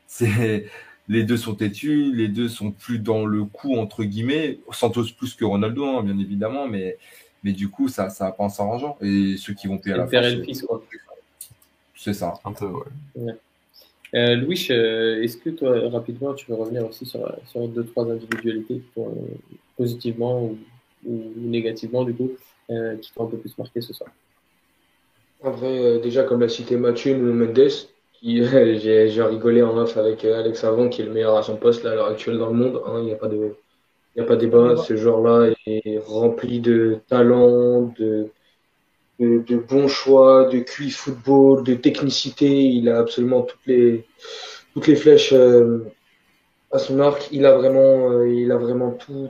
c'est 0.07 0.67
les 1.09 1.23
deux 1.23 1.37
sont 1.37 1.55
têtus, 1.55 2.13
les 2.13 2.29
deux 2.29 2.47
sont 2.47 2.71
plus 2.71 2.99
dans 2.99 3.25
le 3.25 3.45
coup 3.45 3.77
entre 3.77 4.03
guillemets. 4.03 4.59
Santos 4.71 5.05
plus 5.17 5.33
que 5.33 5.45
Ronaldo, 5.45 5.85
hein, 5.85 6.03
bien 6.03 6.17
évidemment, 6.17 6.67
mais 6.67 6.97
mais 7.43 7.51
du 7.51 7.69
coup 7.69 7.89
ça 7.89 8.09
ça 8.09 8.25
va 8.25 8.31
pas 8.31 8.43
en 8.43 8.49
s'arrangeant. 8.49 8.97
Et 9.01 9.35
ceux 9.37 9.53
qui 9.53 9.67
vont 9.67 9.77
payer 9.77 9.95
à 9.95 9.97
la 9.99 10.07
fin, 10.07 10.21
c'est 11.95 12.13
ça. 12.13 12.33
Un 12.43 12.51
peu, 12.51 12.65
ouais. 13.15 13.33
Euh, 14.15 14.35
Louis, 14.35 14.67
euh, 14.69 15.21
est-ce 15.23 15.37
que 15.37 15.49
toi, 15.49 15.89
rapidement, 15.89 16.33
tu 16.33 16.45
veux 16.49 16.55
revenir 16.55 16.87
aussi 16.87 17.05
sur, 17.05 17.19
sur 17.47 17.67
deux, 17.67 17.83
trois 17.83 18.09
individualités 18.11 18.75
qui 18.75 19.01
euh, 19.01 19.09
positivement 19.75 20.51
ou, 21.05 21.33
négativement, 21.35 22.03
du 22.03 22.13
coup, 22.13 22.31
qui 22.67 23.11
t'ont 23.13 23.25
un 23.25 23.29
peu 23.29 23.37
plus 23.37 23.57
marqué 23.57 23.81
ce 23.81 23.93
soir? 23.93 24.09
En 25.41 25.51
vrai, 25.51 25.99
déjà, 25.99 26.23
comme 26.23 26.39
l'a 26.39 26.47
cité 26.47 26.77
Mathieu, 26.77 27.15
ou 27.15 27.33
Mendes, 27.33 27.69
j'ai 28.23 29.23
rigolé 29.23 29.61
en 29.63 29.77
off 29.77 29.97
avec 29.97 30.23
Alex 30.23 30.63
Avant, 30.63 30.87
qui 30.87 31.01
est 31.01 31.05
le 31.05 31.11
meilleur 31.11 31.35
à 31.35 31.43
son 31.43 31.57
poste 31.57 31.83
là, 31.83 31.91
à 31.91 31.95
l'heure 31.95 32.07
actuelle 32.07 32.37
dans 32.37 32.49
le 32.49 32.55
monde. 32.55 32.81
Hein, 32.85 32.99
il 32.99 33.05
n'y 33.05 33.11
a 33.11 33.17
pas 33.17 33.27
de. 33.27 33.55
Il 34.15 34.21
a 34.21 34.25
pas 34.25 34.35
débat, 34.35 34.77
ce 34.77 34.95
joueur-là 34.95 35.49
est 35.65 35.97
rempli 35.97 36.59
de 36.59 36.99
talent, 37.09 37.91
de, 37.97 38.29
de, 39.19 39.55
bons 39.57 39.87
choix, 39.87 40.49
de 40.49 40.59
QI 40.59 40.89
football, 40.89 41.63
de 41.63 41.75
technicité. 41.75 42.49
Il 42.49 42.89
a 42.89 42.99
absolument 42.99 43.43
toutes 43.43 43.65
les, 43.65 44.05
toutes 44.73 44.87
les 44.87 44.95
flèches 44.95 45.33
euh, 45.33 45.85
à 46.71 46.79
son 46.79 46.99
arc. 46.99 47.29
Il 47.31 47.45
a 47.45 47.55
vraiment, 47.55 48.11
euh, 48.11 48.29
il 48.29 48.51
a 48.51 48.57
vraiment 48.57 48.91
tout, 48.91 49.29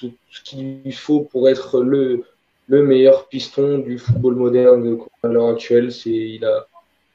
ce, 0.00 0.06
qu'il 0.44 0.94
faut 0.94 1.22
pour 1.22 1.48
être 1.48 1.80
le, 1.80 2.24
le 2.68 2.84
meilleur 2.84 3.28
piston 3.28 3.78
du 3.78 3.98
football 3.98 4.36
moderne 4.36 4.98
à 5.22 5.28
l'heure 5.28 5.48
actuelle. 5.48 5.92
C'est, 5.92 6.10
il 6.10 6.44
a, 6.44 6.66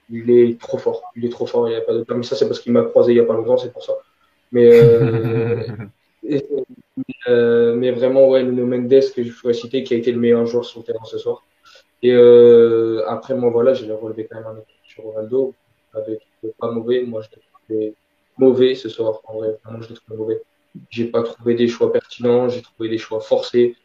il 0.10 0.30
est 0.30 0.60
trop 0.60 0.78
fort. 0.78 1.04
Il 1.16 1.26
est 1.26 1.30
trop 1.30 1.46
fort. 1.46 1.70
Il 1.70 1.74
y 1.74 1.76
a 1.76 1.82
pas 1.82 1.94
de 1.94 2.06
mais 2.14 2.24
ça 2.24 2.36
c'est 2.36 2.48
parce 2.48 2.60
qu'il 2.60 2.72
m'a 2.72 2.84
croisé 2.84 3.14
il 3.14 3.18
y 3.18 3.20
a 3.20 3.26
pas 3.26 3.34
longtemps, 3.34 3.58
c'est 3.58 3.72
pour 3.72 3.84
ça. 3.84 3.94
Mais 4.52 4.70
euh, 4.72 5.66
mais 7.76 7.92
vraiment 7.92 8.28
ouais, 8.28 8.44
Nuno 8.44 8.66
Mendes 8.66 9.04
que 9.16 9.24
je 9.24 9.32
pourrais 9.32 9.54
citer 9.54 9.84
qui 9.84 9.94
a 9.94 9.98
été 9.98 10.12
le 10.12 10.20
meilleur 10.20 10.46
joueur 10.46 10.66
sur 10.66 10.80
le 10.80 10.86
terrain 10.86 11.06
ce 11.06 11.18
soir. 11.18 11.44
Et 12.02 12.12
euh, 12.14 13.04
après, 13.08 13.36
moi, 13.36 13.50
voilà, 13.50 13.74
j'ai 13.74 13.92
relevé 13.92 14.28
quand 14.30 14.38
même 14.38 14.48
un 14.48 14.64
sur 14.88 15.04
Ronaldo, 15.04 15.54
avec 15.94 16.20
pas 16.58 16.72
mauvais. 16.72 17.04
Moi, 17.04 17.22
je 17.22 17.30
l'ai 17.36 17.42
trouvé 17.42 17.94
mauvais 18.38 18.76
ce 18.76 18.90
soir. 18.90 19.22
En 19.26 19.38
vrai, 19.38 19.58
vraiment, 19.64 19.82
je 19.82 19.90
l'ai 19.90 19.96
trouvé 19.96 20.18
mauvais. 20.18 20.42
J'ai 20.90 21.06
pas 21.06 21.24
trouvé 21.24 21.56
des 21.56 21.68
choix 21.68 21.92
pertinents, 21.92 22.48
j'ai 22.48 22.62
trouvé 22.62 22.90
des 22.90 22.98
choix 22.98 23.20
forcés. 23.20 23.76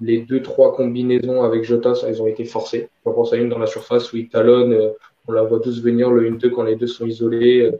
Les 0.00 0.18
deux, 0.18 0.42
trois 0.42 0.74
combinaisons 0.74 1.42
avec 1.42 1.64
Jota, 1.64 1.94
ça, 1.94 2.08
elles 2.08 2.20
ont 2.20 2.26
été 2.26 2.44
forcées. 2.44 2.88
Je 3.06 3.10
pense 3.10 3.32
à 3.32 3.36
une 3.36 3.48
dans 3.48 3.58
la 3.58 3.66
surface 3.66 4.12
où 4.12 4.16
il 4.16 4.28
talonne, 4.28 4.72
euh, 4.72 4.90
on 5.26 5.32
la 5.32 5.42
voit 5.42 5.60
tous 5.60 5.82
venir, 5.82 6.10
le 6.10 6.30
1-2 6.30 6.50
quand 6.50 6.64
les 6.64 6.76
deux 6.76 6.86
sont 6.86 7.06
isolés. 7.06 7.72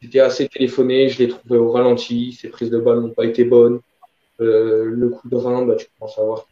C'était 0.00 0.20
assez 0.20 0.48
téléphoné, 0.48 1.08
je 1.08 1.18
l'ai 1.18 1.28
trouvé 1.28 1.58
au 1.58 1.70
ralenti, 1.70 2.32
ses 2.32 2.48
prises 2.48 2.70
de 2.70 2.78
balle 2.78 3.00
n'ont 3.00 3.10
pas 3.10 3.24
été 3.24 3.44
bonnes. 3.44 3.80
Euh, 4.40 4.84
le 4.84 5.08
coup 5.08 5.28
de 5.28 5.34
rein, 5.34 5.66
bah, 5.66 5.74
tu 5.74 5.86
commences 5.98 6.18
à 6.18 6.22
voir 6.22 6.46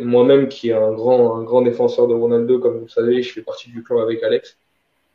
moi-même, 0.00 0.48
qui 0.48 0.70
est 0.70 0.74
un 0.74 0.92
grand, 0.92 1.36
un 1.36 1.42
grand 1.42 1.62
défenseur 1.62 2.06
de 2.08 2.14
Ronaldo, 2.14 2.58
comme 2.58 2.78
vous 2.78 2.84
le 2.84 2.88
savez, 2.88 3.22
je 3.22 3.32
fais 3.32 3.42
partie 3.42 3.70
du 3.70 3.82
clan 3.82 4.00
avec 4.00 4.22
Alex. 4.22 4.58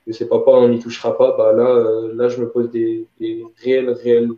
Et 0.07 0.13
c'est 0.13 0.27
papa, 0.27 0.51
on 0.51 0.69
n'y 0.69 0.79
touchera 0.79 1.17
pas. 1.17 1.35
Bah 1.37 1.51
là, 1.53 1.67
euh, 1.67 2.13
là, 2.13 2.27
je 2.27 2.39
me 2.39 2.49
pose 2.49 2.69
des, 2.69 3.07
des 3.19 3.43
réels, 3.63 3.89
réels 3.89 4.29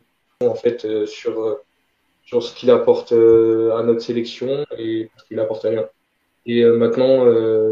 en 0.44 0.56
fait 0.56 0.86
euh, 0.86 1.06
sur 1.06 1.42
euh, 1.42 1.56
sur 2.24 2.44
ce 2.44 2.54
qu'il 2.56 2.70
apporte 2.72 3.14
à 3.14 3.84
notre 3.84 4.02
sélection 4.02 4.66
et 4.78 5.10
ce 5.18 5.24
qu'il 5.26 5.40
apporte 5.40 5.64
à 5.66 5.70
rien. 5.70 5.90
Et 6.46 6.66
maintenant, 6.66 7.26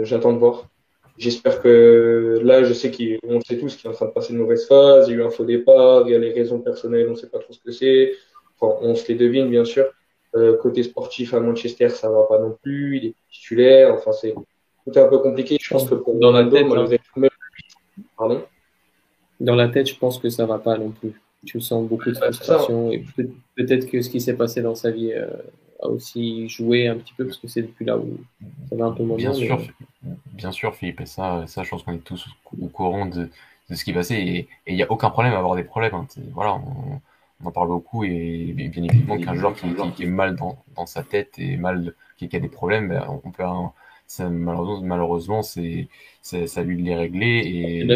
j'attends 0.04 0.32
de 0.32 0.38
voir. 0.38 0.70
J'espère 1.18 1.62
que 1.62 2.40
là, 2.42 2.64
je 2.64 2.74
sais 2.74 2.90
qu'on 2.90 3.42
sait 3.42 3.58
tous 3.58 3.76
qu'il 3.76 3.90
est 3.90 3.94
en 3.94 3.96
train 3.96 4.06
de 4.06 4.12
passer 4.12 4.32
une 4.32 4.40
mauvaise 4.40 4.66
phase. 4.66 5.10
Il 5.10 5.12
y 5.12 5.16
a 5.16 5.20
eu 5.20 5.24
un 5.24 5.30
faux 5.30 5.44
départ, 5.44 6.04
il 6.08 6.12
y 6.12 6.16
a 6.16 6.20
les 6.20 6.32
raisons 6.32 6.60
personnelles, 6.60 7.08
on 7.10 7.12
ne 7.12 7.16
sait 7.16 7.30
pas 7.30 7.40
trop 7.40 7.52
ce 7.52 7.60
que 7.60 7.72
c'est. 7.72 8.14
Enfin, 8.58 8.78
on 8.82 8.96
se 8.96 9.10
les 9.10 9.16
devine, 9.16 9.50
bien 9.50 9.66
sûr. 9.66 9.92
Euh, 10.36 10.58
côté 10.58 10.84
sportif 10.84 11.34
à 11.34 11.40
Manchester, 11.40 11.90
ça 11.90 12.10
va 12.10 12.24
pas 12.24 12.40
non 12.40 12.58
plus. 12.62 12.98
Il 12.98 13.06
est 13.06 13.14
titulaire. 13.32 13.94
Enfin, 13.94 14.12
c'est 14.12 14.34
tout 14.34 14.98
est 14.98 15.02
un 15.02 15.08
peu 15.08 15.20
compliqué. 15.20 15.58
Je 15.60 15.70
pense 15.70 15.90
que 15.90 15.96
pour 15.96 16.16
dans 16.16 16.32
la 16.32 16.46
tête, 16.46 16.68
hein. 16.70 17.28
pardon. 18.18 18.44
Dans 19.40 19.56
la 19.56 19.70
tête, 19.70 19.88
je 19.88 19.96
pense 19.98 20.20
que 20.20 20.30
ça 20.30 20.46
va 20.46 20.60
pas 20.60 20.78
non 20.78 20.92
plus. 20.92 21.14
Tu 21.46 21.62
sens 21.62 21.88
beaucoup 21.88 22.10
de 22.10 22.16
frustration 22.16 22.92
et 22.92 23.04
peut-être 23.56 23.86
que 23.90 24.02
ce 24.02 24.10
qui 24.10 24.20
s'est 24.20 24.36
passé 24.36 24.62
dans 24.62 24.76
sa 24.76 24.92
vie 24.92 25.14
euh, 25.14 25.28
a 25.82 25.88
aussi 25.88 26.50
joué 26.50 26.88
un 26.88 26.96
petit 26.96 27.14
peu 27.14 27.26
parce 27.26 27.38
que 27.38 27.48
c'est 27.48 27.62
depuis 27.62 27.86
là 27.86 27.98
où 27.98 28.18
ça 28.70 28.76
va 28.76 28.86
un 28.86 28.92
peu 28.92 29.04
moins 29.04 29.18
bien. 29.18 29.34
Sûr, 29.34 29.62
Bien 30.34 30.52
sûr, 30.52 30.76
Philippe. 30.76 31.02
Et 31.02 31.06
ça, 31.06 31.46
ça, 31.48 31.64
je 31.64 31.70
pense 31.70 31.84
qu'on 31.84 31.94
est 31.94 32.04
tous 32.04 32.28
au 32.60 32.68
courant 32.68 33.06
de, 33.06 33.30
de 33.70 33.76
ce 33.76 33.86
qui 33.86 33.94
passait 33.94 34.20
et 34.20 34.48
il 34.68 34.76
n'y 34.76 34.84
a 34.84 34.92
aucun 34.92 35.12
problème 35.12 35.34
à 35.34 35.38
avoir 35.38 35.56
des 35.56 35.64
problèmes. 35.64 35.94
Hein. 35.94 36.08
Voilà. 36.34 36.56
On, 36.56 37.00
on 37.46 37.50
en 37.50 37.52
parle 37.52 37.68
beaucoup 37.68 38.04
et, 38.04 38.54
bien 38.56 38.84
évidemment 38.84 39.18
qu'un 39.18 39.36
joueur 39.36 39.54
qui, 39.54 40.04
est 40.04 40.08
mal 40.08 40.36
dans, 40.36 40.86
sa 40.86 41.04
tête 41.04 41.38
et 41.38 41.58
mal 41.58 41.94
qui, 42.18 42.34
a 42.36 42.40
des 42.40 42.50
problèmes, 42.50 42.90
ben, 42.90 43.06
on 43.24 43.32
peut 43.32 43.44
ça, 44.08 44.30
malheureusement, 44.30 44.86
malheureusement 44.86 45.42
c'est 45.42 45.88
ça 46.22 46.64
lui 46.64 46.78
de 46.78 46.84
les 46.84 46.96
régler 46.96 47.42
et, 47.46 47.88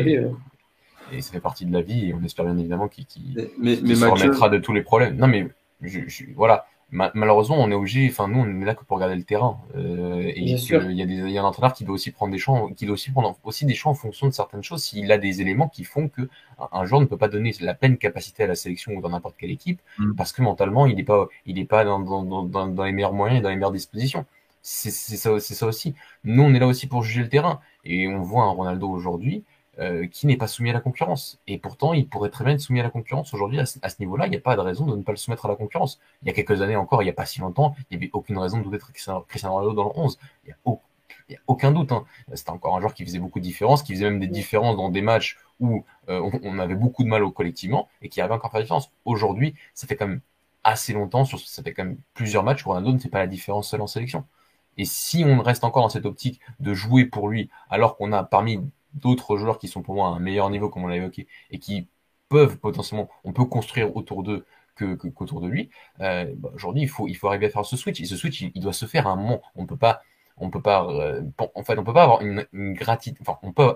et 1.12 1.22
ça 1.22 1.34
fait 1.34 1.39
partie 1.39 1.66
de 1.66 1.74
la 1.74 1.82
vie 1.82 2.10
et 2.10 2.14
on 2.14 2.24
espère 2.24 2.45
bien 2.45 2.58
évidemment 2.58 2.88
qu'il 2.88 3.06
se 3.08 4.06
remettra 4.06 4.50
de 4.50 4.58
tous 4.58 4.74
les 4.74 4.82
problèmes. 4.82 5.18
Non 5.18 5.28
mais 5.28 5.47
je, 5.82 6.00
voilà, 6.36 6.68
malheureusement, 6.92 7.58
on 7.60 7.70
est 7.70 7.76
obligé, 7.76 8.08
enfin, 8.10 8.28
nous, 8.28 8.40
on 8.40 8.62
est 8.62 8.66
là 8.66 8.74
que 8.74 8.84
pour 8.84 8.98
regarder 8.98 9.16
le 9.16 9.24
terrain. 9.24 9.60
Euh, 9.76 10.22
et 10.24 10.40
il 10.40 10.50
y, 10.50 11.02
a 11.02 11.06
des, 11.06 11.14
il 11.14 11.30
y 11.30 11.38
a 11.38 11.42
un 11.42 11.46
entraîneur 11.46 11.74
qui 11.74 11.84
doit 11.84 11.96
aussi 11.96 12.12
prendre 12.12 12.32
des 12.32 12.40
choix, 12.40 12.70
qui 12.76 12.86
doit 12.86 12.94
aussi 12.94 13.12
prendre 13.12 13.38
aussi 13.44 13.66
des 13.66 13.76
choix 13.76 13.92
en 13.92 13.96
fonction 13.96 14.28
de 14.28 14.34
certaines 14.34 14.64
choses. 14.64 14.84
S'il 14.84 15.12
a 15.12 15.18
des 15.18 15.42
éléments 15.42 15.68
qui 15.68 15.84
font 15.84 16.08
que 16.08 16.30
un, 16.72 16.86
joueur 16.86 17.02
ne 17.02 17.06
peut 17.06 17.18
pas 17.18 17.28
donner 17.28 17.54
la 17.62 17.74
pleine 17.74 17.98
capacité 17.98 18.44
à 18.44 18.48
la 18.48 18.56
sélection 18.56 18.94
ou 18.94 19.02
dans 19.02 19.10
n'importe 19.10 19.36
quelle 19.38 19.52
équipe, 19.52 19.82
mm. 20.00 20.16
parce 20.16 20.32
que 20.32 20.42
mentalement, 20.42 20.88
il 20.88 20.96
n'est 20.96 21.04
pas, 21.04 21.28
il 21.46 21.60
est 21.60 21.66
pas 21.66 21.86
dans, 21.86 22.00
dans, 22.00 22.24
dans, 22.24 22.68
dans, 22.68 22.84
les 22.84 22.92
meilleurs 22.92 23.14
moyens 23.14 23.40
et 23.40 23.44
dans 23.44 23.50
les 23.50 23.56
meilleures 23.56 23.72
dispositions. 23.72 24.26
C'est 24.62 24.92
ça, 24.92 25.40
c'est 25.40 25.56
ça 25.56 25.68
aussi. 25.68 25.96
Nous, 26.24 26.44
on 26.44 26.54
est 26.54 26.60
là 26.60 26.68
aussi 26.68 26.88
pour 26.88 27.04
juger 27.04 27.22
le 27.22 27.30
terrain. 27.30 27.62
Et 27.86 28.08
on 28.08 28.22
voit 28.22 28.44
un 28.44 28.50
Ronaldo 28.50 28.90
aujourd'hui, 28.90 29.44
euh, 29.80 30.07
qui 30.07 30.27
n'est 30.27 30.36
pas 30.36 30.47
soumis 30.47 30.71
à 30.71 30.73
la 30.73 30.82
concurrence. 30.82 31.39
Et 31.47 31.57
pourtant, 31.57 31.93
il 31.93 32.07
pourrait 32.09 32.30
très 32.30 32.43
bien 32.43 32.53
être 32.53 32.59
soumis 32.59 32.82
à 32.82 32.84
la 32.84 32.89
concurrence. 32.89 33.34
Aujourd'hui, 33.34 33.59
à 33.59 33.65
ce, 33.65 33.80
niveau-là, 33.99 34.27
il 34.27 34.32
n'y 34.32 34.36
a 34.36 34.41
pas 34.41 34.57
de 34.57 34.61
raison 34.61 34.86
de 34.86 34.93
ne 34.93 35.03
pas 35.03 35.13
le 35.13 35.17
soumettre 35.17 35.45
à 35.45 35.49
la 35.49 35.55
concurrence. 35.55 36.01
Il 36.21 36.27
y 36.27 36.32
a 36.32 36.34
quelques 36.34 36.61
années 36.61 36.75
encore, 36.75 37.01
il 37.01 37.05
n'y 37.05 37.11
a 37.11 37.13
pas 37.13 37.25
si 37.25 37.39
longtemps, 37.39 37.75
il 37.89 37.97
n'y 37.97 38.03
avait 38.03 38.11
aucune 38.11 38.38
raison 38.38 38.57
de 38.57 38.63
douter 38.63 38.77
Cristiano 38.77 39.23
Ronaldo 39.55 39.73
dans 39.73 39.86
le 39.86 39.91
11. 39.95 40.19
Il 40.45 40.53
n'y 41.30 41.36
a, 41.36 41.39
aucun 41.47 41.71
doute. 41.71 41.93
Hein. 41.93 42.03
C'était 42.34 42.49
encore 42.49 42.75
un 42.75 42.82
joueur 42.82 42.93
qui 42.93 43.05
faisait 43.05 43.19
beaucoup 43.19 43.39
de 43.39 43.43
différences, 43.45 43.82
qui 43.82 43.93
faisait 43.93 44.09
même 44.09 44.19
des 44.19 44.27
différences 44.27 44.75
dans 44.75 44.89
des 44.89 45.01
matchs 45.01 45.38
où 45.61 45.86
euh, 46.09 46.30
on, 46.43 46.59
avait 46.59 46.75
beaucoup 46.75 47.03
de 47.03 47.09
mal 47.09 47.23
au 47.23 47.32
collectivement 47.32 47.88
et 48.01 48.09
qui 48.09 48.19
avait 48.19 48.34
encore 48.34 48.51
pas 48.51 48.57
de 48.57 48.63
différence. 48.63 48.91
Aujourd'hui, 49.05 49.55
ça 49.73 49.88
fait 49.88 49.95
quand 49.95 50.07
même 50.07 50.21
assez 50.65 50.91
longtemps, 50.91 51.23
sur, 51.23 51.39
ça 51.39 51.63
fait 51.63 51.73
quand 51.73 51.86
même 51.86 51.97
plusieurs 52.13 52.43
matchs 52.43 52.65
où 52.65 52.69
Ronaldo 52.69 52.91
ne 52.91 52.99
fait 52.99 53.09
pas 53.09 53.19
la 53.19 53.27
différence 53.27 53.69
seul 53.69 53.82
en 53.82 53.88
sélection. 53.88 54.25
Et 54.77 54.84
si 54.86 55.23
on 55.25 55.41
reste 55.41 55.63
encore 55.63 55.84
dans 55.84 55.89
cette 55.89 56.05
optique 56.05 56.41
de 56.59 56.73
jouer 56.73 57.05
pour 57.05 57.30
lui, 57.30 57.49
alors 57.69 57.97
qu'on 57.97 58.11
a 58.11 58.23
parmi 58.23 58.59
d'autres 58.94 59.38
joueurs 59.38 59.58
qui 59.60 59.68
sont 59.68 59.82
pour 59.82 59.96
moi 59.96 60.08
à 60.10 60.12
un 60.12 60.20
meilleur 60.20 60.50
niveau, 60.50 60.70
comme 60.70 60.84
on 60.84 60.88
l'a 60.88 60.98
évoqué, 60.98 61.28
et 61.52 61.60
qui 61.60 61.88
peuvent 62.30 62.58
potentiellement, 62.58 63.10
on 63.24 63.34
peut 63.34 63.46
construire 63.46 63.96
autour 63.96 64.24
d'eux 64.24 64.46
qu'autour 64.76 65.42
de 65.42 65.48
lui. 65.48 65.70
Euh, 66.00 66.34
bah, 66.38 66.52
aujourd'hui, 66.54 66.84
il 66.84 66.90
faut, 66.90 67.08
il 67.08 67.16
faut 67.16 67.28
arriver 67.28 67.48
à 67.48 67.50
faire 67.50 67.66
ce 67.66 67.76
switch. 67.76 68.00
Et 68.02 68.06
ce 68.06 68.16
switch, 68.16 68.42
il, 68.42 68.62
doit 68.62 68.74
se 68.74 68.86
faire 68.86 69.08
à 69.08 69.12
un 69.12 69.16
moment. 69.16 69.42
On 69.56 69.66
peut 69.66 69.78
pas, 69.78 70.02
on 70.38 70.50
peut 70.50 70.62
pas, 70.62 70.86
euh, 70.86 71.22
en 71.56 71.64
fait, 71.64 71.78
on 71.78 71.84
peut 71.84 71.94
pas 71.94 72.04
avoir 72.04 72.22
une, 72.22 72.46
gratitude. 72.74 73.18
Enfin, 73.22 73.38
on 73.44 73.52
peut, 73.52 73.74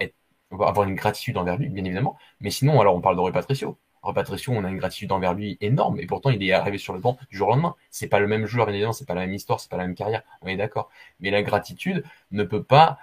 avoir 0.51 0.87
une 0.87 0.95
gratitude 0.95 1.37
envers 1.37 1.57
lui, 1.57 1.69
bien 1.69 1.83
évidemment. 1.83 2.17
Mais 2.39 2.51
sinon, 2.51 2.79
alors, 2.79 2.95
on 2.95 3.01
parle 3.01 3.15
de 3.15 3.21
Rui 3.21 3.31
Patricio. 3.31 3.77
Patricio, 4.13 4.51
on 4.51 4.65
a 4.65 4.69
une 4.69 4.77
gratitude 4.77 5.13
envers 5.13 5.33
lui 5.33 5.57
énorme, 5.61 5.97
et 5.99 6.05
pourtant, 6.05 6.29
il 6.29 6.43
est 6.43 6.51
arrivé 6.51 6.77
sur 6.77 6.93
le 6.93 6.99
banc 6.99 7.17
du 7.29 7.37
jour 7.37 7.47
au 7.47 7.51
lendemain. 7.51 7.75
C'est 7.89 8.07
pas 8.07 8.19
le 8.19 8.27
même 8.27 8.45
joueur, 8.45 8.65
bien 8.65 8.73
évidemment, 8.73 8.91
c'est 8.91 9.07
pas 9.07 9.13
la 9.13 9.21
même 9.21 9.33
histoire, 9.33 9.61
c'est 9.61 9.69
pas 9.69 9.77
la 9.77 9.85
même 9.85 9.95
carrière. 9.95 10.23
On 10.41 10.47
est 10.47 10.57
d'accord. 10.57 10.89
Mais 11.21 11.29
la 11.31 11.41
gratitude 11.41 12.03
ne 12.31 12.43
peut 12.43 12.63
pas 12.63 12.97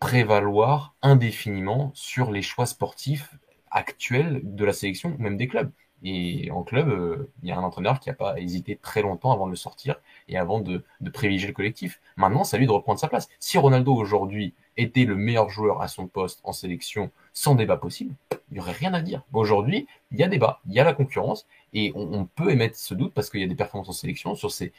prévaloir 0.00 0.94
indéfiniment 1.02 1.90
sur 1.94 2.30
les 2.30 2.42
choix 2.42 2.66
sportifs 2.66 3.34
actuels 3.70 4.40
de 4.42 4.64
la 4.64 4.72
sélection 4.72 5.14
ou 5.18 5.22
même 5.22 5.36
des 5.36 5.48
clubs. 5.48 5.70
Et 6.06 6.50
en 6.50 6.62
club, 6.62 6.90
euh, 6.90 7.30
il 7.42 7.48
y 7.48 7.52
a 7.52 7.56
un 7.56 7.62
entraîneur 7.62 7.98
qui 7.98 8.10
n'a 8.10 8.14
pas 8.14 8.38
hésité 8.38 8.76
très 8.76 9.00
longtemps 9.00 9.32
avant 9.32 9.46
de 9.46 9.50
le 9.50 9.56
sortir 9.56 9.96
et 10.28 10.36
avant 10.36 10.60
de, 10.60 10.84
privilégier 11.12 11.48
le 11.48 11.54
collectif. 11.54 11.98
Maintenant, 12.16 12.44
c'est 12.44 12.56
à 12.56 12.58
lui 12.58 12.66
de 12.66 12.72
reprendre 12.72 13.00
sa 13.00 13.08
place. 13.08 13.28
Si 13.40 13.56
Ronaldo 13.56 13.94
aujourd'hui 13.94 14.52
était 14.76 15.06
le 15.06 15.16
meilleur 15.16 15.48
joueur 15.48 15.80
à 15.80 15.88
son 15.88 16.06
poste 16.06 16.40
en 16.44 16.52
sélection, 16.52 17.10
sans 17.32 17.54
débat 17.54 17.78
possible, 17.78 18.14
il 18.50 18.54
n'y 18.54 18.60
aurait 18.60 18.72
rien 18.72 18.92
à 18.92 19.00
dire. 19.00 19.22
Aujourd'hui, 19.32 19.86
il 20.12 20.18
y 20.18 20.22
a 20.22 20.28
débat, 20.28 20.60
il 20.66 20.74
y 20.74 20.80
a 20.80 20.84
la 20.84 20.92
concurrence, 20.92 21.46
et 21.72 21.92
on, 21.94 22.26
peut 22.26 22.50
émettre 22.50 22.76
ce 22.76 22.92
doute 22.92 23.14
parce 23.14 23.30
qu'il 23.30 23.40
y 23.40 23.44
a 23.44 23.48
des 23.48 23.54
performances 23.54 23.88
en 23.88 23.92
sélection 23.92 24.34
sur 24.34 24.52
ces 24.52 24.72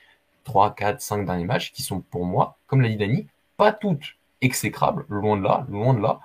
3, 0.43 0.75
4, 0.75 1.01
5 1.01 1.25
derniers 1.25 1.45
matchs 1.45 1.71
qui 1.71 1.81
sont 1.81 2.01
pour 2.01 2.25
moi, 2.25 2.57
comme 2.67 2.81
l'a 2.81 2.89
dit 2.89 2.97
Dani, 2.97 3.27
pas 3.57 3.71
toutes 3.71 4.15
exécrables, 4.45 5.05
loin 5.09 5.37
de 5.37 5.43
là, 5.43 5.65
loin 5.69 5.93
de 5.93 5.99
là. 5.99 6.19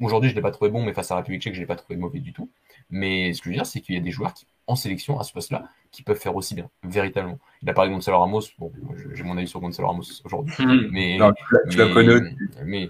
Aujourd'hui, 0.00 0.30
je 0.30 0.34
ne 0.34 0.38
l'ai 0.38 0.42
pas 0.42 0.50
trouvé 0.50 0.70
bon, 0.70 0.82
mais 0.82 0.92
face 0.92 1.10
à 1.10 1.14
la 1.14 1.20
République 1.20 1.42
tchèque, 1.42 1.54
je 1.54 1.58
ne 1.58 1.64
l'ai 1.64 1.68
pas 1.68 1.76
trouvé 1.76 1.96
mauvais 1.96 2.20
du 2.20 2.32
tout. 2.32 2.50
Mais 2.90 3.32
ce 3.32 3.40
que 3.40 3.44
je 3.44 3.50
veux 3.50 3.54
dire, 3.54 3.66
c'est 3.66 3.80
qu'il 3.80 3.94
y 3.94 3.98
a 3.98 4.00
des 4.00 4.10
joueurs 4.10 4.34
qui, 4.34 4.46
en 4.66 4.76
sélection, 4.76 5.20
à 5.20 5.24
ce 5.24 5.32
poste-là, 5.32 5.64
qui 5.90 6.02
peuvent 6.02 6.18
faire 6.18 6.34
aussi 6.36 6.54
bien, 6.54 6.68
véritablement. 6.82 7.38
Il 7.62 7.70
a 7.70 7.74
parlé 7.74 7.90
de 7.90 7.94
Gonzalo 7.94 8.18
Ramos, 8.18 8.42
bon, 8.58 8.72
j'ai 9.14 9.22
mon 9.22 9.36
avis 9.36 9.48
sur 9.48 9.60
Gonzalo 9.60 9.88
Ramos 9.88 10.22
aujourd'hui, 10.24 10.54
hmm. 10.58 10.88
mais, 10.90 11.18
tu 11.70 11.76
la 11.76 11.92
connais. 11.92 12.34
Mais, 12.64 12.88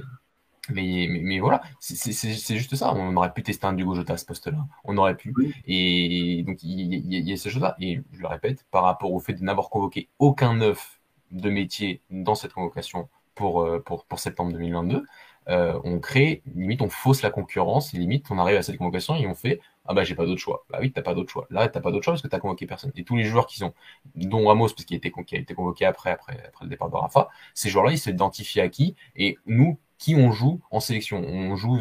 mais, 0.68 1.08
mais, 1.08 1.40
voilà, 1.40 1.62
c'est 1.80 2.56
juste 2.56 2.76
ça. 2.76 2.94
On 2.94 3.16
aurait 3.16 3.32
pu 3.32 3.42
tester 3.42 3.66
un 3.66 3.72
Diogo 3.72 3.94
Jota 3.94 4.12
à 4.12 4.16
ce 4.16 4.24
poste-là. 4.24 4.66
On 4.84 4.96
aurait 4.98 5.16
pu. 5.16 5.34
Et 5.66 6.44
donc, 6.46 6.62
il 6.62 7.28
y, 7.28 7.32
a 7.32 7.36
ces 7.36 7.50
choses-là. 7.50 7.76
Et 7.80 8.00
je 8.12 8.20
le 8.20 8.28
répète, 8.28 8.64
par 8.70 8.84
rapport 8.84 9.12
au 9.12 9.18
fait 9.18 9.34
de 9.34 9.42
n'avoir 9.42 9.70
convoqué 9.70 10.08
aucun 10.18 10.54
neuf 10.54 11.00
de 11.30 11.50
métier 11.50 12.02
dans 12.10 12.34
cette 12.34 12.52
convocation 12.52 13.08
pour, 13.40 13.62
euh, 13.62 13.80
pour, 13.80 14.04
pour 14.04 14.18
septembre 14.18 14.52
2022, 14.52 15.02
euh, 15.48 15.80
on 15.82 15.98
crée, 15.98 16.42
limite, 16.54 16.82
on 16.82 16.90
fausse 16.90 17.22
la 17.22 17.30
concurrence. 17.30 17.94
Limite, 17.94 18.30
on 18.30 18.38
arrive 18.38 18.58
à 18.58 18.62
cette 18.62 18.76
convocation 18.76 19.16
et 19.16 19.26
on 19.26 19.34
fait 19.34 19.60
Ah 19.86 19.94
bah, 19.94 20.04
j'ai 20.04 20.14
pas 20.14 20.26
d'autre 20.26 20.40
choix. 20.40 20.66
Bah 20.68 20.78
oui, 20.82 20.92
t'as 20.92 21.00
pas 21.00 21.14
d'autre 21.14 21.30
choix. 21.30 21.46
Là, 21.48 21.66
t'as 21.68 21.80
pas 21.80 21.90
d'autre 21.90 22.04
choix 22.04 22.12
parce 22.12 22.22
que 22.22 22.28
t'as 22.28 22.38
convoqué 22.38 22.66
personne. 22.66 22.92
Et 22.96 23.02
tous 23.02 23.16
les 23.16 23.24
joueurs 23.24 23.46
qui 23.46 23.56
sont, 23.56 23.72
dont 24.14 24.46
Ramos, 24.46 24.68
parce 24.68 24.84
qu'il 24.84 24.94
a, 24.96 24.98
été, 24.98 25.10
a 25.16 25.38
été 25.38 25.54
convoqué 25.54 25.86
après, 25.86 26.10
après, 26.10 26.38
après 26.46 26.66
le 26.66 26.70
départ 26.70 26.90
de 26.90 26.96
Rafa, 26.96 27.30
ces 27.54 27.70
joueurs-là, 27.70 27.92
ils 27.92 27.98
s'identifient 27.98 28.60
à 28.60 28.68
qui 28.68 28.94
Et 29.16 29.38
nous, 29.46 29.78
qui 29.96 30.14
on 30.14 30.30
joue 30.32 30.60
en 30.70 30.80
sélection. 30.80 31.18
On 31.26 31.56
joue 31.56 31.78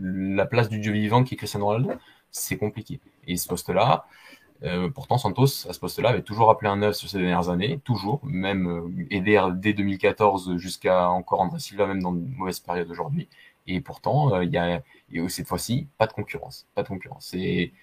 la 0.00 0.46
place 0.46 0.68
du 0.68 0.78
dieu 0.78 0.92
vivant 0.92 1.24
qui 1.24 1.34
est 1.34 1.36
Cristiano 1.36 1.66
Ronaldo. 1.66 1.90
C'est 2.30 2.56
compliqué. 2.58 3.00
Et 3.26 3.36
ce 3.36 3.48
poste-là, 3.48 4.06
euh, 4.64 4.88
pourtant 4.90 5.18
Santos, 5.18 5.68
à 5.68 5.72
ce 5.72 5.78
poste-là, 5.78 6.10
avait 6.10 6.22
toujours 6.22 6.50
appelé 6.50 6.68
un 6.68 6.76
neuf 6.76 6.96
sur 6.96 7.08
ces 7.08 7.18
dernières 7.18 7.48
années, 7.48 7.78
toujours, 7.84 8.20
même 8.24 8.66
euh, 8.68 9.06
aidé 9.10 9.40
dès 9.54 9.72
2014 9.72 10.56
jusqu'à 10.56 11.08
encore 11.10 11.40
André 11.40 11.60
Silva, 11.60 11.86
même 11.86 12.02
dans 12.02 12.12
une 12.12 12.34
mauvaise 12.36 12.58
période 12.58 12.90
aujourd'hui. 12.90 13.28
Et 13.68 13.80
pourtant, 13.80 14.34
euh, 14.34 14.44
il 14.44 14.50
y 14.50 14.58
a 14.58 14.82
cette 15.28 15.46
fois-ci 15.46 15.86
pas 15.98 16.06
de 16.06 16.12
concurrence, 16.12 16.66
pas 16.74 16.82
de 16.82 16.88
concurrence. 16.88 17.34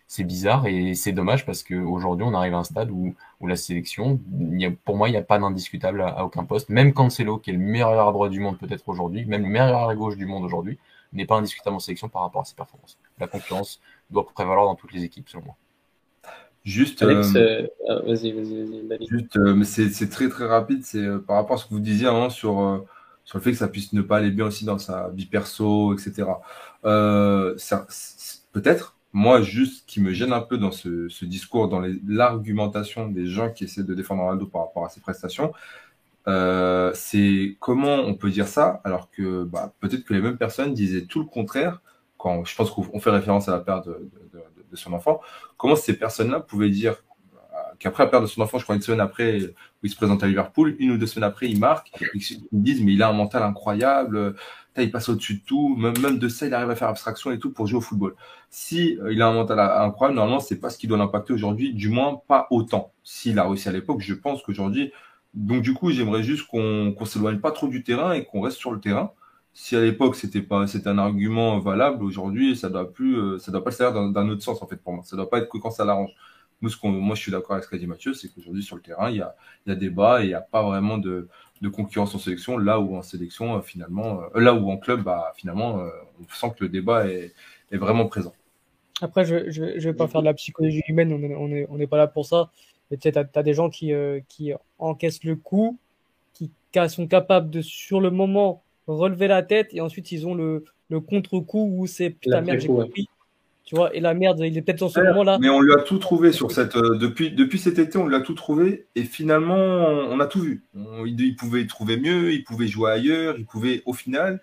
C'est 0.07 0.23
bizarre 0.23 0.67
et 0.67 0.95
c'est 0.95 1.11
dommage 1.11 1.45
parce 1.45 1.63
qu'aujourd'hui, 1.63 2.25
on 2.27 2.33
arrive 2.33 2.55
à 2.55 2.57
un 2.57 2.63
stade 2.63 2.89
où, 2.91 3.13
où 3.39 3.47
la 3.47 3.55
sélection, 3.55 4.19
y 4.51 4.65
a, 4.65 4.71
pour 4.83 4.97
moi, 4.97 5.09
il 5.09 5.11
n'y 5.11 5.17
a 5.17 5.21
pas 5.21 5.39
d'indiscutable 5.39 6.01
à, 6.01 6.25
aucun 6.25 6.43
poste. 6.43 6.69
Même 6.69 6.93
Cancelo, 6.93 7.37
qui 7.37 7.51
est 7.51 7.53
le 7.53 7.59
meilleur 7.59 8.07
à 8.07 8.11
droite 8.11 8.31
du 8.31 8.39
monde 8.39 8.57
peut-être 8.57 8.89
aujourd'hui, 8.89 9.25
même 9.25 9.43
le 9.43 9.49
meilleur 9.49 9.87
à 9.87 9.95
gauche 9.95 10.17
du 10.17 10.25
monde 10.25 10.43
aujourd'hui, 10.43 10.79
n'est 11.13 11.25
pas 11.25 11.35
indiscutable 11.35 11.75
en 11.75 11.79
sélection 11.79 12.09
par 12.09 12.23
rapport 12.23 12.41
à 12.41 12.45
ses 12.45 12.55
performances. 12.55 12.97
La 13.19 13.27
concurrence 13.27 13.79
doit 14.09 14.27
prévaloir 14.27 14.65
dans 14.65 14.75
toutes 14.75 14.91
les 14.91 15.03
équipes, 15.03 15.29
selon 15.29 15.45
moi. 15.45 15.55
Juste, 16.65 17.01
Alex, 17.03 17.35
euh, 17.35 17.67
ah, 17.87 17.99
vas-y, 18.05 18.31
vas-y, 18.31 19.07
Juste, 19.07 19.37
euh, 19.37 19.53
mais 19.53 19.65
c'est 19.65 20.09
très 20.09 20.27
très 20.29 20.47
rapide. 20.47 20.83
C'est 20.83 21.05
par 21.25 21.37
rapport 21.37 21.55
à 21.55 21.59
ce 21.59 21.65
que 21.65 21.69
vous 21.69 21.79
disiez 21.79 22.07
avant 22.07 22.29
sur 22.29 22.85
sur 23.23 23.39
le 23.39 23.43
fait 23.43 23.51
que 23.51 23.57
ça 23.57 23.67
puisse 23.67 23.93
ne 23.93 24.01
pas 24.01 24.17
aller 24.17 24.31
bien 24.31 24.45
aussi 24.45 24.65
dans 24.65 24.77
sa 24.77 25.09
vie 25.09 25.25
perso, 25.25 25.93
etc. 25.93 26.27
Euh, 26.85 27.55
Peut-être, 28.51 28.97
moi, 29.11 29.41
juste 29.41 29.81
ce 29.81 29.85
qui 29.85 30.01
me 30.01 30.13
gêne 30.13 30.31
un 30.31 30.41
peu 30.41 30.57
dans 30.57 30.71
ce, 30.71 31.09
ce 31.09 31.25
discours, 31.25 31.67
dans 31.67 31.81
l'argumentation 32.07 33.09
des 33.09 33.25
gens 33.27 33.51
qui 33.51 33.65
essaient 33.65 33.83
de 33.83 33.93
défendre 33.93 34.23
Ronaldo 34.23 34.45
par 34.45 34.61
rapport 34.61 34.85
à 34.85 34.89
ses 34.89 35.01
prestations, 35.01 35.53
euh, 36.27 36.91
c'est 36.95 37.57
comment 37.59 37.95
on 37.97 38.15
peut 38.15 38.31
dire 38.31 38.47
ça 38.47 38.81
alors 38.83 39.11
que 39.11 39.43
bah, 39.43 39.73
peut-être 39.79 40.05
que 40.05 40.13
les 40.13 40.21
mêmes 40.21 40.37
personnes 40.37 40.73
disaient 40.73 41.05
tout 41.05 41.19
le 41.19 41.25
contraire 41.25 41.81
quand 42.17 42.45
je 42.45 42.55
pense 42.55 42.71
qu'on 42.71 42.99
fait 42.99 43.11
référence 43.11 43.47
à 43.47 43.51
la 43.51 43.59
perte 43.59 43.87
de, 43.87 43.93
de, 43.93 44.39
de, 44.54 44.54
son 44.75 44.93
enfant. 44.93 45.21
Comment 45.57 45.75
ces 45.75 45.97
personnes-là 45.97 46.39
pouvaient 46.39 46.69
dire 46.69 46.95
qu'après 47.79 48.03
la 48.03 48.09
perte 48.09 48.23
de 48.23 48.27
son 48.27 48.41
enfant, 48.41 48.57
je 48.57 48.63
crois 48.63 48.75
une 48.75 48.81
semaine 48.81 49.01
après, 49.01 49.41
où 49.41 49.83
il 49.83 49.89
se 49.89 49.95
présente 49.95 50.23
à 50.23 50.27
Liverpool, 50.27 50.75
une 50.79 50.91
ou 50.91 50.97
deux 50.97 51.07
semaines 51.07 51.29
après, 51.29 51.49
il 51.49 51.59
marque. 51.59 51.91
Ils 52.13 52.39
me 52.51 52.63
disent, 52.63 52.81
mais 52.81 52.93
il 52.93 53.03
a 53.03 53.09
un 53.09 53.13
mental 53.13 53.43
incroyable, 53.43 54.35
il 54.83 54.91
passe 54.91 55.09
au-dessus 55.09 55.35
de 55.35 55.41
tout, 55.45 55.75
même, 55.75 56.19
de 56.19 56.27
ça, 56.27 56.47
il 56.47 56.53
arrive 56.53 56.69
à 56.69 56.75
faire 56.75 56.89
abstraction 56.89 57.31
et 57.31 57.39
tout 57.39 57.51
pour 57.51 57.67
jouer 57.67 57.77
au 57.77 57.81
football. 57.81 58.15
Si 58.49 58.97
euh, 58.99 59.13
il 59.13 59.21
a 59.21 59.27
un 59.27 59.33
mental 59.33 59.59
incroyable, 59.59 60.15
normalement, 60.15 60.39
c'est 60.39 60.59
pas 60.59 60.69
ce 60.69 60.77
qui 60.77 60.87
doit 60.87 60.97
l'impacter 60.97 61.33
aujourd'hui, 61.33 61.73
du 61.73 61.89
moins 61.89 62.21
pas 62.27 62.47
autant. 62.51 62.91
S'il 63.03 63.39
a 63.39 63.47
réussi 63.47 63.69
à 63.69 63.71
l'époque, 63.71 64.01
je 64.01 64.13
pense 64.13 64.41
qu'aujourd'hui, 64.43 64.91
donc 65.33 65.61
du 65.61 65.73
coup, 65.73 65.91
j'aimerais 65.91 66.23
juste 66.23 66.47
qu'on 66.47 66.93
qu'on 66.97 67.05
s'éloigne 67.05 67.39
pas 67.39 67.51
trop 67.51 67.67
du 67.67 67.83
terrain 67.83 68.13
et 68.13 68.25
qu'on 68.25 68.41
reste 68.41 68.57
sur 68.57 68.71
le 68.71 68.79
terrain. 68.79 69.11
Si 69.55 69.75
à 69.75 69.81
l'époque 69.81 70.15
c'était 70.15 70.43
pas 70.43 70.67
c'était 70.67 70.89
un 70.89 70.99
argument 70.99 71.59
valable, 71.59 72.03
aujourd'hui 72.03 72.55
ça 72.55 72.69
doit 72.69 72.91
plus 72.93 73.17
euh, 73.17 73.39
ça 73.39 73.51
doit 73.51 73.63
pas 73.63 73.71
se 73.71 73.77
faire 73.77 73.93
d'un 73.93 74.29
autre 74.29 74.43
sens 74.43 74.61
en 74.61 74.67
fait 74.67 74.77
pour 74.77 74.93
moi. 74.93 75.03
Ça 75.03 75.15
doit 75.15 75.29
pas 75.29 75.39
être 75.39 75.49
que 75.49 75.57
quand 75.57 75.71
ça 75.71 75.85
l'arrange 75.85 76.11
moi, 76.83 77.15
je 77.15 77.21
suis 77.21 77.31
d'accord 77.31 77.53
avec 77.53 77.65
ce 77.65 77.69
qu'a 77.69 77.77
dit 77.77 77.87
Mathieu, 77.87 78.13
c'est 78.13 78.29
qu'aujourd'hui, 78.29 78.63
sur 78.63 78.75
le 78.75 78.81
terrain, 78.81 79.09
il 79.09 79.17
y 79.17 79.21
a, 79.21 79.35
il 79.65 79.69
y 79.69 79.71
a 79.73 79.75
débat 79.75 80.21
et 80.21 80.25
il 80.25 80.27
n'y 80.29 80.33
a 80.33 80.41
pas 80.41 80.63
vraiment 80.63 80.97
de, 80.97 81.27
de, 81.61 81.69
concurrence 81.69 82.15
en 82.15 82.19
sélection, 82.19 82.57
là 82.57 82.79
où 82.79 82.95
en 82.95 83.01
sélection, 83.01 83.57
euh, 83.57 83.61
finalement, 83.61 84.21
euh, 84.21 84.39
là 84.39 84.53
où 84.53 84.69
en 84.69 84.77
club, 84.77 85.03
bah, 85.03 85.33
finalement, 85.35 85.79
euh, 85.79 85.89
on 86.19 86.33
sent 86.33 86.53
que 86.57 86.63
le 86.63 86.69
débat 86.69 87.07
est, 87.07 87.33
est 87.71 87.77
vraiment 87.77 88.07
présent. 88.07 88.33
Après, 89.01 89.25
je 89.25 89.49
je, 89.49 89.63
vais 89.63 89.93
pas 89.93 90.07
faire 90.07 90.21
de 90.21 90.25
la 90.25 90.33
psychologie 90.33 90.81
humaine, 90.87 91.11
on 91.11 91.19
n'est 91.19 91.35
on 91.35 91.49
est, 91.49 91.67
on 91.69 91.79
est 91.79 91.87
pas 91.87 91.97
là 91.97 92.07
pour 92.07 92.25
ça. 92.25 92.49
Mais 92.89 92.97
tu 92.97 93.09
sais, 93.09 93.17
as, 93.17 93.43
des 93.43 93.53
gens 93.53 93.69
qui, 93.69 93.91
qui 94.29 94.53
encaissent 94.79 95.23
le 95.23 95.35
coup, 95.35 95.77
qui 96.33 96.51
sont 96.87 97.07
capables 97.07 97.49
de, 97.49 97.61
sur 97.61 97.99
le 97.99 98.11
moment, 98.11 98.63
relever 98.87 99.27
la 99.27 99.43
tête 99.43 99.69
et 99.73 99.81
ensuite 99.81 100.11
ils 100.11 100.27
ont 100.27 100.35
le, 100.35 100.63
le 100.89 100.99
contre-coup 100.99 101.75
où 101.77 101.87
c'est 101.87 102.09
putain 102.09 102.41
merde, 102.41 102.59
j'ai 102.59 102.67
compris. 102.67 103.07
Tu 103.65 103.73
vois, 103.73 103.95
et 103.95 103.99
la 103.99 104.13
merde, 104.13 104.41
il 104.41 104.55
est 104.55 104.61
peut-être 104.61 104.79
dans 104.79 104.89
ce 104.89 104.99
moment-là. 104.99 105.39
Mais 105.41 105.49
on 105.49 105.59
lui 105.59 105.73
a 105.73 105.81
tout 105.81 105.97
trouvé 105.97 106.31
sur 106.31 106.51
cette. 106.51 106.75
Euh, 106.75 106.97
depuis, 106.97 107.31
depuis 107.31 107.57
cet 107.57 107.79
été, 107.79 107.97
on 107.97 108.05
lui 108.05 108.15
a 108.15 108.21
tout 108.21 108.35
trouvé. 108.35 108.85
Et 108.93 109.03
finalement, 109.05 109.55
on, 109.55 110.19
a 110.19 110.27
tout 110.27 110.39
vu. 110.39 110.63
il, 110.75 111.19
il, 111.19 111.35
pouvait 111.35 111.65
trouver 111.65 111.97
mieux, 111.97 112.31
il 112.31 112.43
pouvait 112.43 112.67
jouer 112.67 112.91
ailleurs, 112.91 113.39
il 113.39 113.45
pouvait, 113.47 113.81
au 113.87 113.93
final, 113.93 114.39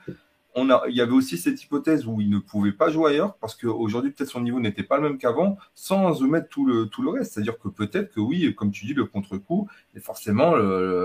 il 0.54 0.94
y 0.94 1.00
avait 1.00 1.12
aussi 1.12 1.38
cette 1.38 1.62
hypothèse 1.62 2.06
où 2.06 2.20
il 2.20 2.28
ne 2.28 2.38
pouvait 2.38 2.72
pas 2.72 2.90
jouer 2.90 3.12
ailleurs 3.12 3.36
parce 3.36 3.54
qu'aujourd'hui, 3.54 4.10
peut-être 4.10 4.30
son 4.30 4.40
niveau 4.40 4.60
n'était 4.60 4.82
pas 4.82 4.98
le 4.98 5.02
même 5.02 5.18
qu'avant, 5.18 5.56
sans 5.74 6.22
omettre 6.22 6.48
tout 6.48 6.66
le, 6.66 6.86
tout 6.86 7.02
le 7.02 7.08
reste. 7.08 7.32
C'est-à-dire 7.32 7.58
que 7.58 7.68
peut-être 7.68 8.12
que 8.12 8.20
oui, 8.20 8.54
comme 8.54 8.70
tu 8.70 8.84
dis, 8.84 8.92
le 8.92 9.06
contre-coup, 9.06 9.68
forcément, 10.00 10.52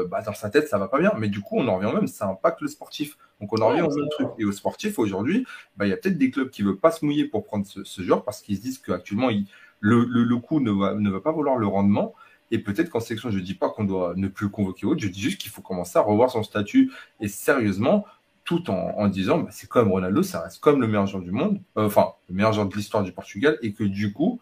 bah, 0.10 0.22
dans 0.22 0.34
sa 0.34 0.50
tête, 0.50 0.68
ça 0.68 0.78
va 0.78 0.88
pas 0.88 1.00
bien. 1.00 1.14
Mais 1.18 1.30
du 1.30 1.40
coup, 1.40 1.56
on 1.58 1.68
en 1.68 1.78
revient 1.78 1.94
même, 1.94 2.08
ça 2.08 2.28
impacte 2.28 2.62
le 2.62 2.68
sportif. 2.68 3.18
Donc 3.40 3.54
on 3.54 3.62
en 3.62 3.70
revient 3.70 3.82
au 3.82 3.96
même 3.96 4.10
truc. 4.10 4.28
Et 4.38 4.46
au 4.46 4.52
sportif, 4.52 5.00
aujourd'hui, 5.00 5.46
bah, 5.78 5.86
il 5.86 5.90
y 5.90 5.94
a 5.94 5.98
peut-être 5.98 6.18
des 6.18 6.30
clubs 6.30 6.50
qui 6.50 6.64
ne 6.64 6.70
veulent 6.70 6.80
pas 6.80 6.92
se 6.92 7.06
mouiller 7.06 7.26
pour 7.26 7.46
prendre 7.46 7.66
ce, 7.66 8.02
genre 8.02 8.26
parce 8.26 8.42
qu'ils 8.42 8.58
se 8.58 8.62
disent 8.62 8.80
qu'actuellement, 8.80 9.30
le, 9.80 10.06
le, 10.06 10.24
le 10.24 10.38
coup 10.38 10.60
ne 10.60 10.72
va, 10.72 10.94
ne 10.94 11.10
va 11.10 11.22
pas 11.22 11.32
vouloir 11.32 11.58
le 11.58 11.68
rendement. 11.68 12.14
Et 12.52 12.60
peut-être 12.60 12.90
qu'en 12.90 13.00
sélection, 13.00 13.30
je 13.30 13.40
ne 13.40 13.44
dis 13.44 13.56
pas 13.56 13.70
qu'on 13.70 13.84
doit 13.84 14.14
ne 14.16 14.28
plus 14.28 14.50
convoquer 14.50 14.86
autre, 14.86 15.02
je 15.02 15.08
dis 15.08 15.20
juste 15.20 15.40
qu'il 15.40 15.52
faut 15.52 15.62
commencer 15.62 15.98
à 16.00 16.02
revoir 16.02 16.32
son 16.32 16.44
statut 16.44 16.92
et 17.20 17.28
sérieusement 17.28 18.06
tout 18.48 18.72
en, 18.72 19.10
disant 19.10 19.40
bah, 19.40 19.50
c'est 19.52 19.68
comme 19.68 19.92
Ronaldo, 19.92 20.24
ça 20.24 20.42
reste 20.42 20.60
comme 20.60 20.80
le 20.80 20.88
meilleur 20.88 21.06
joueur 21.06 21.22
du 21.22 21.32
monde, 21.32 21.60
euh, 21.78 21.86
enfin 21.86 22.14
le 22.30 22.36
meilleur 22.36 22.54
joueur 22.54 22.68
de 22.68 22.74
l'histoire 22.74 23.04
du 23.04 23.12
Portugal, 23.12 23.58
et 23.62 23.74
que 23.74 23.84
du 23.84 24.14
coup, 24.14 24.40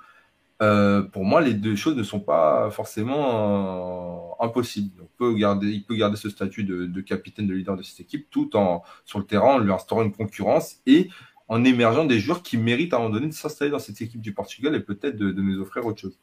euh, 0.61 1.01
pour 1.01 1.25
moi, 1.25 1.41
les 1.41 1.55
deux 1.55 1.75
choses 1.75 1.97
ne 1.97 2.03
sont 2.03 2.19
pas 2.19 2.69
forcément 2.69 4.37
euh, 4.39 4.45
impossibles. 4.45 5.01
On 5.01 5.09
peut 5.17 5.33
garder, 5.33 5.71
il 5.71 5.83
peut 5.83 5.95
garder 5.95 6.17
ce 6.17 6.29
statut 6.29 6.63
de, 6.63 7.01
capitaine, 7.01 7.47
de 7.47 7.55
leader 7.55 7.75
de 7.75 7.81
cette 7.81 7.99
équipe, 7.99 8.27
tout 8.29 8.55
en 8.55 8.83
sur 9.05 9.17
le 9.17 9.25
terrain, 9.25 9.55
en 9.55 9.57
lui 9.57 9.73
instaurant 9.73 10.03
une 10.03 10.13
concurrence 10.13 10.77
et 10.85 11.09
en 11.47 11.63
émergeant 11.63 12.05
des 12.05 12.19
joueurs 12.19 12.43
qui 12.43 12.57
méritent 12.57 12.93
à 12.93 12.97
un 12.97 12.99
moment 12.99 13.15
donné 13.15 13.27
de 13.27 13.33
s'installer 13.33 13.71
dans 13.71 13.79
cette 13.79 13.99
équipe 14.01 14.21
du 14.21 14.33
Portugal 14.33 14.75
et 14.75 14.81
peut-être 14.81 15.17
de, 15.17 15.31
nous 15.31 15.59
offrir 15.59 15.83
autre 15.83 15.99
chose. 15.99 16.19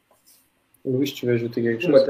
Oui, 0.85 1.11
tu 1.11 1.25
veux 1.25 1.33
ajouter 1.33 1.61
quelque 1.61 1.81
chose 1.81 2.05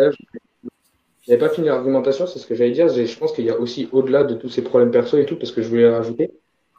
n'avais 1.31 1.39
pas 1.39 1.49
fini 1.49 1.67
l'argumentation, 1.67 2.27
c'est 2.27 2.39
ce 2.39 2.47
que 2.47 2.55
j'allais 2.55 2.71
dire. 2.71 2.89
Je 2.89 3.17
pense 3.17 3.33
qu'il 3.33 3.45
y 3.45 3.49
a 3.49 3.59
aussi 3.59 3.87
au-delà 3.91 4.23
de 4.23 4.35
tous 4.35 4.49
ces 4.49 4.61
problèmes 4.61 4.91
perso 4.91 5.17
et 5.17 5.25
tout, 5.25 5.37
parce 5.37 5.51
que 5.51 5.61
je 5.61 5.69
voulais 5.69 5.89
rajouter. 5.89 6.31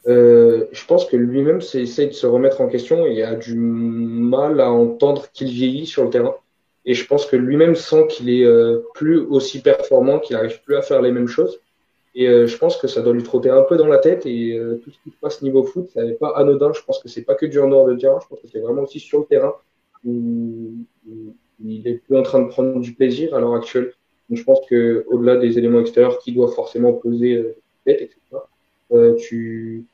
Euh, 0.06 0.66
je 0.72 0.84
pense 0.84 1.06
que 1.06 1.16
lui-même 1.16 1.60
essaye 1.60 2.08
de 2.08 2.12
se 2.12 2.26
remettre 2.26 2.60
en 2.60 2.68
question 2.68 3.06
et 3.06 3.22
a 3.22 3.34
du 3.34 3.54
mal 3.54 4.60
à 4.60 4.70
entendre 4.70 5.28
qu'il 5.32 5.48
vieillit 5.48 5.86
sur 5.86 6.04
le 6.04 6.10
terrain. 6.10 6.34
Et 6.84 6.94
je 6.94 7.06
pense 7.06 7.26
que 7.26 7.36
lui-même 7.36 7.74
sent 7.74 8.06
qu'il 8.08 8.28
est 8.28 8.44
euh, 8.44 8.82
plus 8.94 9.18
aussi 9.18 9.62
performant, 9.62 10.18
qu'il 10.18 10.36
n'arrive 10.36 10.60
plus 10.62 10.76
à 10.76 10.82
faire 10.82 11.00
les 11.00 11.12
mêmes 11.12 11.28
choses. 11.28 11.60
Et 12.14 12.28
euh, 12.28 12.46
je 12.46 12.56
pense 12.56 12.76
que 12.76 12.86
ça 12.86 13.00
doit 13.00 13.12
lui 13.12 13.22
trotter 13.22 13.50
un 13.50 13.62
peu 13.62 13.76
dans 13.76 13.86
la 13.86 13.98
tête. 13.98 14.26
Et 14.26 14.56
euh, 14.56 14.80
tout 14.84 14.90
ce 14.90 14.98
qui 15.02 15.10
se 15.10 15.16
passe 15.20 15.42
niveau 15.42 15.64
foot, 15.64 15.90
ça 15.90 16.04
n'est 16.04 16.14
pas 16.14 16.32
anodin. 16.36 16.72
Je 16.72 16.82
pense 16.82 16.98
que 17.02 17.08
c'est 17.08 17.22
pas 17.22 17.34
que 17.34 17.46
du 17.46 17.58
en 17.58 17.68
dehors 17.68 17.86
de 17.86 17.96
terrain. 17.96 18.18
Je 18.22 18.28
pense 18.28 18.40
que 18.40 18.48
c'est 18.48 18.60
vraiment 18.60 18.82
aussi 18.82 19.00
sur 19.00 19.20
le 19.20 19.24
terrain 19.24 19.54
où 20.04 20.74
il 21.64 21.88
est 21.88 21.94
plus 21.94 22.16
en 22.16 22.22
train 22.22 22.42
de 22.42 22.48
prendre 22.48 22.78
du 22.80 22.92
plaisir 22.92 23.34
à 23.34 23.40
l'heure 23.40 23.54
actuelle. 23.54 23.92
Donc, 24.28 24.38
je 24.38 24.44
pense 24.44 24.60
que 24.68 25.04
au-delà 25.08 25.36
des 25.36 25.58
éléments 25.58 25.80
extérieurs 25.80 26.18
qui 26.18 26.32
doivent 26.32 26.54
forcément 26.54 26.92
peser 26.92 27.34
euh, 27.34 27.56
tête, 27.84 28.02
etc., 28.02 28.42
euh, 28.92 29.14
tu, 29.16 29.84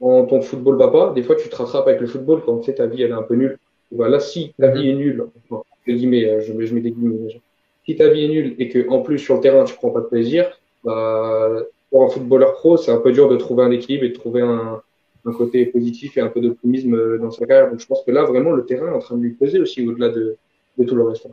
quand 0.00 0.26
ton 0.26 0.40
football 0.40 0.76
va 0.76 0.88
pas, 0.88 1.12
des 1.12 1.22
fois 1.22 1.34
tu 1.34 1.48
te 1.48 1.56
rattrapes 1.56 1.88
avec 1.88 2.00
le 2.00 2.06
football 2.06 2.42
quand 2.44 2.58
tu 2.58 2.66
sais 2.66 2.74
ta 2.74 2.86
vie 2.86 3.02
elle 3.02 3.10
est 3.10 3.14
un 3.14 3.22
peu 3.22 3.34
nulle. 3.34 3.58
Voilà, 3.90 4.20
si 4.20 4.54
ta 4.58 4.68
vie 4.68 4.90
est 4.90 4.94
nulle, 4.94 5.26
je, 5.50 5.56
je 5.88 6.74
mets 6.74 6.80
des 6.80 6.92
guillemets, 6.92 7.40
si 7.84 7.96
ta 7.96 8.08
vie 8.08 8.24
est 8.24 8.28
nulle 8.28 8.54
et 8.58 8.68
que 8.68 8.88
en 8.90 9.00
plus 9.00 9.18
sur 9.18 9.34
le 9.36 9.40
terrain 9.40 9.64
tu 9.64 9.74
prends 9.74 9.90
pas 9.90 10.00
de 10.00 10.06
plaisir, 10.06 10.58
bah, 10.84 11.64
pour 11.90 12.04
un 12.04 12.08
footballeur 12.08 12.52
pro, 12.54 12.76
c'est 12.76 12.92
un 12.92 12.98
peu 12.98 13.12
dur 13.12 13.28
de 13.28 13.36
trouver 13.36 13.64
un 13.64 13.70
équilibre 13.70 14.04
et 14.04 14.10
de 14.10 14.14
trouver 14.14 14.42
un, 14.42 14.82
un 15.24 15.32
côté 15.32 15.66
positif 15.66 16.16
et 16.16 16.20
un 16.20 16.28
peu 16.28 16.40
d'optimisme 16.40 16.94
euh, 16.94 17.18
dans 17.18 17.30
sa 17.30 17.46
carrière. 17.46 17.70
Donc 17.70 17.80
je 17.80 17.86
pense 17.86 18.02
que 18.04 18.10
là, 18.10 18.24
vraiment, 18.24 18.52
le 18.52 18.64
terrain 18.64 18.88
est 18.88 18.94
en 18.94 18.98
train 18.98 19.16
de 19.16 19.22
lui 19.22 19.32
peser 19.32 19.58
aussi 19.60 19.86
au-delà 19.86 20.08
de, 20.08 20.36
de, 20.78 20.84
tout 20.84 20.94
le 20.94 21.04
reste. 21.04 21.26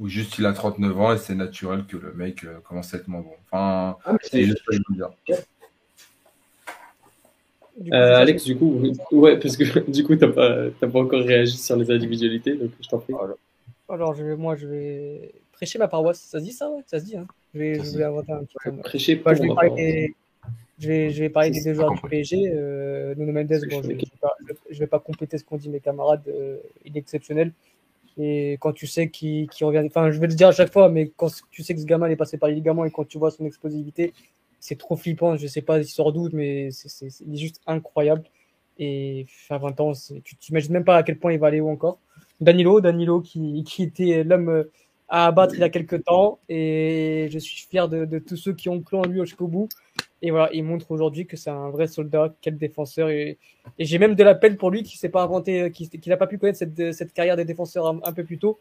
Ou 0.00 0.08
juste 0.08 0.38
il 0.38 0.46
a 0.46 0.52
39 0.52 1.00
ans 1.00 1.12
et 1.12 1.18
c'est 1.18 1.34
naturel 1.34 1.84
que 1.84 1.98
le 1.98 2.14
mec 2.14 2.44
euh, 2.44 2.58
commence 2.66 2.94
à 2.94 2.96
être 2.96 3.08
moins 3.08 3.20
bon. 3.20 3.34
Enfin, 3.44 3.98
ah, 4.04 4.16
c'est 4.22 4.44
juste 4.44 4.64
pas 4.64 4.74
dire. 4.94 5.10
Euh, 7.92 8.16
Alex, 8.16 8.44
du 8.44 8.56
coup, 8.56 8.80
ouais, 9.12 9.38
parce 9.38 9.56
que 9.56 9.90
du 9.90 10.04
coup, 10.04 10.16
t'as 10.16 10.28
pas, 10.28 10.70
pas 10.70 10.98
encore 10.98 11.22
réagi 11.22 11.56
sur 11.56 11.76
les 11.76 11.90
individualités, 11.90 12.54
donc 12.54 12.70
je 12.80 12.88
t'en 12.88 12.98
prie. 12.98 13.14
Alors, 13.88 14.14
je 14.14 14.24
vais, 14.24 14.36
moi, 14.36 14.56
je 14.56 14.66
vais 14.66 15.32
prêcher 15.52 15.78
ma 15.78 15.88
paroisse. 15.88 16.20
Ça 16.20 16.38
se 16.38 16.44
dit 16.44 16.52
ça, 16.52 16.70
ouais? 16.70 16.82
Ça 16.86 16.98
se 16.98 17.04
dit, 17.04 17.16
hein 17.16 17.26
je 17.54 17.58
vais, 17.58 17.74
je 17.74 17.98
vais 17.98 18.04
inventer 18.04 18.32
un 18.32 18.44
petit 18.44 18.56
peu. 18.64 18.72
Prêcher 18.76 19.16
bah, 19.16 19.34
je, 19.34 19.42
vais 19.42 19.48
parler 19.48 19.70
des, 19.70 20.14
je, 20.78 20.88
vais, 20.88 21.10
je 21.10 21.20
vais 21.20 21.28
parler 21.28 21.50
des 21.50 21.62
deux 21.62 21.74
joueurs 21.74 21.92
du 21.92 22.00
PSG. 22.00 22.52
Euh, 22.54 23.14
Nuno 23.16 23.32
Mendes, 23.32 23.48
bon, 23.48 23.82
je 23.82 23.88
ne 23.88 23.94
vais, 23.94 24.78
vais, 24.78 24.86
pas 24.86 24.98
compléter 24.98 25.36
ce 25.36 25.44
qu'ont 25.44 25.56
dit 25.56 25.68
mes 25.68 25.80
camarades. 25.80 26.22
Euh, 26.28 26.58
il 26.84 26.96
est 26.96 27.00
exceptionnel. 27.00 27.52
Et 28.18 28.58
quand 28.60 28.72
tu 28.72 28.86
sais 28.86 29.08
qu'il 29.10 29.48
revient, 29.62 29.82
enfin, 29.86 30.10
je 30.10 30.18
vais 30.18 30.26
le 30.26 30.34
dire 30.34 30.48
à 30.48 30.52
chaque 30.52 30.72
fois, 30.72 30.88
mais 30.88 31.12
quand 31.16 31.30
tu 31.50 31.62
sais 31.62 31.74
que 31.74 31.80
ce 31.80 31.86
gamin 31.86 32.08
est 32.08 32.16
passé 32.16 32.38
par 32.38 32.48
les 32.48 32.56
ligaments 32.56 32.84
et 32.84 32.90
quand 32.90 33.06
tu 33.06 33.18
vois 33.18 33.30
son 33.30 33.44
explosivité, 33.46 34.12
c'est 34.58 34.78
trop 34.78 34.96
flippant. 34.96 35.36
Je 35.36 35.46
sais 35.46 35.62
pas 35.62 35.78
il 35.78 35.86
sort 35.86 36.12
d'où, 36.12 36.28
mais 36.32 36.70
c'est 36.70 37.10
juste 37.34 37.60
incroyable. 37.66 38.24
Et 38.78 39.26
à 39.50 39.58
20 39.58 39.80
ans, 39.80 39.92
tu 40.24 40.36
t'imagines 40.36 40.72
même 40.72 40.84
pas 40.84 40.96
à 40.96 41.02
quel 41.02 41.18
point 41.18 41.32
il 41.32 41.38
va 41.38 41.48
aller 41.48 41.60
où 41.60 41.68
encore. 41.68 41.98
Danilo, 42.40 42.80
Danilo 42.80 43.20
qui, 43.20 43.62
qui 43.64 43.82
était 43.82 44.24
l'homme 44.24 44.64
à 45.08 45.26
abattre 45.26 45.54
il 45.54 45.60
y 45.60 45.64
a 45.64 45.68
quelques 45.68 46.04
temps. 46.04 46.40
Et 46.48 47.28
je 47.30 47.38
suis 47.38 47.66
fier 47.68 47.88
de, 47.88 48.04
de 48.04 48.18
tous 48.18 48.36
ceux 48.36 48.54
qui 48.54 48.68
ont 48.68 48.80
cru 48.80 48.96
en 48.96 49.02
lui 49.02 49.20
jusqu'au 49.20 49.48
bout. 49.48 49.68
Et 50.22 50.30
voilà, 50.30 50.50
il 50.52 50.64
montre 50.64 50.90
aujourd'hui 50.90 51.26
que 51.26 51.36
c'est 51.36 51.50
un 51.50 51.70
vrai 51.70 51.86
soldat, 51.86 52.34
quel 52.42 52.58
défenseur. 52.58 53.08
Et, 53.08 53.38
et 53.78 53.84
j'ai 53.84 53.98
même 53.98 54.14
de 54.14 54.22
la 54.22 54.34
peine 54.34 54.56
pour 54.56 54.70
lui 54.70 54.82
qui 54.82 54.98
s'est 54.98 55.08
pas 55.08 55.22
inventé, 55.22 55.70
qui 55.70 56.08
n'a 56.08 56.16
pas 56.16 56.26
pu 56.26 56.38
connaître 56.38 56.58
cette, 56.58 56.92
cette 56.92 57.12
carrière 57.14 57.36
des 57.36 57.44
défenseurs 57.44 57.86
un, 57.86 58.12
peu 58.12 58.24
plus 58.24 58.38
tôt. 58.38 58.58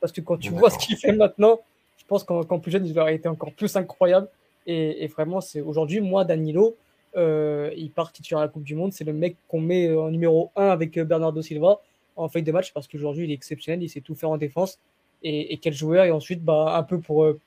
Parce 0.00 0.12
que 0.12 0.20
quand 0.20 0.36
tu 0.36 0.50
vois 0.50 0.70
ce 0.70 0.78
qu'il 0.78 0.96
fait 0.96 1.12
maintenant, 1.12 1.60
je 1.98 2.04
pense 2.06 2.24
qu'en 2.24 2.58
plus 2.58 2.72
jeune, 2.72 2.86
il 2.86 2.98
aurait 2.98 3.14
été 3.14 3.28
encore 3.28 3.52
plus 3.52 3.76
incroyable. 3.76 4.28
Et, 4.66 5.04
et 5.04 5.06
vraiment, 5.06 5.40
c'est 5.40 5.60
aujourd'hui, 5.60 6.00
moi, 6.00 6.24
Danilo, 6.24 6.76
euh, 7.16 7.70
il 7.76 7.90
part 7.90 8.12
titulaire 8.12 8.40
à 8.40 8.42
la 8.42 8.48
Coupe 8.48 8.64
du 8.64 8.74
Monde. 8.74 8.92
C'est 8.92 9.04
le 9.04 9.12
mec 9.12 9.36
qu'on 9.48 9.60
met 9.60 9.94
en 9.94 10.10
numéro 10.10 10.50
1 10.56 10.68
avec 10.68 10.98
Bernardo 10.98 11.40
Silva 11.40 11.80
en 12.16 12.28
feuille 12.28 12.42
de 12.42 12.52
match 12.52 12.72
parce 12.72 12.88
qu'aujourd'hui, 12.88 13.24
il 13.24 13.30
est 13.30 13.34
exceptionnel. 13.34 13.82
Il 13.82 13.88
sait 13.88 14.00
tout 14.00 14.14
faire 14.14 14.30
en 14.30 14.36
défense 14.36 14.78
et, 15.22 15.58
quel 15.58 15.72
joueur. 15.72 16.04
Et 16.04 16.10
ensuite, 16.10 16.42
bah, 16.44 16.76
un 16.76 16.82
peu 16.82 17.00
pour, 17.00 17.24
euh, 17.24 17.40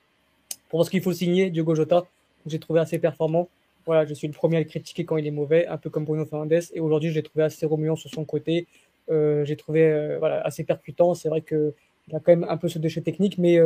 pour 0.69 0.83
ce 0.85 0.89
qu'il 0.89 1.01
faut 1.01 1.13
signer, 1.13 1.49
Diogo 1.49 1.75
Jota, 1.75 2.05
j'ai 2.45 2.59
trouvé 2.59 2.79
assez 2.79 2.99
performant. 2.99 3.49
Voilà, 3.85 4.05
je 4.05 4.13
suis 4.13 4.27
le 4.27 4.33
premier 4.33 4.57
à 4.57 4.59
le 4.59 4.65
critiquer 4.65 5.05
quand 5.05 5.17
il 5.17 5.25
est 5.25 5.31
mauvais, 5.31 5.67
un 5.67 5.77
peu 5.77 5.89
comme 5.89 6.05
Bruno 6.05 6.25
Fernandes. 6.25 6.61
Et 6.73 6.79
aujourd'hui, 6.79 7.09
je 7.09 7.15
l'ai 7.15 7.23
trouvé 7.23 7.43
assez 7.43 7.65
remuant 7.65 7.95
sur 7.95 8.09
son 8.09 8.25
côté. 8.25 8.67
Euh, 9.09 9.43
j'ai 9.45 9.55
trouvé 9.55 9.83
euh, 9.83 10.17
voilà, 10.19 10.41
assez 10.41 10.63
percutant. 10.63 11.13
C'est 11.13 11.29
vrai 11.29 11.41
qu'il 11.41 11.73
a 12.13 12.19
quand 12.19 12.27
même 12.27 12.45
un 12.47 12.57
peu 12.57 12.67
ce 12.67 12.77
déchet 12.77 13.01
technique, 13.01 13.37
mais 13.37 13.57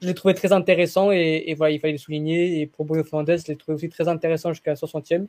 je 0.00 0.06
l'ai 0.06 0.14
trouvé 0.14 0.34
très 0.34 0.52
intéressant 0.52 1.12
et, 1.12 1.54
voilà, 1.56 1.72
il 1.72 1.80
fallait 1.80 1.92
le 1.92 1.98
souligner. 1.98 2.60
Et 2.60 2.66
pour 2.66 2.84
Bruno 2.84 3.04
Fernandes, 3.04 3.38
je 3.38 3.52
l'ai 3.52 3.56
trouvé 3.56 3.76
aussi 3.76 3.88
très 3.88 4.08
intéressant 4.08 4.52
jusqu'à 4.52 4.72
la 4.72 4.76
60e. 4.76 5.26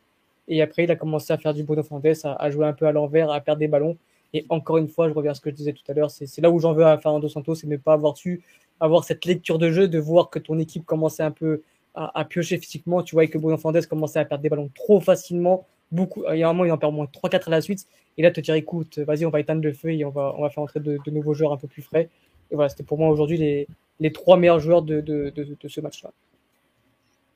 Et 0.47 0.61
après, 0.61 0.85
il 0.85 0.91
a 0.91 0.95
commencé 0.95 1.31
à 1.31 1.37
faire 1.37 1.53
du 1.53 1.63
Bruno 1.63 1.83
Fernandes, 1.83 2.15
à, 2.23 2.33
à 2.33 2.49
jouer 2.49 2.65
un 2.65 2.73
peu 2.73 2.85
à 2.87 2.91
l'envers, 2.91 3.29
à 3.29 3.39
perdre 3.39 3.59
des 3.59 3.67
ballons. 3.67 3.97
Et 4.33 4.45
encore 4.49 4.77
une 4.77 4.87
fois, 4.87 5.07
je 5.09 5.13
reviens 5.13 5.31
à 5.31 5.35
ce 5.35 5.41
que 5.41 5.51
je 5.51 5.55
disais 5.55 5.73
tout 5.73 5.83
à 5.87 5.93
l'heure, 5.93 6.09
c'est 6.09 6.41
là 6.41 6.49
où 6.49 6.59
j'en 6.59 6.73
veux 6.73 6.85
à 6.85 6.97
Fernando 6.97 7.29
Santos, 7.29 7.55
c'est 7.55 7.67
ne 7.67 7.77
pas 7.77 7.93
avoir 7.93 8.17
su 8.17 8.41
avoir 8.79 9.03
cette 9.03 9.25
lecture 9.25 9.59
de 9.59 9.71
jeu, 9.71 9.87
de 9.87 9.99
voir 9.99 10.29
que 10.29 10.39
ton 10.39 10.59
équipe 10.59 10.85
commençait 10.85 11.23
un 11.23 11.31
peu 11.31 11.61
à, 11.95 12.25
piocher 12.25 12.57
physiquement. 12.57 13.03
Tu 13.03 13.15
vois 13.15 13.27
que 13.27 13.37
Bruno 13.37 13.57
Fernandes 13.57 13.85
commençait 13.85 14.19
à 14.19 14.25
perdre 14.25 14.41
des 14.41 14.49
ballons 14.49 14.69
trop 14.73 14.99
facilement. 14.99 15.67
Beaucoup, 15.91 16.23
il 16.31 16.39
y 16.39 16.43
a 16.43 16.49
un 16.49 16.53
moment, 16.53 16.65
il 16.65 16.71
en 16.71 16.77
perd 16.77 16.93
au 16.93 16.95
moins 16.95 17.05
3-4 17.05 17.47
à 17.47 17.51
la 17.51 17.61
suite. 17.61 17.87
Et 18.17 18.23
là, 18.23 18.31
te 18.31 18.41
dire, 18.41 18.55
écoute, 18.55 18.99
vas-y, 18.99 19.25
on 19.25 19.29
va 19.29 19.39
éteindre 19.39 19.61
le 19.61 19.73
feu 19.73 19.91
et 19.91 20.05
on 20.05 20.09
va, 20.09 20.33
on 20.37 20.41
va 20.41 20.49
faire 20.49 20.63
entrer 20.63 20.79
de, 20.79 20.99
nouveaux 21.07 21.33
joueurs 21.33 21.53
un 21.53 21.57
peu 21.57 21.67
plus 21.67 21.81
frais. 21.81 22.09
Et 22.51 22.55
voilà, 22.55 22.69
c'était 22.69 22.83
pour 22.83 22.97
moi 22.97 23.09
aujourd'hui 23.09 23.37
les, 23.37 23.67
les 23.99 24.11
trois 24.11 24.37
meilleurs 24.37 24.59
joueurs 24.59 24.81
de, 24.81 25.01
de, 25.01 25.31
de 25.35 25.67
ce 25.67 25.81
match-là. 25.81 26.11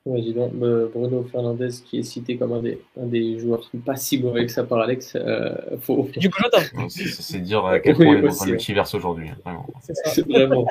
Ouais, 0.08 0.22
donc, 0.32 0.52
euh, 0.62 0.88
Bruno 0.92 1.22
Fernandez 1.30 1.68
qui 1.84 1.98
est 1.98 2.02
cité 2.02 2.38
comme 2.38 2.52
un 2.52 2.62
des, 2.62 2.80
un 2.98 3.04
des 3.04 3.38
joueurs 3.38 3.70
pas 3.84 3.96
si 3.96 4.18
mauvais 4.18 4.46
que 4.46 4.52
ça 4.52 4.64
par 4.64 4.78
Alex. 4.78 5.14
Euh, 5.16 5.54
faut... 5.80 6.08
Du 6.16 6.30
coup, 6.30 6.42
C'est 6.88 7.40
dire 7.40 7.66
à 7.66 7.78
quel 7.78 7.94
point 7.94 8.06
il 8.06 8.18
est 8.18 8.22
dans 8.22 8.44
le 8.44 8.50
multiverse 8.50 8.94
aujourd'hui. 8.94 9.28
Vraiment. 9.44 9.66
C'est 9.82 10.26
vraiment. 10.26 10.66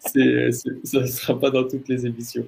c'est, 0.00 0.50
ça 0.52 1.00
ne 1.00 1.06
sera 1.06 1.38
pas 1.38 1.50
dans 1.50 1.66
toutes 1.66 1.88
les 1.88 2.04
émissions. 2.04 2.46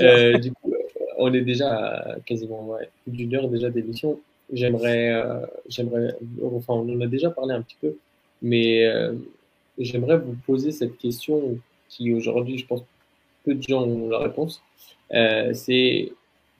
Euh, 0.00 0.38
du 0.38 0.52
coup, 0.52 0.74
on 1.18 1.32
est 1.32 1.40
déjà 1.40 2.16
quasiment 2.24 2.66
ouais, 2.66 2.88
d'une 3.06 3.34
heure 3.34 3.48
déjà 3.48 3.70
d'émission. 3.70 4.20
J'aimerais, 4.52 5.12
euh, 5.12 5.44
j'aimerais, 5.68 6.16
enfin, 6.44 6.74
on 6.74 6.96
en 6.96 7.00
a 7.00 7.06
déjà 7.06 7.30
parlé 7.30 7.52
un 7.52 7.62
petit 7.62 7.76
peu, 7.80 7.96
mais 8.42 8.84
euh, 8.84 9.14
j'aimerais 9.78 10.18
vous 10.18 10.36
poser 10.46 10.70
cette 10.70 10.96
question 10.98 11.58
qui 11.88 12.12
aujourd'hui, 12.12 12.58
je 12.58 12.66
pense, 12.66 12.82
peu 13.44 13.54
de 13.54 13.62
gens 13.62 13.82
ont 13.82 14.08
la 14.08 14.18
réponse. 14.18 14.62
Euh, 15.12 15.52
c'est 15.52 16.12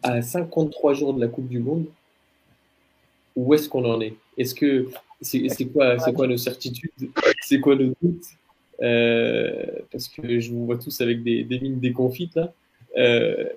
à 0.02 0.22
53 0.22 0.94
jours 0.94 1.14
de 1.14 1.20
la 1.20 1.28
Coupe 1.28 1.48
du 1.48 1.60
Monde, 1.60 1.86
où 3.36 3.54
est-ce 3.54 3.68
qu'on 3.68 3.84
en 3.84 4.00
est? 4.00 4.14
Est-ce 4.36 4.54
que 4.54 4.88
c'est 5.20 5.66
quoi, 5.72 5.98
c'est 5.98 6.12
quoi 6.12 6.26
nos 6.26 6.36
certitudes? 6.36 6.90
C'est 7.40 7.60
quoi 7.60 7.76
nos 7.76 7.92
doutes? 8.02 8.24
Euh, 8.82 9.64
Parce 9.90 10.08
que 10.08 10.40
je 10.40 10.52
vous 10.52 10.66
vois 10.66 10.76
tous 10.78 11.00
avec 11.00 11.22
des, 11.22 11.44
des 11.44 11.60
mines 11.60 11.80
déconfites 11.80 12.34
là. 12.34 12.52
Euh, 12.96 13.48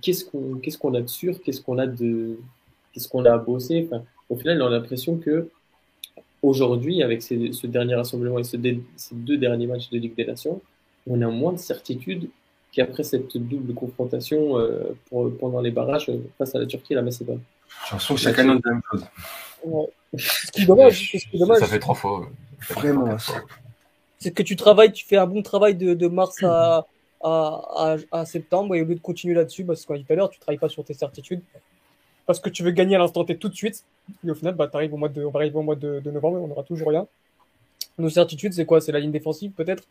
qu'est-ce 0.00 0.24
qu'on 0.24 0.56
qu'est-ce 0.56 0.78
qu'on 0.78 0.94
a 0.94 1.00
de 1.00 1.08
sûr 1.08 1.40
Qu'est-ce 1.42 1.60
qu'on 1.60 1.78
a 1.78 1.86
de 1.86 2.38
qu'est-ce 2.92 3.08
qu'on 3.08 3.24
a 3.24 3.32
à 3.32 3.38
bosser? 3.38 3.86
Enfin, 3.86 4.04
Au 4.28 4.36
final, 4.36 4.62
on 4.62 4.66
a 4.66 4.70
l'impression 4.70 5.16
que 5.16 5.48
aujourd'hui, 6.42 7.02
avec 7.02 7.22
ces, 7.22 7.52
ce 7.52 7.66
dernier 7.66 7.94
rassemblement 7.94 8.38
et 8.38 8.44
ces 8.44 8.58
deux 8.58 9.36
derniers 9.38 9.66
matchs 9.66 9.90
de 9.90 9.98
Ligue 9.98 10.16
des 10.16 10.24
Nations, 10.24 10.60
on 11.06 11.20
a 11.22 11.28
moins 11.28 11.52
de 11.52 11.58
certitude 11.58 12.28
qu'après 12.72 13.02
cette 13.04 13.36
double 13.36 13.74
confrontation 13.74 14.58
euh, 14.58 14.96
pour, 15.08 15.30
pendant 15.38 15.60
les 15.60 15.70
barrages 15.70 16.08
euh, 16.08 16.18
face 16.38 16.54
à 16.54 16.58
la 16.58 16.66
Turquie 16.66 16.94
et 16.94 16.96
la 16.96 17.02
Macédoine. 17.02 17.40
J'ai 17.68 17.92
l'impression 17.92 18.14
que 18.14 18.20
chacun 18.20 18.48
a 18.48 18.54
la 18.54 18.60
même 18.64 18.82
chose. 18.90 19.04
Ce 20.16 20.50
qui 20.50 20.62
est 20.62 20.66
dommage, 20.66 21.16
dommage 21.34 21.58
ça 21.58 21.66
fait 21.66 21.78
trois 21.78 21.94
fois. 21.94 22.28
Vraiment. 22.70 23.16
C'est 24.18 24.32
que 24.32 24.42
tu 24.42 24.56
travailles, 24.56 24.92
tu 24.92 25.04
fais 25.04 25.16
un 25.16 25.26
bon 25.26 25.42
travail 25.42 25.74
de, 25.74 25.94
de 25.94 26.06
mars 26.06 26.42
à, 26.42 26.86
à, 27.22 28.24
septembre 28.24 28.74
et 28.74 28.82
au 28.82 28.84
lieu 28.84 28.94
de 28.94 29.00
continuer 29.00 29.34
là-dessus, 29.34 29.64
parce 29.64 29.84
qu'on 29.86 29.94
dit 29.94 30.04
tout 30.04 30.12
à 30.12 30.16
l'heure, 30.16 30.30
tu 30.30 30.40
travailles 30.40 30.58
pas 30.58 30.68
sur 30.68 30.84
tes 30.84 30.94
certitudes 30.94 31.42
parce 32.26 32.40
que 32.40 32.48
tu 32.48 32.62
veux 32.62 32.70
gagner 32.70 32.96
à 32.96 32.98
l'instant 32.98 33.24
T 33.24 33.36
tout 33.36 33.48
de 33.48 33.54
suite. 33.54 33.84
Et 34.26 34.30
au 34.30 34.34
final, 34.34 34.54
bah, 34.54 34.70
arrives 34.72 34.94
au 34.94 34.96
mois 34.96 35.08
de, 35.08 35.24
on 35.24 35.30
va 35.30 35.40
arriver 35.40 35.56
au 35.56 35.62
mois 35.62 35.76
de, 35.76 36.00
novembre 36.10 36.38
et 36.38 36.40
on 36.40 36.48
n'aura 36.48 36.62
toujours 36.62 36.88
rien. 36.88 37.06
Nos 37.98 38.10
certitudes, 38.10 38.52
c'est 38.52 38.64
quoi? 38.64 38.80
C'est 38.80 38.92
la 38.92 39.00
ligne 39.00 39.10
défensive 39.10 39.52
peut-être? 39.52 39.84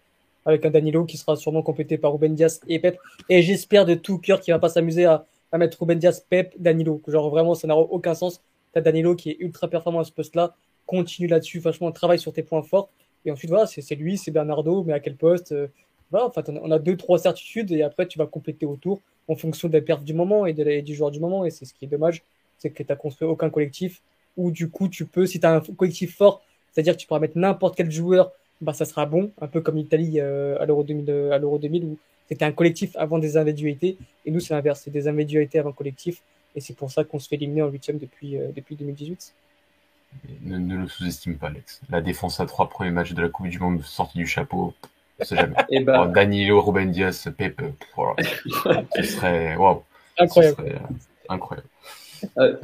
Avec 0.46 0.66
un 0.66 0.72
Danilo 0.72 1.06
qui 1.06 1.18
sera 1.18 1.36
sûrement 1.36 1.62
complété 1.62 1.98
par 1.98 2.14
Ruben 2.14 2.34
Diaz 2.34 2.62
et 2.68 2.80
Pep. 2.80 2.98
Et 3.30 3.42
j'espère 3.44 3.86
de 3.86 3.94
tout 3.94 4.18
cœur 4.18 4.40
qu'il 4.40 4.54
va 4.54 4.60
pas 4.60 4.70
s'amuser 4.70 5.06
à, 5.06 5.26
à, 5.52 5.58
mettre 5.58 5.80
Ruben 5.80 6.00
Diaz, 6.00 6.26
Pep, 6.28 6.54
Danilo. 6.58 7.02
Genre 7.08 7.30
vraiment, 7.30 7.54
ça 7.54 7.68
n'a 7.68 7.76
aucun 7.76 8.16
sens. 8.16 8.42
T'as 8.74 8.82
Danilo 8.82 9.16
qui 9.16 9.30
est 9.32 9.38
ultra 9.40 9.68
performant 9.68 10.00
à 10.00 10.04
ce 10.04 10.12
poste-là. 10.12 10.56
Continue 10.88 11.28
là-dessus, 11.28 11.60
vachement, 11.60 11.92
travaille 11.92 12.20
sur 12.20 12.34
tes 12.34 12.44
points 12.44 12.64
forts. 12.64 12.90
Et 13.26 13.32
ensuite, 13.32 13.52
voilà, 13.52 13.68
c'est 13.68 13.96
lui, 13.96 14.18
c'est 14.18 14.32
Bernardo, 14.32 14.84
mais 14.84 14.94
à 14.94 15.00
quel 15.00 15.16
poste 15.16 15.52
euh, 15.52 15.68
En 16.14 16.32
fait, 16.32 16.50
on 16.50 16.72
a 16.72 16.80
deux, 16.80 16.98
trois 16.98 17.20
certitudes 17.20 17.72
et 17.72 17.84
après, 17.84 18.08
tu 18.08 18.18
vas 18.20 18.26
compléter 18.26 18.66
autour 18.66 19.02
en 19.28 19.36
fonction 19.36 19.70
des 19.70 19.82
pertes 19.82 20.04
du 20.04 20.14
moment 20.14 20.46
et, 20.46 20.54
du 20.82 20.96
joueur 20.96 21.12
du 21.12 21.20
moment. 21.20 21.46
Et 21.46 21.52
c'est 21.52 21.66
ce 21.66 21.74
qui 21.74 21.86
est 21.86 21.88
dommage, 21.88 22.24
c'est 22.58 22.70
que 22.70 22.84
tu 22.84 22.96
construit 22.96 23.28
aucun 23.28 23.50
collectif 23.50 24.02
où 24.38 24.52
du 24.52 24.70
coup, 24.70 24.88
tu 24.88 25.06
peux, 25.06 25.26
si 25.26 25.40
tu 25.40 25.46
as 25.46 25.56
un 25.56 25.62
collectif 25.62 26.16
fort, 26.16 26.42
c'est-à-dire 26.72 26.94
que 26.94 27.00
tu 27.00 27.08
pourras 27.08 27.20
mettre 27.20 27.38
n'importe 27.38 27.76
quel 27.76 27.92
joueur 27.92 28.32
bah, 28.62 28.74
ça 28.74 28.86
sera 28.86 29.06
bon, 29.06 29.32
un 29.42 29.48
peu 29.48 29.62
comme 29.62 29.76
l'Italie 29.76 30.20
euh, 30.20 30.62
à 30.62 30.66
l'Euro 30.66 30.84
2000, 30.84 31.10
à 31.32 31.38
l'Euro 31.38 31.58
2000 31.58 31.86
où 31.86 31.98
c'était 32.30 32.46
un 32.46 32.52
collectif 32.54 32.96
avant 32.96 33.20
des 33.20 33.36
individualités. 33.36 33.98
Et 34.26 34.32
nous, 34.32 34.40
c'est 34.40 34.54
l'inverse, 34.54 34.82
c'est 34.84 34.92
des 34.92 35.08
individualités 35.08 35.60
avant 35.60 35.74
collectif. 35.74 36.22
Et 36.56 36.62
c'est 36.62 36.76
pour 36.76 36.92
ça 36.92 37.04
qu'on 37.04 37.20
se 37.20 37.28
fait 37.28 37.36
éliminer 37.36 37.62
en 37.62 37.70
huitième 37.70 37.98
depuis, 37.98 38.38
euh, 38.38 38.52
depuis 38.56 38.76
2018. 38.76 39.34
Ne, 40.44 40.58
ne, 40.58 40.78
le 40.78 40.88
sous-estime 40.88 41.38
pas, 41.38 41.48
Alex. 41.48 41.82
La 41.90 42.02
défense 42.02 42.40
à 42.40 42.46
trois 42.46 42.70
premiers 42.70 42.92
matchs 42.92 43.14
de 43.14 43.22
la 43.22 43.30
Coupe 43.30 43.48
du 43.48 43.60
Monde 43.60 43.82
sortie 43.82 44.18
du 44.18 44.28
chapeau, 44.28 44.74
c'est 45.22 45.36
jamais. 45.36 45.56
Et 45.70 45.78
eh 45.78 45.80
ben... 45.82 46.08
Danilo, 46.08 46.62
Ruben 46.62 46.92
Diaz, 46.92 47.28
Pepe, 47.38 47.74
voilà. 47.96 48.16
ce 48.96 49.04
serait 49.04 49.56
wow. 49.56 49.84
incroyable. 50.18 50.56
Serait, 50.58 50.76
euh, 50.76 51.30
incroyable. 51.30 51.68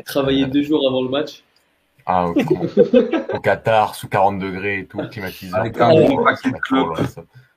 travailler 0.06 0.46
deux 0.46 0.64
jours 0.64 0.88
avant 0.88 1.02
le 1.02 1.10
match, 1.10 1.44
ah, 2.10 2.30
au, 2.30 2.34
Qatar, 3.44 3.94
sous 3.94 4.08
40 4.08 4.40
degrés 4.40 4.80
et 4.80 4.86
tout, 4.86 4.98
climatisé. 5.12 5.54
Avec 5.54 5.80
un 5.82 5.90
bon 5.90 6.24
paquet 6.24 6.52
de 6.52 6.58
clopes. 6.58 6.98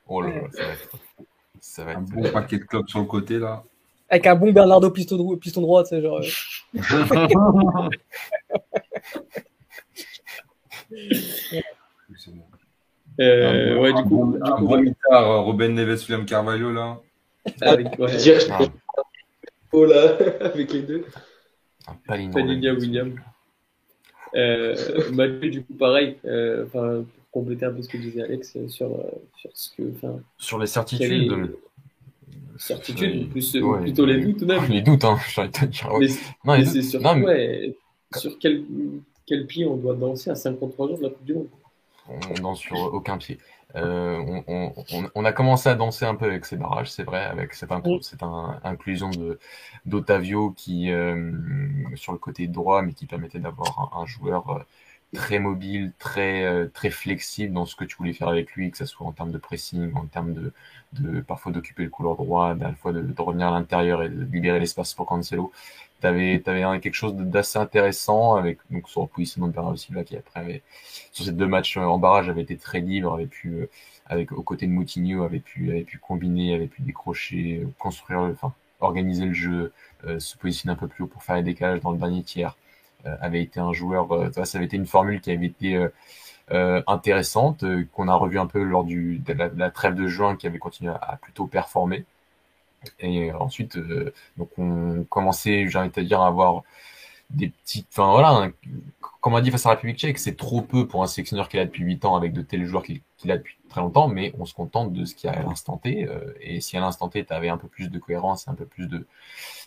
Oh 0.09 0.21
là 0.23 0.29
là, 0.31 0.41
ça 0.53 0.65
va 0.65 0.73
être. 0.73 0.97
Ça 1.61 1.85
va 1.85 1.93
être... 1.93 1.99
Un 1.99 2.03
bon 2.03 2.31
paquet 2.33 2.59
de 2.59 2.65
clopes 2.65 2.89
sur 2.89 2.99
le 2.99 3.05
côté, 3.05 3.39
là. 3.39 3.63
Avec 4.09 4.27
un 4.27 4.35
bon 4.35 4.51
Bernardo 4.51 4.91
piston, 4.91 5.37
piston 5.37 5.61
droit, 5.61 5.85
tu 5.85 5.91
sais, 5.91 6.03
genre. 6.03 6.21
Euh. 6.21 7.89
Euh, 13.21 13.79
ouais, 13.79 13.93
du 13.93 14.03
coup, 14.05 14.37
un, 14.41 14.57
du 14.57 14.65
bon 14.65 14.81
mitard, 14.81 15.45
Robin 15.45 15.69
Neves, 15.69 16.05
William 16.09 16.25
Carvalho, 16.25 16.73
là. 16.73 17.01
Avec, 17.61 17.99
ouais. 17.99 18.17
Dire, 18.17 18.39
ah. 18.51 18.61
oh 19.73 19.85
là, 19.85 20.17
avec 20.41 20.73
les 20.73 20.83
deux. 20.83 21.05
Paninia 22.07 22.73
William. 22.75 23.15
Euh, 24.35 24.77
Mathieu, 25.13 25.51
du 25.51 25.65
coup, 25.65 25.75
pareil, 25.75 26.17
euh, 26.25 26.65
pour 26.67 27.05
compléter 27.31 27.67
un 27.67 27.73
peu 27.73 27.83
ce 27.83 27.89
que 27.89 27.97
disait 27.97 28.23
Alex 28.23 28.57
euh, 28.57 28.69
sur, 28.69 28.87
euh, 28.87 29.11
sur 29.37 29.51
ce 29.53 29.71
que. 29.77 29.83
Sur 30.39 30.59
les 30.59 30.67
certitudes. 30.67 31.11
Les... 31.11 31.51
Certitudes, 32.59 33.31
plus, 33.31 33.55
ouais, 33.57 33.81
plutôt 33.81 34.05
les 34.05 34.21
doutes 34.21 34.43
même. 34.43 34.65
Les 34.69 34.83
doutes, 34.83 35.05
hein, 35.05 35.17
j'ai 35.35 35.41
envie 35.41 35.51
de 35.51 35.59
te 35.59 35.65
dire. 35.65 35.93
Ouais. 35.93 36.09
Mais, 36.45 36.59
non, 36.59 36.71
c'est 36.71 36.83
sur, 36.83 37.01
non, 37.01 37.17
mais... 37.17 37.25
ouais, 37.25 37.77
sur 38.17 38.39
quel, 38.39 38.63
quel 39.27 39.47
pied 39.47 39.65
on 39.65 39.77
doit 39.77 39.95
danser 39.95 40.31
à 40.31 40.35
53 40.35 40.89
jours 40.89 40.99
de 40.99 41.05
la 41.05 41.09
Coupe 41.11 41.25
du 41.25 41.35
Monde? 41.35 41.49
On 42.11 42.41
danse 42.41 42.59
sur 42.61 42.77
aucun 42.93 43.19
pied. 43.19 43.39
Euh, 43.77 44.19
on, 44.49 44.73
on, 44.93 45.11
on, 45.15 45.25
a 45.25 45.33
commencé 45.33 45.69
à 45.69 45.75
danser 45.75 46.05
un 46.05 46.17
peu 46.17 46.25
avec 46.27 46.45
ces 46.45 46.57
barrages, 46.57 46.91
c'est 46.91 47.05
vrai, 47.05 47.25
avec 47.25 47.55
cette, 47.55 47.71
cette 48.03 48.23
inclusion 48.65 49.11
de 49.11 49.39
d'Otavio 49.87 50.51
qui 50.51 50.91
euh, 50.91 51.33
sur 51.95 52.13
le 52.13 52.19
côté 52.19 52.49
droit, 52.49 52.83
mais 52.83 52.93
qui 52.93 53.07
permettait 53.07 53.39
d'avoir 53.39 53.97
un, 53.97 54.07
joueur 54.07 54.51
euh, 54.51 54.59
très 55.15 55.39
mobile, 55.39 55.93
très 55.99 56.45
euh, 56.45 56.67
très 56.73 56.91
flexible 56.91 57.55
dans 57.55 57.65
ce 57.65 57.77
que 57.77 57.85
tu 57.85 57.97
voulais 57.97 58.13
faire 58.13 58.29
avec 58.29 58.53
lui, 58.53 58.71
que 58.73 58.79
ce 58.79 58.87
soit 58.87 59.07
en 59.07 59.13
termes 59.13 59.33
de 59.33 59.39
pressing, 59.39 59.93
en 59.95 60.07
termes 60.07 60.35
de, 60.35 60.53
de 60.95 61.21
parfois 61.21 61.53
d'occuper 61.53 61.85
le 61.85 61.91
couloir 61.91 62.17
droit, 62.17 62.57
à 62.61 62.73
fois 62.75 62.93
de, 62.93 63.03
de, 63.03 63.23
revenir 63.23 63.49
à 63.49 63.51
l'intérieur 63.53 64.03
et 64.03 64.09
de 64.09 64.25
libérer 64.25 64.59
l'espace 64.59 64.95
pour 64.95 65.07
Cancelo 65.07 65.53
tu 66.01 66.07
avais, 66.07 66.41
quelque 66.81 66.95
chose 66.95 67.15
d'assez 67.15 67.59
intéressant 67.59 68.35
avec 68.35 68.59
donc 68.71 68.89
sur 68.89 69.03
le 69.03 69.07
positionnement 69.09 69.49
de 69.49 69.53
Bernardo 69.53 69.77
Silva 69.77 70.05
qui 70.05 70.17
après 70.17 70.63
sur 71.13 71.25
ces 71.25 71.33
deux 71.33 71.47
matchs 71.47 71.77
en 71.77 71.99
barrage 71.99 72.29
avait 72.29 72.43
été 72.43 72.57
très 72.57 72.81
libre, 72.81 73.15
avait 73.15 73.27
pu 73.27 73.51
euh, 73.51 73.71
avec 74.07 74.33
aux 74.33 74.43
côtés 74.43 74.67
de 74.67 74.73
Moutinho 74.73 75.23
avait 75.25 75.41
pu 75.41 75.71
avait 75.71 75.83
pu 75.83 75.99
combiner, 75.99 76.55
avait 76.55 76.67
pu 76.67 76.83
décrocher, 76.83 77.67
construire, 77.79 78.21
enfin 78.21 78.53
organiser 78.81 79.27
le 79.27 79.35
jeu, 79.35 79.73
euh, 80.07 80.19
se 80.19 80.37
positionner 80.39 80.73
un 80.73 80.77
peu 80.77 80.89
plus 80.89 81.05
haut 81.05 81.07
pour 81.07 81.23
faire 81.23 81.37
les 81.37 81.43
décalages 81.43 81.81
dans 81.81 81.93
le 81.93 81.99
dernier 81.99 82.23
tiers. 82.23 82.57
Euh, 83.07 83.17
avait 83.21 83.43
été 83.43 83.61
un 83.61 83.73
joueur, 83.73 84.09
ça 84.45 84.59
avait 84.59 84.67
été 84.67 84.77
une 84.77 84.87
formule 84.87 85.21
qui 85.21 85.31
avait 85.31 85.47
été 85.47 85.87
intéressante, 86.87 87.65
qu'on 87.93 88.09
a 88.09 88.15
revu 88.15 88.39
un 88.39 88.47
peu 88.47 88.63
lors 88.63 88.85
du, 88.85 89.19
de 89.19 89.33
la, 89.33 89.71
trêve 89.71 89.95
de 89.95 90.09
juin, 90.09 90.37
qui 90.37 90.47
avait 90.47 90.59
continué 90.59 90.91
à 90.91 91.17
plutôt 91.23 91.47
performer. 91.47 92.05
Et 93.01 93.33
ensuite, 93.33 93.77
euh, 93.77 94.13
donc 94.37 94.51
on 94.59 95.05
commençait, 95.09 95.69
j'ai 95.69 95.79
envie 95.79 95.91
de 95.91 96.03
dire, 96.03 96.21
à 96.21 96.29
avoir 96.29 96.63
des 97.31 97.49
petites. 97.49 97.87
Enfin 97.91 98.11
voilà, 98.11 98.51
comme 99.21 99.35
on 99.35 99.37
a 99.37 99.43
dit 99.43 99.51
face 99.51 99.67
à 99.67 99.71
la 99.71 99.75
République 99.77 99.99
tchèque, 99.99 100.19
c'est 100.19 100.37
trop 100.37 100.63
peu 100.63 100.87
pour 100.89 101.03
un 101.03 101.07
sélectionneur 101.07 101.49
qui 101.49 101.57
là 101.57 101.65
depuis 101.65 101.85
8 101.85 102.05
ans 102.05 102.17
avec 102.17 102.33
de 102.33 102.43
tels 102.43 102.65
joueurs 102.67 102.83
qu'il 102.83 103.31
a 103.31 103.37
depuis 103.37 103.57
très 103.69 103.81
longtemps, 103.81 104.09
mais 104.09 104.33
on 104.39 104.47
se 104.47 104.55
contente 104.55 104.93
de 104.93 105.05
ce 105.05 105.15
qu'il 105.15 105.31
y 105.31 105.33
a 105.33 105.37
à 105.39 105.43
l'instant 105.43 105.77
T. 105.77 106.09
Euh, 106.09 106.33
et 106.41 106.61
si 106.61 106.77
à 106.77 106.81
l'instant 106.81 107.09
T, 107.09 107.25
tu 107.25 107.33
un 107.33 107.57
peu 107.59 107.69
plus 107.69 107.91
de 107.91 107.99
cohérence, 107.99 108.49
un 108.49 108.55
peu 108.55 108.67
plus 108.67 108.87
de 108.89 109.07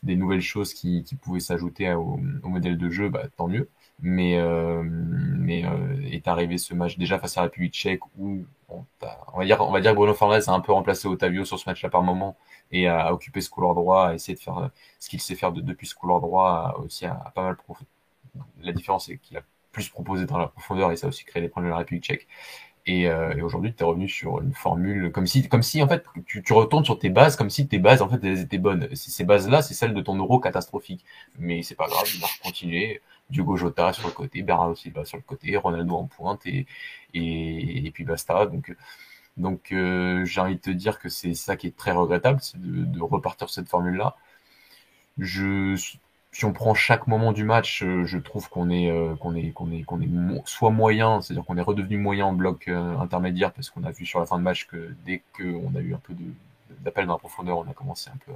des 0.03 0.15
nouvelles 0.15 0.41
choses 0.41 0.73
qui, 0.73 1.03
qui 1.03 1.15
pouvaient 1.15 1.39
s'ajouter 1.39 1.93
au, 1.93 2.19
au, 2.43 2.49
modèle 2.49 2.77
de 2.77 2.89
jeu, 2.89 3.09
bah, 3.09 3.23
tant 3.37 3.47
mieux. 3.47 3.69
Mais, 4.01 4.37
euh, 4.37 4.81
mais 4.83 5.65
euh, 5.65 6.01
est 6.11 6.27
arrivé 6.27 6.57
ce 6.57 6.73
match 6.73 6.97
déjà 6.97 7.19
face 7.19 7.37
à 7.37 7.41
la 7.41 7.43
République 7.45 7.73
tchèque 7.73 8.01
où 8.17 8.45
on, 8.67 8.83
on, 9.33 9.37
va 9.37 9.45
dire, 9.45 9.61
on 9.61 9.71
va 9.71 9.81
dire 9.81 9.95
Bruno 9.95 10.13
Fernandes 10.13 10.43
a 10.47 10.51
un 10.51 10.59
peu 10.59 10.73
remplacé 10.73 11.07
Otavio 11.07 11.45
sur 11.45 11.57
ce 11.57 11.69
match-là 11.69 11.89
par 11.89 12.03
moment 12.03 12.35
et 12.71 12.87
à, 12.87 13.13
occuper 13.13 13.39
ce 13.39 13.49
couloir 13.49 13.75
droit, 13.75 14.07
à 14.09 14.13
essayer 14.15 14.35
de 14.35 14.39
faire 14.41 14.57
euh, 14.57 14.67
ce 14.99 15.09
qu'il 15.09 15.21
sait 15.21 15.35
faire 15.35 15.51
de, 15.53 15.61
depuis 15.61 15.87
ce 15.87 15.95
couloir 15.95 16.19
droit, 16.21 16.75
aussi 16.83 17.05
à, 17.05 17.31
pas 17.35 17.43
mal 17.43 17.57
La 18.61 18.73
différence, 18.73 19.05
c'est 19.05 19.17
qu'il 19.17 19.37
a 19.37 19.41
plus 19.71 19.89
proposé 19.89 20.25
dans 20.25 20.37
la 20.37 20.47
profondeur 20.47 20.91
et 20.91 20.97
ça 20.97 21.07
a 21.07 21.09
aussi 21.09 21.23
créé 21.25 21.41
des 21.41 21.49
problèmes 21.49 21.69
de 21.69 21.73
la 21.73 21.79
République 21.79 22.03
tchèque. 22.03 22.27
Et, 22.85 23.07
euh, 23.07 23.33
et 23.35 23.41
aujourd'hui, 23.41 23.73
tu 23.73 23.81
es 23.83 23.85
revenu 23.85 24.09
sur 24.09 24.41
une 24.41 24.53
formule 24.53 25.11
comme 25.11 25.25
si, 25.25 25.47
comme 25.47 25.63
si 25.63 25.81
en 25.81 25.87
fait, 25.87 26.03
tu, 26.25 26.43
tu, 26.43 26.53
retournes 26.53 26.83
sur 26.83 26.99
tes 26.99 27.09
bases 27.09 27.37
comme 27.37 27.49
si 27.49 27.67
tes 27.67 27.79
bases 27.79 28.01
en 28.01 28.09
fait 28.09 28.19
elles 28.23 28.41
étaient 28.41 28.57
bonnes. 28.57 28.89
Ces 28.93 29.23
bases-là, 29.23 29.61
c'est 29.61 29.73
celles 29.73 29.93
de 29.93 30.01
ton 30.01 30.15
euro 30.17 30.39
catastrophique. 30.39 31.05
Mais 31.39 31.63
c'est 31.63 31.75
pas 31.75 31.87
grave, 31.87 32.05
il 32.13 32.21
va 32.21 32.27
continuer. 32.43 33.01
Diogo 33.29 33.55
Jota 33.55 33.93
sur 33.93 34.07
le 34.07 34.13
côté, 34.13 34.41
Bernardo 34.43 34.75
Silva 34.75 35.05
sur 35.05 35.17
le 35.17 35.23
côté, 35.23 35.55
Ronaldo 35.55 35.95
en 35.95 36.05
pointe 36.07 36.45
et, 36.45 36.67
et, 37.13 37.87
et 37.87 37.91
puis 37.91 38.03
basta. 38.03 38.45
Donc 38.47 38.75
donc 39.37 39.71
euh, 39.71 40.25
j'ai 40.25 40.41
envie 40.41 40.55
de 40.55 40.61
te 40.61 40.69
dire 40.69 40.99
que 40.99 41.09
c'est 41.09 41.33
ça 41.33 41.55
qui 41.57 41.67
est 41.67 41.75
très 41.75 41.91
regrettable, 41.91 42.39
c'est 42.41 42.61
de, 42.61 42.85
de, 42.85 43.01
repartir 43.01 43.49
sur 43.49 43.55
cette 43.55 43.69
formule-là. 43.69 44.15
Je, 45.17 45.75
si 46.33 46.45
on 46.45 46.51
prend 46.53 46.73
chaque 46.73 47.07
moment 47.07 47.31
du 47.31 47.43
match, 47.45 47.83
euh, 47.83 48.05
je 48.05 48.17
trouve 48.17 48.49
qu'on 48.49 48.69
est 48.69 48.89
euh, 48.89 49.15
qu'on 49.15 49.35
est 49.35 49.51
qu'on 49.51 49.71
est 49.71 49.83
qu'on 49.83 50.01
est 50.01 50.09
soit 50.45 50.71
moyen, 50.71 51.21
c'est-à-dire 51.21 51.45
qu'on 51.45 51.57
est 51.57 51.61
redevenu 51.61 51.97
moyen 51.97 52.25
en 52.25 52.33
bloc 52.33 52.67
intermédiaire 52.67 53.53
parce 53.53 53.69
qu'on 53.69 53.83
a 53.83 53.91
vu 53.91 54.05
sur 54.05 54.19
la 54.19 54.25
fin 54.25 54.37
de 54.37 54.43
match 54.43 54.67
que 54.67 54.95
dès 55.05 55.21
qu'on 55.37 55.75
a 55.75 55.79
eu 55.79 55.93
un 55.93 56.01
peu 56.03 56.13
d'appel 56.81 57.05
dans 57.05 57.13
la 57.13 57.19
profondeur, 57.19 57.57
on 57.59 57.69
a 57.69 57.73
commencé 57.73 58.09
un 58.13 58.17
peu 58.25 58.33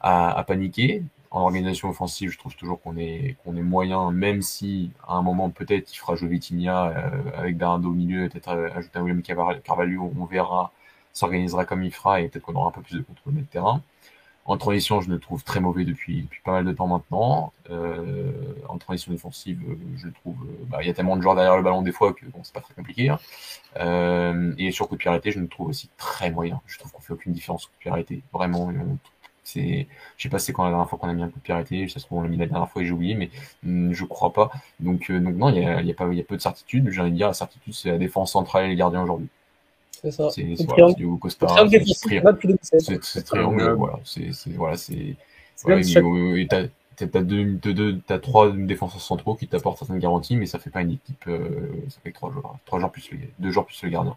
à, 0.00 0.44
paniquer 0.46 1.02
en 1.30 1.42
organisation 1.42 1.90
offensive, 1.90 2.30
je 2.30 2.38
trouve 2.38 2.56
toujours 2.56 2.80
qu'on 2.80 2.96
est 2.96 3.36
qu'on 3.44 3.54
est 3.56 3.62
moyen, 3.62 4.10
même 4.10 4.40
si 4.40 4.92
à 5.06 5.14
un 5.14 5.22
moment 5.22 5.50
peut-être 5.50 5.92
il 5.92 5.96
fera 5.96 6.16
jouer 6.16 6.40
euh, 6.50 6.90
avec 7.36 7.58
Bernardo 7.58 7.90
au 7.90 7.92
milieu, 7.92 8.28
peut-être 8.28 8.48
euh, 8.48 8.70
ajouter 8.74 8.98
un 8.98 9.02
William 9.02 9.22
Carvalho, 9.62 10.10
on 10.18 10.24
verra, 10.24 10.72
s'organisera 11.12 11.66
comme 11.66 11.82
il 11.82 11.92
fera 11.92 12.22
et 12.22 12.28
peut-être 12.28 12.44
qu'on 12.44 12.54
aura 12.54 12.68
un 12.68 12.72
peu 12.72 12.80
plus 12.80 12.96
de 12.96 13.02
contrôle 13.02 13.34
de 13.34 13.42
terrain. 13.42 13.82
En 14.48 14.56
transition, 14.56 15.02
je 15.02 15.10
le 15.10 15.18
trouve 15.18 15.44
très 15.44 15.60
mauvais 15.60 15.84
depuis, 15.84 16.22
depuis 16.22 16.40
pas 16.42 16.52
mal 16.52 16.64
de 16.64 16.72
temps 16.72 16.86
maintenant. 16.86 17.52
Euh, 17.70 18.32
en 18.66 18.78
transition 18.78 19.12
défensive, 19.12 19.60
je 19.96 20.06
le 20.06 20.12
trouve, 20.12 20.36
euh, 20.42 20.64
bah, 20.68 20.78
il 20.80 20.86
y 20.86 20.90
a 20.90 20.94
tellement 20.94 21.18
de 21.18 21.22
joueurs 21.22 21.34
derrière 21.34 21.58
le 21.58 21.62
ballon 21.62 21.82
des 21.82 21.92
fois 21.92 22.14
que 22.14 22.24
bon, 22.24 22.40
c'est 22.42 22.54
pas 22.54 22.62
très 22.62 22.72
compliqué. 22.72 23.10
Hein. 23.10 23.18
Euh, 23.76 24.54
et 24.56 24.70
sur 24.72 24.88
coup 24.88 24.94
de 24.94 25.00
pied 25.00 25.10
arrêté, 25.10 25.32
je 25.32 25.38
le 25.38 25.48
trouve 25.48 25.68
aussi 25.68 25.90
très 25.98 26.30
moyen. 26.30 26.62
Je 26.66 26.78
trouve 26.78 26.90
qu'on 26.92 27.02
fait 27.02 27.12
aucune 27.12 27.32
différence 27.32 27.66
coup 27.66 27.72
de 27.74 27.78
pied 27.78 27.90
arrêté. 27.90 28.22
Vraiment, 28.32 28.68
on, 28.68 28.96
c'est, 29.44 29.86
je 30.16 30.22
sais 30.22 30.28
pas 30.30 30.38
c'est 30.38 30.54
quand 30.54 30.64
la 30.64 30.70
dernière 30.70 30.88
fois 30.88 30.98
qu'on 30.98 31.08
a 31.08 31.12
mis 31.12 31.22
un 31.22 31.28
coup 31.28 31.38
de 31.40 31.44
pied 31.44 31.52
arrêté. 31.52 31.86
Ça 31.88 32.00
se 32.00 32.06
trouve 32.06 32.18
on 32.18 32.22
l'a 32.22 32.28
mis 32.28 32.38
la 32.38 32.46
dernière 32.46 32.70
fois 32.70 32.80
et 32.80 32.86
j'ai 32.86 32.92
oublié, 32.92 33.14
mais 33.14 33.30
mm, 33.64 33.92
je 33.92 34.04
crois 34.06 34.32
pas. 34.32 34.50
Donc, 34.80 35.10
euh, 35.10 35.20
donc 35.20 35.34
non, 35.36 35.50
il 35.50 35.62
y 35.62 35.66
a, 35.66 35.82
y 35.82 35.90
a 35.90 35.94
pas, 35.94 36.10
y 36.12 36.20
a 36.20 36.24
peu 36.24 36.36
de 36.36 36.42
certitude. 36.42 36.90
J'ai 36.90 37.02
envie 37.02 37.10
de 37.10 37.16
dire 37.16 37.28
la 37.28 37.34
certitude, 37.34 37.74
c'est 37.74 37.90
la 37.90 37.98
défense 37.98 38.32
centrale 38.32 38.64
et 38.64 38.68
les 38.68 38.76
gardiens 38.76 39.02
aujourd'hui. 39.02 39.28
C'est 40.00 40.10
ça. 40.10 40.30
C'est 40.30 40.54
voilà, 40.64 40.92
du 40.92 41.08
Costa. 41.18 41.46
C'est 43.02 43.22
triangle. 43.24 43.72
Voilà, 43.72 43.98
c'est 44.04 44.30
voilà, 44.54 44.76
c'est. 44.76 45.16
Voilà, 45.64 45.82
t'as 46.48 47.06
t'as 47.06 47.22
deux, 47.22 47.44
deux, 47.44 47.98
t'as 48.00 48.18
trois 48.18 48.50
défenseurs 48.52 49.00
centraux 49.00 49.34
qui 49.34 49.46
t'apportent 49.46 49.78
certaines 49.78 49.98
garanties, 49.98 50.36
mais 50.36 50.46
ça 50.46 50.58
fait 50.58 50.70
pas 50.70 50.82
une 50.82 50.92
équipe. 50.92 51.24
Euh, 51.28 51.70
ça 51.88 52.00
fait 52.02 52.12
trois 52.12 52.30
joueurs, 52.32 52.56
trois 52.64 52.78
joueurs 52.78 52.90
plus 52.90 53.10
le, 53.12 53.18
deux 53.38 53.50
joueurs 53.50 53.66
plus 53.66 53.80
le 53.82 53.88
gardien. 53.90 54.16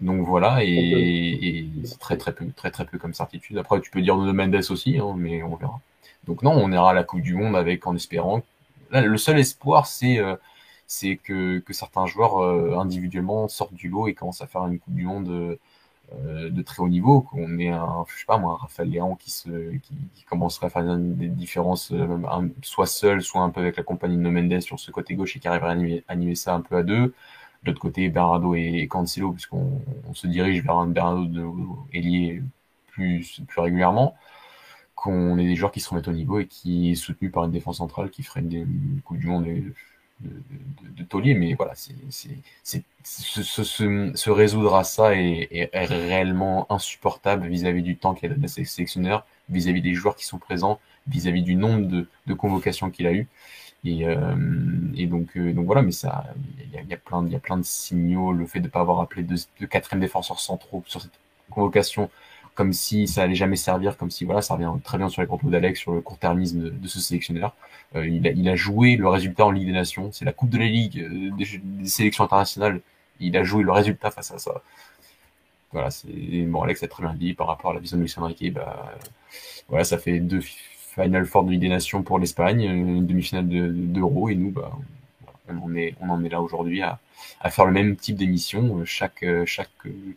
Donc 0.00 0.26
voilà, 0.26 0.64
et, 0.64 0.68
et 0.68 1.68
c'est 1.84 1.98
très 1.98 2.16
très 2.16 2.32
peu, 2.32 2.46
très 2.56 2.70
très 2.70 2.84
peu 2.84 2.98
comme 2.98 3.14
certitude. 3.14 3.56
Après, 3.58 3.80
tu 3.80 3.90
peux 3.90 4.02
dire 4.02 4.16
de 4.16 4.32
Mendes 4.32 4.54
aussi, 4.70 4.98
hein, 4.98 5.14
mais 5.16 5.42
on 5.42 5.56
verra. 5.56 5.80
Donc 6.26 6.42
non, 6.42 6.52
on 6.52 6.72
ira 6.72 6.90
à 6.90 6.94
la 6.94 7.04
Coupe 7.04 7.22
du 7.22 7.34
Monde 7.34 7.56
avec 7.56 7.86
en 7.86 7.94
espérant. 7.94 8.42
Là, 8.90 9.00
le 9.02 9.16
seul 9.16 9.38
espoir, 9.38 9.86
c'est 9.86 10.18
euh, 10.18 10.36
c'est 10.92 11.16
que, 11.16 11.58
que 11.60 11.72
certains 11.72 12.06
joueurs 12.06 12.38
euh, 12.42 12.76
individuellement 12.78 13.48
sortent 13.48 13.74
du 13.74 13.88
lot 13.88 14.08
et 14.08 14.14
commencent 14.14 14.42
à 14.42 14.46
faire 14.46 14.66
une 14.66 14.78
Coupe 14.78 14.94
du 14.94 15.06
Monde 15.06 15.58
euh, 16.12 16.50
de 16.50 16.62
très 16.62 16.82
haut 16.82 16.88
niveau. 16.88 17.22
Qu'on 17.22 17.58
ait 17.58 17.70
un, 17.70 18.04
je 18.08 18.18
sais 18.18 18.26
pas 18.26 18.36
moi, 18.36 18.52
un 18.54 18.56
Raphaël 18.56 18.90
Léon 18.90 19.16
qui 19.16 19.30
se 19.30 19.48
qui, 19.78 20.24
commencerait 20.28 20.66
à 20.66 20.70
faire 20.70 20.96
des 20.98 21.28
différences, 21.28 21.92
soit 22.62 22.86
seul, 22.86 23.22
soit 23.22 23.42
un 23.42 23.50
peu 23.50 23.60
avec 23.60 23.76
la 23.76 23.82
compagnie 23.82 24.16
de 24.16 24.28
Mendes 24.28 24.60
sur 24.60 24.78
ce 24.78 24.90
côté 24.90 25.14
gauche 25.14 25.36
et 25.36 25.40
qui 25.40 25.48
arriverait 25.48 26.04
à 26.08 26.12
animer, 26.12 26.34
ça 26.34 26.54
un 26.54 26.60
peu 26.60 26.76
à 26.76 26.82
deux 26.82 27.14
de 27.62 27.70
l'autre 27.70 27.80
côté 27.80 28.08
Bernardo 28.08 28.54
et 28.54 28.86
Cancelo, 28.88 29.32
puisqu'on 29.32 29.80
on 30.08 30.14
se 30.14 30.26
dirige 30.26 30.62
vers 30.62 30.76
un 30.76 30.88
Bernardo 30.88 31.26
de 31.26 31.44
ailier 31.92 32.42
plus, 32.88 33.40
plus 33.46 33.60
régulièrement, 33.60 34.14
qu'on 34.94 35.38
ait 35.38 35.46
des 35.46 35.56
joueurs 35.56 35.72
qui 35.72 35.80
se 35.80 35.88
remettent 35.90 36.08
au 36.08 36.12
niveau 36.12 36.38
et 36.40 36.46
qui 36.46 36.92
est 36.92 36.94
soutenu 36.96 37.30
par 37.30 37.44
une 37.44 37.50
défense 37.52 37.78
centrale 37.78 38.10
qui 38.10 38.22
ferait 38.22 38.40
une, 38.40 38.52
une 38.52 39.00
Coupe 39.04 39.18
du 39.18 39.28
Monde 39.28 39.46
de, 40.22 40.28
de, 40.28 40.88
de, 40.88 40.96
de 40.98 41.04
taulier, 41.04 41.34
mais 41.34 41.54
voilà, 41.54 41.74
c'est, 41.74 41.94
c'est, 42.10 42.82
se, 43.04 43.42
se, 43.42 43.62
se, 44.14 44.30
résoudre 44.30 44.74
à 44.76 44.84
ça 44.84 45.14
est, 45.14 45.48
est, 45.50 45.84
réellement 45.84 46.70
insupportable 46.72 47.46
vis-à-vis 47.48 47.82
du 47.82 47.96
temps 47.96 48.14
qu'il 48.14 48.30
a 48.30 48.34
donné 48.34 48.44
à 48.44 48.48
ses 48.48 48.64
sélectionneurs, 48.64 49.26
vis-à-vis 49.48 49.82
des 49.82 49.94
joueurs 49.94 50.16
qui 50.16 50.24
sont 50.24 50.38
présents, 50.38 50.78
vis-à-vis 51.06 51.42
du 51.42 51.54
nombre 51.54 51.86
de, 51.86 52.06
de 52.26 52.34
convocations 52.34 52.90
qu'il 52.90 53.06
a 53.06 53.12
eu. 53.12 53.26
Et, 53.84 54.06
euh, 54.06 54.36
et 54.96 55.06
donc, 55.06 55.36
euh, 55.36 55.52
donc 55.52 55.66
voilà, 55.66 55.82
mais 55.82 55.90
ça, 55.90 56.24
il 56.58 56.72
y 56.72 56.78
a, 56.78 56.82
y 56.82 56.94
a, 56.94 56.96
plein, 56.96 57.26
y 57.28 57.34
a 57.34 57.40
plein 57.40 57.58
de 57.58 57.64
signaux. 57.64 58.32
Le 58.32 58.46
fait 58.46 58.60
de 58.60 58.66
ne 58.66 58.70
pas 58.70 58.80
avoir 58.80 59.00
appelé 59.00 59.24
deux, 59.24 59.36
deux 59.60 59.66
quatrième 59.66 60.00
défenseurs 60.00 60.38
centraux 60.38 60.84
sur 60.86 61.02
cette 61.02 61.18
convocation, 61.50 62.08
comme 62.54 62.72
si 62.72 63.08
ça 63.08 63.22
allait 63.22 63.34
jamais 63.34 63.56
servir, 63.56 63.96
comme 63.96 64.10
si 64.10 64.24
voilà, 64.24 64.42
ça 64.42 64.54
revient 64.54 64.70
très 64.84 64.98
bien 64.98 65.08
sur 65.08 65.22
les 65.22 65.26
propos 65.26 65.48
d'Alex 65.48 65.80
sur 65.80 65.92
le 65.92 66.00
court-termisme 66.00 66.70
de, 66.70 66.88
ce 66.88 67.00
sélectionneur. 67.00 67.54
Euh, 67.96 68.06
il, 68.06 68.48
a, 68.48 68.56
joué 68.56 68.96
le 68.96 69.08
résultat 69.08 69.46
en 69.46 69.50
Ligue 69.50 69.66
des 69.66 69.72
Nations. 69.72 70.10
C'est 70.12 70.24
la 70.24 70.32
Coupe 70.32 70.50
de 70.50 70.58
la 70.58 70.66
Ligue 70.66 71.00
euh, 71.00 71.30
des, 71.36 71.86
sélections 71.86 72.24
internationales. 72.24 72.80
Il 73.20 73.36
a 73.36 73.44
joué 73.44 73.62
le 73.62 73.72
résultat 73.72 74.10
face 74.10 74.30
à 74.32 74.38
ça. 74.38 74.62
Voilà, 75.72 75.90
c'est 75.90 76.08
bon. 76.46 76.62
Alex 76.62 76.82
a 76.82 76.88
très 76.88 77.02
bien 77.02 77.14
dit 77.14 77.32
par 77.34 77.46
rapport 77.46 77.70
à 77.70 77.74
la 77.74 77.80
vision 77.80 77.96
de 77.96 78.02
Lucien 78.02 78.24
Riquet. 78.24 78.50
Bah, 78.50 78.92
voilà, 79.68 79.84
ça 79.84 79.98
fait 79.98 80.20
deux 80.20 80.40
Final 80.40 81.24
Four 81.24 81.44
de 81.44 81.52
Ligue 81.52 81.60
des 81.62 81.68
Nations 81.70 82.02
pour 82.02 82.18
l'Espagne, 82.18 82.62
une 82.64 83.06
demi-finale 83.06 83.48
d'Euro, 83.48 84.28
de, 84.28 84.32
et 84.32 84.36
nous, 84.36 84.50
bah, 84.50 84.72
on 85.48 85.58
en 85.64 85.74
est, 85.74 85.94
on 86.02 86.10
en 86.10 86.22
est 86.22 86.28
là 86.28 86.42
aujourd'hui 86.42 86.82
à, 86.82 86.98
à 87.40 87.50
faire 87.50 87.64
le 87.64 87.72
même 87.72 87.96
type 87.96 88.16
d'émission 88.16 88.84
chaque, 88.84 89.24
chaque, 89.46 89.70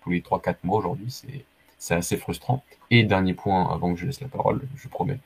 tous 0.04 0.10
les 0.10 0.20
3-4 0.20 0.56
mois 0.64 0.80
aujourd'hui. 0.80 1.10
C'est, 1.10 1.46
c'est 1.86 1.94
assez 1.94 2.18
frustrant. 2.18 2.64
Et 2.90 3.04
dernier 3.04 3.36
point, 3.36 3.72
avant 3.72 3.94
que 3.94 4.00
je 4.00 4.08
laisse 4.08 4.20
la 4.20 4.28
parole, 4.28 4.62
je 4.76 4.88
promets. 4.88 5.20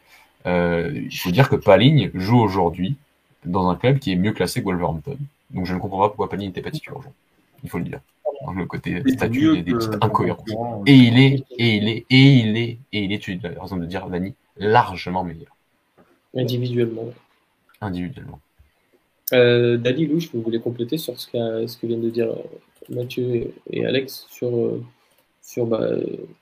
Euh, 0.46 0.92
il 0.94 1.18
faut 1.18 1.32
dire 1.32 1.48
que 1.48 1.56
Paligne 1.56 2.12
joue 2.14 2.38
aujourd'hui 2.38 2.98
dans 3.46 3.70
un 3.70 3.76
club 3.76 4.00
qui 4.00 4.12
est 4.12 4.18
mieux 4.18 4.34
classé 4.34 4.60
que 4.60 4.66
Wolverhampton. 4.66 5.18
Donc 5.52 5.66
je 5.66 5.74
ne 5.74 5.80
comprends 5.80 6.00
pas 6.00 6.08
pourquoi 6.10 6.30
Paligne 6.30 6.48
n'était 6.48 6.62
pas 6.62 6.72
titulaire 6.72 6.98
aujourd'hui. 7.00 7.20
Il 7.64 7.70
faut 7.70 7.78
le 7.78 7.86
dire. 7.86 8.02
Dans 8.46 8.54
le 8.54 8.66
côté 8.66 9.02
statut 9.08 9.62
des, 9.62 9.74
petites 9.74 9.96
incohérences. 10.02 10.50
Et 10.86 10.96
il 10.96 11.20
est, 11.20 11.46
et 11.58 11.76
il 11.76 11.88
est, 11.90 12.06
et 12.10 12.34
il 12.34 12.58
est, 12.58 12.78
et 12.92 13.04
il 13.04 13.14
est, 13.14 13.20
tu 13.20 13.40
as 13.44 13.62
raison 13.62 13.78
de 13.78 13.86
dire, 13.86 14.08
Dani, 14.08 14.34
largement 14.58 15.24
meilleur. 15.24 15.56
Individuellement. 16.36 17.10
Individuellement. 17.82 18.40
Euh, 19.34 19.78
Dani, 19.78 20.08
Louis, 20.08 20.30
vous 20.34 20.42
voulez 20.42 20.60
compléter 20.60 20.98
sur 20.98 21.20
ce, 21.20 21.30
ce 21.68 21.78
que 21.78 21.88
viennent 21.88 22.02
de 22.02 22.10
dire 22.10 22.30
euh, 22.30 22.94
Mathieu 22.96 23.54
et 23.70 23.86
Alex 23.86 24.26
sur, 24.30 24.56
euh, 24.56 24.84
sur 25.50 25.66
bah, 25.66 25.88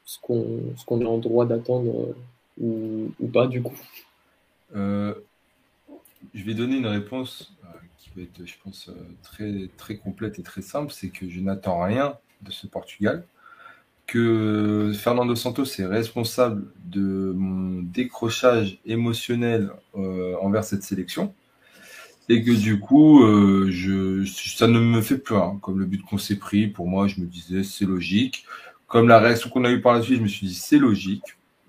ce 0.03 0.19
qu'on 0.19 1.01
est 1.01 1.05
en 1.05 1.17
droit 1.17 1.45
d'attendre 1.45 2.13
ou, 2.59 3.09
ou, 3.19 3.27
pas 3.27 3.47
du 3.47 3.61
coup 3.61 3.77
Je 4.73 5.13
vais 6.33 6.53
donner 6.53 6.75
une 6.75 6.87
réponse 6.87 7.53
qui 7.99 8.09
va 8.15 8.23
être, 8.23 8.45
je 8.45 8.55
pense, 8.61 8.91
très, 9.77 9.95
complète 9.95 10.39
et 10.39 10.43
très 10.43 10.61
simple. 10.61 10.91
C'est 10.91 11.07
que 11.07 11.29
je 11.29 11.39
n'attends 11.39 11.81
rien 11.81 12.17
de 12.41 12.51
ce 12.51 12.67
Portugal 12.67 13.23
que 14.07 14.91
Fernando 14.93 15.35
Santos 15.35 15.65
est 15.79 15.85
responsable 15.85 16.65
de 16.85 17.33
mon 17.35 17.81
décrochage 17.81 18.79
émotionnel 18.85 19.69
euh, 19.95 20.35
envers 20.41 20.63
cette 20.63 20.83
sélection 20.83 21.33
et 22.29 22.43
que 22.43 22.51
du 22.51 22.79
coup, 22.79 23.23
euh, 23.23 24.25
ça 24.25 24.67
ne 24.67 24.79
me 24.79 25.01
fait 25.01 25.17
plus. 25.17 25.35
Comme 25.61 25.79
le 25.79 25.85
but 25.85 26.01
qu'on 26.03 26.17
s'est 26.17 26.35
pris, 26.35 26.67
pour 26.67 26.87
moi, 26.87 27.07
je 27.07 27.21
me 27.21 27.25
disais 27.25 27.63
c'est 27.63 27.85
logique. 27.85 28.45
Comme 28.87 29.07
la 29.07 29.19
réaction 29.19 29.49
qu'on 29.49 29.65
a 29.65 29.71
eue 29.71 29.81
par 29.81 29.93
la 29.93 30.01
suite, 30.01 30.17
je 30.17 30.23
me 30.23 30.27
suis 30.27 30.47
dit 30.47 30.55
c'est 30.55 30.79
logique. 30.79 31.23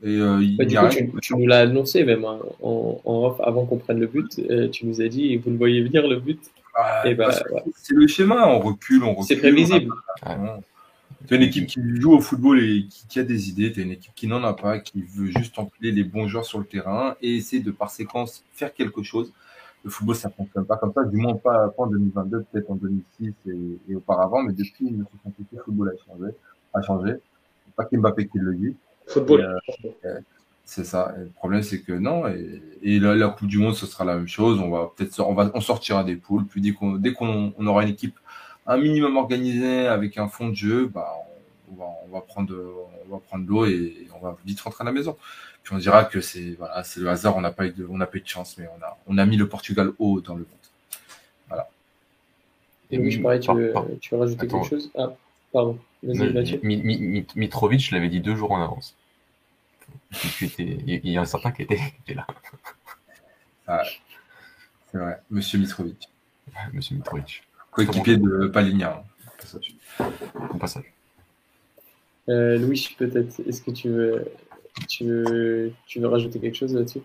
Et 0.04 0.16
euh, 0.16 0.40
bah, 0.56 0.64
du 0.64 0.76
coup, 0.76 1.20
tu, 1.20 1.34
nous 1.34 1.46
l'as 1.46 1.60
annoncé 1.60 2.04
même 2.04 2.24
hein, 2.24 2.38
en, 2.62 3.00
off 3.04 3.40
avant 3.40 3.66
qu'on 3.66 3.78
prenne 3.78 3.98
le 3.98 4.06
but. 4.06 4.40
tu 4.70 4.86
nous 4.86 5.00
as 5.00 5.08
dit 5.08 5.36
vous 5.36 5.50
le 5.50 5.56
voyez 5.56 5.82
venir 5.82 6.06
le 6.06 6.20
but. 6.20 6.40
Ah, 6.74 7.02
bah, 7.14 7.32
c'est 7.74 7.94
le 7.94 8.06
schéma, 8.06 8.46
on 8.46 8.60
recule, 8.60 9.02
on 9.02 9.14
recule. 9.14 9.24
C'est 9.26 9.36
prévisible. 9.36 9.92
Tu 11.26 11.34
une 11.34 11.42
équipe 11.42 11.66
qui 11.66 11.80
joue 12.00 12.12
au 12.12 12.20
football 12.20 12.62
et 12.62 12.86
qui, 13.08 13.18
a 13.18 13.24
des 13.24 13.48
idées. 13.48 13.72
Tu 13.72 13.80
as 13.80 13.82
une 13.82 13.90
équipe 13.90 14.14
qui 14.14 14.28
n'en 14.28 14.44
a 14.44 14.52
pas, 14.52 14.78
qui 14.78 15.02
veut 15.02 15.26
juste 15.26 15.58
empiler 15.58 15.90
les 15.90 16.04
bons 16.04 16.28
joueurs 16.28 16.44
sur 16.44 16.58
le 16.58 16.64
terrain 16.64 17.16
et 17.20 17.36
essayer 17.36 17.62
de, 17.62 17.72
par 17.72 17.90
séquence, 17.90 18.44
faire 18.52 18.72
quelque 18.72 19.02
chose. 19.02 19.32
Le 19.84 19.90
football, 19.90 20.14
ça 20.14 20.30
fonctionne 20.30 20.64
pas 20.64 20.76
comme 20.76 20.92
ça, 20.92 21.04
du 21.04 21.16
moins 21.16 21.34
pas, 21.34 21.72
en 21.76 21.86
2022, 21.86 22.44
peut-être 22.52 22.70
en 22.70 22.76
2006 22.76 23.32
et, 23.88 23.94
auparavant, 23.94 24.42
mais 24.42 24.52
depuis 24.52 24.84
1968, 24.84 25.46
le 25.52 25.62
football 25.62 25.88
a 25.88 26.06
changé. 26.06 26.32
A 26.78 26.82
changé. 26.82 27.14
C'est 27.66 27.74
pas 27.74 27.88
Mbappé 27.90 28.28
qui 28.28 28.38
le 28.38 28.54
dit. 28.54 28.76
Football. 29.06 29.58
Euh, 30.04 30.20
c'est 30.64 30.84
ça. 30.84 31.14
le 31.16 31.28
problème, 31.30 31.62
c'est 31.62 31.80
que 31.80 31.92
non. 31.92 32.24
Et, 32.82 32.98
la, 32.98 33.28
Coupe 33.28 33.48
du 33.48 33.58
Monde, 33.58 33.74
ce 33.74 33.86
sera 33.86 34.04
la 34.04 34.16
même 34.16 34.28
chose. 34.28 34.60
On 34.60 34.70
va 34.70 34.90
peut-être, 34.94 35.18
on 35.20 35.34
va, 35.34 35.50
on 35.54 35.60
sortira 35.60 36.04
des 36.04 36.16
poules. 36.16 36.44
Puis 36.46 36.60
dès 36.60 36.72
qu'on, 36.72 36.92
dès 36.92 37.12
qu'on 37.12 37.54
on 37.56 37.66
aura 37.66 37.84
une 37.84 37.90
équipe 37.90 38.18
un 38.68 38.76
minimum 38.76 39.16
organisé 39.16 39.86
avec 39.86 40.18
un 40.18 40.28
fond 40.28 40.48
de 40.50 40.54
jeu, 40.54 40.86
bah, 40.86 41.10
on, 41.72 41.76
va, 41.76 41.86
on 42.04 42.08
va 42.12 42.20
prendre, 42.20 42.54
on 43.06 43.14
va 43.14 43.18
prendre 43.18 43.48
l'eau 43.48 43.64
et, 43.64 44.06
on 44.14 44.24
va 44.24 44.36
vite 44.44 44.60
rentrer 44.60 44.82
à 44.82 44.84
la 44.84 44.92
maison. 44.92 45.16
Puis 45.62 45.74
on 45.74 45.78
dira 45.78 46.04
que 46.04 46.20
c'est 46.20 46.54
voilà, 46.58 46.84
c'est 46.84 47.00
le 47.00 47.08
hasard, 47.08 47.36
on 47.36 47.40
n'a 47.40 47.50
pas 47.50 47.66
eu 47.66 47.70
de, 47.70 47.86
on 47.90 47.96
n'a 47.96 48.06
pas 48.06 48.18
eu 48.18 48.20
de 48.20 48.28
chance, 48.28 48.56
mais 48.58 48.66
on 48.78 48.84
a, 48.84 48.96
on 49.06 49.18
a 49.18 49.24
mis 49.24 49.36
le 49.36 49.48
Portugal 49.48 49.92
haut 49.98 50.20
dans 50.20 50.34
le 50.34 50.40
monde. 50.40 50.48
Voilà. 51.48 51.68
Et 52.90 52.98
oui, 52.98 53.10
je 53.10 53.22
parie, 53.22 53.40
tu 53.40 53.52
veux, 53.52 53.72
tu 54.00 54.14
veux 54.14 54.20
rajouter 54.20 54.46
quelque 54.46 54.66
chose? 54.66 54.90
Ah, 54.96 55.12
pardon. 55.52 55.78
Mitrovic, 56.02 57.80
je 57.80 57.94
l'avais 57.94 58.08
dit 58.08 58.20
deux 58.20 58.36
jours 58.36 58.52
en 58.52 58.62
avance. 58.62 58.96
il 60.58 61.00
y 61.10 61.16
a 61.16 61.20
un 61.20 61.26
certain 61.26 61.50
qui 61.50 61.62
était, 61.62 61.80
là. 62.14 62.26
Ah, 63.66 63.82
c'est 64.90 64.98
vrai, 64.98 65.20
Monsieur 65.30 65.58
Mitrovic. 65.58 66.08
Monsieur 66.72 66.96
Mitrovic 66.96 67.42
coéquipier 67.78 68.16
de 68.16 68.46
Paligna. 68.48 69.04
Bon 69.98 70.58
passage. 70.58 70.92
Euh, 72.28 72.58
Louis, 72.58 72.88
peut-être, 72.98 73.40
est-ce 73.46 73.62
que 73.62 73.70
tu 73.70 73.88
veux, 73.88 74.24
tu 74.88 75.04
veux, 75.04 75.72
tu 75.86 76.00
veux 76.00 76.08
rajouter 76.08 76.40
quelque 76.40 76.56
chose 76.56 76.74
là-dessus? 76.74 77.00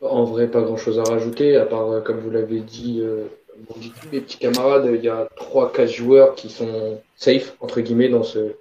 En 0.00 0.24
vrai, 0.24 0.48
pas 0.48 0.62
grand-chose 0.62 0.98
à 1.00 1.02
rajouter, 1.02 1.56
à 1.56 1.66
part, 1.66 1.90
euh, 1.90 2.00
comme 2.00 2.20
vous 2.20 2.30
l'avez 2.30 2.60
dit, 2.60 3.00
euh, 3.02 3.26
tous 3.66 4.08
mes 4.12 4.20
petits 4.20 4.38
camarades, 4.38 4.90
il 4.94 5.04
y 5.04 5.08
a 5.08 5.28
3-4 5.36 5.86
joueurs 5.86 6.34
qui 6.34 6.48
sont 6.48 7.00
safe, 7.16 7.54
entre 7.60 7.80
guillemets, 7.80 8.08
dans, 8.08 8.22
ce, 8.22 8.52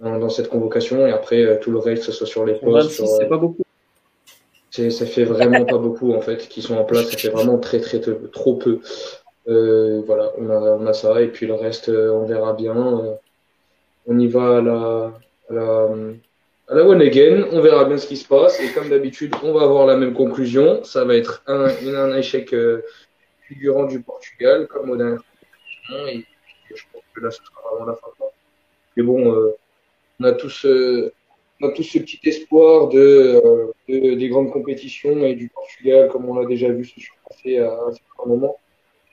dans, 0.00 0.28
cette 0.28 0.48
convocation, 0.48 1.06
et 1.06 1.10
après, 1.10 1.42
euh, 1.42 1.58
tout 1.60 1.70
le 1.70 1.78
reste, 1.78 2.06
que 2.06 2.12
ce 2.12 2.12
soit 2.12 2.26
sur 2.26 2.44
les 2.44 2.54
postes. 2.54 3.00
26, 3.00 3.16
c'est 3.18 3.28
pas 3.28 3.36
beaucoup. 3.36 3.62
Ça 4.70 5.04
fait 5.04 5.24
vraiment 5.24 5.66
pas 5.66 5.76
beaucoup, 5.76 6.14
en 6.14 6.22
fait, 6.22 6.48
qui 6.48 6.62
sont 6.62 6.76
en 6.76 6.84
place, 6.84 7.10
ça 7.10 7.18
fait 7.18 7.28
vraiment 7.28 7.58
très, 7.58 7.80
très, 7.80 8.00
très 8.00 8.14
trop 8.32 8.54
peu. 8.54 8.80
Euh, 9.48 10.02
voilà, 10.06 10.30
on 10.38 10.48
a, 10.48 10.54
on 10.54 10.86
a 10.86 10.92
ça 10.92 11.20
et 11.20 11.28
puis 11.28 11.46
le 11.46 11.54
reste, 11.54 11.88
euh, 11.88 12.10
on 12.10 12.24
verra 12.24 12.52
bien. 12.52 12.76
Euh, 12.76 13.14
on 14.06 14.18
y 14.18 14.28
va 14.28 14.58
à 14.58 14.60
la, 14.62 15.12
à 15.50 15.52
la, 15.52 15.88
à 16.68 16.74
la 16.74 16.84
one 16.84 17.02
again, 17.02 17.44
on 17.52 17.60
verra 17.60 17.84
bien 17.84 17.98
ce 17.98 18.06
qui 18.06 18.16
se 18.16 18.26
passe 18.26 18.60
et 18.60 18.72
comme 18.72 18.88
d'habitude, 18.88 19.34
on 19.42 19.52
va 19.52 19.62
avoir 19.62 19.86
la 19.86 19.96
même 19.96 20.14
conclusion. 20.14 20.82
Ça 20.84 21.04
va 21.04 21.16
être 21.16 21.42
un, 21.46 21.66
un 21.94 22.16
échec 22.16 22.54
figurant 23.52 23.84
du 23.84 24.00
Portugal 24.00 24.66
comme 24.68 24.90
au 24.90 24.96
dernier 24.96 25.16
et 26.08 26.24
je 26.74 26.84
pense 26.92 27.02
que 27.14 27.20
là, 27.20 27.30
ce 27.30 27.42
sera 27.44 27.70
vraiment 27.70 27.86
la 27.86 27.96
fin. 27.96 28.08
Mais 28.96 29.02
bon, 29.02 29.54
on 30.20 30.24
a 30.24 30.32
tous 30.32 30.66
on 31.60 31.68
a 31.68 31.72
tous 31.72 31.82
ce 31.82 31.98
petit 31.98 32.20
espoir 32.24 32.88
de, 32.88 33.72
de, 33.88 34.14
des 34.14 34.28
grandes 34.28 34.50
compétitions 34.50 35.24
et 35.24 35.34
du 35.34 35.48
Portugal, 35.48 36.08
comme 36.08 36.28
on 36.28 36.38
l'a 36.38 36.46
déjà 36.46 36.68
vu 36.68 36.84
se 36.84 36.98
surpasser 36.98 37.58
à 37.58 37.72
un 37.72 37.92
certain 37.92 38.26
moment 38.26 38.56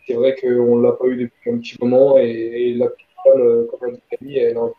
c'est 0.09 0.15
vrai 0.15 0.35
qu'on 0.35 0.77
ne 0.77 0.83
l'a 0.83 0.93
pas 0.93 1.05
eu 1.05 1.17
depuis 1.17 1.51
un 1.51 1.59
petit 1.59 1.75
moment 1.79 2.17
et, 2.17 2.73
la 2.73 2.87
finale, 2.89 3.41
euh, 3.41 3.67
comme 3.67 3.89
a 3.89 3.91
dit 3.91 4.01
Camille, 4.09 4.39
elle 4.39 4.53
est 4.53 4.57
en 4.57 4.73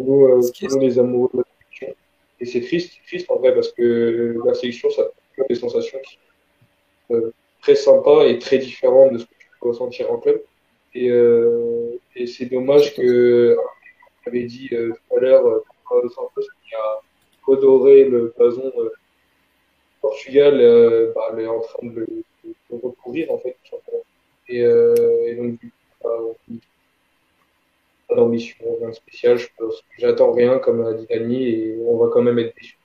nous, 0.00 0.24
euh, 0.24 0.40
pour 0.40 0.70
nous 0.70 0.80
les 0.80 0.98
amoureux 0.98 1.28
de 1.34 1.38
la 1.38 1.44
sélection. 1.44 1.94
Et 2.40 2.46
c'est 2.46 2.60
triste, 2.62 2.94
triste 3.06 3.30
en 3.30 3.36
vrai, 3.36 3.54
parce 3.54 3.72
que 3.72 4.36
la 4.42 4.54
sélection, 4.54 4.88
ça 4.88 5.02
a 5.02 5.44
des 5.48 5.54
sensations 5.54 5.98
qui 5.98 6.14
sont 6.14 6.20
euh, 6.20 6.27
très 7.62 7.74
sympas 7.74 8.24
et 8.24 8.38
très 8.38 8.58
différentes 8.58 9.12
de 9.12 9.18
ce 9.18 9.24
que 9.24 9.34
tu 9.38 9.48
peux 9.60 9.68
ressentir 9.68 10.10
en 10.12 10.18
club. 10.18 10.42
Et, 10.94 11.10
euh, 11.10 11.98
c'est 12.26 12.46
dommage 12.46 12.94
que, 12.96 13.56
comme 14.24 14.46
dit 14.46 14.68
euh, 14.72 14.92
tout 14.92 15.16
à 15.16 15.20
l'heure, 15.20 15.46
euh, 15.46 15.64
qui 15.88 16.74
a 16.74 17.00
coloré 17.44 18.04
le 18.04 18.34
blason 18.36 18.72
Portugal, 20.00 21.12
bah, 21.14 21.30
elle 21.32 21.40
est 21.40 21.46
en 21.46 21.60
train 21.60 21.86
de 21.86 22.06
le 22.70 22.78
recourir 22.82 23.30
en 23.32 23.38
fait. 23.38 23.56
Et, 24.48 24.62
euh, 24.64 25.36
donc, 25.36 25.58
pas 28.08 28.14
d'ambition, 28.16 28.56
rien 28.80 28.88
de 28.88 28.94
spécial. 28.94 29.38
J'attends 29.98 30.32
rien, 30.32 30.58
comme 30.58 30.84
a 30.86 30.94
dit 30.94 31.06
Dani, 31.06 31.48
et 31.48 31.78
on 31.86 31.98
va 31.98 32.08
quand 32.10 32.22
même 32.22 32.38
être 32.38 32.54
déçus. 32.56 32.78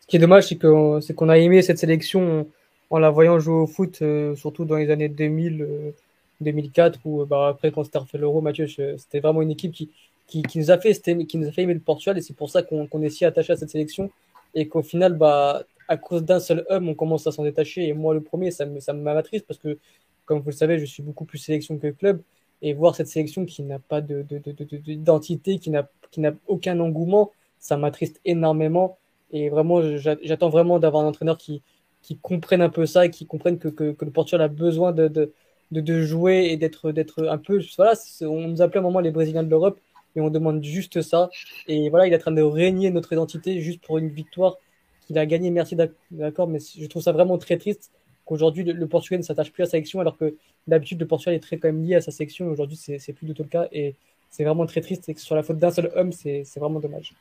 Ce 0.00 0.06
qui 0.06 0.16
est 0.16 0.18
dommage, 0.18 0.48
c'est 0.48 1.14
qu'on 1.14 1.28
a 1.28 1.38
aimé 1.38 1.62
cette 1.62 1.78
sélection 1.78 2.46
en 2.90 2.98
la 2.98 3.10
voyant 3.10 3.38
jouer 3.38 3.54
au 3.54 3.66
foot, 3.66 4.02
euh, 4.02 4.34
surtout 4.36 4.64
dans 4.64 4.76
les 4.76 4.90
années 4.90 5.08
2000, 5.08 5.94
2004, 6.40 6.96
euh, 6.96 6.98
où 7.04 7.24
bah, 7.24 7.48
après, 7.48 7.70
quand 7.70 7.84
c'était 7.84 7.98
refait 7.98 8.18
l'Euro, 8.18 8.40
Mathieu, 8.40 8.66
c'était 8.66 9.20
vraiment 9.20 9.42
une 9.42 9.52
équipe 9.52 9.72
qui, 9.72 9.90
qui, 10.26 10.42
qui, 10.42 10.58
nous 10.58 10.70
a 10.70 10.78
fait, 10.78 10.94
qui 11.26 11.38
nous 11.38 11.48
a 11.48 11.52
fait 11.52 11.62
aimer 11.62 11.74
le 11.74 11.80
Portugal, 11.80 12.18
et 12.18 12.22
c'est 12.22 12.36
pour 12.36 12.50
ça 12.50 12.62
qu'on 12.62 13.02
est 13.02 13.10
si 13.10 13.24
attaché 13.24 13.52
à 13.52 13.56
cette 13.56 13.70
sélection, 13.70 14.10
et 14.54 14.68
qu'au 14.68 14.82
final, 14.82 15.14
bah, 15.14 15.64
à 15.88 15.96
cause 15.96 16.24
d'un 16.24 16.40
seul 16.40 16.64
homme, 16.68 16.88
on 16.88 16.94
commence 16.94 17.26
à 17.26 17.32
s'en 17.32 17.44
détacher. 17.44 17.88
Et 17.88 17.92
moi, 17.92 18.14
le 18.14 18.20
premier, 18.22 18.52
ça 18.52 18.64
me, 18.66 18.80
ça 18.80 18.94
parce 18.94 19.58
que, 19.58 19.78
comme 20.24 20.38
vous 20.40 20.50
le 20.50 20.54
savez, 20.54 20.78
je 20.78 20.84
suis 20.84 21.02
beaucoup 21.02 21.24
plus 21.24 21.38
sélection 21.38 21.78
que 21.78 21.88
club. 21.88 22.22
Et 22.62 22.74
voir 22.74 22.94
cette 22.94 23.08
sélection 23.08 23.44
qui 23.46 23.62
n'a 23.62 23.78
pas 23.80 24.00
de, 24.00 24.22
d'identité, 24.22 25.58
qui 25.58 25.70
n'a, 25.70 25.88
qui 26.10 26.20
n'a 26.20 26.32
aucun 26.46 26.78
engouement, 26.78 27.32
ça 27.58 27.76
m'attriste 27.76 28.20
énormément. 28.24 28.98
Et 29.32 29.48
vraiment, 29.48 29.80
j'attends 29.96 30.48
vraiment 30.50 30.78
d'avoir 30.78 31.04
un 31.04 31.08
entraîneur 31.08 31.38
qui, 31.38 31.62
qui 32.02 32.16
comprenne 32.18 32.62
un 32.62 32.70
peu 32.70 32.86
ça 32.86 33.06
et 33.06 33.10
qui 33.10 33.26
comprenne 33.26 33.58
que, 33.58 33.68
que, 33.68 34.04
le 34.04 34.10
Portugal 34.10 34.42
a 34.42 34.48
besoin 34.48 34.92
de, 34.92 35.08
de, 35.08 35.32
de, 35.70 36.02
jouer 36.02 36.48
et 36.50 36.56
d'être, 36.56 36.92
d'être 36.92 37.26
un 37.26 37.38
peu. 37.38 37.60
Voilà, 37.76 37.94
on 38.22 38.48
nous 38.48 38.62
appelait 38.62 38.78
à 38.78 38.80
un 38.80 38.84
moment 38.84 39.00
les 39.00 39.10
Brésiliens 39.10 39.42
de 39.42 39.50
l'Europe 39.50 39.78
et 40.16 40.20
on 40.20 40.30
demande 40.30 40.64
juste 40.64 41.02
ça. 41.02 41.30
Et 41.68 41.90
voilà, 41.90 42.06
il 42.06 42.12
est 42.12 42.16
en 42.16 42.20
train 42.20 42.32
de 42.32 42.42
régner 42.42 42.90
notre 42.90 43.12
identité 43.12 43.60
juste 43.60 43.80
pour 43.82 43.98
une 43.98 44.08
victoire 44.08 44.56
il 45.10 45.18
a 45.18 45.26
gagné, 45.26 45.50
merci 45.50 45.76
d'accord, 46.10 46.46
mais 46.46 46.58
je 46.60 46.86
trouve 46.86 47.02
ça 47.02 47.12
vraiment 47.12 47.36
très 47.36 47.58
triste 47.58 47.90
qu'aujourd'hui 48.24 48.62
le, 48.62 48.86
Portugal 48.86 49.18
ne 49.18 49.24
s'attache 49.24 49.52
plus 49.52 49.64
à 49.64 49.66
sa 49.66 49.72
sélection 49.72 49.98
alors 49.98 50.16
que 50.16 50.36
d'habitude 50.68 51.00
le 51.00 51.06
Portugal 51.06 51.34
est 51.34 51.40
très 51.40 51.58
quand 51.58 51.68
même 51.68 51.82
lié 51.82 51.96
à 51.96 52.00
sa 52.00 52.12
sélection. 52.12 52.46
Aujourd'hui, 52.46 52.76
c'est 52.76 53.12
plus 53.12 53.26
du 53.26 53.34
tout 53.34 53.42
le 53.42 53.48
cas 53.48 53.66
et 53.72 53.96
c'est 54.30 54.44
vraiment 54.44 54.66
très 54.66 54.80
triste 54.80 55.08
et 55.08 55.14
que 55.14 55.20
sur 55.20 55.34
la 55.34 55.42
faute 55.42 55.58
d'un 55.58 55.72
seul 55.72 55.90
homme, 55.96 56.12
c'est 56.12 56.44
vraiment 56.56 56.78
dommage. 56.78 57.12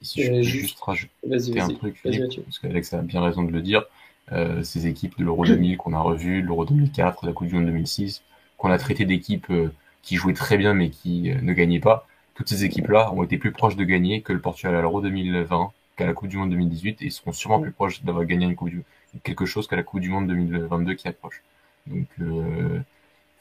Si 0.00 0.22
je 0.22 0.30
peux 0.30 0.42
juste 0.42 0.78
rajouter 0.80 1.60
un 1.60 1.68
truc, 1.68 2.00
parce 2.02 2.58
qu'Alex 2.58 2.92
a 2.92 3.02
bien 3.02 3.22
raison 3.22 3.42
de 3.42 3.52
le 3.52 3.62
dire, 3.62 3.84
euh, 4.32 4.62
ces 4.62 4.86
équipes 4.86 5.18
de 5.18 5.24
l'Euro 5.24 5.44
2000 5.46 5.76
qu'on 5.76 5.92
a 5.92 6.00
revues, 6.00 6.42
l'Euro 6.42 6.64
2004, 6.64 7.26
la 7.26 7.32
Coupe 7.32 7.48
du 7.48 7.54
Monde 7.54 7.66
2006, 7.66 8.22
qu'on 8.58 8.70
a 8.70 8.78
traité 8.78 9.04
d'équipes 9.04 9.50
euh, 9.50 9.72
qui 10.02 10.16
jouaient 10.16 10.34
très 10.34 10.56
bien 10.56 10.74
mais 10.74 10.90
qui 10.90 11.32
ne 11.42 11.52
gagnaient 11.52 11.80
pas. 11.80 12.06
Toutes 12.34 12.48
ces 12.48 12.64
équipes-là 12.64 13.12
ont 13.14 13.22
été 13.22 13.38
plus 13.38 13.52
proches 13.52 13.76
de 13.76 13.84
gagner 13.84 14.20
que 14.20 14.32
le 14.32 14.40
Portugal 14.40 14.74
à 14.76 14.82
l'Euro 14.82 15.00
2020, 15.00 15.72
qu'à 15.96 16.06
la 16.06 16.12
Coupe 16.12 16.28
du 16.28 16.36
Monde 16.36 16.50
2018 16.50 17.02
et 17.02 17.10
seront 17.10 17.32
sûrement 17.32 17.60
plus 17.60 17.72
proches 17.72 18.02
d'avoir 18.04 18.24
gagné 18.26 18.44
une 18.44 18.54
coupe 18.54 18.68
du... 18.68 18.82
quelque 19.22 19.46
chose 19.46 19.66
qu'à 19.66 19.76
la 19.76 19.82
Coupe 19.82 20.00
du 20.00 20.10
Monde 20.10 20.26
2022 20.28 20.94
qui 20.94 21.08
approche. 21.08 21.42
Donc, 21.86 22.06
euh, 22.20 22.80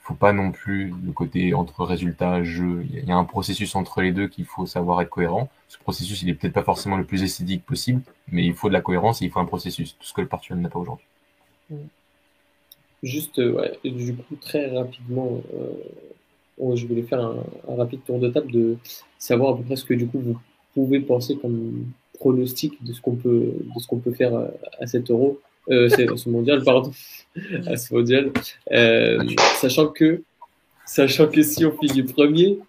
faut 0.05 0.13
pas 0.13 0.33
non 0.33 0.51
plus 0.51 0.93
le 1.03 1.11
côté 1.11 1.55
entre 1.55 1.83
résultats, 1.83 2.43
jeu. 2.43 2.85
Il 2.91 3.05
y 3.05 3.11
a 3.11 3.15
un 3.15 3.23
processus 3.23 3.73
entre 3.75 4.03
les 4.03 4.11
deux 4.11 4.27
qu'il 4.27 4.45
faut 4.45 4.67
savoir 4.67 5.01
être 5.01 5.09
cohérent. 5.09 5.49
Ce 5.67 5.79
processus, 5.79 6.21
il 6.21 6.29
est 6.29 6.35
peut-être 6.35 6.53
pas 6.53 6.61
forcément 6.61 6.95
le 6.95 7.05
plus 7.05 7.23
esthétique 7.23 7.65
possible, 7.65 8.03
mais 8.31 8.45
il 8.45 8.53
faut 8.53 8.67
de 8.67 8.73
la 8.73 8.81
cohérence 8.81 9.23
et 9.23 9.25
il 9.25 9.31
faut 9.31 9.39
un 9.39 9.45
processus. 9.45 9.97
Tout 9.97 10.05
ce 10.05 10.13
que 10.13 10.21
le 10.21 10.27
Portugal 10.27 10.59
n'a 10.59 10.69
pas 10.69 10.77
aujourd'hui. 10.77 11.07
Juste, 13.01 13.39
euh, 13.39 13.67
du 13.83 14.15
coup, 14.15 14.35
très 14.35 14.67
rapidement, 14.67 15.41
euh, 15.55 16.75
je 16.75 16.85
voulais 16.85 17.01
faire 17.01 17.21
un, 17.21 17.43
rapide 17.75 18.03
tour 18.05 18.19
de 18.19 18.29
table 18.29 18.51
de 18.51 18.77
savoir 19.17 19.55
à 19.55 19.57
peu 19.57 19.63
près 19.63 19.75
ce 19.75 19.85
que 19.85 19.95
du 19.95 20.05
coup 20.05 20.19
vous 20.19 20.37
pouvez 20.75 20.99
penser 20.99 21.35
comme 21.35 21.83
pronostic 22.19 22.83
de 22.83 22.93
ce 22.93 23.01
qu'on 23.01 23.15
peut, 23.15 23.53
de 23.75 23.79
ce 23.79 23.87
qu'on 23.87 23.97
peut 23.97 24.13
faire 24.13 24.35
à, 24.35 24.49
à 24.79 24.85
cet 24.85 25.09
euro, 25.09 25.39
euh, 25.69 25.89
ce 25.89 26.29
mondial, 26.29 26.63
pardon 26.63 26.91
à 27.65 27.77
ce 27.77 27.93
mondial. 27.93 28.31
Euh, 28.71 29.23
sachant 29.55 29.87
que, 29.87 30.21
sachant 30.85 31.27
que 31.27 31.41
si 31.41 31.65
on 31.65 31.71
finit 31.77 32.03
premier, 32.03 32.59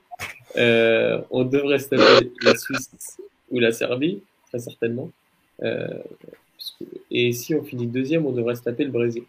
euh, 0.56 1.20
on 1.30 1.44
devrait 1.44 1.78
se 1.78 1.88
taper 1.88 2.30
la 2.42 2.56
Suisse 2.56 3.18
ou 3.50 3.58
la 3.58 3.72
Serbie, 3.72 4.22
très 4.48 4.58
certainement. 4.58 5.10
Euh, 5.62 5.86
et 7.10 7.32
si 7.32 7.54
on 7.54 7.62
finit 7.62 7.86
deuxième, 7.86 8.26
on 8.26 8.32
devrait 8.32 8.56
se 8.56 8.62
taper 8.62 8.84
le 8.84 8.90
Brésil. 8.90 9.24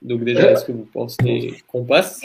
Donc 0.00 0.22
déjà, 0.22 0.52
est-ce 0.52 0.64
que 0.64 0.72
vous 0.72 0.88
pensez 0.92 1.54
qu'on 1.66 1.84
passe? 1.84 2.24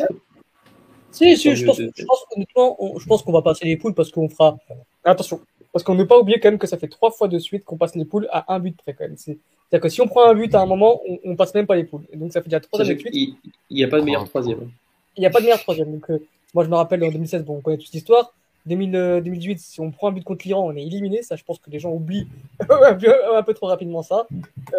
Si, 1.12 1.38
si, 1.38 1.56
je 1.56 1.66
pense, 1.66 1.80
je 1.80 3.06
pense 3.06 3.22
qu'on 3.24 3.32
va 3.32 3.42
passer 3.42 3.66
les 3.66 3.78
poules 3.78 3.94
parce 3.94 4.12
qu'on 4.12 4.30
fera. 4.30 4.58
Attention, 5.04 5.42
parce 5.74 5.84
qu'on 5.84 5.96
ne 5.96 6.04
pas 6.04 6.20
oublier 6.20 6.40
quand 6.40 6.50
même 6.50 6.60
que 6.60 6.68
ça 6.68 6.78
fait 6.78 6.88
trois 6.88 7.12
fois 7.12 7.28
de 7.28 7.40
suite 7.40 7.66
qu'on 7.66 7.78
passe 7.78 7.96
les 7.96 8.06
poules 8.06 8.28
à 8.32 8.54
un 8.54 8.60
but 8.60 8.78
près 8.78 8.94
quand 8.94 9.06
même. 9.06 9.18
C'est-à-dire 9.18 9.82
que 9.82 9.90
si 9.90 10.00
on 10.02 10.08
prend 10.08 10.30
un 10.30 10.36
but 10.36 10.54
à 10.54 10.62
un 10.62 10.66
moment, 10.68 11.02
on, 11.10 11.20
on 11.26 11.36
passe 11.36 11.54
même 11.56 11.66
pas 11.66 11.76
les 11.76 11.84
poules. 11.84 12.04
Et 12.12 12.16
donc 12.16 12.32
ça 12.32 12.42
fait 12.42 12.50
déjà 12.50 12.60
trois 12.60 12.80
années 12.80 12.94
de 12.94 13.00
suite. 13.00 13.14
Il 13.14 13.36
n'y 13.76 13.84
a 13.84 13.88
pas 13.88 14.00
de 14.00 14.06
meilleur 14.06 14.30
troisième. 14.30 14.70
Il 15.18 15.22
n'y 15.22 15.26
a 15.26 15.32
pas 15.32 15.40
de 15.40 15.46
meilleur 15.46 15.60
troisième. 15.60 15.92
Donc 15.92 16.10
euh, 16.12 16.20
moi 16.54 16.64
je 16.64 16.70
me 16.70 16.76
rappelle 16.76 17.04
en 17.04 17.10
2016, 17.10 17.44
bon, 17.44 17.58
on 17.58 17.62
connaît 17.62 17.78
toute 17.78 17.92
l'histoire. 17.92 18.32
2018, 18.66 19.60
si 19.60 19.82
on 19.82 19.92
prend 19.92 20.08
un 20.08 20.12
but 20.12 20.24
contre 20.24 20.46
l'Iran, 20.46 20.68
on 20.68 20.76
est 20.76 20.84
éliminé. 20.84 21.22
Ça, 21.22 21.36
je 21.36 21.44
pense 21.44 21.60
que 21.60 21.70
les 21.70 21.80
gens 21.80 21.92
oublient 21.92 22.28
un, 22.70 23.44
peu, 23.44 23.54
trop 23.54 23.68
rapidement 23.68 24.04
ça. 24.04 24.28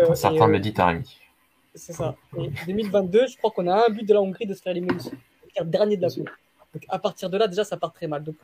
Euh, 0.01 0.15
Certains 0.15 0.47
me 0.47 0.59
disent 0.59 0.73
C'est 1.75 1.93
ça. 1.93 2.15
Et 2.39 2.51
2022, 2.67 3.27
je 3.27 3.37
crois 3.37 3.51
qu'on 3.51 3.67
a 3.67 3.85
un 3.87 3.93
but 3.93 4.09
de 4.09 4.15
la 4.15 4.23
Hongrie 4.23 4.47
de 4.47 4.55
se 4.55 4.63
faire 4.63 4.71
éliminer 4.71 4.95
aussi. 4.95 5.11
Dernier 5.65 5.97
de 5.97 6.03
la 6.03 6.09
poule. 6.09 6.31
Donc 6.73 6.85
à 6.89 6.99
partir 6.99 7.29
de 7.29 7.37
là, 7.37 7.47
déjà, 7.47 7.65
ça 7.65 7.77
part 7.77 7.93
très 7.93 8.07
mal. 8.07 8.23
Donc 8.25 8.37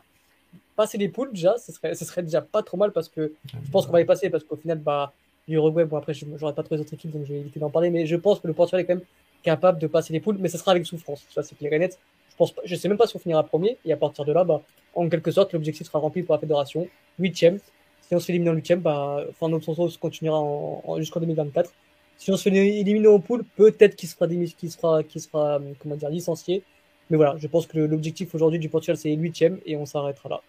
passer 0.80 0.96
les 0.96 1.10
poules 1.10 1.30
déjà, 1.30 1.58
ce 1.58 1.72
serait, 1.72 1.94
ce 1.94 2.06
serait 2.06 2.22
déjà 2.22 2.40
pas 2.40 2.62
trop 2.62 2.78
mal 2.78 2.90
parce 2.90 3.10
que 3.10 3.34
je 3.64 3.70
pense 3.70 3.84
qu'on 3.84 3.92
va 3.92 4.00
y 4.00 4.06
passer 4.06 4.30
parce 4.30 4.44
qu'au 4.44 4.56
final, 4.56 4.78
bah, 4.78 5.12
l'Uruguay, 5.46 5.84
bon 5.84 5.98
après, 5.98 6.14
j'aurais 6.14 6.54
pas 6.54 6.62
trop 6.62 6.74
les 6.74 6.80
autres 6.80 6.94
équipes 6.94 7.10
donc 7.10 7.24
je 7.26 7.34
vais 7.34 7.40
éviter 7.40 7.60
d'en 7.60 7.68
parler, 7.68 7.90
mais 7.90 8.06
je 8.06 8.16
pense 8.16 8.40
que 8.40 8.46
le 8.46 8.54
Portugal 8.54 8.80
est 8.80 8.86
quand 8.86 8.94
même 8.94 9.04
capable 9.42 9.78
de 9.78 9.86
passer 9.86 10.14
les 10.14 10.20
poules, 10.20 10.38
mais 10.40 10.48
ce 10.48 10.56
sera 10.56 10.70
avec 10.70 10.86
souffrance. 10.86 11.26
Ça, 11.34 11.42
c'est 11.42 11.54
clair 11.58 11.70
et 11.74 11.78
net. 11.78 11.98
Je 12.30 12.36
pense 12.36 12.52
pas, 12.52 12.62
je 12.64 12.74
sais 12.76 12.88
même 12.88 12.96
pas 12.96 13.06
si 13.06 13.14
on 13.14 13.18
finira 13.18 13.42
premier 13.42 13.76
et 13.84 13.92
à 13.92 13.98
partir 13.98 14.24
de 14.24 14.32
là, 14.32 14.42
bah, 14.42 14.62
en 14.94 15.06
quelque 15.10 15.30
sorte, 15.30 15.52
l'objectif 15.52 15.86
sera 15.86 15.98
rempli 15.98 16.22
pour 16.22 16.34
la 16.34 16.40
fédération. 16.40 16.88
Huitième. 17.18 17.58
Si 18.00 18.14
on 18.14 18.18
se 18.18 18.24
fait 18.24 18.32
éliminer 18.32 18.52
en 18.52 18.54
huitième, 18.54 18.80
bah, 18.80 19.22
fin 19.38 19.50
notre 19.50 19.74
se 19.88 19.98
continuera 19.98 20.40
en, 20.40 20.96
jusqu'en 20.96 21.20
2024. 21.20 21.70
Si 22.16 22.30
on 22.32 22.38
se 22.38 22.48
fait 22.48 22.56
éliminer 22.56 23.08
en 23.08 23.20
poule, 23.20 23.44
peut-être 23.56 23.96
qu'il 23.96 24.08
sera, 24.08 24.26
qu'il 24.26 24.70
sera, 24.70 25.02
qu'il 25.02 25.20
sera, 25.20 25.60
comment 25.78 25.96
dire, 25.96 26.08
licencié. 26.08 26.62
Mais 27.10 27.18
voilà, 27.18 27.36
je 27.36 27.48
pense 27.48 27.66
que 27.66 27.76
l'objectif 27.78 28.34
aujourd'hui 28.34 28.58
du 28.58 28.70
Portugal, 28.70 28.96
c'est 28.96 29.12
huitième 29.12 29.58
et 29.66 29.76
on 29.76 29.84
s'arrêtera 29.84 30.30
là 30.30 30.40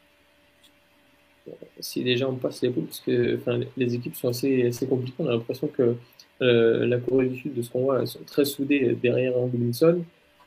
si 1.79 2.03
déjà 2.03 2.29
on 2.29 2.35
passe 2.35 2.61
les 2.61 2.69
poules, 2.69 2.85
parce 2.85 2.99
que 2.99 3.39
les 3.77 3.95
équipes 3.95 4.15
sont 4.15 4.29
assez, 4.29 4.71
compliquées. 4.87 5.15
On 5.19 5.27
a 5.27 5.33
l'impression 5.33 5.67
que 5.67 5.95
euh, 6.41 6.85
la 6.85 6.97
Corée 6.97 7.27
du 7.27 7.37
Sud, 7.37 7.53
de 7.53 7.61
ce 7.61 7.69
qu'on 7.69 7.81
voit, 7.81 8.05
sont 8.05 8.23
très 8.25 8.45
soudées 8.45 8.97
derrière 9.01 9.37
Anglinson. 9.37 10.03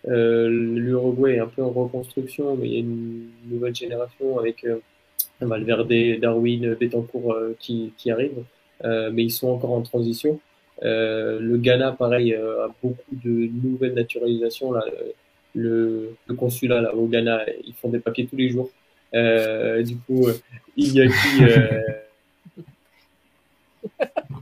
Euh, 0.09 0.49
L'Uruguay 0.49 1.37
est 1.37 1.41
un 1.41 1.47
peu 1.47 1.63
en 1.63 1.71
reconstruction, 1.71 2.57
mais 2.57 2.69
il 2.69 2.73
y 2.73 2.77
a 2.77 2.81
une 2.81 3.29
nouvelle 3.47 3.75
génération 3.75 4.39
avec 4.39 4.65
euh, 4.65 4.79
Valverde, 5.41 6.21
Darwin, 6.21 6.75
Betancourt 6.75 7.33
euh, 7.33 7.57
qui, 7.59 7.93
arrivent, 8.11 8.45
mais 8.83 9.25
ils 9.25 9.31
sont 9.31 9.49
encore 9.49 9.73
en 9.73 9.83
transition. 9.83 10.41
le 10.83 11.57
Ghana, 11.57 11.93
pareil, 11.93 12.35
a 12.35 12.69
beaucoup 12.83 13.17
de 13.25 13.49
nouvelles 13.63 13.95
naturalisations. 13.95 14.73
Là, 14.73 14.85
le, 15.55 16.17
consulat 16.37 16.95
au 16.95 17.07
Ghana, 17.07 17.47
ils 17.65 17.75
font 17.75 17.89
des 17.89 18.01
papiers 18.01 18.27
tous 18.27 18.37
les 18.37 18.51
jours. 18.51 18.71
Euh, 19.15 19.83
du 19.83 19.97
coup, 19.97 20.27
il 20.77 20.93
y 20.93 21.01
a 21.03 21.07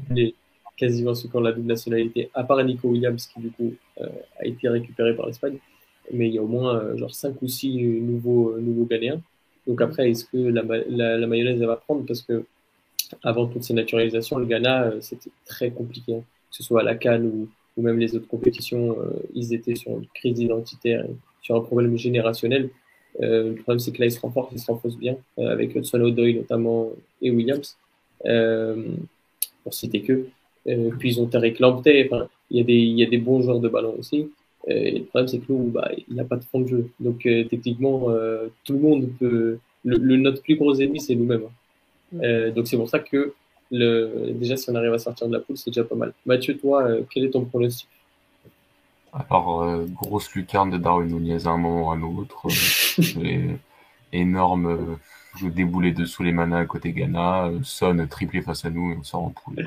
qui 0.09 0.21
est 0.21 0.35
quasiment 0.77 1.15
ceux 1.15 1.29
qui 1.29 1.37
ont 1.37 1.41
la 1.41 1.53
double 1.53 1.69
nationalité, 1.69 2.31
à 2.35 2.45
part 2.45 2.63
Nico 2.65 2.89
Williams 2.89 3.27
qui 3.27 3.41
du 3.41 3.51
coup 3.51 3.75
euh, 4.01 4.09
a 4.41 4.47
été 4.47 4.69
récupéré 4.69 5.15
par 5.15 5.27
l'Espagne. 5.27 5.59
Mais 6.13 6.29
il 6.29 6.35
y 6.35 6.39
a 6.39 6.43
au 6.43 6.49
moins 6.49 6.77
euh, 6.77 6.97
genre 6.97 7.15
5 7.15 7.41
ou 7.43 7.49
6 7.49 8.01
nouveaux, 8.01 8.59
nouveaux 8.59 8.87
Ghanéens. 8.87 9.21
Donc 9.67 9.81
après, 9.81 10.11
est-ce 10.11 10.25
que 10.25 10.37
la, 10.37 10.63
la, 10.89 11.27
mayonnaise 11.27 11.61
elle 11.61 11.67
va 11.67 11.77
prendre? 11.77 12.05
Parce 12.05 12.23
que 12.23 12.45
avant 13.23 13.47
toutes 13.47 13.63
ces 13.63 13.75
naturalisations, 13.75 14.39
le 14.39 14.47
Ghana, 14.47 14.95
c'était 15.01 15.31
très 15.45 15.71
compliqué. 15.71 16.15
Hein. 16.15 16.25
Que 16.51 16.57
ce 16.57 16.63
soit 16.63 16.81
à 16.81 16.85
la 16.85 16.97
Cannes 16.97 17.27
ou, 17.27 17.49
ou 17.77 17.83
même 17.83 17.99
les 17.99 18.17
autres 18.17 18.27
compétitions, 18.27 18.97
ils 19.35 19.55
étaient 19.55 19.77
sur 19.77 19.93
une 19.93 20.07
crise 20.15 20.41
identitaire, 20.41 21.07
sur 21.43 21.57
un 21.57 21.61
problème 21.61 21.97
générationnel. 21.97 22.71
Euh, 23.21 23.51
le 23.51 23.55
problème, 23.57 23.79
c'est 23.79 23.93
que 23.93 24.01
là, 24.01 24.07
ils 24.07 24.13
se 24.13 24.21
renforcent, 24.21 24.53
ils 24.53 24.59
se 24.59 24.71
renforcent 24.71 24.97
bien, 24.97 25.17
euh, 25.39 25.53
avec 25.53 25.75
Hudson 25.75 26.01
O'Doyle 26.01 26.37
notamment 26.37 26.91
et 27.21 27.31
Williams, 27.31 27.77
euh, 28.27 28.85
pour 29.63 29.75
citer 29.75 30.01
que. 30.03 30.27
puis 30.99 31.11
ils 31.11 31.21
ont 31.21 31.27
Tarek 31.27 31.59
Lamptey, 31.61 32.09
enfin, 32.11 32.29
il 32.51 32.59
y, 32.59 32.61
a 32.61 32.65
des, 32.65 32.75
il 32.75 32.99
y 32.99 33.03
a 33.03 33.07
des 33.07 33.19
bons 33.19 33.43
joueurs 33.43 33.61
de 33.61 33.69
ballon 33.69 33.95
aussi. 33.99 34.31
et 34.67 34.99
le 34.99 35.05
problème, 35.05 35.29
c'est 35.29 35.39
que 35.39 35.53
nous, 35.53 35.71
bah, 35.71 35.91
il 36.09 36.15
n'a 36.15 36.25
pas 36.25 36.37
de 36.37 36.45
fond 36.45 36.61
de 36.61 36.69
jeu. 36.69 36.91
Donc, 37.01 37.23
techniquement, 37.23 38.09
tout 38.65 38.73
le 38.75 38.79
monde 38.79 39.09
peut. 39.19 39.59
Le, 39.85 40.17
notre 40.17 40.43
plus 40.43 40.57
gros 40.57 40.75
ennemi, 40.75 41.01
c'est 41.01 41.15
nous-mêmes. 41.17 41.47
Hein. 42.15 42.51
donc, 42.55 42.69
c'est 42.69 42.77
pour 42.77 42.89
ça 42.89 43.01
que 43.01 43.35
le, 43.71 44.33
déjà, 44.35 44.57
si 44.57 44.71
on 44.71 44.75
arrive 44.75 44.93
à 44.93 44.99
sortir 44.99 45.27
de 45.29 45.33
la 45.33 45.41
poule, 45.41 45.57
c'est 45.57 45.71
déjà 45.71 45.85
pas 45.85 45.97
mal. 45.97 46.13
Mathieu, 46.27 46.57
toi, 46.57 46.89
quel 47.11 47.25
est 47.25 47.31
ton 47.31 47.45
pronostic? 47.45 47.89
Alors, 49.13 49.63
euh, 49.63 49.85
grosse 49.93 50.33
lucarne 50.35 50.71
de 50.71 50.79
Darwin 50.79 51.07
Nunez 51.07 51.47
à 51.47 51.51
un 51.51 51.59
moment 51.59 51.89
ou 51.89 51.91
à 51.91 51.95
un 51.95 52.03
autre. 52.03 52.47
Euh, 53.17 53.57
énorme 54.13 54.67
euh, 54.67 54.97
jeu 55.41 55.49
déboulé 55.49 55.93
dessous 55.93 56.23
les 56.23 56.33
manas 56.33 56.59
à 56.59 56.65
côté 56.67 56.93
Ghana. 56.93 57.47
Euh, 57.47 57.59
Son 57.63 58.07
triplé 58.07 58.43
face 58.43 58.65
à 58.65 58.71
nous 58.71 58.93
et 58.93 58.97
on 58.99 59.03
sort 59.03 59.25
en 59.25 59.31
poule. 59.31 59.67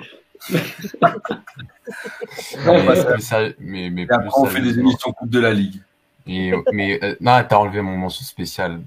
mais, 3.59 3.89
mais, 3.89 4.05
plus 4.05 4.29
on 4.37 4.45
fait 4.45 4.61
des 4.61 4.77
émissions 4.77 5.11
Coupe 5.13 5.31
de 5.31 5.39
la 5.39 5.53
Ligue. 5.53 5.81
Et, 6.27 6.51
mais 6.71 6.99
non, 7.19 7.43
t'as 7.47 7.57
enlevé 7.57 7.81
mon 7.81 7.97
mention 7.97 8.23
spécial. 8.23 8.81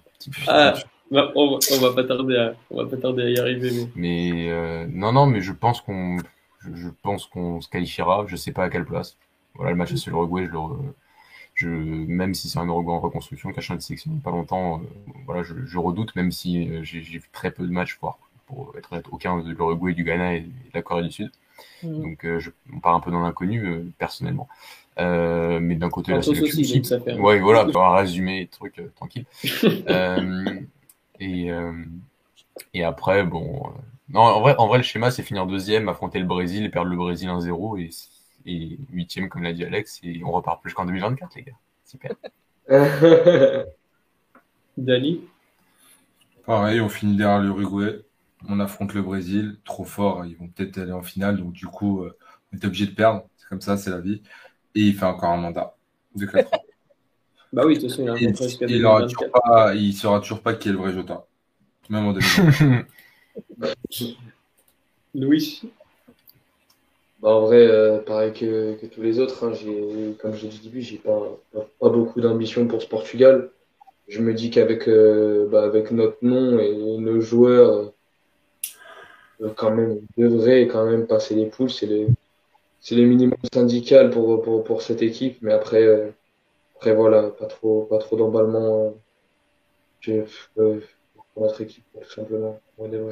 Ah, 0.46 0.74
bah, 1.10 1.32
on, 1.34 1.52
va, 1.52 1.58
on, 1.72 1.80
va 1.80 1.92
pas 1.92 2.04
tarder 2.04 2.36
à, 2.36 2.54
on 2.70 2.82
va 2.82 2.88
pas 2.88 2.96
tarder 2.96 3.22
à 3.24 3.30
y 3.30 3.38
arriver. 3.38 3.88
Mais, 3.96 4.50
mais 4.50 4.86
non, 4.92 5.12
non, 5.12 5.26
mais 5.26 5.40
je 5.40 5.52
pense 5.52 5.80
qu'on, 5.80 6.18
je, 6.60 6.74
je 6.74 6.88
pense 7.02 7.26
qu'on 7.26 7.60
se 7.60 7.68
qualifiera. 7.68 8.24
Je 8.28 8.36
sais 8.36 8.52
pas 8.52 8.64
à 8.64 8.68
quelle 8.68 8.84
place. 8.84 9.16
Voilà, 9.54 9.72
le 9.72 9.76
match 9.76 9.94
sur 9.94 10.12
l'Uruguay, 10.12 10.46
je 10.46 10.52
le, 10.52 10.58
je, 11.58 11.68
même 11.68 12.34
si 12.34 12.48
c'est 12.48 12.60
un 12.60 12.66
Uruguay 12.66 12.92
en 12.92 13.00
reconstruction, 13.00 13.52
cachant 13.52 13.74
de 13.74 13.80
sélection 13.80 14.12
pas 14.22 14.30
longtemps, 14.30 14.78
euh, 14.78 15.12
voilà, 15.26 15.42
je, 15.42 15.54
je, 15.66 15.78
redoute, 15.78 16.14
même 16.14 16.30
si 16.30 16.68
euh, 16.68 16.84
j'ai 16.84 17.00
vu 17.00 17.28
très 17.32 17.50
peu 17.50 17.66
de 17.66 17.72
matchs 17.72 17.96
pour, 17.96 18.16
pour 18.46 18.72
être 18.78 19.12
aucun 19.12 19.40
de 19.40 19.50
l'Uruguay, 19.50 19.92
du 19.92 20.04
Ghana 20.04 20.36
et 20.36 20.42
de 20.42 20.50
la 20.72 20.82
Corée 20.82 21.02
du 21.02 21.10
Sud. 21.10 21.32
Mm. 21.82 22.02
Donc, 22.02 22.24
euh, 22.24 22.38
je, 22.38 22.50
on 22.72 22.78
part 22.78 22.94
un 22.94 23.00
peu 23.00 23.10
dans 23.10 23.22
l'inconnu, 23.22 23.90
personnellement. 23.98 24.48
Euh, 25.00 25.58
mais 25.58 25.74
d'un 25.74 25.90
côté, 25.90 26.12
la 26.12 26.22
sélection 26.22 26.60
aussi, 26.60 26.84
ça 26.84 27.00
fait 27.00 27.18
ouais, 27.18 27.40
voilà, 27.40 27.64
pour 27.64 27.82
un 27.84 27.96
résumé, 27.96 28.48
truc 28.52 28.80
tranquille. 28.94 29.26
et, 31.20 31.50
et 32.72 32.84
après, 32.84 33.24
bon, 33.24 33.72
non, 34.10 34.20
en 34.20 34.40
vrai, 34.40 34.54
en 34.58 34.68
vrai, 34.68 34.78
le 34.78 34.84
schéma, 34.84 35.10
c'est 35.10 35.24
finir 35.24 35.46
deuxième, 35.46 35.88
affronter 35.88 36.20
le 36.20 36.24
Brésil 36.24 36.64
et 36.64 36.68
perdre 36.68 36.90
le 36.90 36.96
Brésil 36.96 37.28
1-0 37.28 37.80
et 37.80 37.90
et 38.46 38.78
huitième, 38.90 39.28
comme 39.28 39.42
l'a 39.42 39.52
dit 39.52 39.64
Alex, 39.64 40.00
et 40.02 40.22
on 40.24 40.30
repart 40.30 40.62
plus 40.62 40.72
qu'en 40.72 40.86
2024, 40.86 41.34
les 41.36 41.42
gars. 41.42 41.52
Super. 41.84 42.12
Dani 44.76 45.20
Pareil, 46.44 46.80
on 46.80 46.88
finit 46.88 47.16
derrière 47.16 47.40
l'Uruguay. 47.40 48.00
On 48.48 48.60
affronte 48.60 48.94
le 48.94 49.02
Brésil, 49.02 49.56
trop 49.64 49.84
fort. 49.84 50.24
Ils 50.24 50.36
vont 50.36 50.48
peut-être 50.48 50.78
aller 50.78 50.92
en 50.92 51.02
finale, 51.02 51.36
donc 51.38 51.52
du 51.52 51.66
coup, 51.66 52.02
euh, 52.02 52.16
on 52.52 52.56
est 52.56 52.64
obligé 52.64 52.86
de 52.86 52.94
perdre. 52.94 53.24
C'est 53.36 53.48
comme 53.48 53.60
ça, 53.60 53.76
c'est 53.76 53.90
la 53.90 54.00
vie. 54.00 54.22
Et 54.74 54.80
il 54.80 54.94
fait 54.94 55.04
encore 55.04 55.30
un 55.30 55.36
mandat 55.36 55.74
de 56.14 56.26
4 56.26 56.54
ans. 56.54 56.62
bah 57.52 57.64
oui, 57.66 57.74
de 57.76 57.80
toute 57.80 57.90
façon, 57.90 58.02
il, 58.02 58.10
a 58.10 58.16
il, 58.16 59.76
il, 59.76 59.86
il 59.86 59.92
saura 59.94 60.20
toujours 60.20 60.40
pas 60.40 60.54
qui 60.54 60.68
est 60.68 60.72
le 60.72 60.78
vrai 60.78 60.92
Jota. 60.92 61.26
Même 61.90 62.06
en 62.06 62.12
2024. 62.12 62.86
Louis 65.14 65.62
bah, 67.20 67.30
en 67.30 67.40
vrai, 67.40 67.66
euh, 67.66 67.98
pareil 67.98 68.32
que, 68.32 68.74
que, 68.74 68.86
tous 68.86 69.02
les 69.02 69.18
autres, 69.18 69.44
hein, 69.44 69.52
j'ai, 69.52 70.14
comme 70.20 70.34
je 70.34 70.44
l'ai 70.44 70.48
dit 70.48 70.60
au 70.60 70.64
début, 70.64 70.82
j'ai 70.82 70.98
pas, 70.98 71.20
pas, 71.52 71.88
beaucoup 71.88 72.20
d'ambition 72.20 72.66
pour 72.68 72.80
ce 72.82 72.86
Portugal. 72.88 73.50
Je 74.08 74.20
me 74.22 74.34
dis 74.34 74.50
qu'avec 74.50 74.88
euh, 74.88 75.48
bah, 75.48 75.64
avec 75.64 75.90
notre 75.90 76.18
nom 76.22 76.58
et 76.60 76.76
nos 76.76 77.20
joueurs, 77.20 77.92
euh, 79.42 79.50
quand 79.56 79.70
même, 79.72 80.00
devrait 80.16 80.66
quand 80.68 80.86
même 80.86 81.06
passer 81.06 81.34
les 81.34 81.46
poules. 81.46 81.70
C'est 81.70 81.86
le, 81.86 82.08
c'est 82.80 82.94
le 82.94 83.04
minimum 83.04 83.38
syndical 83.52 84.10
pour, 84.10 84.42
pour, 84.42 84.64
pour 84.64 84.82
cette 84.82 85.02
équipe. 85.02 85.38
Mais 85.42 85.52
après, 85.52 86.14
après 86.76 86.94
voilà, 86.94 87.30
pas 87.30 87.46
trop, 87.46 87.82
pas 87.84 87.98
trop 87.98 88.16
d'emballement 88.16 88.94
pour 90.54 91.42
notre 91.42 91.60
équipe, 91.60 91.84
tout 92.00 92.10
simplement. 92.10 92.60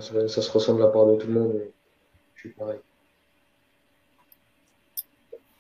Ça, 0.01 0.43
se 0.43 0.51
ressent 0.51 0.75
de 0.75 0.81
la 0.81 0.89
part 0.89 1.07
de 1.07 1.17
tout 1.17 1.27
le 1.27 1.33
monde. 1.35 1.61
Je 2.35 2.41
suis 2.41 2.51
pareil. 2.51 2.79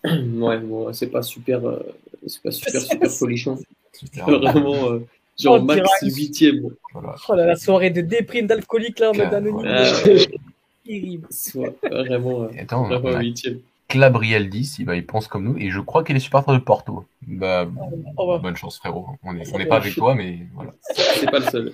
Ouais, 0.06 0.58
bon, 0.58 0.92
c'est 0.92 1.08
pas 1.08 1.22
super, 1.22 1.66
euh, 1.66 1.78
c'est 2.26 2.42
pas 2.42 2.50
super, 2.50 2.80
super 2.80 3.10
folichon. 3.10 3.58
Vraiment, 4.14 4.90
euh, 4.90 5.06
genre 5.38 5.58
oh, 5.60 5.64
max 5.64 5.88
8 6.02 6.44
Voilà. 6.92 7.14
Oh 7.28 7.34
là, 7.34 7.46
la 7.46 7.56
soirée 7.56 7.90
de 7.90 8.00
déprime 8.00 8.46
d'alcoolique 8.46 8.98
là, 8.98 9.10
en 9.10 9.14
mode 9.14 9.34
anonyme. 9.34 9.66
Terrible. 10.84 11.28
Vraiment, 11.82 12.42
euh, 12.42 12.48
Attends, 12.60 12.84
vraiment 12.84 13.18
8 13.18 13.48
Clabriel 13.88 14.50
10, 14.50 14.80
il, 14.80 14.84
bah, 14.84 14.96
il 14.96 15.06
pense 15.06 15.28
comme 15.28 15.44
nous, 15.44 15.56
et 15.58 15.70
je 15.70 15.78
crois 15.78 16.02
qu'il 16.02 16.16
est 16.16 16.20
supporter 16.20 16.52
de 16.52 16.58
Porto. 16.58 17.04
Bah, 17.22 17.68
oh, 18.16 18.26
bah. 18.26 18.38
bonne 18.38 18.56
chance, 18.56 18.78
frérot. 18.78 19.06
On 19.22 19.32
n'est 19.32 19.66
pas 19.66 19.76
avec 19.76 19.94
toi, 19.94 20.16
mais 20.16 20.40
voilà. 20.54 20.72
C'est 20.92 21.30
pas 21.30 21.38
le 21.38 21.44
seul. 21.44 21.72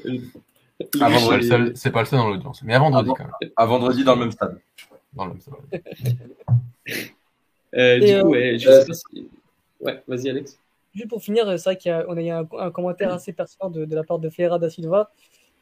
C'est 1.74 1.90
pas 1.90 2.00
le 2.00 2.06
seul 2.06 2.18
dans 2.18 2.28
l'audience. 2.28 2.62
Mais 2.64 2.74
à 2.74 2.78
vendredi, 2.78 3.10
quand 3.16 3.24
même. 3.24 3.50
À 3.56 3.64
vendredi, 3.64 4.04
dans 4.04 4.14
le 4.14 4.20
même 4.20 4.32
stade. 4.32 4.60
Dans 5.14 5.24
le 5.24 5.32
même 5.32 5.40
stade. 5.40 5.82
Euh, 7.74 7.98
du 7.98 8.22
coup, 8.22 8.28
ouais, 8.30 8.58
je 8.58 8.70
sais 8.70 8.86
pas 8.86 8.94
si... 8.94 9.28
Ouais, 9.80 10.02
vas-y, 10.06 10.30
Alex. 10.30 10.58
Juste 10.94 11.08
pour 11.08 11.22
finir, 11.22 11.46
c'est 11.58 11.70
vrai 11.70 11.78
y 11.84 12.30
a, 12.30 12.46
un, 12.58 12.70
commentaire 12.70 13.12
assez 13.12 13.32
pertinent 13.32 13.70
de, 13.70 13.84
de, 13.84 13.94
la 13.94 14.04
part 14.04 14.18
de 14.18 14.28
Ferreira 14.28 14.58
da 14.58 14.68
Silva 14.68 15.10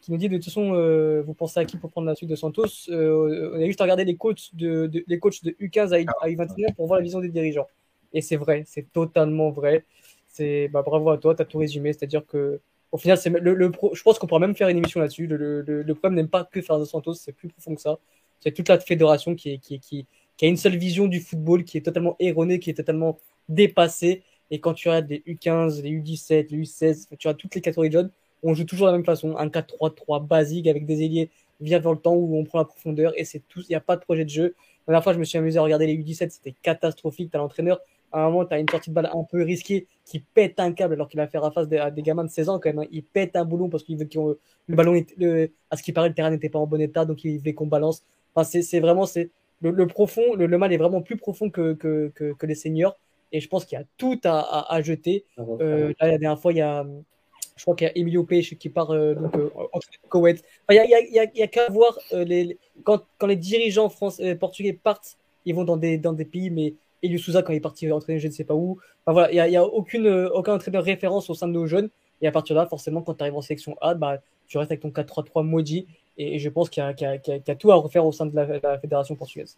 qui 0.01 0.13
nous 0.13 0.19
dit 0.19 0.29
de 0.29 0.37
toute 0.37 0.47
façon, 0.47 0.73
euh, 0.75 1.23
vous 1.27 1.35
pensez 1.35 1.61
à 1.61 1.65
qui 1.65 1.77
pour 1.77 1.91
prendre 1.91 2.07
la 2.07 2.15
suite 2.15 2.31
de 2.31 2.37
Santos? 2.37 2.89
Euh, 2.89 3.53
On 3.55 3.61
a 3.61 3.67
juste 3.67 3.81
à 3.81 3.85
regarder 3.85 4.05
les 4.05 4.17
coachs 4.17 4.55
de, 4.55 4.91
les 5.07 5.19
coachs 5.19 5.45
de 5.45 5.51
U15 5.61 5.93
à, 5.93 6.29
U21 6.29 6.75
pour 6.75 6.87
voir 6.87 6.99
la 6.99 7.05
vision 7.05 7.21
des 7.21 7.29
dirigeants. 7.29 7.69
Et 8.13 8.23
c'est 8.23 8.37
vrai, 8.37 8.65
c'est 8.67 8.91
totalement 8.93 9.51
vrai. 9.51 9.85
C'est 10.27 10.69
bah, 10.69 10.83
bravo 10.83 11.11
à 11.11 11.19
toi, 11.19 11.35
tu 11.35 11.43
as 11.43 11.45
tout 11.45 11.59
résumé. 11.59 11.93
C'est-à-dire 11.93 12.25
que 12.27 12.61
au 12.93 12.99
final, 12.99 13.19
c'est 13.19 13.31
le, 13.31 13.55
le 13.55 13.71
pro... 13.71 13.95
je 13.95 14.03
pense 14.03 14.19
qu'on 14.19 14.27
pourra 14.27 14.41
même 14.41 14.57
faire 14.57 14.69
une 14.69 14.79
émission 14.79 15.01
là-dessus. 15.01 15.27
Le, 15.27 15.61
le, 15.63 15.95
problème 15.95 16.17
n'aime 16.17 16.29
pas 16.29 16.45
que 16.45 16.61
faire 16.61 16.79
de 16.79 16.85
Santos, 16.85 17.15
c'est 17.15 17.33
plus 17.33 17.49
profond 17.49 17.75
que 17.75 17.81
ça. 17.81 17.99
C'est 18.41 18.53
toute 18.53 18.69
la 18.69 18.81
fédération 18.81 19.35
qui 19.35 19.53
est, 19.53 19.59
qui, 19.59 19.79
qui, 19.79 20.07
qui 20.41 20.47
a 20.47 20.49
une 20.49 20.57
seule 20.57 20.79
vision 20.79 21.07
du 21.07 21.21
football 21.21 21.65
qui 21.65 21.77
est 21.77 21.83
totalement 21.83 22.17
erronée, 22.19 22.61
qui 22.61 22.71
est 22.71 22.75
totalement 22.75 23.19
dépassée. 23.51 24.23
Et 24.51 24.59
quand 24.59 24.73
tu 24.73 24.89
regardes 24.89 25.11
les 25.11 25.23
U15, 25.27 25.83
les 25.83 25.91
U17, 25.91 26.47
les 26.49 26.63
U16, 26.63 27.09
tu 27.19 27.29
as 27.29 27.35
toutes 27.35 27.55
les 27.55 27.61
catégories 27.61 27.91
de 27.91 27.93
jeunes, 27.93 28.11
on 28.43 28.55
joue 28.55 28.65
toujours 28.65 28.87
de 28.87 28.93
la 28.93 28.97
même 28.97 29.05
façon, 29.05 29.37
un 29.37 29.49
4-3-3 29.49 30.27
basique 30.27 30.67
avec 30.67 30.87
des 30.87 31.03
ailiers 31.03 31.29
via 31.61 31.79
vers 31.79 31.93
le 31.93 31.99
temps 31.99 32.15
où 32.15 32.39
on 32.39 32.45
prend 32.45 32.57
la 32.57 32.65
profondeur 32.65 33.13
et 33.19 33.27
c'est 33.27 33.43
tout, 33.49 33.61
il 33.61 33.67
n'y 33.69 33.75
a 33.75 33.83
pas 33.83 33.97
de 33.97 34.01
projet 34.01 34.25
de 34.25 34.31
jeu. 34.31 34.55
La 34.89 34.93
dernière 34.93 35.05
fois, 35.05 35.13
je 35.13 35.19
me 35.19 35.25
suis 35.25 35.37
amusé 35.37 35.59
à 35.59 35.63
regarder 35.63 35.87
les 35.87 35.99
U17, 35.99 36.31
c'était 36.31 36.55
catastrophique. 36.63 37.31
Tu 37.31 37.37
as 37.37 37.41
l'entraîneur, 37.41 37.79
à 38.11 38.25
un 38.25 38.31
moment, 38.31 38.47
tu 38.47 38.55
as 38.55 38.61
une 38.61 38.69
sortie 38.71 38.89
de 38.89 38.95
balle 38.95 39.11
un 39.13 39.25
peu 39.25 39.43
risquée 39.43 39.89
qui 40.07 40.21
pète 40.21 40.59
un 40.59 40.73
câble 40.73 40.95
alors 40.95 41.09
qu'il 41.09 41.21
a 41.21 41.29
fait 41.29 41.37
à 41.37 41.51
face 41.51 41.71
à 41.71 41.91
des 41.91 42.01
gamins 42.01 42.25
de 42.25 42.31
16 42.31 42.49
ans 42.49 42.59
quand 42.59 42.71
même. 42.71 42.79
Hein. 42.79 42.89
Il 42.91 43.03
pète 43.03 43.37
un 43.37 43.45
boulon 43.45 43.69
parce 43.69 43.83
qu'il 43.83 43.99
veut 43.99 44.07
que 44.07 44.39
le 44.69 44.75
ballon, 44.75 44.95
à 45.69 45.77
ce 45.77 45.83
qui 45.83 45.93
paraît, 45.93 46.09
le 46.09 46.15
terrain 46.15 46.31
n'était 46.31 46.49
pas 46.49 46.59
en 46.59 46.67
bon 46.67 46.81
état, 46.81 47.05
donc 47.05 47.23
il 47.25 47.37
voulait 47.37 47.53
qu'on 47.53 47.67
balance. 47.67 48.05
Enfin, 48.35 48.49
c'est 48.63 48.81
vraiment, 48.81 49.05
c'est 49.05 49.31
le, 49.61 49.87
profond, 49.87 50.35
le, 50.35 50.59
mal 50.59 50.73
est 50.73 50.77
vraiment 50.77 51.03
plus 51.03 51.17
profond 51.17 51.51
que, 51.51 51.75
que, 51.75 52.11
que, 52.15 52.47
les 52.47 52.55
seniors. 52.55 52.97
Et 53.33 53.41
je 53.41 53.49
pense 53.49 53.65
qu'il 53.65 53.79
y 53.79 53.83
a 53.83 53.85
tout 53.97 54.21
à, 54.25 54.75
à, 54.75 54.83
jeter. 54.83 55.25
Ah 55.37 55.43
euh, 55.61 55.93
là, 56.01 56.09
la 56.09 56.19
dernière 56.19 56.41
fois, 56.41 56.53
il 56.53 56.59
y 56.59 56.63
a, 56.63 56.85
je 57.57 57.63
crois 57.63 57.77
qu'il 57.77 57.87
y 57.87 57.91
a 57.91 57.97
Emilio 57.97 58.25
Peixe 58.25 58.55
qui 58.59 58.69
part 58.69 58.91
euh, 58.91 59.15
donc, 59.15 59.37
euh, 59.37 59.51
en 59.73 59.79
Koweït. 60.09 60.43
Il 60.71 61.09
n'y 61.13 61.43
a, 61.43 61.47
qu'à 61.47 61.69
voir 61.71 61.99
les, 62.13 62.59
quand, 62.83 63.05
quand, 63.19 63.27
les 63.27 63.37
dirigeants 63.37 63.89
français, 63.89 64.35
portugais 64.35 64.73
partent, 64.73 65.17
ils 65.45 65.55
vont 65.55 65.65
dans 65.65 65.77
des, 65.77 65.97
dans 65.97 66.13
des 66.13 66.25
pays, 66.25 66.51
mais 66.51 66.75
Elio 67.03 67.19
Souza, 67.19 67.43
quand 67.43 67.53
il 67.53 67.57
est 67.57 67.61
parti 67.61 67.91
entraîner, 67.91 68.19
je 68.19 68.27
ne 68.27 68.33
sais 68.33 68.45
pas 68.45 68.55
où. 68.55 68.79
Enfin, 69.05 69.13
voilà, 69.13 69.31
il 69.31 69.35
n'y 69.35 69.41
a, 69.41 69.49
y 69.49 69.57
a 69.57 69.65
aucune, 69.65 70.09
aucun 70.09 70.55
entraîneur 70.55 70.85
référence 70.85 71.31
au 71.31 71.35
sein 71.35 71.47
de 71.47 71.53
nos 71.53 71.67
jeunes. 71.67 71.89
Et 72.21 72.27
à 72.27 72.33
partir 72.33 72.55
de 72.55 72.61
là, 72.61 72.67
forcément, 72.67 73.01
quand 73.01 73.15
tu 73.15 73.23
arrives 73.23 73.37
en 73.37 73.41
sélection 73.41 73.77
A, 73.81 73.95
bah, 73.95 74.19
tu 74.51 74.59
restes 74.59 74.73
avec 74.73 74.83
ton 74.83 74.91
4-3-3 74.91 75.47
maudit. 75.47 75.87
Et, 76.19 76.39
je 76.39 76.49
pense 76.51 76.69
qu'il 76.69 76.83
y, 76.83 77.51
a 77.51 77.55
tout 77.55 77.73
à 77.73 77.77
refaire 77.77 78.05
au 78.05 78.13
sein 78.13 78.27
de 78.27 78.37
la, 78.37 78.79
fédération 78.79 79.15
portugaise. 79.15 79.57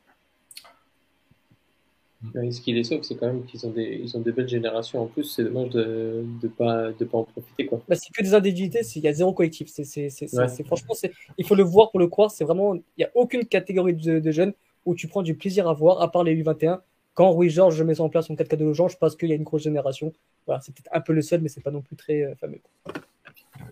ce 2.34 2.60
qui 2.60 2.72
les 2.72 2.84
sauve, 2.84 3.02
c'est 3.02 3.16
quand 3.16 3.26
même 3.26 3.44
qu'ils 3.46 3.66
ont 3.66 3.70
des, 3.70 4.00
ils 4.00 4.16
ont 4.16 4.20
des 4.20 4.30
belles 4.30 4.48
générations 4.48 5.02
en 5.02 5.06
plus. 5.06 5.24
C'est 5.24 5.44
dommage 5.44 5.70
de 5.70 6.24
ne 6.42 6.48
pas, 6.48 6.92
de 6.92 7.04
pas 7.04 7.18
en 7.18 7.24
profiter. 7.24 7.66
Quoi. 7.66 7.80
Bah, 7.88 7.96
c'est 7.96 8.12
que 8.12 8.22
des 8.22 8.34
individualités, 8.34 8.82
il 8.94 9.02
y 9.02 9.08
a 9.08 9.12
zéro 9.12 9.32
collectif. 9.32 9.68
C'est, 9.68 9.84
c'est, 9.84 10.10
c'est, 10.10 10.28
franchement, 10.64 10.94
il 11.38 11.46
faut 11.46 11.56
le 11.56 11.64
voir 11.64 11.90
pour 11.90 11.98
le 11.98 12.06
croire. 12.06 12.30
C'est 12.30 12.44
vraiment, 12.44 12.74
il 12.74 12.82
n'y 12.98 13.04
a 13.04 13.10
aucune 13.14 13.46
catégorie 13.46 13.94
de, 13.94 14.30
jeunes 14.30 14.52
où 14.84 14.94
tu 14.94 15.08
prends 15.08 15.22
du 15.22 15.34
plaisir 15.34 15.68
à 15.68 15.72
voir, 15.72 16.02
à 16.02 16.12
part 16.12 16.22
les 16.22 16.36
U21. 16.36 16.80
Quand 17.14 17.30
Rui 17.32 17.50
Georges 17.50 17.82
met 17.82 18.00
en 18.00 18.08
place 18.08 18.26
son 18.26 18.36
4 18.36 18.48
4 18.48 18.60
de 18.60 18.72
je 18.72 18.96
pense 18.96 19.16
qu'il 19.16 19.30
y 19.30 19.32
a 19.32 19.36
une 19.36 19.42
grosse 19.42 19.62
génération. 19.62 20.12
Voilà, 20.46 20.60
c'est 20.60 20.74
peut-être 20.74 20.90
un 20.92 21.00
peu 21.00 21.12
le 21.12 21.22
seul, 21.22 21.40
mais 21.40 21.48
c'est 21.48 21.60
pas 21.60 21.70
non 21.70 21.82
plus 21.82 21.96
très 21.96 22.22
euh, 22.22 22.34
fameux. 22.36 22.60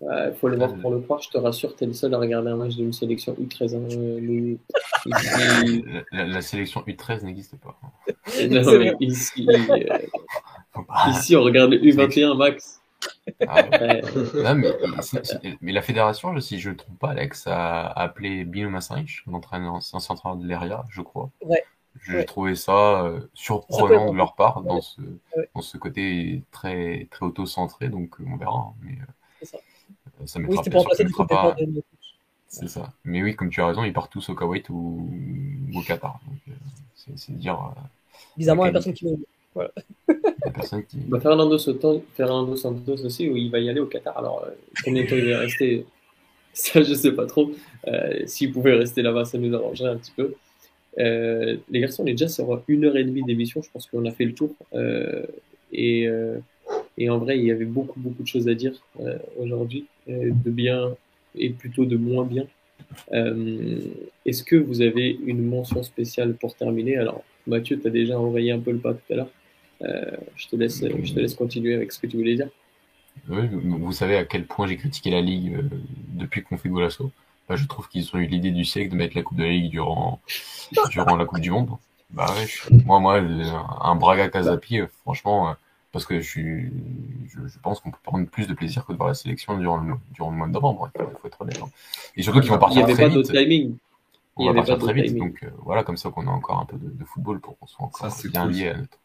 Il 0.02 0.34
faut 0.40 0.48
le 0.48 0.56
voir 0.56 0.74
pour 0.76 0.90
le 0.90 1.00
croire, 1.00 1.20
je 1.20 1.28
te 1.28 1.36
rassure, 1.36 1.76
tu 1.76 1.84
es 1.84 1.86
le 1.86 1.92
seul 1.92 2.14
à 2.14 2.18
regarder 2.18 2.48
un 2.48 2.56
match 2.56 2.74
d'une 2.74 2.92
sélection 2.92 3.34
U13. 3.34 3.76
Hein, 3.76 4.56
la, 6.12 6.40
sélection 6.40 6.82
U13 6.86 7.24
n'existe 7.24 7.56
pas. 7.56 7.78
ici, 9.00 9.46
euh, 9.50 9.98
ici, 11.10 11.36
on 11.36 11.42
regarde 11.42 11.72
le 11.72 11.78
U21 11.78 12.34
max. 12.36 12.80
Ah 13.46 14.54
mais, 14.54 15.72
la 15.72 15.82
fédération, 15.82 16.38
si 16.40 16.58
je 16.58 16.70
ne 16.70 16.74
trompe 16.74 16.98
pas, 16.98 17.10
Alex 17.10 17.46
a 17.46 17.86
appelé 17.86 18.44
Bino 18.44 18.70
Massarich, 18.70 19.22
l'entraîneur 19.26 19.74
en 19.74 19.80
central 19.80 20.38
de 20.38 20.46
l'ERIA, 20.46 20.84
je 20.90 21.02
crois. 21.02 21.30
Ouais. 21.44 21.62
J'ai 22.06 22.24
trouvé 22.24 22.54
ça 22.54 23.04
euh, 23.04 23.20
surprenant 23.34 24.12
de 24.12 24.16
leur 24.16 24.34
part 24.34 24.62
dans 24.62 24.80
ce, 24.80 25.02
dans 25.54 25.60
ce 25.60 25.76
côté 25.76 26.42
très, 26.50 27.06
très 27.10 27.26
auto-centré, 27.26 27.88
donc 27.88 28.16
on 28.26 28.36
verra. 28.36 28.68
Hein, 28.68 28.74
mais, 28.82 28.92
euh, 28.92 29.44
ça. 29.44 29.58
Ça 30.26 30.40
oui, 30.40 30.56
c'était 30.56 30.70
pour 30.70 30.82
remplacer 30.82 31.04
pas... 31.28 31.56
C'est 32.50 32.68
ça. 32.68 32.92
Mais 33.04 33.22
oui, 33.22 33.36
comme 33.36 33.48
tu 33.48 33.60
as 33.60 33.66
raison, 33.68 33.84
ils 33.84 33.92
partent 33.92 34.10
tous 34.10 34.28
au 34.28 34.34
Koweït 34.34 34.68
ou, 34.70 35.08
au 35.72 35.80
Qatar. 35.82 36.20
Euh, 36.48 36.52
c'est 37.14 37.36
dire. 37.36 37.54
Euh, 37.54 37.80
Bizarrement, 38.36 38.64
il 38.64 38.66
n'y 38.66 38.70
a 38.70 38.72
personne 38.72 38.92
qui 38.92 39.04
veut. 39.04 39.18
Voilà. 39.54 39.70
personne 40.54 40.84
qui... 40.84 40.96
Bah, 40.96 41.20
Fernando, 41.20 41.58
Soto, 41.58 42.04
Fernando 42.14 42.56
Santos 42.56 43.04
aussi, 43.04 43.28
où 43.28 43.36
il 43.36 43.52
va 43.52 43.60
y 43.60 43.70
aller 43.70 43.78
au 43.78 43.86
Qatar. 43.86 44.18
Alors, 44.18 44.44
euh, 44.44 44.50
combien 44.84 45.04
de 45.04 45.08
temps 45.08 45.14
il 45.14 45.30
va 45.30 45.38
rester? 45.38 45.86
Ça, 46.52 46.82
je 46.82 46.90
ne 46.90 46.94
sais 46.96 47.12
pas 47.12 47.26
trop. 47.26 47.52
S'il 48.26 48.50
pouvait 48.50 48.74
rester 48.74 49.02
là-bas, 49.02 49.24
ça 49.24 49.38
nous 49.38 49.54
arrangerait 49.54 49.90
un 49.90 49.96
petit 49.96 50.10
peu. 50.10 50.34
les 50.96 51.80
garçons, 51.80 52.02
on 52.02 52.06
est 52.06 52.14
déjà 52.14 52.28
sur 52.28 52.60
une 52.66 52.84
heure 52.84 52.96
et 52.96 53.04
demie 53.04 53.22
d'émission. 53.22 53.62
Je 53.62 53.70
pense 53.70 53.86
qu'on 53.86 54.04
a 54.04 54.10
fait 54.10 54.24
le 54.24 54.34
tour. 54.34 54.56
et 55.70 56.08
et 57.00 57.08
en 57.08 57.16
vrai, 57.16 57.38
il 57.38 57.46
y 57.46 57.50
avait 57.50 57.64
beaucoup, 57.64 57.98
beaucoup 57.98 58.22
de 58.22 58.28
choses 58.28 58.46
à 58.46 58.54
dire 58.54 58.74
euh, 59.00 59.18
aujourd'hui, 59.38 59.86
euh, 60.10 60.32
de 60.32 60.50
bien 60.50 60.94
et 61.34 61.48
plutôt 61.48 61.86
de 61.86 61.96
moins 61.96 62.26
bien. 62.26 62.44
Euh, 63.12 63.80
est-ce 64.26 64.44
que 64.44 64.56
vous 64.56 64.82
avez 64.82 65.18
une 65.24 65.42
mention 65.42 65.82
spéciale 65.82 66.34
pour 66.34 66.54
terminer? 66.54 66.98
Alors, 66.98 67.24
Mathieu, 67.46 67.80
tu 67.80 67.86
as 67.86 67.90
déjà 67.90 68.20
envoyé 68.20 68.52
un 68.52 68.58
peu 68.58 68.70
le 68.70 68.78
pas 68.78 68.92
tout 68.92 69.12
à 69.14 69.16
l'heure. 69.16 69.30
je, 70.36 70.46
te 70.48 70.56
laisse, 70.56 70.84
je 70.84 71.12
te 71.14 71.18
laisse 71.18 71.34
continuer 71.34 71.74
avec 71.74 71.90
ce 71.90 71.98
que 71.98 72.06
tu 72.06 72.18
voulais 72.18 72.34
dire. 72.34 72.50
Oui, 73.30 73.48
vous 73.50 73.92
savez 73.92 74.16
à 74.16 74.26
quel 74.26 74.44
point 74.44 74.66
j'ai 74.66 74.76
critiqué 74.76 75.10
la 75.10 75.22
Ligue 75.22 75.56
depuis 76.12 76.42
qu'on 76.42 76.58
fait 76.58 76.68
Golasso. 76.68 77.10
je 77.48 77.66
trouve 77.66 77.88
qu'ils 77.88 78.14
ont 78.14 78.18
eu 78.18 78.26
l'idée 78.26 78.50
du 78.50 78.66
siècle 78.66 78.90
de 78.90 78.96
mettre 78.96 79.16
la 79.16 79.22
Coupe 79.22 79.38
de 79.38 79.44
la 79.44 79.50
Ligue 79.50 79.70
durant, 79.70 80.20
durant 80.90 81.16
la 81.16 81.24
Coupe 81.24 81.40
du 81.40 81.50
Monde. 81.50 81.70
Bah 82.10 82.26
moi, 82.84 83.00
moi, 83.00 83.22
un 83.82 83.94
Braga 83.94 84.28
Casapi, 84.28 84.80
franchement, 85.02 85.56
parce 85.92 86.06
que 86.06 86.20
je, 86.20 86.28
suis, 86.28 86.72
je, 87.28 87.58
pense 87.62 87.80
qu'on 87.80 87.90
peut 87.90 87.98
prendre 88.02 88.26
plus 88.26 88.46
de 88.46 88.54
plaisir 88.54 88.86
que 88.86 88.92
de 88.92 88.96
voir 88.96 89.08
la 89.08 89.14
sélection 89.14 89.58
durant 89.58 89.78
le, 89.78 89.94
durant 90.12 90.30
le 90.30 90.36
mois 90.36 90.46
de 90.46 90.52
novembre. 90.52 90.90
Il 90.94 91.00
faut, 91.20 91.26
être 91.26 91.40
honnête. 91.40 91.60
Hein. 91.62 91.68
Et 92.16 92.22
surtout 92.22 92.40
qu'ils 92.40 92.50
vont 92.50 92.58
partir 92.58 92.86
très 92.86 92.92
vite. 92.92 93.00
Il 93.00 93.08
n'y 93.08 93.12
avait 93.14 93.32
pas 93.32 93.32
de 93.32 93.44
timing. 93.44 93.76
On 94.36 94.46
va 94.46 94.54
partir 94.54 94.78
très 94.78 94.92
vite, 94.92 95.16
donc 95.16 95.42
euh, 95.42 95.50
voilà, 95.64 95.82
comme 95.82 95.96
ça 95.96 96.10
qu'on 96.10 96.26
a 96.26 96.30
encore 96.30 96.60
un 96.60 96.64
peu 96.64 96.76
de, 96.78 97.04
football 97.04 97.40
pour 97.40 97.58
qu'on 97.58 97.66
soit 97.66 97.84
encore 97.84 98.08
bien 98.24 98.46
lié 98.46 98.68
à 98.68 98.76
notre. 98.76 98.98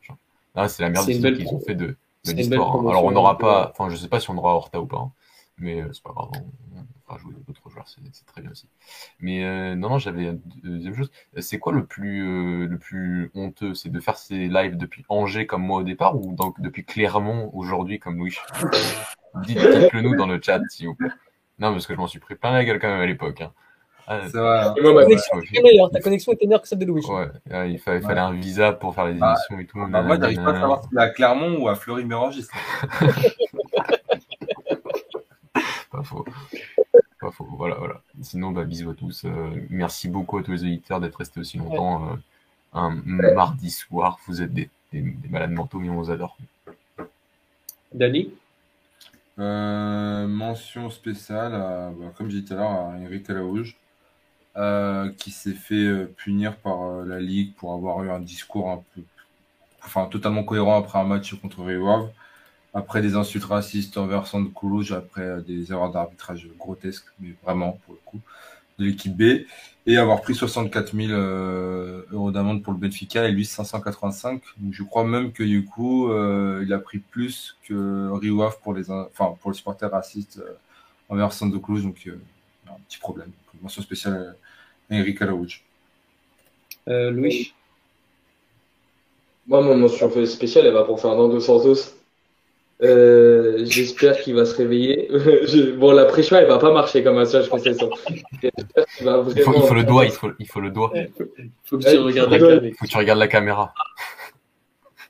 Là, 0.56 0.70
c'est 0.70 0.84
la 0.84 0.90
merde 0.90 1.06
qu'ils 1.08 1.48
ont 1.48 1.60
fait 1.60 1.76
de, 1.76 1.98
de 2.26 2.32
l'histoire. 2.32 2.76
Hein. 2.76 2.88
Alors, 2.90 3.04
on 3.04 3.12
n'aura 3.12 3.38
pas, 3.38 3.72
enfin, 3.72 3.90
je 3.90 3.98
sais 3.98 4.08
pas 4.08 4.20
si 4.20 4.30
on 4.30 4.38
aura 4.38 4.56
Horta 4.56 4.80
ou 4.80 4.86
pas, 4.86 4.98
hein, 4.98 5.12
mais 5.58 5.82
euh, 5.82 5.90
c'est 5.94 6.04
pas 6.04 6.12
grave 6.12 6.32
jouer 7.18 7.34
d'autres 7.48 7.70
joueurs, 7.70 7.88
c'est 7.88 8.26
très 8.26 8.42
bien 8.42 8.52
aussi. 8.52 8.68
Mais 9.20 9.44
euh, 9.46 9.76
non, 9.76 9.90
non, 9.90 9.98
j'avais 10.00 10.24
une 10.26 10.42
deuxième 10.64 10.96
chose. 10.96 11.12
C'est 11.38 11.60
quoi 11.60 11.72
le 11.74 11.86
plus, 11.86 12.28
euh, 12.28 12.68
le 12.68 12.78
plus 12.78 13.32
honteux? 13.36 13.74
C'est 13.74 13.90
de 13.90 14.00
faire 14.00 14.18
ces 14.18 14.48
lives 14.48 14.78
depuis 14.78 15.06
Angers 15.10 15.46
comme 15.46 15.64
moi 15.64 15.80
au 15.80 15.84
départ 15.84 16.16
ou 16.18 16.34
donc 16.34 16.60
depuis 16.60 16.84
Clermont 16.84 17.52
aujourd'hui 17.54 18.00
comme 18.00 18.18
Louis? 18.18 18.36
Dites-le 19.46 20.02
nous 20.02 20.16
dans 20.16 20.28
le 20.28 20.42
chat, 20.42 20.60
s'il 20.70 20.88
vous 20.88 20.96
plaît. 20.96 21.10
Non, 21.60 21.72
parce 21.72 21.88
que 21.88 21.94
je 21.94 22.00
m'en 22.00 22.08
suis 22.08 22.20
pris 22.20 22.36
plein 22.36 22.52
la 22.52 22.66
gueule 22.66 22.80
quand 22.80 22.90
même 22.90 23.02
à 23.02 23.06
l'époque. 23.06 23.42
Hein. 23.42 23.54
Ah, 24.08 24.22
C'est 24.30 24.38
vrai. 24.38 24.60
hein. 24.60 24.74
Ta 24.76 24.82
connexion 25.04 25.42
était 25.42 25.62
meilleure, 25.62 25.90
ta 25.90 26.00
connexion 26.00 26.34
était 26.34 26.46
meilleure 26.46 26.62
que 26.62 26.68
celle 26.68 26.80
de 26.80 26.86
Louis. 26.86 27.06
Ouais, 27.08 27.28
ouais, 27.50 27.72
il 27.72 27.80
fallait, 27.80 28.02
fallait 28.02 28.20
un 28.20 28.34
visa 28.34 28.72
pour 28.74 28.94
faire 28.94 29.06
les 29.06 29.18
Ah, 29.22 29.34
émissions 29.34 29.60
et 29.60 29.66
tout. 29.66 29.80
Bah, 29.88 30.02
moi, 30.04 30.18
j'arrive 30.20 30.44
pas 30.44 30.52
à 30.52 30.60
savoir 30.60 30.84
si 30.84 30.90
c'est 30.92 31.00
à 31.00 31.10
Clermont 31.10 31.58
ou 31.60 31.68
à 31.70 31.76
Fleury-Mérogis. 31.76 32.48
Pas 35.96 36.04
faux. 36.04 36.26
Pas 37.22 37.32
faux. 37.32 37.48
Voilà, 37.52 37.76
voilà. 37.76 38.02
Sinon, 38.22 38.52
bah, 38.52 38.66
bisous 38.66 38.90
à 38.90 38.94
tous. 38.96 39.24
Euh, 39.26 39.66
merci 39.70 40.10
beaucoup 40.10 40.38
à 40.38 40.44
tous 40.44 40.52
les 40.52 40.64
auditeurs 40.64 41.00
d'être 41.00 41.16
restés 41.16 41.40
aussi 41.40 41.58
longtemps. 41.58 42.12
euh, 42.12 42.16
un 42.74 42.90
mardi 42.90 43.72
soir, 43.72 44.20
vous 44.28 44.42
êtes 44.42 44.54
des, 44.54 44.70
des- 44.92 45.02
des 45.02 45.30
malades 45.30 45.52
mentaux, 45.52 45.80
mais 45.80 45.88
on 45.90 45.96
vous 45.96 46.12
adore. 46.12 46.38
Dani? 47.94 48.34
Euh, 49.40 50.28
mention 50.28 50.90
spéciale, 50.90 51.54
à, 51.56 51.92
bah, 51.92 52.12
comme 52.18 52.30
j'ai 52.30 52.42
dit 52.42 52.46
tout 52.48 52.54
à 52.54 52.58
l'heure, 52.58 52.72
à 52.72 52.98
Eric 53.00 53.30
Alaouge, 53.30 53.78
euh, 54.58 55.10
qui 55.18 55.32
s'est 55.32 55.54
fait 55.54 55.76
euh, 55.76 56.14
punir 56.18 56.58
par 56.58 56.82
euh, 56.84 57.06
la 57.06 57.22
Ligue 57.22 57.54
pour 57.56 57.74
avoir 57.74 58.04
eu 58.04 58.10
un 58.10 58.20
discours 58.20 58.70
un 58.70 58.84
peu, 58.94 59.02
enfin, 59.84 60.08
totalement 60.08 60.44
cohérent 60.44 60.78
après 60.78 61.00
un 61.00 61.06
match 61.06 61.34
contre 61.36 61.64
Rio 61.64 61.88
Ave, 61.90 62.10
après 62.76 63.02
des 63.02 63.16
insultes 63.16 63.46
racistes 63.46 63.98
envers 63.98 64.28
Sandro 64.28 64.52
Coulouge, 64.52 64.94
après 64.94 65.24
euh, 65.24 65.42
des 65.42 65.72
erreurs 65.74 65.92
d'arbitrage 65.92 66.48
grotesques, 66.60 67.08
mais 67.22 67.36
vraiment, 67.44 67.80
pour 67.86 67.96
le 67.96 68.02
coup, 68.06 68.22
de 68.80 68.86
l'équipe 68.86 69.16
B, 69.18 69.46
et 69.88 69.98
avoir 69.98 70.22
pris 70.22 70.36
64 70.36 70.94
000 70.94 71.12
euh, 71.14 72.04
euros 72.12 72.32
d'amende 72.32 72.64
pour 72.64 72.74
le 72.74 72.80
Benfica 72.80 73.28
et 73.28 73.32
lui 73.32 73.46
585. 73.46 74.42
Donc, 74.58 74.74
je 74.74 74.84
crois 74.84 75.06
même 75.06 75.34
que 75.34 75.44
du 75.44 75.66
coup, 75.66 76.10
euh, 76.12 76.64
il 76.66 76.74
a 76.74 76.80
pris 76.80 77.00
plus 77.00 77.58
que 77.66 78.10
Rio 78.14 78.42
Ave 78.44 78.58
pour 78.64 78.74
les, 78.74 78.92
in- 78.92 79.08
enfin, 79.12 79.36
pour 79.42 79.52
les 79.52 79.58
supporters 79.58 79.92
racistes 79.92 80.40
euh, 80.40 80.54
envers 81.10 81.34
Sandro 81.34 81.60
Coulouge, 81.60 81.84
donc 81.84 82.04
euh, 82.08 82.20
un 82.70 82.80
petit 82.90 83.00
problème. 83.00 83.28
Donc, 83.54 83.64
mention 83.64 83.82
spéciale 83.84 84.36
à 84.92 84.96
Eric 84.98 85.22
Alaouj. 85.22 85.64
euh, 86.88 87.12
Louis? 87.12 87.54
Moi, 89.48 89.62
mon 89.64 89.76
mention 89.76 90.12
spéciale, 90.28 90.68
elle 90.68 90.74
va 90.74 90.84
pour 90.84 91.00
Fernando 91.02 91.40
Santos. 91.40 91.95
Euh, 92.84 93.60
j'espère 93.66 94.20
qu'il 94.20 94.36
va 94.36 94.44
se 94.46 94.56
réveiller. 94.58 95.08
Je- 95.48 95.72
Bon, 95.76 95.92
la 95.94 96.06
pression, 96.06 96.36
elle 96.38 96.48
va 96.48 96.58
pas 96.60 96.74
marcher 96.74 97.04
comme 97.04 97.18
un 97.18 97.26
sage 97.26 97.48
concession. 97.50 97.90
Va 99.02 99.24
Il 99.36 99.42
faut, 99.42 99.52
vraiment. 99.52 99.64
il 99.64 99.68
faut 99.68 99.74
le 99.76 99.84
doigt, 99.84 100.06
il 100.06 100.12
faut, 100.12 100.28
il 100.40 100.48
faut 100.48 100.60
le 100.60 100.72
doigt. 100.72 100.92
faut 101.64 101.78
que 101.78 101.90
tu 101.90 101.98
regardes 101.98 102.32
la 102.32 102.40
que- 102.40 102.56
cam. 102.58 102.66
Il 102.66 102.74
faut 102.76 102.86
que 102.86 102.92
tu 102.92 102.98
regardes 102.98 103.20
la 103.20 103.28
caméra. 103.28 103.74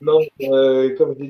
Non, 0.02 0.20
euh, 0.42 0.94
comme 0.96 1.14
je 1.18 1.24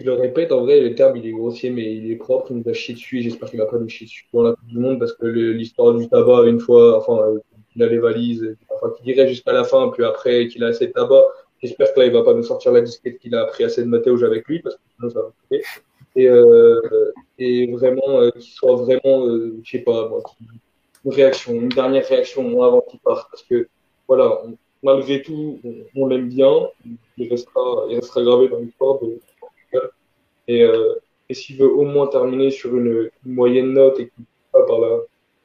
je 0.00 0.04
le 0.04 0.12
répète, 0.12 0.52
en 0.52 0.60
vrai, 0.60 0.78
le 0.80 0.94
terme, 0.94 1.16
il 1.16 1.26
est 1.26 1.30
grossier, 1.32 1.70
mais 1.70 1.94
il 1.94 2.12
est 2.12 2.16
propre. 2.16 2.48
Il 2.50 2.58
nous 2.58 2.68
a 2.68 2.74
chié 2.74 2.94
dessus 2.94 3.22
j'espère 3.22 3.48
qu'il 3.48 3.58
va 3.58 3.66
pas 3.66 3.78
nous 3.78 3.88
chier 3.88 4.06
dessus 4.06 4.26
dans 4.32 4.42
la 4.42 4.50
Coupe 4.52 4.66
du 4.68 4.78
Monde 4.78 4.98
parce 4.98 5.14
que 5.14 5.26
l'histoire 5.26 5.94
du 5.94 6.06
tabac, 6.08 6.44
une 6.46 6.60
fois, 6.60 6.98
enfin, 6.98 7.22
euh, 7.26 7.38
qu'il 7.72 7.82
a 7.82 7.86
les 7.86 7.98
valises, 7.98 8.56
enfin, 8.76 8.92
qu'il 8.94 9.06
dirait 9.14 9.26
jusqu'à 9.26 9.52
la 9.52 9.64
fin, 9.64 9.88
puis 9.88 10.04
après 10.04 10.48
qu'il 10.48 10.62
a 10.64 10.66
assez 10.68 10.88
de 10.88 10.92
tabac, 10.92 11.22
j'espère 11.62 11.92
que 11.94 12.00
là, 12.00 12.06
il 12.06 12.12
va 12.12 12.22
pas 12.22 12.34
nous 12.34 12.42
sortir 12.42 12.72
la 12.72 12.80
disquette 12.80 13.18
qu'il 13.18 13.34
a 13.34 13.44
pris 13.46 13.64
assez 13.64 13.82
de 13.82 13.88
Mathéo 13.88 14.22
avec 14.24 14.46
lui 14.48 14.60
parce 14.60 14.76
que 14.76 14.80
sinon, 14.96 15.10
ça 15.10 15.20
va 15.22 15.30
couper. 15.42 15.62
Et, 16.16 16.28
euh, 16.28 17.12
et 17.38 17.70
vraiment, 17.72 18.20
euh, 18.20 18.30
qu'il 18.32 18.42
soit 18.52 18.74
vraiment, 18.76 19.26
euh, 19.26 19.56
je 19.62 19.70
sais 19.70 19.78
pas, 19.80 20.08
moi, 20.08 20.22
une 21.04 21.12
réaction, 21.12 21.52
une 21.54 21.68
dernière 21.68 22.06
réaction 22.06 22.42
moi, 22.42 22.66
avant 22.66 22.80
qu'il 22.82 23.00
parte 23.00 23.30
parce 23.30 23.42
que, 23.44 23.68
voilà, 24.08 24.40
on- 24.44 24.56
malgré 24.82 25.22
tout, 25.22 25.60
on, 25.64 25.74
on 25.94 26.06
l'aime 26.06 26.28
bien, 26.28 26.68
il 27.16 27.28
restera, 27.30 27.86
il 27.88 27.96
restera 27.96 28.22
gravé 28.22 28.48
dans 28.48 28.58
l'histoire 28.58 28.98
de 29.00 29.18
Portugal. 29.40 29.90
Et, 30.48 30.62
euh, 30.64 30.94
et 31.28 31.34
s'il 31.34 31.56
veut 31.58 31.70
au 31.72 31.84
moins 31.84 32.06
terminer 32.08 32.50
sur 32.50 32.76
une, 32.76 33.10
une 33.24 33.34
moyenne 33.34 33.72
note 33.72 34.00
et 34.00 34.08
qu'il 34.08 34.24
ne 34.24 34.26
pas 34.52 34.66
par 34.66 34.80
la, 34.80 34.96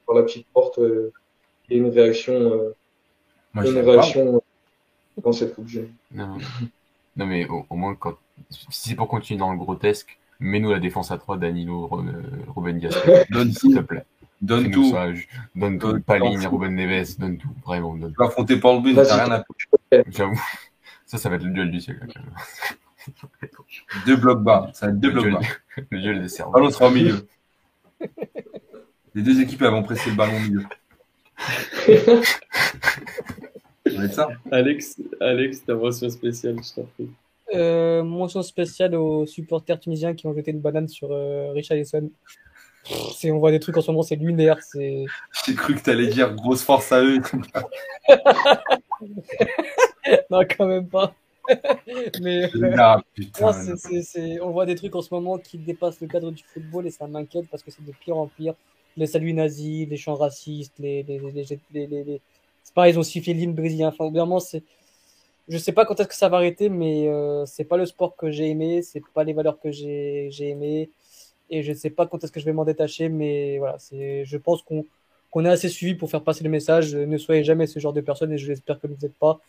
par 0.08 0.16
la 0.16 0.24
petite 0.24 0.48
porte, 0.54 0.80
euh, 0.80 1.12
il 1.70 1.78
y 1.78 1.80
a 1.80 1.84
une 1.84 1.92
réaction, 1.92 2.34
euh, 2.34 2.70
Moi, 3.54 3.66
une 3.68 3.78
réaction 3.80 4.36
euh, 4.36 4.40
dans 5.24 5.32
cette 5.32 5.56
Coupe 5.56 5.66
du 5.66 5.80
Monde. 5.80 5.90
Non, 6.12 6.38
non 7.18 7.26
mais 7.26 7.48
au, 7.48 7.66
au 7.70 7.76
moins, 7.76 7.96
quand, 7.96 8.16
si 8.52 8.90
c'est 8.90 8.96
pour 8.96 9.08
continuer 9.08 9.40
dans 9.40 9.52
le 9.52 9.58
grotesque, 9.58 10.18
mets-nous 10.40 10.72
la 10.72 10.80
défense 10.80 11.12
à 11.12 11.18
3, 11.18 11.38
Danilo, 11.38 11.90
euh, 11.94 12.22
Ruben 12.56 12.78
Dias, 12.80 12.96
Donne 13.30 13.52
s'il 13.54 13.74
te 13.74 13.80
tout, 13.80 13.86
plaît. 13.86 14.06
donne 14.42 14.70
tout. 14.72 14.92
ça, 14.92 15.14
je- 15.14 15.26
donne 15.56 15.80
tout. 15.80 15.94
Donne- 15.94 16.02
Paligne, 16.04 16.42
fous. 16.42 16.58
Ruben 16.58 16.76
Neves, 16.76 17.18
donne 17.18 17.38
tout. 17.38 17.50
Vraiment, 17.66 17.96
donne 17.96 18.12
Tu 18.12 18.18
vas 18.18 18.26
affronter 18.26 18.58
Paul 18.58 18.82
t'as 18.94 19.26
rien 19.26 19.32
à 19.34 19.44
J'avoue. 20.10 20.42
Ça, 21.08 21.20
ça 21.20 21.30
va 21.30 21.36
être 21.36 21.44
le 21.44 21.52
duel 21.52 21.70
du 21.70 21.80
siècle. 21.80 22.08
Deux 24.08 24.16
blocs 24.16 24.42
bas. 24.42 24.72
Ça 24.74 24.88
va 24.88 24.92
être 24.92 25.00
deux 25.00 25.12
Le 25.12 25.22
blocs 25.22 25.34
bas. 25.34 25.48
le 25.92 26.00
duel 26.02 26.20
des 26.24 26.28
cerveaux. 26.30 26.52
Ballon 26.54 26.72
sera 26.72 26.88
au 26.88 26.92
milieu. 26.92 27.28
Les 29.14 29.22
deux 29.22 29.40
équipes 29.40 29.62
elles 29.62 29.70
vont 29.70 29.84
presser 29.84 30.10
le 30.10 30.16
ballon 30.16 30.36
au 30.36 30.40
milieu. 30.40 30.64
Ça. 34.12 34.30
Alex, 34.52 35.00
Alex, 35.20 35.66
ta 35.66 35.76
mention 35.76 36.10
spéciale, 36.10 36.56
je 36.64 36.74
t'en 36.76 36.88
prie. 36.96 37.10
Euh, 37.54 38.04
mention 38.04 38.42
spéciale 38.42 38.96
aux 38.96 39.26
supporters 39.28 39.80
tunisiens 39.80 40.16
qui 40.16 40.26
ont 40.26 40.34
jeté 40.34 40.50
une 40.52 40.62
banane 40.62 40.88
sur 40.88 41.10
euh, 41.12 41.54
c'est- 43.16 43.32
On 43.32 43.40
voit 43.40 43.52
des 43.52 43.60
trucs 43.60 43.78
en 43.78 43.82
ce 43.82 43.92
moment, 43.92 44.04
c'est 44.04 44.16
lunaire. 44.16 44.62
C'est 44.64 45.06
J'ai 45.46 45.54
cru 45.56 45.76
que 45.76 45.82
t'allais 45.82 46.08
dire 46.08 46.34
grosse 46.34 46.64
force 46.64 46.92
à 46.92 47.04
eux. 47.04 47.20
non, 50.30 50.42
quand 50.58 50.68
même 50.68 50.88
pas. 50.88 51.14
Mais 52.22 52.46
euh, 52.56 52.76
Ah 52.78 53.02
non, 53.42 53.52
on 54.42 54.50
voit 54.52 54.66
des 54.66 54.76
trucs 54.76 54.96
en 54.96 55.02
ce 55.02 55.14
moment 55.14 55.38
qui 55.38 55.60
dépassent 55.60 56.02
le 56.02 56.08
cadre 56.08 56.32
du 56.32 56.44
football 56.44 56.88
et 56.88 56.92
ça 56.92 57.06
m'inquiète 57.08 57.46
parce 57.52 57.62
que 57.62 57.70
c'est 57.70 57.86
de 57.86 57.92
pire 57.92 58.18
en 58.18 58.28
pire. 58.28 58.56
Les 58.98 59.06
saluts 59.08 59.34
nazis, 59.34 59.88
les 59.88 59.98
chants 59.98 60.16
racistes, 60.16 60.74
les, 60.80 61.04
les, 61.04 61.20
les, 61.20 61.32
les, 61.32 61.46
les- 61.72 61.88
les- 61.88 62.04
les- 62.04 62.22
c'est 62.66 62.76
pareil, 62.76 62.96
ils 62.96 63.00
ont 63.00 63.04
sifflé 63.04 63.36
l'hymne 63.36 63.56
brésilien. 63.56 63.90
Enfin, 63.90 64.12
vraiment, 64.12 64.42
c'est. 64.42 64.64
Je 65.48 65.58
sais 65.60 65.74
pas 65.74 65.86
quand 65.86 66.00
est-ce 66.00 66.08
que 66.10 66.16
ça 66.16 66.30
va 66.30 66.38
arrêter, 66.38 66.70
mais 66.70 67.08
euh, 67.08 67.46
c'est 67.46 67.66
pas 67.66 67.78
le 67.78 67.86
sport 67.86 68.16
que 68.16 68.32
j'ai 68.32 68.50
aimé, 68.50 68.82
c'est 68.82 69.02
pas 69.14 69.24
les 69.24 69.34
valeurs 69.34 69.60
que 69.60 69.72
j'ai 69.72 70.30
j'ai 70.32 70.50
aimé, 70.50 70.90
et 71.50 71.64
je 71.64 71.74
sais 71.74 71.90
pas 71.92 72.08
quand 72.08 72.24
est-ce 72.24 72.32
que 72.32 72.40
je 72.40 72.46
vais 72.46 72.54
m'en 72.54 72.66
détacher, 72.66 73.10
mais 73.10 73.60
voilà, 73.60 73.78
c'est. 73.80 74.26
Je 74.26 74.38
pense 74.38 74.62
qu'on 74.64 74.86
qu'on 75.32 75.46
est 75.46 75.50
assez 75.50 75.70
suivi 75.70 75.96
pour 75.96 76.10
faire 76.10 76.24
passer 76.24 76.44
le 76.46 76.50
message. 76.52 76.96
Ne 76.96 77.18
soyez 77.18 77.44
jamais 77.44 77.68
ce 77.68 77.80
genre 77.80 77.94
de 77.94 78.02
personne, 78.02 78.32
et 78.34 78.38
je 78.40 78.48
l'espère 78.50 78.80
que 78.80 78.88
vous 78.88 78.96
n'êtes 79.02 79.16
pas. 79.16 79.40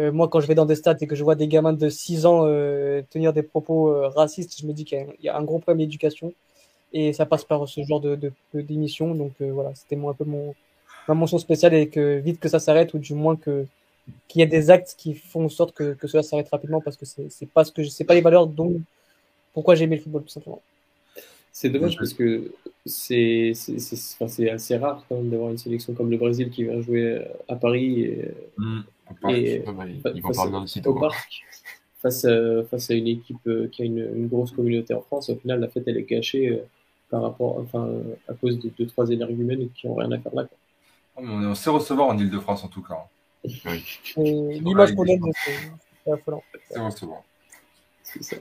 Euh, 0.00 0.12
moi, 0.12 0.28
quand 0.28 0.40
je 0.40 0.46
vais 0.48 0.54
dans 0.56 0.66
des 0.66 0.74
stades 0.76 1.02
et 1.02 1.06
que 1.06 1.14
je 1.16 1.22
vois 1.24 1.36
des 1.36 1.48
gamins 1.48 1.72
de 1.72 1.88
6 1.88 2.26
ans 2.26 2.42
euh, 2.46 3.02
tenir 3.10 3.32
des 3.32 3.42
propos 3.42 3.90
euh, 3.90 4.08
racistes, 4.08 4.60
je 4.60 4.66
me 4.66 4.72
dis 4.72 4.84
qu'il 4.84 5.06
y 5.22 5.28
a- 5.28 5.36
a 5.36 5.38
un 5.38 5.44
gros 5.44 5.58
problème 5.60 5.78
d'éducation 5.86 6.32
et 6.92 7.12
ça 7.12 7.26
passe 7.26 7.44
par 7.44 7.68
ce 7.68 7.82
genre 7.84 8.00
de, 8.00 8.18
d'émission. 8.54 9.14
Donc 9.14 9.32
voilà, 9.40 9.74
c'était 9.74 9.96
un 9.96 10.14
peu 10.14 10.24
mon 10.24 10.54
ma 11.08 11.14
mention 11.14 11.38
spéciale 11.38 11.74
et 11.74 11.88
que 11.88 12.18
vite 12.18 12.40
que 12.40 12.48
ça 12.48 12.58
s'arrête 12.60 12.94
ou 12.94 12.98
du 12.98 13.14
moins 13.14 13.36
que 13.36 13.66
qu'il 14.28 14.40
y 14.40 14.42
ait 14.42 14.46
des 14.48 14.70
actes 14.70 14.94
qui 14.98 15.14
font 15.14 15.46
en 15.46 15.48
sorte 15.48 15.74
que, 15.74 15.94
que 15.94 16.06
cela 16.08 16.22
s'arrête 16.22 16.48
rapidement 16.50 16.80
parce 16.80 16.96
que 16.96 17.06
c'est 17.06 17.30
c'est 17.30 17.46
pas 17.46 17.64
ce 17.64 17.72
que 17.72 17.82
je- 17.82 17.90
c'est 17.90 18.04
pas 18.04 18.14
les 18.14 18.20
valeurs 18.22 18.46
dont 18.46 18.74
pourquoi 19.54 19.74
j'ai 19.74 19.84
aimé 19.84 19.96
le 19.96 20.02
football 20.02 20.22
tout 20.22 20.28
simplement. 20.30 20.62
C'est 21.52 21.70
dommage 21.70 21.96
parce 21.96 22.12
que 22.14 22.50
c'est 22.86 23.52
assez 24.50 24.76
rare 24.76 25.04
quand 25.08 25.16
même 25.16 25.30
d'avoir 25.30 25.50
une 25.50 25.58
sélection 25.58 25.94
comme 25.94 26.10
le 26.10 26.16
Brésil 26.16 26.50
qui 26.50 26.64
vient 26.64 26.80
jouer 26.80 27.02
euh, 27.04 27.24
à 27.48 27.56
Paris 27.56 28.02
et, 28.02 28.32
Mmh, 28.58 28.80
ils 30.16 30.22
vont 30.22 30.32
face 30.32 30.38
site. 30.66 30.86
au 30.86 30.94
parc 30.94 31.42
face 32.02 32.24
à, 32.24 32.64
face 32.64 32.90
à 32.90 32.94
une 32.94 33.06
équipe 33.08 33.46
euh, 33.46 33.68
qui 33.68 33.82
a 33.82 33.84
une, 33.86 33.98
une 34.16 34.28
grosse 34.28 34.52
communauté 34.52 34.94
en 34.94 35.00
France. 35.02 35.30
Au 35.30 35.36
final, 35.36 35.60
la 35.60 35.68
fête 35.68 35.84
elle 35.86 35.96
est 35.98 36.02
gâchée 36.04 36.48
euh, 36.48 36.58
par 37.10 37.22
rapport, 37.22 37.58
enfin, 37.58 37.86
euh, 37.86 38.02
à 38.28 38.34
cause 38.34 38.58
de 38.58 38.70
deux 38.78 38.86
trois 38.86 39.08
énergumènes 39.10 39.68
qui 39.74 39.86
ont 39.88 39.94
rien 39.94 40.10
à 40.12 40.18
faire 40.18 40.34
là. 40.34 40.44
quoi. 40.44 40.58
Oh, 41.16 41.20
On 41.22 41.42
est- 41.42 41.46
on 41.46 41.54
sait 41.54 41.70
recevoir 41.70 42.08
en 42.08 42.18
Ile-de-France 42.18 42.64
en 42.64 42.68
tout 42.68 42.82
cas. 42.82 42.94
hein. 42.94 43.08
Et 44.16 44.58
L'image 44.60 44.94
qu'on 44.94 45.04
donne, 45.04 45.20
c'est 45.44 45.52
c'est 46.04 46.12
affolant. 46.12 46.42
C'est 46.70 46.78
recevoir. 46.80 47.22
C'est 48.02 48.22
ça. 48.22 48.36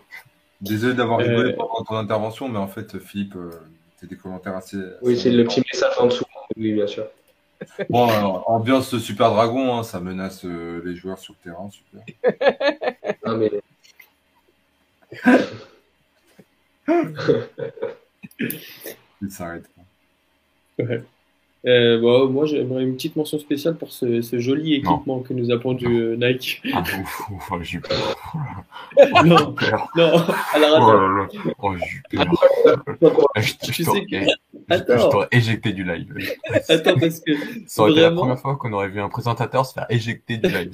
Désolé 0.61 0.93
d'avoir 0.93 1.19
Euh, 1.19 1.23
rigolé 1.23 1.53
pendant 1.53 1.83
ton 1.83 1.95
intervention, 1.97 2.47
mais 2.47 2.59
en 2.59 2.67
fait, 2.67 2.97
Philippe, 2.99 3.35
euh, 3.35 3.51
t'as 3.99 4.07
des 4.07 4.15
commentaires 4.17 4.55
assez. 4.55 4.77
Oui, 5.01 5.17
c'est 5.19 5.31
le 5.31 5.43
petit 5.43 5.61
message 5.73 5.93
en 5.99 6.05
dessous. 6.07 6.23
Oui, 6.55 6.71
bien 6.73 6.87
sûr. 6.87 7.07
Bon, 7.89 8.07
alors, 8.09 8.49
ambiance 8.49 8.97
Super 8.97 9.29
Dragon, 9.31 9.77
hein, 9.77 9.83
ça 9.83 9.99
menace 9.99 10.45
euh, 10.45 10.81
les 10.85 10.95
joueurs 10.95 11.19
sur 11.19 11.33
le 11.33 11.39
terrain, 11.51 11.69
super. 11.69 12.01
Ah, 13.25 13.35
mais 13.35 13.51
Il 19.21 19.31
s'arrête. 19.31 19.65
Ouais. 20.79 21.03
Euh, 21.65 21.97
bon, 22.01 22.27
moi, 22.29 22.45
j'aimerais 22.45 22.83
une 22.83 22.95
petite 22.95 23.15
mention 23.15 23.39
spéciale 23.39 23.77
pour 23.77 23.93
ce, 23.93 24.21
ce 24.21 24.37
joli 24.39 24.81
Non. 24.81 24.95
équipement 24.95 25.19
que 25.21 25.33
nous 25.33 25.49
a 25.49 25.57
pondu 25.57 25.85
euh, 25.87 26.17
Nike. 26.17 26.61
Ah, 26.73 26.81
ouf, 26.81 27.29
ouf, 27.31 27.49
oh, 27.51 27.55
j'ai 27.61 27.77
eu 27.77 27.81
peur. 27.81 28.17
non, 29.23 29.55
non, 29.95 30.11
alors 30.53 30.79
Oh 30.81 31.21
attends. 31.21 31.55
Oh, 31.59 31.73
j'ai 31.77 32.17
eu 32.17 32.17
peur. 32.17 33.23
Je, 33.37 33.53
je 33.71 33.83
t'aurais- 33.85 35.27
que- 35.29 35.35
éjecté 35.37 35.71
du 35.71 35.83
live. 35.85 36.13
Attends, 36.67 36.97
parce 36.99 37.19
que 37.21 37.31
Ça 37.65 37.81
aurait 37.83 37.91
été 37.91 38.01
la 38.01 38.07
Vraiment 38.09 38.21
première 38.21 38.39
fois 38.39 38.55
qu'on 38.57 38.73
aurait 38.73 38.89
vu 38.89 38.99
un 38.99 39.09
présentateur 39.09 39.65
se 39.65 39.73
faire 39.73 39.85
éjecter 39.89 40.37
du 40.37 40.49
live. 40.49 40.71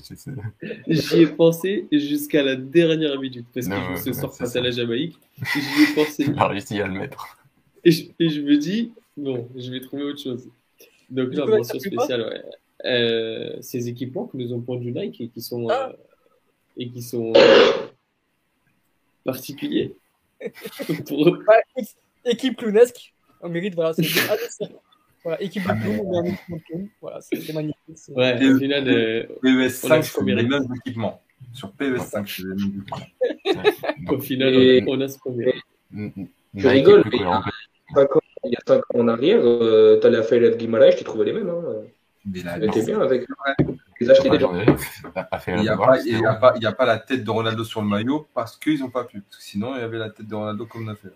J'y 0.87 1.21
ai 1.21 1.27
pensé 1.27 1.87
jusqu'à 1.91 2.41
la 2.41 2.55
dernière 2.55 3.19
minute. 3.19 3.45
Parce 3.53 3.67
Non, 3.67 3.75
qu'il 3.75 4.07
ouais, 4.07 4.13
soir 4.13 4.31
c'est 4.33 4.39
face 4.43 4.55
à 4.55 4.61
la 4.61 4.71
Jamaïque. 4.71 5.17
J'y 5.53 5.83
ai 5.83 5.95
pensé. 5.95 6.25
Il 6.27 6.39
a 6.39 6.47
réussi 6.47 6.81
à 6.81 6.87
le 6.87 6.93
mettre. 6.93 7.37
Et 7.85 7.91
je, 7.91 8.05
et 8.19 8.29
je 8.29 8.41
me 8.41 8.57
dis, 8.57 8.91
bon, 9.15 9.47
je 9.55 9.71
vais 9.71 9.79
trouver 9.81 10.03
autre 10.03 10.21
chose. 10.21 10.49
Donc 11.09 11.33
là, 11.33 11.45
mention 11.45 11.79
spéciale, 11.79 12.21
ouais. 12.21 12.43
Euh, 12.85 13.57
ces 13.61 13.89
équipements 13.89 14.27
que 14.27 14.37
nous 14.37 14.53
ont 14.53 14.61
pondu 14.61 14.93
Nike 14.93 15.19
et 15.19 15.27
qui 15.27 15.41
sont, 15.41 15.67
ah. 15.69 15.89
euh, 15.89 15.93
et 16.77 16.89
qui 16.89 17.01
sont 17.01 17.33
particuliers. 19.25 19.95
Pour... 21.07 21.37
équipe 22.23 22.55
clownesque, 22.55 23.13
on 23.41 23.49
mérite, 23.49 23.75
voilà, 23.75 23.93
c'est 23.93 24.03
voilà, 25.21 25.41
équipe 25.41 25.63
de 25.63 25.67
clown, 25.67 25.99
on 26.05 26.11
met 26.11 26.17
un 26.29 26.33
équipe 26.33 26.55
de 26.55 26.59
clown, 26.63 26.89
voilà, 27.01 27.19
c'est 27.19 27.53
magnifique. 27.53 27.97
Ouais, 28.15 28.49
au 28.49 28.57
final, 28.57 28.87
euh, 28.87 29.25
PES5, 29.43 30.03
c'est 30.03 30.23
les 30.23 30.43
mêmes 30.43 30.67
équipements. 30.77 31.21
Sur 31.51 31.73
PES5, 31.77 32.25
c'est 32.25 32.43
les 32.43 32.55
mêmes 32.55 32.83
équipements. 33.45 34.13
au 34.15 34.19
final, 34.19 34.53
et... 34.53 34.85
on 34.87 35.01
a 35.01 35.09
ce 35.09 35.17
qu'on 35.17 35.33
mérite. 35.33 35.63
Tu 36.57 36.67
rigoles, 36.67 37.03
mais 37.11 37.19
il 38.43 38.51
y 38.51 38.55
a 38.55 38.59
5 38.65 38.77
ans 38.77 38.99
en 38.99 39.07
arrière, 39.07 39.39
euh, 39.43 39.97
t'allais 39.97 40.17
à 40.17 40.23
Fayette 40.23 40.57
Guimaraes, 40.57 40.95
tu 40.97 41.03
trouvais 41.03 41.25
les 41.25 41.33
mêmes. 41.33 41.49
Hein. 41.49 41.83
Mais 42.25 42.43
là, 42.43 42.57
était 42.57 42.85
bien 42.85 43.01
avec 43.01 43.25
les 43.99 44.09
achetés 44.09 44.29
déjà. 44.29 44.47
Il 45.47 45.61
n'y 45.61 45.69
a, 45.69 45.77
pas, 46.33 46.53
a, 46.53 46.83
a 46.83 46.85
la 46.85 46.97
tête 46.97 47.23
de 47.23 47.31
Ronaldo 47.31 47.63
sur 47.63 47.81
le 47.81 47.87
maillot 47.87 48.27
parce 48.33 48.57
qu'ils 48.57 48.79
n'ont 48.79 48.89
pas 48.89 49.05
pu. 49.05 49.21
Parce 49.21 49.37
que 49.37 49.43
sinon, 49.43 49.75
il 49.75 49.79
y 49.79 49.83
avait 49.83 49.97
la 49.97 50.09
tête 50.09 50.27
de 50.27 50.35
Ronaldo 50.35 50.65
comme 50.65 50.87
on 50.87 50.91
a 50.91 50.95
fait. 50.95 51.09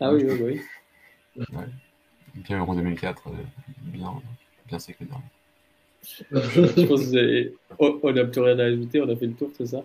Ah 0.00 0.12
oui, 0.12 0.24
oui, 0.26 0.60
oui. 1.36 1.46
Ouais. 1.52 1.64
Bien 2.34 2.58
Euro 2.58 2.74
2004, 2.74 3.22
euh, 3.28 3.30
bien, 3.82 4.12
bien. 4.66 4.78
Je 6.02 6.86
pense 6.86 7.00
que 7.00 7.04
vous 7.06 7.16
avez... 7.16 7.54
oh, 7.78 8.00
on 8.02 8.12
n'a 8.12 8.24
plus 8.24 8.40
rien 8.40 8.58
à 8.58 8.64
ajouter, 8.64 9.00
on 9.00 9.08
a 9.08 9.16
fait 9.16 9.26
le 9.26 9.34
tour, 9.34 9.50
c'est 9.56 9.66
ça? 9.66 9.82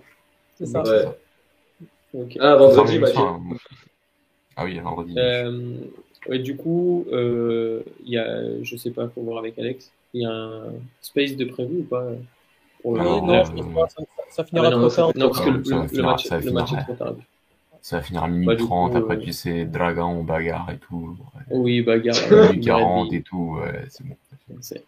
C'est 0.56 0.65
ça? 0.65 0.84
Ouais. 0.84 1.06
Okay. 2.14 2.39
Ah, 2.41 2.56
vendredi, 2.56 2.99
Ah 4.56 4.65
oui, 4.65 4.80
vendredi. 4.80 5.14
Euh, 5.18 5.77
ouais, 6.28 6.40
du 6.40 6.56
coup, 6.56 7.06
euh, 7.12 7.82
il 8.04 8.12
y 8.12 8.18
a, 8.18 8.64
je 8.64 8.76
sais 8.76 8.91
pas, 8.91 9.08
faut 9.10 9.22
voir 9.22 9.40
avec 9.40 9.58
Alex, 9.60 9.91
il 10.14 10.22
y 10.22 10.26
a 10.26 10.32
un 10.32 10.74
space 11.02 11.36
de 11.36 11.46
prévu 11.46 11.80
ou 11.80 11.84
pas 11.84 12.08
pour 12.82 12.96
le... 12.96 13.04
non, 13.04 13.26
non, 13.26 13.44
je 13.44 13.52
pense 13.52 13.74
pas, 13.74 13.90
ça, 13.90 14.04
ça 14.30 14.44
finira 14.44 14.68
ah, 14.68 14.72
non, 14.72 14.88
trop 14.88 14.96
tard. 14.96 15.12
Non, 15.16 15.30
parce 15.30 15.41
que 15.41 15.50
le, 15.50 15.58
le, 15.98 16.04
match, 16.04 16.30
le 16.30 16.52
match 16.52 16.74
est 16.74 16.84
trop 16.84 16.94
tard. 16.94 17.16
Ça 17.82 17.98
va 17.98 18.02
finir 18.02 18.24
à 18.24 18.28
minuit 18.28 18.46
bah, 18.46 18.56
30, 18.58 18.96
après 18.96 19.16
euh... 19.16 19.20
tu 19.20 19.32
sais, 19.32 19.66
dragon, 19.66 20.24
bagarre 20.24 20.70
et 20.72 20.78
tout. 20.78 21.18
Ouais. 21.36 21.58
Oui, 21.58 21.82
bagarre. 21.82 22.16
minuit 22.32 22.62
40 22.62 23.14
et 23.14 23.22
tout, 23.22 23.60
ouais, 23.62 23.86
c'est 23.90 24.06
bon. 24.06 24.16
C'est 24.62 24.84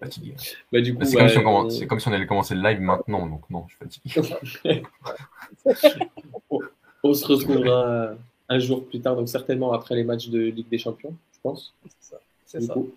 fatigué. 0.00 0.34
Bah, 0.72 0.80
du 0.80 0.94
coup, 0.94 1.04
c'est, 1.04 1.16
comme 1.16 1.28
si 1.28 1.38
on, 1.38 1.86
comme 1.86 2.00
si 2.00 2.08
on 2.08 2.12
allait 2.12 2.26
commencer 2.26 2.54
le 2.54 2.62
live 2.62 2.80
maintenant, 2.80 3.26
donc 3.26 3.42
non, 3.50 3.66
je 3.68 3.76
suis 3.76 4.02
fatigué. 4.14 4.80
on, 6.50 6.58
on 7.10 7.14
se 7.14 7.26
retrouvera 7.26 8.14
un 8.50 8.58
jour 8.58 8.84
plus 8.84 9.00
tard, 9.00 9.16
donc 9.16 9.28
certainement 9.28 9.72
après 9.72 9.94
les 9.94 10.04
matchs 10.04 10.28
de 10.28 10.40
Ligue 10.40 10.68
des 10.68 10.78
Champions, 10.78 11.14
je 11.32 11.38
pense. 11.42 11.72
C'est 11.86 12.10
ça. 12.10 12.20
C'est 12.44 12.60
ça. 12.60 12.74
Coup. 12.74 12.90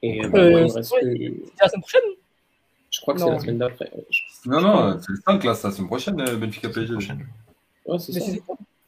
Et 0.00 0.24
euh, 0.24 0.30
euh, 0.32 0.68
c'est 0.68 0.78
la 0.78 1.68
semaine 1.68 1.80
prochaine 1.80 2.00
Je 2.90 3.00
crois 3.00 3.14
que 3.14 3.20
c'est 3.20 3.30
la 3.30 3.40
semaine 3.40 3.58
d'après. 3.58 3.92
Non, 4.46 4.60
non, 4.60 5.00
c'est 5.00 5.10
le 5.10 5.18
5 5.26 5.44
là, 5.44 5.54
c'est 5.54 5.66
la 5.66 5.74
semaine 5.74 5.88
prochaine, 5.88 6.20
euh, 6.20 6.36
Benfica 6.36 6.68
PSG. 6.68 6.94
Ouais, 7.84 7.98
c'est 7.98 8.12
ça. 8.12 8.32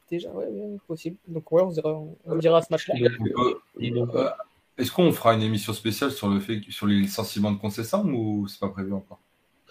Déjà, 0.09 0.29
ouais, 0.29 0.45
ouais, 0.45 0.77
possible. 0.87 1.17
Donc, 1.27 1.51
ouais, 1.51 1.63
on 1.63 1.69
dira, 1.69 2.01
on 2.25 2.35
dira 2.37 2.59
à 2.59 2.61
ce 2.61 2.67
match-là. 2.71 2.95
Euh, 2.95 4.29
Est-ce 4.77 4.91
qu'on 4.91 5.11
fera 5.11 5.33
une 5.33 5.41
émission 5.41 5.73
spéciale 5.73 6.11
sur 6.11 6.29
le 6.29 6.39
fait 6.39 6.61
sur 6.69 6.85
les 6.85 6.95
licenciements 6.95 7.51
de 7.51 7.57
concession 7.57 8.03
ou 8.05 8.47
c'est 8.47 8.59
pas 8.59 8.69
prévu 8.69 8.93
encore? 8.93 9.19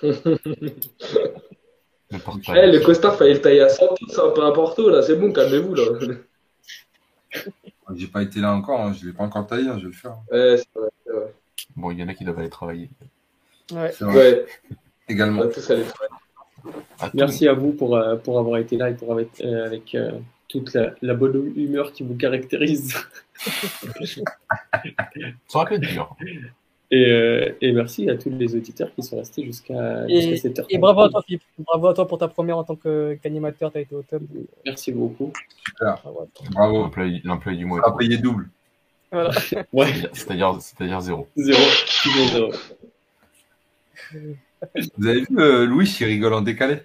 hey, 2.16 2.73
Le 2.73 2.81
costard 2.81 3.16
fallait 3.16 3.35
le 3.35 3.41
tailler 3.41 3.62
à 3.62 3.69
100 3.69 3.85
c'est 4.09 4.20
un 4.20 4.31
peu 4.31 4.45
important 4.45 4.89
là, 4.89 5.03
c'est 5.03 5.16
bon, 5.16 5.32
calmez-vous 5.32 5.74
là. 5.74 5.85
J'ai 7.95 8.07
pas 8.07 8.23
été 8.23 8.41
là 8.41 8.53
encore, 8.53 8.81
hein. 8.81 8.95
je 8.99 9.07
l'ai 9.07 9.12
pas 9.12 9.24
encore 9.24 9.47
taillé, 9.47 9.69
hein, 9.69 9.77
je 9.78 9.89
vais 9.89 9.89
le 9.89 9.93
faire. 9.93 10.16
Ouais, 10.31 10.57
c'est 10.57 10.74
vrai, 10.74 10.91
vrai, 11.07 11.32
Bon, 11.77 11.91
il 11.91 11.99
y 11.99 12.03
en 12.03 12.09
a 12.09 12.15
qui 12.15 12.24
doivent 12.24 12.39
aller 12.39 12.49
travailler. 12.49 12.89
Ouais. 13.73 13.93
ouais. 14.03 14.47
Également. 15.09 15.43
Merci 17.12 17.49
à 17.49 17.53
vous 17.53 17.73
pour, 17.73 17.97
euh, 17.97 18.16
pour 18.16 18.39
avoir 18.39 18.59
été 18.59 18.77
là 18.77 18.91
et 18.91 18.95
pour 18.95 19.12
avec, 19.12 19.41
euh, 19.41 19.66
avec 19.66 19.95
euh, 19.95 20.12
toute 20.49 20.73
la, 20.74 20.95
la, 21.03 21.15
bonne 21.15 21.53
humeur 21.57 21.93
qui 21.93 22.03
vous 22.03 22.15
caractérise. 22.15 22.95
Ça 23.36 24.23
aurait 25.55 25.66
pu 25.66 25.74
être 25.74 25.93
dur. 25.93 26.16
Et, 26.94 27.10
euh, 27.10 27.50
et, 27.60 27.72
merci 27.72 28.08
à 28.08 28.16
tous 28.16 28.30
les 28.30 28.54
auditeurs 28.54 28.94
qui 28.94 29.02
sont 29.02 29.16
restés 29.16 29.44
jusqu'à 29.44 30.06
jusqu 30.06 30.36
cette 30.36 30.60
heure. 30.60 30.66
Et 30.70 30.78
bravo 30.78 31.00
à 31.00 31.08
toi, 31.08 31.22
Philippe. 31.26 31.42
Bravo 31.58 31.88
à 31.88 31.94
toi 31.94 32.06
pour 32.06 32.18
ta 32.18 32.28
première 32.28 32.56
en 32.56 32.62
tant 32.62 32.76
qu'animateur. 32.76 33.72
Tu 33.72 33.78
as 33.78 33.80
été 33.80 33.96
au 33.96 34.02
top. 34.02 34.22
Merci 34.64 34.92
beaucoup. 34.92 35.32
Super. 35.66 36.00
Bravo. 36.52 36.88
L'employé 37.24 37.58
du 37.58 37.64
mois. 37.64 37.80
Tu 37.82 37.90
as 37.90 37.92
payé 37.96 38.18
double. 38.18 38.48
Voilà. 39.10 39.32
ouais. 39.72 39.92
C'est-à-dire 40.12 41.00
zéro. 41.00 41.26
Zéro. 41.36 41.62
zéro. 42.32 42.52
Vous 44.96 45.08
avez 45.08 45.22
vu 45.22 45.38
euh, 45.38 45.66
Louis, 45.66 45.92
il 46.00 46.06
rigole 46.06 46.34
en 46.34 46.42
décalé 46.42 46.82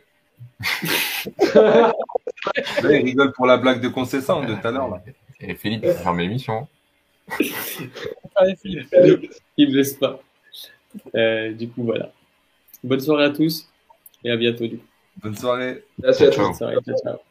Là, 1.54 1.94
il 2.84 3.06
rigole 3.06 3.32
pour 3.34 3.46
la 3.46 3.58
blague 3.58 3.80
de 3.80 3.90
concession 3.90 4.42
de 4.44 4.56
tout 4.56 4.68
à 4.68 4.72
l'heure. 4.72 5.02
Et 5.40 5.54
Philippe, 5.54 5.84
il 5.86 5.94
ferme 5.94 6.18
l'émission. 6.20 6.68
Il 9.58 9.70
ne 9.70 9.76
laisse 9.76 9.94
pas. 9.94 10.22
Euh, 11.16 11.52
du 11.54 11.70
coup, 11.70 11.84
voilà. 11.84 12.12
Bonne 12.84 13.00
soirée 13.00 13.26
à 13.26 13.30
tous 13.30 13.68
et 14.24 14.32
à 14.32 14.38
bientôt. 14.38 14.68
Du 14.68 14.78
coup. 14.78 14.86
Bonne 15.18 15.36
soirée. 15.36 15.84
Merci 16.02 16.26
à 16.26 16.30
tous. 16.30 16.38
Bonne 16.38 16.54
soirée. 16.54 16.78
Ciao, 16.86 16.98
ciao. 17.04 17.29